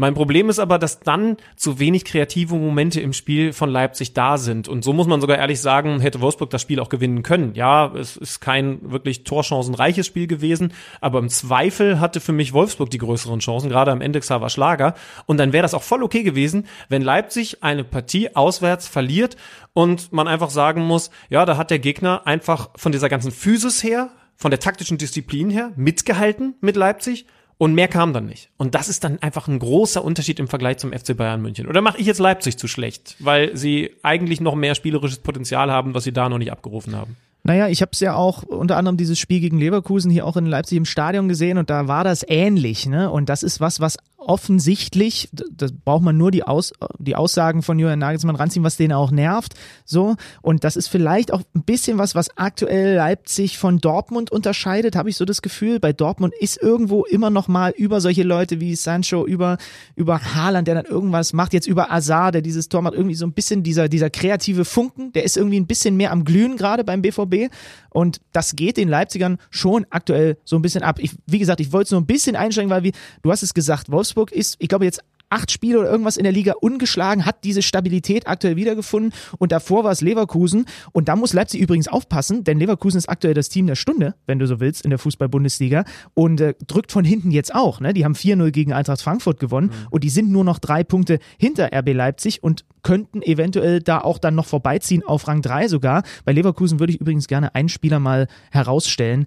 Mein 0.00 0.14
Problem 0.14 0.48
ist 0.48 0.58
aber, 0.58 0.78
dass 0.78 1.00
dann 1.00 1.36
zu 1.56 1.78
wenig 1.78 2.06
kreative 2.06 2.54
Momente 2.54 3.02
im 3.02 3.12
Spiel 3.12 3.52
von 3.52 3.68
Leipzig 3.68 4.14
da 4.14 4.38
sind. 4.38 4.66
Und 4.66 4.82
so 4.82 4.94
muss 4.94 5.06
man 5.06 5.20
sogar 5.20 5.36
ehrlich 5.36 5.60
sagen, 5.60 6.00
hätte 6.00 6.22
Wolfsburg 6.22 6.48
das 6.48 6.62
Spiel 6.62 6.80
auch 6.80 6.88
gewinnen 6.88 7.22
können. 7.22 7.54
Ja, 7.54 7.92
es 7.94 8.16
ist 8.16 8.40
kein 8.40 8.78
wirklich 8.90 9.24
torchancenreiches 9.24 10.06
Spiel 10.06 10.26
gewesen, 10.26 10.72
aber 11.02 11.18
im 11.18 11.28
Zweifel 11.28 12.00
hatte 12.00 12.20
für 12.20 12.32
mich 12.32 12.54
Wolfsburg 12.54 12.88
die 12.88 12.96
größeren 12.96 13.40
Chancen, 13.40 13.68
gerade 13.68 13.92
am 13.92 14.00
Ende 14.00 14.20
Xaver 14.20 14.48
Schlager. 14.48 14.94
Und 15.26 15.36
dann 15.36 15.52
wäre 15.52 15.60
das 15.60 15.74
auch 15.74 15.82
voll 15.82 16.02
okay 16.02 16.22
gewesen, 16.22 16.66
wenn 16.88 17.02
Leipzig 17.02 17.62
eine 17.62 17.84
Partie 17.84 18.34
auswärts 18.34 18.88
verliert 18.88 19.36
und 19.74 20.14
man 20.14 20.28
einfach 20.28 20.48
sagen 20.48 20.80
muss, 20.80 21.10
ja, 21.28 21.44
da 21.44 21.58
hat 21.58 21.70
der 21.70 21.78
Gegner 21.78 22.26
einfach 22.26 22.70
von 22.74 22.90
dieser 22.90 23.10
ganzen 23.10 23.32
Physis 23.32 23.84
her, 23.84 24.08
von 24.34 24.50
der 24.50 24.60
taktischen 24.60 24.96
Disziplin 24.96 25.50
her 25.50 25.72
mitgehalten 25.76 26.54
mit 26.62 26.76
Leipzig 26.76 27.26
und 27.60 27.74
mehr 27.74 27.88
kam 27.88 28.14
dann 28.14 28.24
nicht. 28.24 28.48
Und 28.56 28.74
das 28.74 28.88
ist 28.88 29.04
dann 29.04 29.20
einfach 29.20 29.46
ein 29.46 29.58
großer 29.58 30.02
Unterschied 30.02 30.40
im 30.40 30.48
Vergleich 30.48 30.78
zum 30.78 30.94
FC 30.94 31.14
Bayern 31.14 31.42
München. 31.42 31.68
Oder 31.68 31.82
mache 31.82 31.98
ich 31.98 32.06
jetzt 32.06 32.18
Leipzig 32.18 32.56
zu 32.56 32.68
schlecht, 32.68 33.16
weil 33.18 33.54
sie 33.54 33.90
eigentlich 34.02 34.40
noch 34.40 34.54
mehr 34.54 34.74
spielerisches 34.74 35.18
Potenzial 35.18 35.70
haben, 35.70 35.92
was 35.92 36.04
sie 36.04 36.12
da 36.12 36.30
noch 36.30 36.38
nicht 36.38 36.52
abgerufen 36.52 36.96
haben? 36.96 37.18
Naja, 37.42 37.68
ich 37.68 37.82
habe 37.82 37.90
es 37.92 38.00
ja 38.00 38.14
auch 38.14 38.44
unter 38.44 38.78
anderem 38.78 38.96
dieses 38.96 39.18
Spiel 39.18 39.40
gegen 39.40 39.58
Leverkusen 39.58 40.10
hier 40.10 40.24
auch 40.24 40.38
in 40.38 40.46
Leipzig 40.46 40.78
im 40.78 40.86
Stadion 40.86 41.28
gesehen 41.28 41.58
und 41.58 41.68
da 41.68 41.86
war 41.86 42.02
das 42.02 42.24
ähnlich. 42.26 42.86
Ne? 42.86 43.10
Und 43.10 43.28
das 43.28 43.42
ist 43.42 43.60
was, 43.60 43.78
was 43.78 43.98
offensichtlich, 44.20 45.28
das 45.50 45.72
braucht 45.72 46.02
man 46.02 46.16
nur 46.16 46.30
die, 46.30 46.44
Aus, 46.44 46.72
die 46.98 47.16
Aussagen 47.16 47.62
von 47.62 47.78
Julian 47.78 47.98
Nagelsmann 47.98 48.36
ranziehen, 48.36 48.64
was 48.64 48.76
den 48.76 48.92
auch 48.92 49.10
nervt. 49.10 49.54
So. 49.84 50.16
Und 50.42 50.62
das 50.62 50.76
ist 50.76 50.88
vielleicht 50.88 51.32
auch 51.32 51.42
ein 51.54 51.62
bisschen 51.62 51.98
was, 51.98 52.14
was 52.14 52.36
aktuell 52.36 52.94
Leipzig 52.96 53.58
von 53.58 53.78
Dortmund 53.78 54.30
unterscheidet, 54.30 54.94
habe 54.94 55.08
ich 55.08 55.16
so 55.16 55.24
das 55.24 55.42
Gefühl. 55.42 55.80
Bei 55.80 55.92
Dortmund 55.92 56.34
ist 56.38 56.60
irgendwo 56.62 57.04
immer 57.04 57.30
noch 57.30 57.48
mal 57.48 57.72
über 57.76 58.00
solche 58.00 58.22
Leute 58.22 58.60
wie 58.60 58.76
Sancho, 58.76 59.26
über, 59.26 59.58
über 59.96 60.20
Haaland, 60.34 60.68
der 60.68 60.74
dann 60.76 60.84
irgendwas 60.84 61.32
macht, 61.32 61.52
jetzt 61.52 61.66
über 61.66 61.90
Azar, 61.90 62.30
der 62.30 62.42
dieses 62.42 62.68
Tor 62.68 62.82
macht, 62.82 62.94
irgendwie 62.94 63.16
so 63.16 63.26
ein 63.26 63.32
bisschen 63.32 63.62
dieser, 63.62 63.88
dieser 63.88 64.10
kreative 64.10 64.64
Funken, 64.64 65.12
der 65.12 65.24
ist 65.24 65.36
irgendwie 65.36 65.58
ein 65.58 65.66
bisschen 65.66 65.96
mehr 65.96 66.12
am 66.12 66.24
Glühen 66.24 66.56
gerade 66.56 66.84
beim 66.84 67.02
BVB. 67.02 67.50
Und 67.88 68.20
das 68.32 68.54
geht 68.54 68.76
den 68.76 68.88
Leipzigern 68.88 69.38
schon 69.50 69.86
aktuell 69.90 70.36
so 70.44 70.56
ein 70.56 70.62
bisschen 70.62 70.82
ab. 70.82 70.98
Ich, 71.00 71.12
wie 71.26 71.38
gesagt, 71.38 71.60
ich 71.60 71.72
wollte 71.72 71.86
es 71.86 71.90
nur 71.90 72.00
ein 72.00 72.06
bisschen 72.06 72.36
einschränken, 72.36 72.70
weil 72.70 72.84
wie, 72.84 72.92
du 73.22 73.32
hast 73.32 73.42
es 73.42 73.54
gesagt, 73.54 73.90
Wolfsburg 73.90 74.09
ist, 74.16 74.56
ich 74.58 74.68
glaube, 74.68 74.84
jetzt 74.84 75.02
acht 75.30 75.50
Spiele 75.50 75.78
oder 75.78 75.90
irgendwas 75.90 76.16
in 76.16 76.24
der 76.24 76.32
Liga 76.32 76.54
ungeschlagen, 76.60 77.24
hat 77.24 77.44
diese 77.44 77.62
Stabilität 77.62 78.26
aktuell 78.26 78.56
wiedergefunden 78.56 79.12
und 79.38 79.52
davor 79.52 79.84
war 79.84 79.92
es 79.92 80.00
Leverkusen 80.00 80.66
und 80.92 81.08
da 81.08 81.16
muss 81.16 81.32
Leipzig 81.32 81.60
übrigens 81.60 81.88
aufpassen, 81.88 82.44
denn 82.44 82.58
Leverkusen 82.58 82.98
ist 82.98 83.08
aktuell 83.08 83.34
das 83.34 83.48
Team 83.48 83.66
der 83.66 83.76
Stunde, 83.76 84.14
wenn 84.26 84.38
du 84.38 84.46
so 84.46 84.60
willst, 84.60 84.84
in 84.84 84.90
der 84.90 84.98
Fußball-Bundesliga 84.98 85.84
und 86.14 86.40
äh, 86.40 86.54
drückt 86.66 86.92
von 86.92 87.04
hinten 87.04 87.30
jetzt 87.30 87.54
auch. 87.54 87.80
Ne? 87.80 87.94
Die 87.94 88.04
haben 88.04 88.14
4-0 88.14 88.50
gegen 88.50 88.72
Eintracht 88.72 89.00
Frankfurt 89.00 89.38
gewonnen 89.38 89.68
mhm. 89.68 89.86
und 89.90 90.04
die 90.04 90.10
sind 90.10 90.30
nur 90.30 90.44
noch 90.44 90.58
drei 90.58 90.82
Punkte 90.82 91.20
hinter 91.38 91.70
RB 91.72 91.94
Leipzig 91.94 92.42
und 92.42 92.64
könnten 92.82 93.22
eventuell 93.22 93.80
da 93.80 94.00
auch 94.00 94.18
dann 94.18 94.34
noch 94.34 94.46
vorbeiziehen 94.46 95.04
auf 95.04 95.28
Rang 95.28 95.42
3 95.42 95.68
sogar. 95.68 96.02
Bei 96.24 96.32
Leverkusen 96.32 96.80
würde 96.80 96.92
ich 96.92 97.00
übrigens 97.00 97.28
gerne 97.28 97.54
einen 97.54 97.68
Spieler 97.68 98.00
mal 98.00 98.26
herausstellen. 98.50 99.26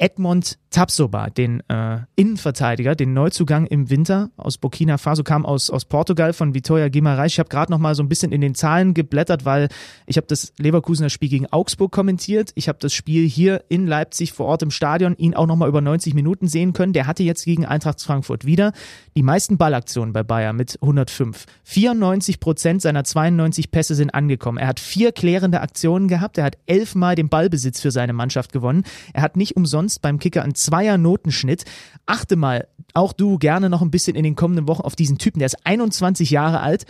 Edmond 0.00 0.58
Tapsoba, 0.70 1.28
den 1.28 1.62
äh, 1.68 1.98
Innenverteidiger, 2.16 2.94
den 2.94 3.12
Neuzugang 3.12 3.66
im 3.66 3.90
Winter 3.90 4.30
aus 4.36 4.56
Burkina 4.56 4.96
Faso, 4.96 5.24
kam 5.24 5.44
aus, 5.44 5.68
aus 5.68 5.84
Portugal 5.84 6.32
von 6.32 6.54
Vitoria 6.54 6.86
Guimarães. 6.86 7.26
Ich 7.26 7.38
habe 7.38 7.50
gerade 7.50 7.70
noch 7.70 7.78
mal 7.78 7.94
so 7.94 8.02
ein 8.02 8.08
bisschen 8.08 8.32
in 8.32 8.40
den 8.40 8.54
Zahlen 8.54 8.94
geblättert, 8.94 9.44
weil 9.44 9.68
ich 10.06 10.16
habe 10.16 10.26
das 10.26 10.54
Leverkusener 10.58 11.10
Spiel 11.10 11.28
gegen 11.28 11.46
Augsburg 11.46 11.92
kommentiert. 11.92 12.52
Ich 12.54 12.68
habe 12.68 12.78
das 12.80 12.94
Spiel 12.94 13.28
hier 13.28 13.64
in 13.68 13.86
Leipzig 13.86 14.32
vor 14.32 14.46
Ort 14.46 14.62
im 14.62 14.70
Stadion 14.70 15.16
ihn 15.16 15.34
auch 15.34 15.46
noch 15.46 15.56
mal 15.56 15.68
über 15.68 15.82
90 15.82 16.14
Minuten 16.14 16.48
sehen 16.48 16.72
können. 16.72 16.94
Der 16.94 17.06
hatte 17.06 17.24
jetzt 17.24 17.44
gegen 17.44 17.66
Eintracht 17.66 18.00
Frankfurt 18.00 18.46
wieder 18.46 18.72
die 19.16 19.22
meisten 19.22 19.58
Ballaktionen 19.58 20.14
bei 20.14 20.22
Bayern 20.22 20.56
mit 20.56 20.78
105. 20.80 21.44
94 21.64 22.40
Prozent 22.40 22.80
seiner 22.80 23.04
92 23.04 23.70
Pässe 23.70 23.96
sind 23.96 24.14
angekommen. 24.14 24.56
Er 24.56 24.68
hat 24.68 24.80
vier 24.80 25.12
klärende 25.12 25.60
Aktionen 25.60 26.08
gehabt. 26.08 26.38
Er 26.38 26.44
hat 26.44 26.56
elfmal 26.66 27.16
den 27.16 27.28
Ballbesitz 27.28 27.80
für 27.80 27.90
seine 27.90 28.12
Mannschaft 28.14 28.52
gewonnen. 28.52 28.84
Er 29.12 29.22
hat 29.22 29.36
nicht 29.36 29.56
umsonst 29.56 29.89
beim 29.98 30.18
Kicker 30.18 30.42
einen 30.42 30.54
Zweier 30.54 30.98
Notenschnitt. 30.98 31.64
Achte 32.06 32.36
mal, 32.36 32.68
auch 32.94 33.12
du 33.12 33.38
gerne 33.38 33.70
noch 33.70 33.82
ein 33.82 33.90
bisschen 33.90 34.16
in 34.16 34.24
den 34.24 34.36
kommenden 34.36 34.68
Wochen 34.68 34.82
auf 34.82 34.96
diesen 34.96 35.18
Typen. 35.18 35.38
Der 35.38 35.46
ist 35.46 35.66
21 35.66 36.30
Jahre 36.30 36.60
alt, 36.60 36.86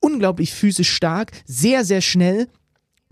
unglaublich 0.00 0.52
physisch 0.52 0.90
stark, 0.90 1.32
sehr, 1.46 1.84
sehr 1.84 2.00
schnell, 2.00 2.48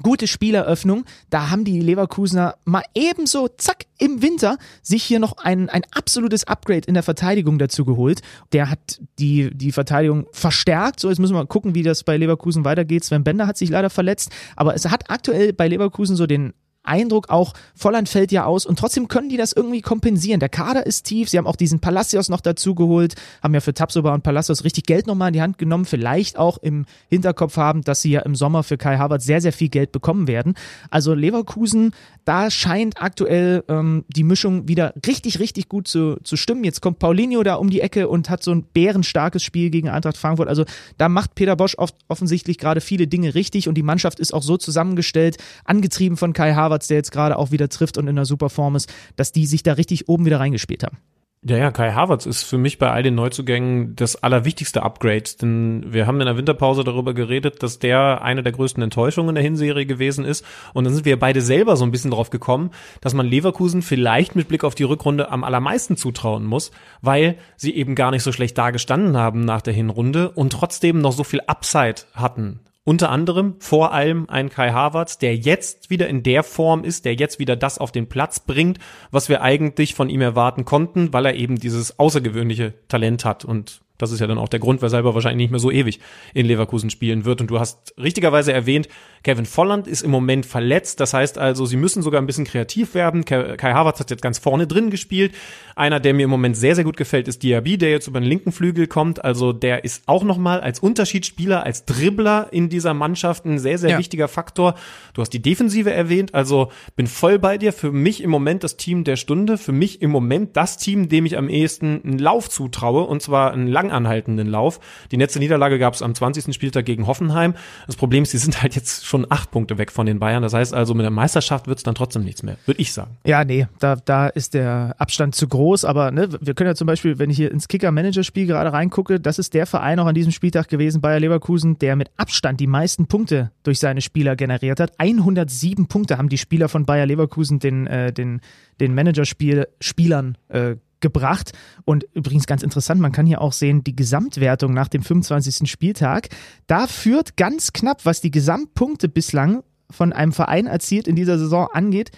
gute 0.02 0.26
Spieleröffnung. 0.26 1.04
Da 1.28 1.50
haben 1.50 1.64
die 1.64 1.80
Leverkusener 1.80 2.56
mal 2.64 2.82
ebenso, 2.94 3.48
zack, 3.48 3.86
im 3.98 4.22
Winter 4.22 4.58
sich 4.82 5.02
hier 5.02 5.18
noch 5.18 5.36
ein, 5.38 5.68
ein 5.68 5.82
absolutes 5.90 6.44
Upgrade 6.44 6.86
in 6.86 6.94
der 6.94 7.02
Verteidigung 7.02 7.58
dazu 7.58 7.84
geholt. 7.84 8.22
Der 8.52 8.70
hat 8.70 9.00
die, 9.18 9.50
die 9.54 9.72
Verteidigung 9.72 10.26
verstärkt. 10.32 11.00
So, 11.00 11.08
jetzt 11.08 11.18
müssen 11.18 11.34
wir 11.34 11.40
mal 11.40 11.46
gucken, 11.46 11.74
wie 11.74 11.82
das 11.82 12.04
bei 12.04 12.16
Leverkusen 12.16 12.64
weitergeht. 12.64 13.04
Sven 13.04 13.24
Bender 13.24 13.46
hat 13.46 13.58
sich 13.58 13.70
leider 13.70 13.90
verletzt, 13.90 14.30
aber 14.56 14.74
es 14.74 14.88
hat 14.88 15.10
aktuell 15.10 15.52
bei 15.52 15.68
Leverkusen 15.68 16.16
so 16.16 16.26
den 16.26 16.54
Eindruck 16.82 17.28
auch, 17.28 17.52
Volland 17.74 18.08
fällt 18.08 18.32
ja 18.32 18.44
aus 18.44 18.66
und 18.66 18.78
trotzdem 18.78 19.08
können 19.08 19.28
die 19.28 19.36
das 19.36 19.52
irgendwie 19.52 19.80
kompensieren. 19.82 20.40
Der 20.40 20.48
Kader 20.48 20.86
ist 20.86 21.04
tief, 21.04 21.28
sie 21.28 21.38
haben 21.38 21.46
auch 21.46 21.56
diesen 21.56 21.80
Palacios 21.80 22.28
noch 22.28 22.40
dazu 22.40 22.74
geholt, 22.74 23.14
haben 23.42 23.54
ja 23.54 23.60
für 23.60 23.74
Tapsoba 23.74 24.14
und 24.14 24.22
Palacios 24.22 24.64
richtig 24.64 24.86
Geld 24.86 25.06
nochmal 25.06 25.28
in 25.28 25.34
die 25.34 25.42
Hand 25.42 25.58
genommen, 25.58 25.84
vielleicht 25.84 26.38
auch 26.38 26.58
im 26.58 26.86
Hinterkopf 27.08 27.56
haben, 27.56 27.82
dass 27.82 28.02
sie 28.02 28.12
ja 28.12 28.20
im 28.20 28.34
Sommer 28.34 28.62
für 28.62 28.78
Kai 28.78 28.96
Havertz 28.96 29.24
sehr, 29.24 29.40
sehr 29.40 29.52
viel 29.52 29.68
Geld 29.68 29.92
bekommen 29.92 30.26
werden. 30.26 30.54
Also 30.90 31.14
Leverkusen, 31.14 31.92
da 32.24 32.50
scheint 32.50 33.02
aktuell 33.02 33.64
ähm, 33.68 34.04
die 34.08 34.24
Mischung 34.24 34.68
wieder 34.68 34.94
richtig, 35.06 35.38
richtig 35.38 35.68
gut 35.68 35.88
zu, 35.88 36.16
zu 36.22 36.36
stimmen. 36.36 36.64
Jetzt 36.64 36.80
kommt 36.80 36.98
Paulinho 36.98 37.42
da 37.42 37.56
um 37.56 37.70
die 37.70 37.80
Ecke 37.80 38.08
und 38.08 38.30
hat 38.30 38.42
so 38.42 38.52
ein 38.52 38.62
bärenstarkes 38.62 39.42
Spiel 39.42 39.70
gegen 39.70 39.88
Eintracht 39.88 40.16
Frankfurt. 40.16 40.48
Also 40.48 40.64
da 40.96 41.08
macht 41.08 41.34
Peter 41.34 41.56
Bosch 41.56 41.74
oft 41.76 41.94
offensichtlich 42.08 42.58
gerade 42.58 42.80
viele 42.80 43.06
Dinge 43.06 43.34
richtig 43.34 43.68
und 43.68 43.74
die 43.74 43.82
Mannschaft 43.82 44.20
ist 44.20 44.32
auch 44.32 44.42
so 44.42 44.56
zusammengestellt, 44.56 45.36
angetrieben 45.64 46.16
von 46.16 46.32
Kai 46.32 46.54
Havertz, 46.54 46.69
Havertz, 46.70 46.86
der 46.86 46.98
jetzt 46.98 47.12
gerade 47.12 47.36
auch 47.36 47.50
wieder 47.50 47.68
trifft 47.68 47.98
und 47.98 48.04
in 48.04 48.16
einer 48.16 48.26
super 48.26 48.48
Form 48.48 48.76
ist, 48.76 48.92
dass 49.16 49.32
die 49.32 49.46
sich 49.46 49.62
da 49.62 49.74
richtig 49.74 50.08
oben 50.08 50.24
wieder 50.24 50.40
reingespielt 50.40 50.84
haben. 50.84 50.98
Ja, 51.42 51.56
ja, 51.56 51.70
Kai 51.70 51.92
Havertz 51.92 52.26
ist 52.26 52.42
für 52.42 52.58
mich 52.58 52.76
bei 52.76 52.90
all 52.90 53.02
den 53.02 53.14
Neuzugängen 53.14 53.96
das 53.96 54.14
allerwichtigste 54.14 54.82
Upgrade, 54.82 55.24
denn 55.40 55.86
wir 55.88 56.06
haben 56.06 56.20
in 56.20 56.26
der 56.26 56.36
Winterpause 56.36 56.84
darüber 56.84 57.14
geredet, 57.14 57.62
dass 57.62 57.78
der 57.78 58.20
eine 58.20 58.42
der 58.42 58.52
größten 58.52 58.82
Enttäuschungen 58.82 59.34
der 59.34 59.42
Hinserie 59.42 59.86
gewesen 59.86 60.26
ist 60.26 60.44
und 60.74 60.84
dann 60.84 60.92
sind 60.92 61.06
wir 61.06 61.18
beide 61.18 61.40
selber 61.40 61.76
so 61.76 61.84
ein 61.86 61.92
bisschen 61.92 62.10
drauf 62.10 62.28
gekommen, 62.28 62.72
dass 63.00 63.14
man 63.14 63.24
Leverkusen 63.24 63.80
vielleicht 63.80 64.36
mit 64.36 64.48
Blick 64.48 64.64
auf 64.64 64.74
die 64.74 64.82
Rückrunde 64.82 65.30
am 65.30 65.42
allermeisten 65.42 65.96
zutrauen 65.96 66.44
muss, 66.44 66.72
weil 67.00 67.38
sie 67.56 67.74
eben 67.74 67.94
gar 67.94 68.10
nicht 68.10 68.22
so 68.22 68.32
schlecht 68.32 68.58
dagestanden 68.58 69.16
haben 69.16 69.40
nach 69.40 69.62
der 69.62 69.72
Hinrunde 69.72 70.28
und 70.32 70.52
trotzdem 70.52 71.00
noch 71.00 71.12
so 71.12 71.24
viel 71.24 71.40
Upside 71.46 72.02
hatten. 72.12 72.60
Unter 72.84 73.10
anderem 73.10 73.56
vor 73.60 73.92
allem 73.92 74.28
ein 74.28 74.48
Kai 74.48 74.70
Havertz, 74.70 75.18
der 75.18 75.36
jetzt 75.36 75.90
wieder 75.90 76.08
in 76.08 76.22
der 76.22 76.42
Form 76.42 76.82
ist, 76.82 77.04
der 77.04 77.14
jetzt 77.14 77.38
wieder 77.38 77.54
das 77.54 77.78
auf 77.78 77.92
den 77.92 78.08
Platz 78.08 78.40
bringt, 78.40 78.78
was 79.10 79.28
wir 79.28 79.42
eigentlich 79.42 79.94
von 79.94 80.08
ihm 80.08 80.22
erwarten 80.22 80.64
konnten, 80.64 81.12
weil 81.12 81.26
er 81.26 81.34
eben 81.34 81.56
dieses 81.56 81.98
außergewöhnliche 81.98 82.74
Talent 82.88 83.24
hat 83.24 83.44
und 83.44 83.82
das 84.00 84.12
ist 84.12 84.20
ja 84.20 84.26
dann 84.26 84.38
auch 84.38 84.48
der 84.48 84.60
Grund, 84.60 84.82
weshalb 84.82 85.04
er 85.04 85.14
wahrscheinlich 85.14 85.44
nicht 85.44 85.50
mehr 85.50 85.60
so 85.60 85.70
ewig 85.70 86.00
in 86.34 86.46
Leverkusen 86.46 86.90
spielen 86.90 87.24
wird. 87.24 87.40
Und 87.40 87.50
du 87.50 87.60
hast 87.60 87.94
richtigerweise 87.98 88.52
erwähnt, 88.52 88.88
Kevin 89.22 89.44
Volland 89.44 89.86
ist 89.86 90.02
im 90.02 90.10
Moment 90.10 90.46
verletzt. 90.46 91.00
Das 91.00 91.12
heißt 91.12 91.36
also, 91.38 91.66
sie 91.66 91.76
müssen 91.76 92.02
sogar 92.02 92.20
ein 92.20 92.26
bisschen 92.26 92.44
kreativ 92.44 92.94
werden. 92.94 93.24
Kai 93.24 93.56
Havertz 93.58 94.00
hat 94.00 94.10
jetzt 94.10 94.22
ganz 94.22 94.38
vorne 94.38 94.66
drin 94.66 94.90
gespielt. 94.90 95.32
Einer, 95.76 96.00
der 96.00 96.14
mir 96.14 96.24
im 96.24 96.30
Moment 96.30 96.56
sehr, 96.56 96.74
sehr 96.74 96.84
gut 96.84 96.96
gefällt, 96.96 97.28
ist 97.28 97.42
Diaby, 97.42 97.76
der 97.78 97.90
jetzt 97.90 98.06
über 98.06 98.20
den 98.20 98.28
linken 98.28 98.52
Flügel 98.52 98.86
kommt. 98.86 99.24
Also 99.24 99.52
der 99.52 99.84
ist 99.84 100.04
auch 100.06 100.24
nochmal 100.24 100.60
als 100.60 100.80
Unterschiedsspieler, 100.80 101.64
als 101.64 101.84
Dribbler 101.84 102.48
in 102.50 102.68
dieser 102.68 102.94
Mannschaft 102.94 103.44
ein 103.44 103.58
sehr, 103.58 103.78
sehr 103.78 103.90
ja. 103.90 103.98
wichtiger 103.98 104.28
Faktor. 104.28 104.74
Du 105.14 105.20
hast 105.20 105.30
die 105.30 105.42
Defensive 105.42 105.92
erwähnt. 105.92 106.34
Also 106.34 106.70
bin 106.96 107.06
voll 107.06 107.38
bei 107.38 107.58
dir. 107.58 107.72
Für 107.72 107.92
mich 107.92 108.22
im 108.22 108.30
Moment 108.30 108.64
das 108.64 108.76
Team 108.76 109.04
der 109.04 109.16
Stunde. 109.16 109.58
Für 109.58 109.72
mich 109.72 110.00
im 110.00 110.10
Moment 110.10 110.56
das 110.56 110.78
Team, 110.78 111.08
dem 111.08 111.26
ich 111.26 111.36
am 111.36 111.48
ehesten 111.48 112.00
einen 112.04 112.18
Lauf 112.18 112.48
zutraue. 112.48 113.02
Und 113.02 113.20
zwar 113.20 113.52
einen 113.52 113.68
anhaltenden 113.90 114.46
Lauf. 114.46 114.80
Die 115.10 115.16
letzte 115.16 115.38
Niederlage 115.38 115.78
gab 115.78 115.94
es 115.94 116.02
am 116.02 116.14
20. 116.14 116.54
Spieltag 116.54 116.84
gegen 116.84 117.06
Hoffenheim. 117.06 117.54
Das 117.86 117.96
Problem 117.96 118.22
ist, 118.22 118.30
sie 118.30 118.38
sind 118.38 118.62
halt 118.62 118.74
jetzt 118.74 119.06
schon 119.06 119.26
acht 119.28 119.50
Punkte 119.50 119.78
weg 119.78 119.90
von 119.90 120.06
den 120.06 120.18
Bayern. 120.18 120.42
Das 120.42 120.54
heißt 120.54 120.74
also, 120.74 120.94
mit 120.94 121.04
der 121.04 121.10
Meisterschaft 121.10 121.66
wird 121.66 121.78
es 121.78 121.84
dann 121.84 121.94
trotzdem 121.94 122.24
nichts 122.24 122.42
mehr, 122.42 122.56
würde 122.66 122.80
ich 122.80 122.92
sagen. 122.92 123.16
Ja, 123.24 123.44
nee, 123.44 123.66
da, 123.78 123.96
da 123.96 124.28
ist 124.28 124.54
der 124.54 124.94
Abstand 124.98 125.34
zu 125.34 125.48
groß. 125.48 125.84
Aber 125.84 126.10
ne, 126.10 126.28
wir 126.40 126.54
können 126.54 126.68
ja 126.68 126.74
zum 126.74 126.86
Beispiel, 126.86 127.18
wenn 127.18 127.30
ich 127.30 127.36
hier 127.36 127.50
ins 127.50 127.68
Kicker-Manager-Spiel 127.68 128.46
gerade 128.46 128.72
reingucke, 128.72 129.20
das 129.20 129.38
ist 129.38 129.54
der 129.54 129.66
Verein 129.66 129.98
auch 130.00 130.06
an 130.06 130.14
diesem 130.14 130.32
Spieltag 130.32 130.68
gewesen, 130.68 131.00
Bayer 131.00 131.20
Leverkusen, 131.20 131.78
der 131.78 131.96
mit 131.96 132.10
Abstand 132.16 132.60
die 132.60 132.66
meisten 132.66 133.06
Punkte 133.06 133.50
durch 133.62 133.78
seine 133.78 134.00
Spieler 134.00 134.36
generiert 134.36 134.80
hat. 134.80 134.92
107 134.98 135.86
Punkte 135.86 136.18
haben 136.18 136.28
die 136.28 136.38
Spieler 136.38 136.68
von 136.68 136.86
Bayer 136.86 137.06
Leverkusen 137.06 137.58
den, 137.58 137.86
äh, 137.86 138.12
den, 138.12 138.40
den 138.80 138.94
Managerspiel-Spielern 138.94 140.36
äh, 140.48 140.76
gebracht. 141.00 141.52
Und 141.84 142.04
übrigens 142.14 142.46
ganz 142.46 142.62
interessant, 142.62 143.00
man 143.00 143.12
kann 143.12 143.26
hier 143.26 143.40
auch 143.40 143.52
sehen, 143.52 143.84
die 143.84 143.96
Gesamtwertung 143.96 144.72
nach 144.72 144.88
dem 144.88 145.02
25. 145.02 145.70
Spieltag. 145.70 146.28
Da 146.66 146.86
führt 146.86 147.36
ganz 147.36 147.72
knapp, 147.72 148.04
was 148.04 148.20
die 148.20 148.30
Gesamtpunkte 148.30 149.08
bislang 149.08 149.62
von 149.90 150.12
einem 150.12 150.32
Verein 150.32 150.66
erzielt 150.66 151.08
in 151.08 151.16
dieser 151.16 151.38
Saison 151.38 151.68
angeht, 151.72 152.10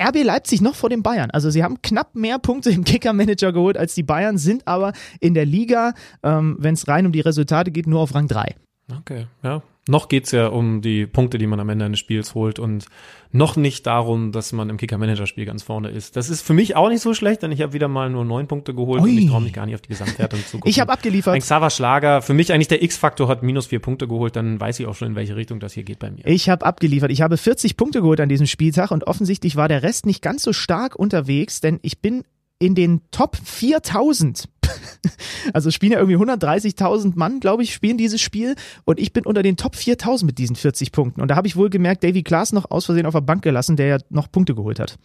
RB 0.00 0.24
Leipzig 0.24 0.60
noch 0.60 0.74
vor 0.74 0.90
den 0.90 1.02
Bayern. 1.02 1.30
Also 1.30 1.50
sie 1.50 1.62
haben 1.62 1.80
knapp 1.82 2.14
mehr 2.14 2.38
Punkte 2.38 2.70
im 2.70 2.84
Kicker-Manager 2.84 3.52
geholt 3.52 3.76
als 3.76 3.94
die 3.94 4.02
Bayern, 4.02 4.38
sind 4.38 4.66
aber 4.66 4.92
in 5.20 5.34
der 5.34 5.46
Liga, 5.46 5.94
ähm, 6.22 6.56
wenn 6.58 6.74
es 6.74 6.88
rein 6.88 7.06
um 7.06 7.12
die 7.12 7.20
Resultate 7.20 7.70
geht, 7.70 7.86
nur 7.86 8.00
auf 8.00 8.14
Rang 8.14 8.26
3. 8.26 8.56
Okay, 8.98 9.26
ja. 9.42 9.62
Noch 9.86 10.08
geht's 10.08 10.30
ja 10.30 10.46
um 10.46 10.80
die 10.80 11.06
Punkte, 11.06 11.36
die 11.36 11.46
man 11.46 11.60
am 11.60 11.68
Ende 11.68 11.84
eines 11.84 11.98
Spiels 11.98 12.34
holt 12.34 12.58
und 12.58 12.86
noch 13.32 13.56
nicht 13.56 13.86
darum, 13.86 14.32
dass 14.32 14.52
man 14.52 14.70
im 14.70 14.78
Kicker-Manager-Spiel 14.78 15.44
ganz 15.44 15.62
vorne 15.62 15.90
ist. 15.90 16.16
Das 16.16 16.30
ist 16.30 16.40
für 16.40 16.54
mich 16.54 16.74
auch 16.74 16.88
nicht 16.88 17.02
so 17.02 17.12
schlecht, 17.12 17.42
denn 17.42 17.52
ich 17.52 17.60
habe 17.60 17.74
wieder 17.74 17.88
mal 17.88 18.08
nur 18.08 18.24
neun 18.24 18.46
Punkte 18.46 18.74
geholt 18.74 19.02
Ui. 19.02 19.10
und 19.10 19.18
ich 19.18 19.28
traue 19.28 19.42
mich 19.42 19.52
gar 19.52 19.66
nicht 19.66 19.74
auf 19.74 19.82
die 19.82 19.90
Gesamtwertung 19.90 20.40
zu 20.46 20.58
gucken. 20.58 20.70
Ich 20.70 20.80
habe 20.80 20.90
abgeliefert. 20.90 21.34
Ein 21.34 21.40
Xaver 21.40 21.68
Schlager, 21.68 22.22
für 22.22 22.32
mich 22.32 22.52
eigentlich 22.52 22.68
der 22.68 22.82
X-Faktor 22.82 23.28
hat 23.28 23.42
minus 23.42 23.66
vier 23.66 23.80
Punkte 23.80 24.08
geholt, 24.08 24.36
dann 24.36 24.58
weiß 24.58 24.80
ich 24.80 24.86
auch 24.86 24.94
schon, 24.94 25.08
in 25.08 25.14
welche 25.16 25.36
Richtung 25.36 25.60
das 25.60 25.74
hier 25.74 25.82
geht 25.82 25.98
bei 25.98 26.10
mir. 26.10 26.26
Ich 26.26 26.48
habe 26.48 26.64
abgeliefert. 26.64 27.10
Ich 27.10 27.20
habe 27.20 27.36
40 27.36 27.76
Punkte 27.76 28.00
geholt 28.00 28.20
an 28.20 28.30
diesem 28.30 28.46
Spieltag 28.46 28.90
und 28.90 29.06
offensichtlich 29.06 29.56
war 29.56 29.68
der 29.68 29.82
Rest 29.82 30.06
nicht 30.06 30.22
ganz 30.22 30.44
so 30.44 30.54
stark 30.54 30.96
unterwegs, 30.96 31.60
denn 31.60 31.78
ich 31.82 32.00
bin 32.00 32.22
in 32.58 32.74
den 32.74 33.02
Top 33.10 33.36
4000 33.36 34.48
also 35.52 35.70
spielen 35.70 35.92
ja 35.92 35.98
irgendwie 35.98 36.16
130.000 36.16 37.12
Mann, 37.16 37.40
glaube 37.40 37.62
ich, 37.62 37.74
spielen 37.74 37.98
dieses 37.98 38.20
Spiel 38.20 38.54
und 38.84 38.98
ich 38.98 39.12
bin 39.12 39.26
unter 39.26 39.42
den 39.42 39.56
Top 39.56 39.74
4.000 39.74 40.24
mit 40.24 40.38
diesen 40.38 40.56
40 40.56 40.92
Punkten. 40.92 41.20
Und 41.20 41.28
da 41.28 41.36
habe 41.36 41.46
ich 41.46 41.56
wohl 41.56 41.70
gemerkt, 41.70 42.04
Davy 42.04 42.22
Klaas 42.22 42.52
noch 42.52 42.70
aus 42.70 42.86
Versehen 42.86 43.06
auf 43.06 43.14
der 43.14 43.20
Bank 43.20 43.42
gelassen, 43.42 43.76
der 43.76 43.86
ja 43.86 43.98
noch 44.10 44.30
Punkte 44.30 44.54
geholt 44.54 44.80
hat. 44.80 44.96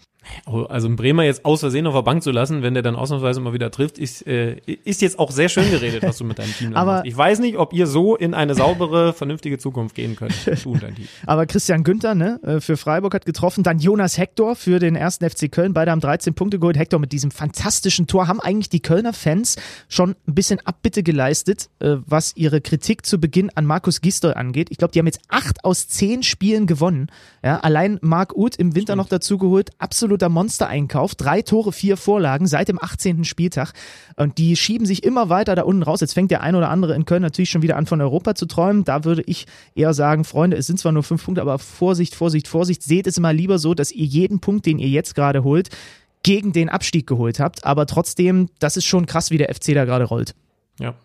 Also 0.46 0.88
einen 0.88 0.96
Bremer 0.96 1.24
jetzt 1.24 1.46
aus 1.46 1.60
Versehen 1.62 1.88
auf 1.88 1.94
der 1.94 2.02
Bank 2.02 2.24
zu 2.24 2.32
lassen, 2.32 2.62
wenn 2.64 2.74
der 2.74 2.84
dann 2.84 2.96
ausnahmsweise 2.96 3.40
mal 3.40 3.54
wieder 3.54 3.72
trifft, 3.72 3.98
ist, 3.98 4.26
äh, 4.28 4.58
ist 4.66 5.02
jetzt 5.02 5.20
auch 5.20 5.32
sehr 5.32 5.50
schön 5.50 5.70
geredet, 5.70 6.04
was 6.04 6.18
du 6.18 6.24
mit 6.24 6.40
deinem 6.40 6.54
Team 6.54 6.76
Aber- 6.76 6.92
machst. 6.94 7.06
Ich 7.06 7.16
weiß 7.18 7.40
nicht, 7.40 7.58
ob 7.58 7.74
ihr 7.74 7.88
so 7.88 8.16
in 8.16 8.34
eine 8.34 8.56
saubere, 8.56 9.14
vernünftige 9.14 9.58
Zukunft 9.58 9.96
gehen 9.96 10.16
könnt. 10.16 10.34
Du 10.64 10.72
und 10.72 10.84
dein 10.84 10.96
Team. 10.96 11.08
Aber 11.26 11.46
Christian 11.46 11.84
Günther 11.84 12.16
ne, 12.16 12.40
äh, 12.44 12.60
für 12.60 12.78
Freiburg 12.78 13.14
hat 13.14 13.26
getroffen, 13.26 13.64
dann 13.64 13.80
Jonas 13.80 14.18
Hector 14.18 14.56
für 14.56 14.80
den 14.80 14.96
ersten 14.96 15.30
FC 15.30 15.52
Köln. 15.52 15.74
Beide 15.74 15.92
haben 15.92 16.02
13 16.02 16.34
Punkte 16.34 16.60
geholt. 16.60 16.78
Hector 16.78 17.00
mit 17.00 17.12
diesem 17.12 17.32
fantastischen 17.32 18.08
Tor 18.08 18.28
haben 18.28 18.40
eigentlich 18.40 18.70
die 18.70 18.82
Kölner 18.82 19.14
Fans 19.14 19.56
schon 19.88 20.16
ein 20.28 20.36
bisschen 20.36 20.60
Abbitte 20.66 21.04
geleistet, 21.04 21.70
äh, 21.80 21.98
was 22.06 22.36
ihre 22.36 22.62
Kritik 22.62 23.06
zu 23.06 23.20
Beginn 23.20 23.50
an 23.56 23.66
Markus 23.66 24.02
Gisdol 24.02 24.34
angeht. 24.34 24.68
Ich 24.72 24.78
glaube, 24.78 24.92
die 24.92 25.00
haben 25.00 25.06
jetzt 25.08 25.22
acht 25.30 25.64
aus 25.64 25.88
zehn 25.88 26.24
Spielen 26.24 26.68
gewonnen. 26.68 27.08
Ja, 27.44 27.60
allein 27.60 28.00
Marc 28.02 28.36
Uth 28.36 28.56
im 28.56 28.76
Winter 28.76 28.96
noch 28.96 29.08
dazu 29.08 29.38
geholt. 29.38 29.70
Absoluter 30.20 30.34
Monstereinkauf. 30.34 31.16
Drei 31.16 31.42
Tore, 31.42 31.72
vier 31.72 31.96
Vorlagen 31.96 32.46
seit 32.46 32.68
dem 32.68 32.82
18. 32.82 33.24
Spieltag. 33.24 33.72
Und 34.18 34.38
die 34.38 34.58
schieben 34.58 34.86
sich 34.86 35.04
immer 35.04 35.30
weiter 35.30 35.56
da 35.56 35.62
unten 35.62 35.84
raus. 35.84 36.02
Jetzt 36.02 36.14
fängt 36.14 36.30
der 36.30 36.42
ein 36.42 36.56
oder 36.56 36.70
andere 36.70 36.94
in 36.94 37.06
Köln 37.06 37.22
natürlich 37.22 37.50
schon 37.50 37.62
wieder 37.62 37.78
an, 37.78 37.86
von 37.86 38.02
Europa 38.02 38.36
zu 38.36 38.46
träumen. 38.46 38.84
Da 38.84 39.06
würde 39.06 39.24
ich 39.26 39.46
eher 39.76 39.94
sagen, 39.94 40.26
Freunde, 40.26 40.58
es 40.58 40.68
sind 40.68 40.78
zwar 40.78 40.92
nur 40.92 41.04
fünf 41.04 41.24
Punkte, 41.24 41.42
aber 41.42 41.58
Vorsicht, 41.58 42.16
Vorsicht, 42.16 42.50
Vorsicht. 42.50 42.84
Seht 42.84 43.08
es 43.08 43.18
mal 43.20 43.34
lieber 43.34 43.60
so, 43.60 43.74
dass 43.74 43.94
ihr 43.94 44.06
jeden 44.06 44.42
Punkt, 44.42 44.66
den 44.66 44.78
ihr 44.78 44.90
jetzt 44.90 45.16
gerade 45.16 45.46
holt, 45.46 45.70
gegen 46.24 46.52
den 46.52 46.68
Abstieg 46.68 47.08
geholt 47.08 47.40
habt. 47.40 47.64
Aber 47.64 47.86
trotzdem, 47.86 48.50
das 48.60 48.76
ist 48.76 48.86
schon 48.86 49.06
krass, 49.06 49.32
wie 49.32 49.38
der 49.38 49.54
FC 49.54 49.74
da 49.74 49.86
gerade 49.86 50.04
rollt. 50.04 50.36
Ja. 50.80 50.96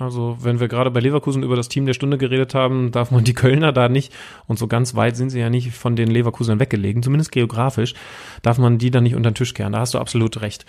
Also, 0.00 0.38
wenn 0.40 0.60
wir 0.60 0.68
gerade 0.68 0.90
bei 0.90 1.00
Leverkusen 1.00 1.42
über 1.42 1.56
das 1.56 1.68
Team 1.68 1.84
der 1.84 1.92
Stunde 1.92 2.16
geredet 2.16 2.54
haben, 2.54 2.90
darf 2.90 3.10
man 3.10 3.22
die 3.22 3.34
Kölner 3.34 3.70
da 3.70 3.90
nicht, 3.90 4.14
und 4.46 4.58
so 4.58 4.66
ganz 4.66 4.96
weit 4.96 5.14
sind 5.14 5.28
sie 5.28 5.40
ja 5.40 5.50
nicht 5.50 5.72
von 5.72 5.94
den 5.94 6.10
Leverkusern 6.10 6.58
weggelegen, 6.58 7.02
zumindest 7.02 7.32
geografisch, 7.32 7.92
darf 8.40 8.56
man 8.56 8.78
die 8.78 8.90
da 8.90 9.02
nicht 9.02 9.14
unter 9.14 9.30
den 9.30 9.34
Tisch 9.34 9.52
kehren. 9.52 9.74
Da 9.74 9.80
hast 9.80 9.92
du 9.92 9.98
absolut 9.98 10.40
recht. 10.40 10.64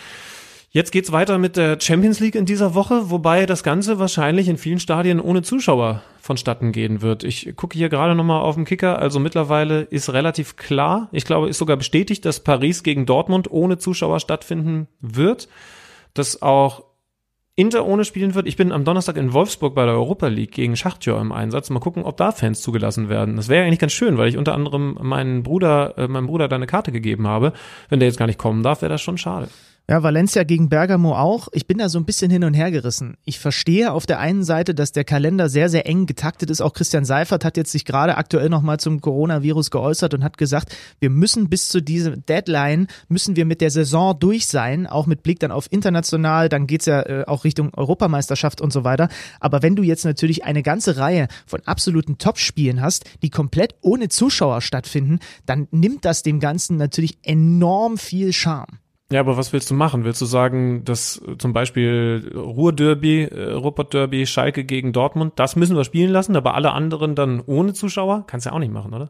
Jetzt 0.69 0.91
geht's 0.91 1.13
weiter 1.13 1.37
mit 1.37 1.55
der 1.55 1.79
Champions 1.79 2.19
League 2.19 2.35
in 2.35 2.45
dieser 2.45 2.75
Woche, 2.75 3.09
wobei 3.09 3.45
das 3.45 3.63
Ganze 3.63 3.99
wahrscheinlich 3.99 4.49
in 4.49 4.57
vielen 4.57 4.79
Stadien 4.79 5.21
ohne 5.21 5.43
Zuschauer 5.43 6.01
vonstatten 6.19 6.73
gehen 6.73 7.01
wird. 7.01 7.23
Ich 7.23 7.55
gucke 7.55 7.77
hier 7.77 7.87
gerade 7.87 8.15
nochmal 8.15 8.41
auf 8.41 8.55
den 8.55 8.65
Kicker, 8.65 8.99
also 8.99 9.19
mittlerweile 9.19 9.81
ist 9.81 10.11
relativ 10.11 10.57
klar, 10.57 11.07
ich 11.13 11.23
glaube, 11.23 11.47
ist 11.47 11.57
sogar 11.57 11.77
bestätigt, 11.77 12.25
dass 12.25 12.41
Paris 12.41 12.83
gegen 12.83 13.05
Dortmund 13.05 13.49
ohne 13.49 13.77
Zuschauer 13.77 14.19
stattfinden 14.19 14.87
wird, 14.99 15.47
dass 16.13 16.41
auch 16.41 16.83
Inter 17.55 17.85
ohne 17.85 18.05
spielen 18.05 18.33
wird. 18.33 18.47
Ich 18.47 18.55
bin 18.55 18.71
am 18.71 18.85
Donnerstag 18.85 19.17
in 19.17 19.33
Wolfsburg 19.33 19.75
bei 19.75 19.85
der 19.85 19.95
Europa 19.95 20.27
League 20.27 20.53
gegen 20.53 20.77
Schachtjör 20.77 21.19
im 21.19 21.33
Einsatz. 21.33 21.69
Mal 21.69 21.79
gucken, 21.79 22.03
ob 22.03 22.15
da 22.15 22.31
Fans 22.31 22.61
zugelassen 22.61 23.09
werden. 23.09 23.35
Das 23.35 23.49
wäre 23.49 23.65
eigentlich 23.65 23.79
ganz 23.79 23.91
schön, 23.91 24.17
weil 24.17 24.29
ich 24.29 24.37
unter 24.37 24.53
anderem 24.53 24.97
meinen 25.01 25.43
Bruder, 25.43 25.97
äh, 25.97 26.07
meinem 26.07 26.27
Bruder 26.27 26.47
da 26.47 26.55
eine 26.55 26.67
Karte 26.67 26.93
gegeben 26.93 27.27
habe. 27.27 27.51
Wenn 27.89 27.99
der 27.99 28.07
jetzt 28.07 28.17
gar 28.17 28.27
nicht 28.27 28.39
kommen 28.39 28.63
darf, 28.63 28.81
wäre 28.81 28.91
das 28.91 29.01
schon 29.01 29.17
schade. 29.17 29.49
Ja, 29.91 30.03
Valencia 30.03 30.43
gegen 30.45 30.69
Bergamo 30.69 31.17
auch. 31.17 31.49
Ich 31.51 31.67
bin 31.67 31.79
da 31.79 31.89
so 31.89 31.99
ein 31.99 32.05
bisschen 32.05 32.31
hin 32.31 32.45
und 32.45 32.53
her 32.53 32.71
gerissen. 32.71 33.17
Ich 33.25 33.39
verstehe 33.39 33.91
auf 33.91 34.05
der 34.05 34.19
einen 34.19 34.45
Seite, 34.45 34.73
dass 34.73 34.93
der 34.93 35.03
Kalender 35.03 35.49
sehr, 35.49 35.67
sehr 35.67 35.85
eng 35.85 36.05
getaktet 36.05 36.49
ist. 36.49 36.61
Auch 36.61 36.71
Christian 36.71 37.03
Seifert 37.03 37.43
hat 37.43 37.57
jetzt 37.57 37.73
sich 37.73 37.83
gerade 37.83 38.15
aktuell 38.15 38.47
nochmal 38.47 38.79
zum 38.79 39.01
Coronavirus 39.01 39.69
geäußert 39.69 40.13
und 40.13 40.23
hat 40.23 40.37
gesagt, 40.37 40.73
wir 41.01 41.09
müssen 41.09 41.49
bis 41.49 41.67
zu 41.67 41.81
dieser 41.81 42.11
Deadline, 42.15 42.87
müssen 43.09 43.35
wir 43.35 43.43
mit 43.43 43.59
der 43.59 43.69
Saison 43.69 44.17
durch 44.17 44.47
sein, 44.47 44.87
auch 44.87 45.07
mit 45.07 45.23
Blick 45.23 45.41
dann 45.41 45.51
auf 45.51 45.67
international, 45.69 46.47
dann 46.47 46.67
geht's 46.67 46.85
ja 46.85 47.01
äh, 47.01 47.25
auch 47.27 47.43
Richtung 47.43 47.73
Europameisterschaft 47.73 48.61
und 48.61 48.71
so 48.71 48.85
weiter. 48.85 49.09
Aber 49.41 49.61
wenn 49.61 49.75
du 49.75 49.83
jetzt 49.83 50.05
natürlich 50.05 50.45
eine 50.45 50.63
ganze 50.63 50.95
Reihe 50.95 51.27
von 51.45 51.63
absoluten 51.65 52.17
Topspielen 52.17 52.79
hast, 52.79 53.03
die 53.23 53.29
komplett 53.29 53.75
ohne 53.81 54.07
Zuschauer 54.07 54.61
stattfinden, 54.61 55.19
dann 55.45 55.67
nimmt 55.71 56.05
das 56.05 56.23
dem 56.23 56.39
Ganzen 56.39 56.77
natürlich 56.77 57.17
enorm 57.23 57.97
viel 57.97 58.31
Charme. 58.31 58.80
Ja, 59.11 59.19
aber 59.19 59.35
was 59.35 59.51
willst 59.51 59.69
du 59.69 59.73
machen? 59.73 60.05
Willst 60.05 60.21
du 60.21 60.25
sagen, 60.25 60.85
dass 60.85 61.21
äh, 61.27 61.37
zum 61.37 61.51
Beispiel 61.51 62.31
Ruhr-Derby, 62.33 63.23
äh, 63.23 63.51
Ruppert-Derby, 63.51 64.25
Schalke 64.25 64.63
gegen 64.63 64.93
Dortmund, 64.93 65.33
das 65.35 65.57
müssen 65.57 65.75
wir 65.75 65.83
spielen 65.83 66.11
lassen, 66.11 66.35
aber 66.37 66.55
alle 66.55 66.71
anderen 66.71 67.13
dann 67.13 67.41
ohne 67.45 67.73
Zuschauer? 67.73 68.23
Kannst 68.27 68.45
ja 68.45 68.53
auch 68.53 68.59
nicht 68.59 68.71
machen, 68.71 68.93
oder? 68.93 69.09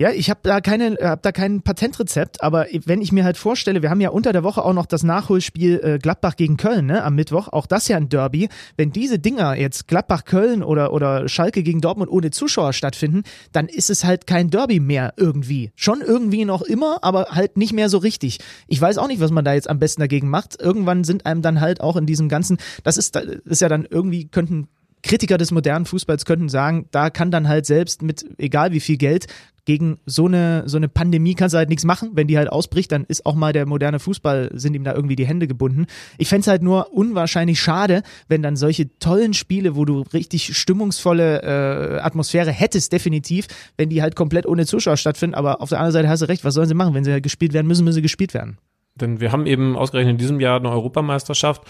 Ja, 0.00 0.12
ich 0.12 0.30
habe 0.30 0.38
da 0.44 0.60
keine, 0.60 0.96
hab 1.02 1.22
da 1.22 1.32
kein 1.32 1.62
Patentrezept, 1.62 2.40
aber 2.40 2.66
wenn 2.84 3.02
ich 3.02 3.10
mir 3.10 3.24
halt 3.24 3.36
vorstelle, 3.36 3.82
wir 3.82 3.90
haben 3.90 4.00
ja 4.00 4.10
unter 4.10 4.32
der 4.32 4.44
Woche 4.44 4.64
auch 4.64 4.72
noch 4.72 4.86
das 4.86 5.02
Nachholspiel 5.02 5.80
äh, 5.82 5.98
Gladbach 5.98 6.36
gegen 6.36 6.56
Köln, 6.56 6.86
ne, 6.86 7.02
am 7.02 7.16
Mittwoch, 7.16 7.48
auch 7.48 7.66
das 7.66 7.88
ja 7.88 7.96
ein 7.96 8.08
Derby. 8.08 8.48
Wenn 8.76 8.92
diese 8.92 9.18
Dinger 9.18 9.56
jetzt 9.56 9.88
Gladbach-Köln 9.88 10.62
oder, 10.62 10.92
oder 10.92 11.28
Schalke 11.28 11.64
gegen 11.64 11.80
Dortmund 11.80 12.12
ohne 12.12 12.30
Zuschauer 12.30 12.74
stattfinden, 12.74 13.24
dann 13.50 13.66
ist 13.66 13.90
es 13.90 14.04
halt 14.04 14.28
kein 14.28 14.50
Derby 14.50 14.78
mehr 14.78 15.14
irgendwie. 15.16 15.72
Schon 15.74 16.00
irgendwie 16.00 16.44
noch 16.44 16.62
immer, 16.62 16.98
aber 17.02 17.30
halt 17.32 17.56
nicht 17.56 17.72
mehr 17.72 17.88
so 17.88 17.98
richtig. 17.98 18.38
Ich 18.68 18.80
weiß 18.80 18.98
auch 18.98 19.08
nicht, 19.08 19.20
was 19.20 19.32
man 19.32 19.44
da 19.44 19.54
jetzt 19.54 19.68
am 19.68 19.80
besten 19.80 20.00
dagegen 20.00 20.28
macht. 20.28 20.62
Irgendwann 20.62 21.02
sind 21.02 21.26
einem 21.26 21.42
dann 21.42 21.60
halt 21.60 21.80
auch 21.80 21.96
in 21.96 22.06
diesem 22.06 22.28
ganzen, 22.28 22.58
das 22.84 22.98
ist, 22.98 23.16
das 23.16 23.24
ist 23.24 23.62
ja 23.62 23.68
dann 23.68 23.84
irgendwie, 23.90 24.28
könnten 24.28 24.68
Kritiker 25.02 25.38
des 25.38 25.50
modernen 25.50 25.86
Fußballs 25.86 26.24
könnten 26.24 26.48
sagen, 26.48 26.86
da 26.90 27.10
kann 27.10 27.30
dann 27.30 27.48
halt 27.48 27.66
selbst 27.66 28.02
mit 28.02 28.24
egal 28.38 28.72
wie 28.72 28.80
viel 28.80 28.96
Geld 28.96 29.26
gegen 29.68 29.98
so 30.06 30.24
eine, 30.24 30.62
so 30.64 30.78
eine 30.78 30.88
Pandemie 30.88 31.34
kannst 31.34 31.52
du 31.52 31.58
halt 31.58 31.68
nichts 31.68 31.84
machen. 31.84 32.12
Wenn 32.14 32.26
die 32.26 32.38
halt 32.38 32.50
ausbricht, 32.50 32.90
dann 32.90 33.04
ist 33.04 33.26
auch 33.26 33.34
mal 33.34 33.52
der 33.52 33.66
moderne 33.66 33.98
Fußball, 33.98 34.48
sind 34.54 34.74
ihm 34.74 34.82
da 34.82 34.94
irgendwie 34.94 35.14
die 35.14 35.26
Hände 35.26 35.46
gebunden. 35.46 35.84
Ich 36.16 36.28
fänd's 36.30 36.46
halt 36.46 36.62
nur 36.62 36.94
unwahrscheinlich 36.94 37.60
schade, 37.60 38.02
wenn 38.28 38.40
dann 38.42 38.56
solche 38.56 38.98
tollen 38.98 39.34
Spiele, 39.34 39.76
wo 39.76 39.84
du 39.84 40.06
richtig 40.14 40.56
stimmungsvolle 40.56 41.42
äh, 41.42 42.00
Atmosphäre 42.00 42.50
hättest, 42.50 42.94
definitiv, 42.94 43.46
wenn 43.76 43.90
die 43.90 44.00
halt 44.00 44.16
komplett 44.16 44.46
ohne 44.46 44.64
Zuschauer 44.64 44.96
stattfinden. 44.96 45.34
Aber 45.34 45.60
auf 45.60 45.68
der 45.68 45.80
anderen 45.80 45.92
Seite 45.92 46.08
hast 46.08 46.22
du 46.22 46.28
recht, 46.28 46.44
was 46.44 46.54
sollen 46.54 46.68
sie 46.68 46.72
machen? 46.72 46.94
Wenn 46.94 47.04
sie 47.04 47.12
halt 47.12 47.22
gespielt 47.22 47.52
werden 47.52 47.66
müssen, 47.66 47.84
müssen 47.84 47.96
sie 47.96 48.02
gespielt 48.02 48.32
werden. 48.32 48.56
Denn 48.94 49.20
wir 49.20 49.32
haben 49.32 49.46
eben 49.46 49.76
ausgerechnet 49.76 50.12
in 50.12 50.18
diesem 50.18 50.40
Jahr 50.40 50.58
eine 50.58 50.70
Europameisterschaft 50.70 51.62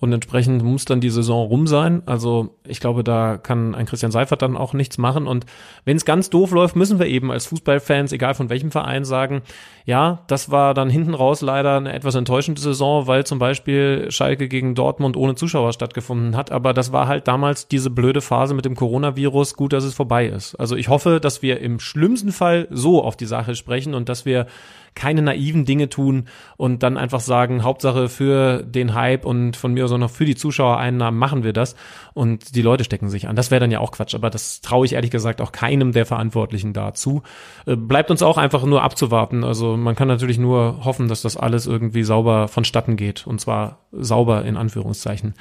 und 0.00 0.12
entsprechend 0.12 0.62
muss 0.62 0.84
dann 0.84 1.00
die 1.00 1.10
Saison 1.10 1.48
rum 1.48 1.66
sein. 1.66 2.02
Also 2.06 2.54
ich 2.64 2.78
glaube, 2.78 3.02
da 3.02 3.36
kann 3.36 3.74
ein 3.74 3.86
Christian 3.86 4.12
Seifert 4.12 4.42
dann 4.42 4.56
auch 4.56 4.72
nichts 4.72 4.96
machen. 4.96 5.26
Und 5.26 5.44
wenn 5.84 5.96
es 5.96 6.04
ganz 6.04 6.30
doof 6.30 6.52
läuft, 6.52 6.76
müssen 6.76 7.00
wir 7.00 7.06
eben 7.06 7.32
als 7.32 7.46
Fußballfans, 7.46 8.12
egal 8.12 8.34
von 8.34 8.48
welchem 8.48 8.70
Verein, 8.70 9.04
sagen, 9.04 9.42
ja, 9.86 10.22
das 10.28 10.52
war 10.52 10.72
dann 10.72 10.88
hinten 10.88 11.14
raus 11.14 11.40
leider 11.40 11.76
eine 11.76 11.92
etwas 11.92 12.14
enttäuschende 12.14 12.60
Saison, 12.60 13.08
weil 13.08 13.26
zum 13.26 13.40
Beispiel 13.40 14.06
Schalke 14.10 14.46
gegen 14.46 14.76
Dortmund 14.76 15.16
ohne 15.16 15.34
Zuschauer 15.34 15.72
stattgefunden 15.72 16.36
hat. 16.36 16.52
Aber 16.52 16.74
das 16.74 16.92
war 16.92 17.08
halt 17.08 17.26
damals 17.26 17.66
diese 17.66 17.90
blöde 17.90 18.20
Phase 18.20 18.54
mit 18.54 18.66
dem 18.66 18.76
Coronavirus. 18.76 19.54
Gut, 19.54 19.72
dass 19.72 19.82
es 19.82 19.94
vorbei 19.94 20.28
ist. 20.28 20.54
Also 20.54 20.76
ich 20.76 20.88
hoffe, 20.88 21.18
dass 21.18 21.42
wir 21.42 21.60
im 21.60 21.80
schlimmsten 21.80 22.30
Fall 22.30 22.68
so 22.70 23.02
auf 23.02 23.16
die 23.16 23.26
Sache 23.26 23.56
sprechen 23.56 23.94
und 23.94 24.08
dass 24.08 24.24
wir 24.24 24.46
keine 24.94 25.22
naiven 25.22 25.64
Dinge 25.64 25.88
tun 25.88 26.28
und 26.56 26.82
dann 26.82 26.96
einfach 26.96 27.20
sagen, 27.20 27.62
Hauptsache 27.62 28.08
für 28.08 28.62
den 28.62 28.94
Hype 28.94 29.24
und 29.24 29.56
von 29.56 29.74
mir 29.74 29.84
aus 29.84 29.92
auch 29.92 29.98
noch 29.98 30.10
für 30.10 30.24
die 30.24 30.34
Zuschauereinnahmen 30.34 31.18
machen 31.18 31.44
wir 31.44 31.52
das 31.52 31.76
und 32.14 32.54
die 32.54 32.62
Leute 32.62 32.84
stecken 32.84 33.08
sich 33.08 33.28
an. 33.28 33.36
Das 33.36 33.50
wäre 33.50 33.60
dann 33.60 33.70
ja 33.70 33.80
auch 33.80 33.92
Quatsch, 33.92 34.14
aber 34.14 34.30
das 34.30 34.60
traue 34.60 34.86
ich 34.86 34.94
ehrlich 34.94 35.10
gesagt 35.10 35.40
auch 35.40 35.52
keinem 35.52 35.92
der 35.92 36.06
Verantwortlichen 36.06 36.72
dazu. 36.72 37.22
Äh, 37.66 37.76
Bleibt 37.76 38.10
uns 38.10 38.22
auch 38.22 38.38
einfach 38.38 38.64
nur 38.64 38.82
abzuwarten. 38.82 39.44
Also 39.44 39.76
man 39.76 39.94
kann 39.94 40.08
natürlich 40.08 40.38
nur 40.38 40.84
hoffen, 40.84 41.08
dass 41.08 41.22
das 41.22 41.36
alles 41.36 41.66
irgendwie 41.66 42.02
sauber 42.02 42.48
vonstatten 42.48 42.96
geht 42.96 43.26
und 43.26 43.40
zwar 43.40 43.78
sauber 43.92 44.44
in 44.44 44.56
Anführungszeichen. 44.56 45.34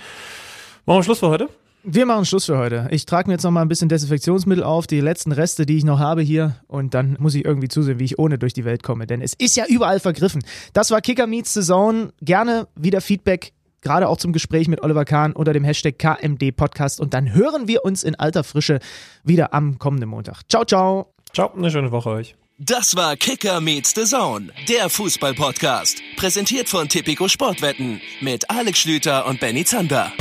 Machen 0.85 0.99
wir 0.99 1.03
Schluss 1.03 1.19
für 1.19 1.30
heute? 1.30 1.49
Wir 1.83 2.05
machen 2.05 2.25
Schluss 2.25 2.45
für 2.45 2.57
heute. 2.57 2.87
Ich 2.91 3.05
trage 3.05 3.29
mir 3.29 3.35
jetzt 3.35 3.43
noch 3.43 3.51
mal 3.51 3.61
ein 3.61 3.69
bisschen 3.69 3.87
Desinfektionsmittel 3.87 4.63
auf, 4.63 4.87
die 4.87 4.99
letzten 4.99 5.31
Reste, 5.31 5.65
die 5.65 5.77
ich 5.77 5.85
noch 5.85 5.99
habe 5.99 6.21
hier. 6.21 6.57
Und 6.67 6.93
dann 6.93 7.15
muss 7.19 7.35
ich 7.35 7.45
irgendwie 7.45 7.69
zusehen, 7.69 7.99
wie 7.99 8.03
ich 8.03 8.19
ohne 8.19 8.37
durch 8.37 8.53
die 8.53 8.65
Welt 8.65 8.83
komme. 8.83 9.07
Denn 9.07 9.21
es 9.21 9.33
ist 9.33 9.55
ja 9.55 9.65
überall 9.67 9.99
vergriffen. 9.99 10.43
Das 10.73 10.91
war 10.91 10.99
Kicker 11.01 11.27
Meets 11.27 11.53
Saison. 11.53 12.11
Gerne 12.21 12.67
wieder 12.75 12.99
Feedback, 12.99 13.53
gerade 13.81 14.09
auch 14.09 14.17
zum 14.17 14.33
Gespräch 14.33 14.67
mit 14.67 14.81
Oliver 14.83 15.05
Kahn 15.05 15.31
unter 15.33 15.53
dem 15.53 15.63
Hashtag 15.63 15.97
KMD 15.97 16.55
Podcast. 16.55 16.99
Und 16.99 17.13
dann 17.13 17.33
hören 17.33 17.67
wir 17.67 17.85
uns 17.85 18.03
in 18.03 18.15
alter 18.15 18.43
Frische 18.43 18.79
wieder 19.23 19.53
am 19.53 19.79
kommenden 19.79 20.09
Montag. 20.09 20.41
Ciao, 20.49 20.65
ciao. 20.65 21.13
Ciao, 21.33 21.53
eine 21.55 21.71
schöne 21.71 21.91
Woche 21.91 22.09
euch. 22.09 22.35
Das 22.59 22.95
war 22.95 23.15
Kicker 23.15 23.61
meets 23.61 23.93
the 23.95 24.03
Zone, 24.03 24.49
der 24.67 24.89
Fußball-Podcast. 24.89 26.01
Präsentiert 26.15 26.67
von 26.67 26.89
Tipico 26.89 27.27
Sportwetten 27.27 28.01
mit 28.19 28.49
Alex 28.49 28.79
Schlüter 28.79 29.27
und 29.27 29.39
Benny 29.39 29.63
Zander. 29.63 30.11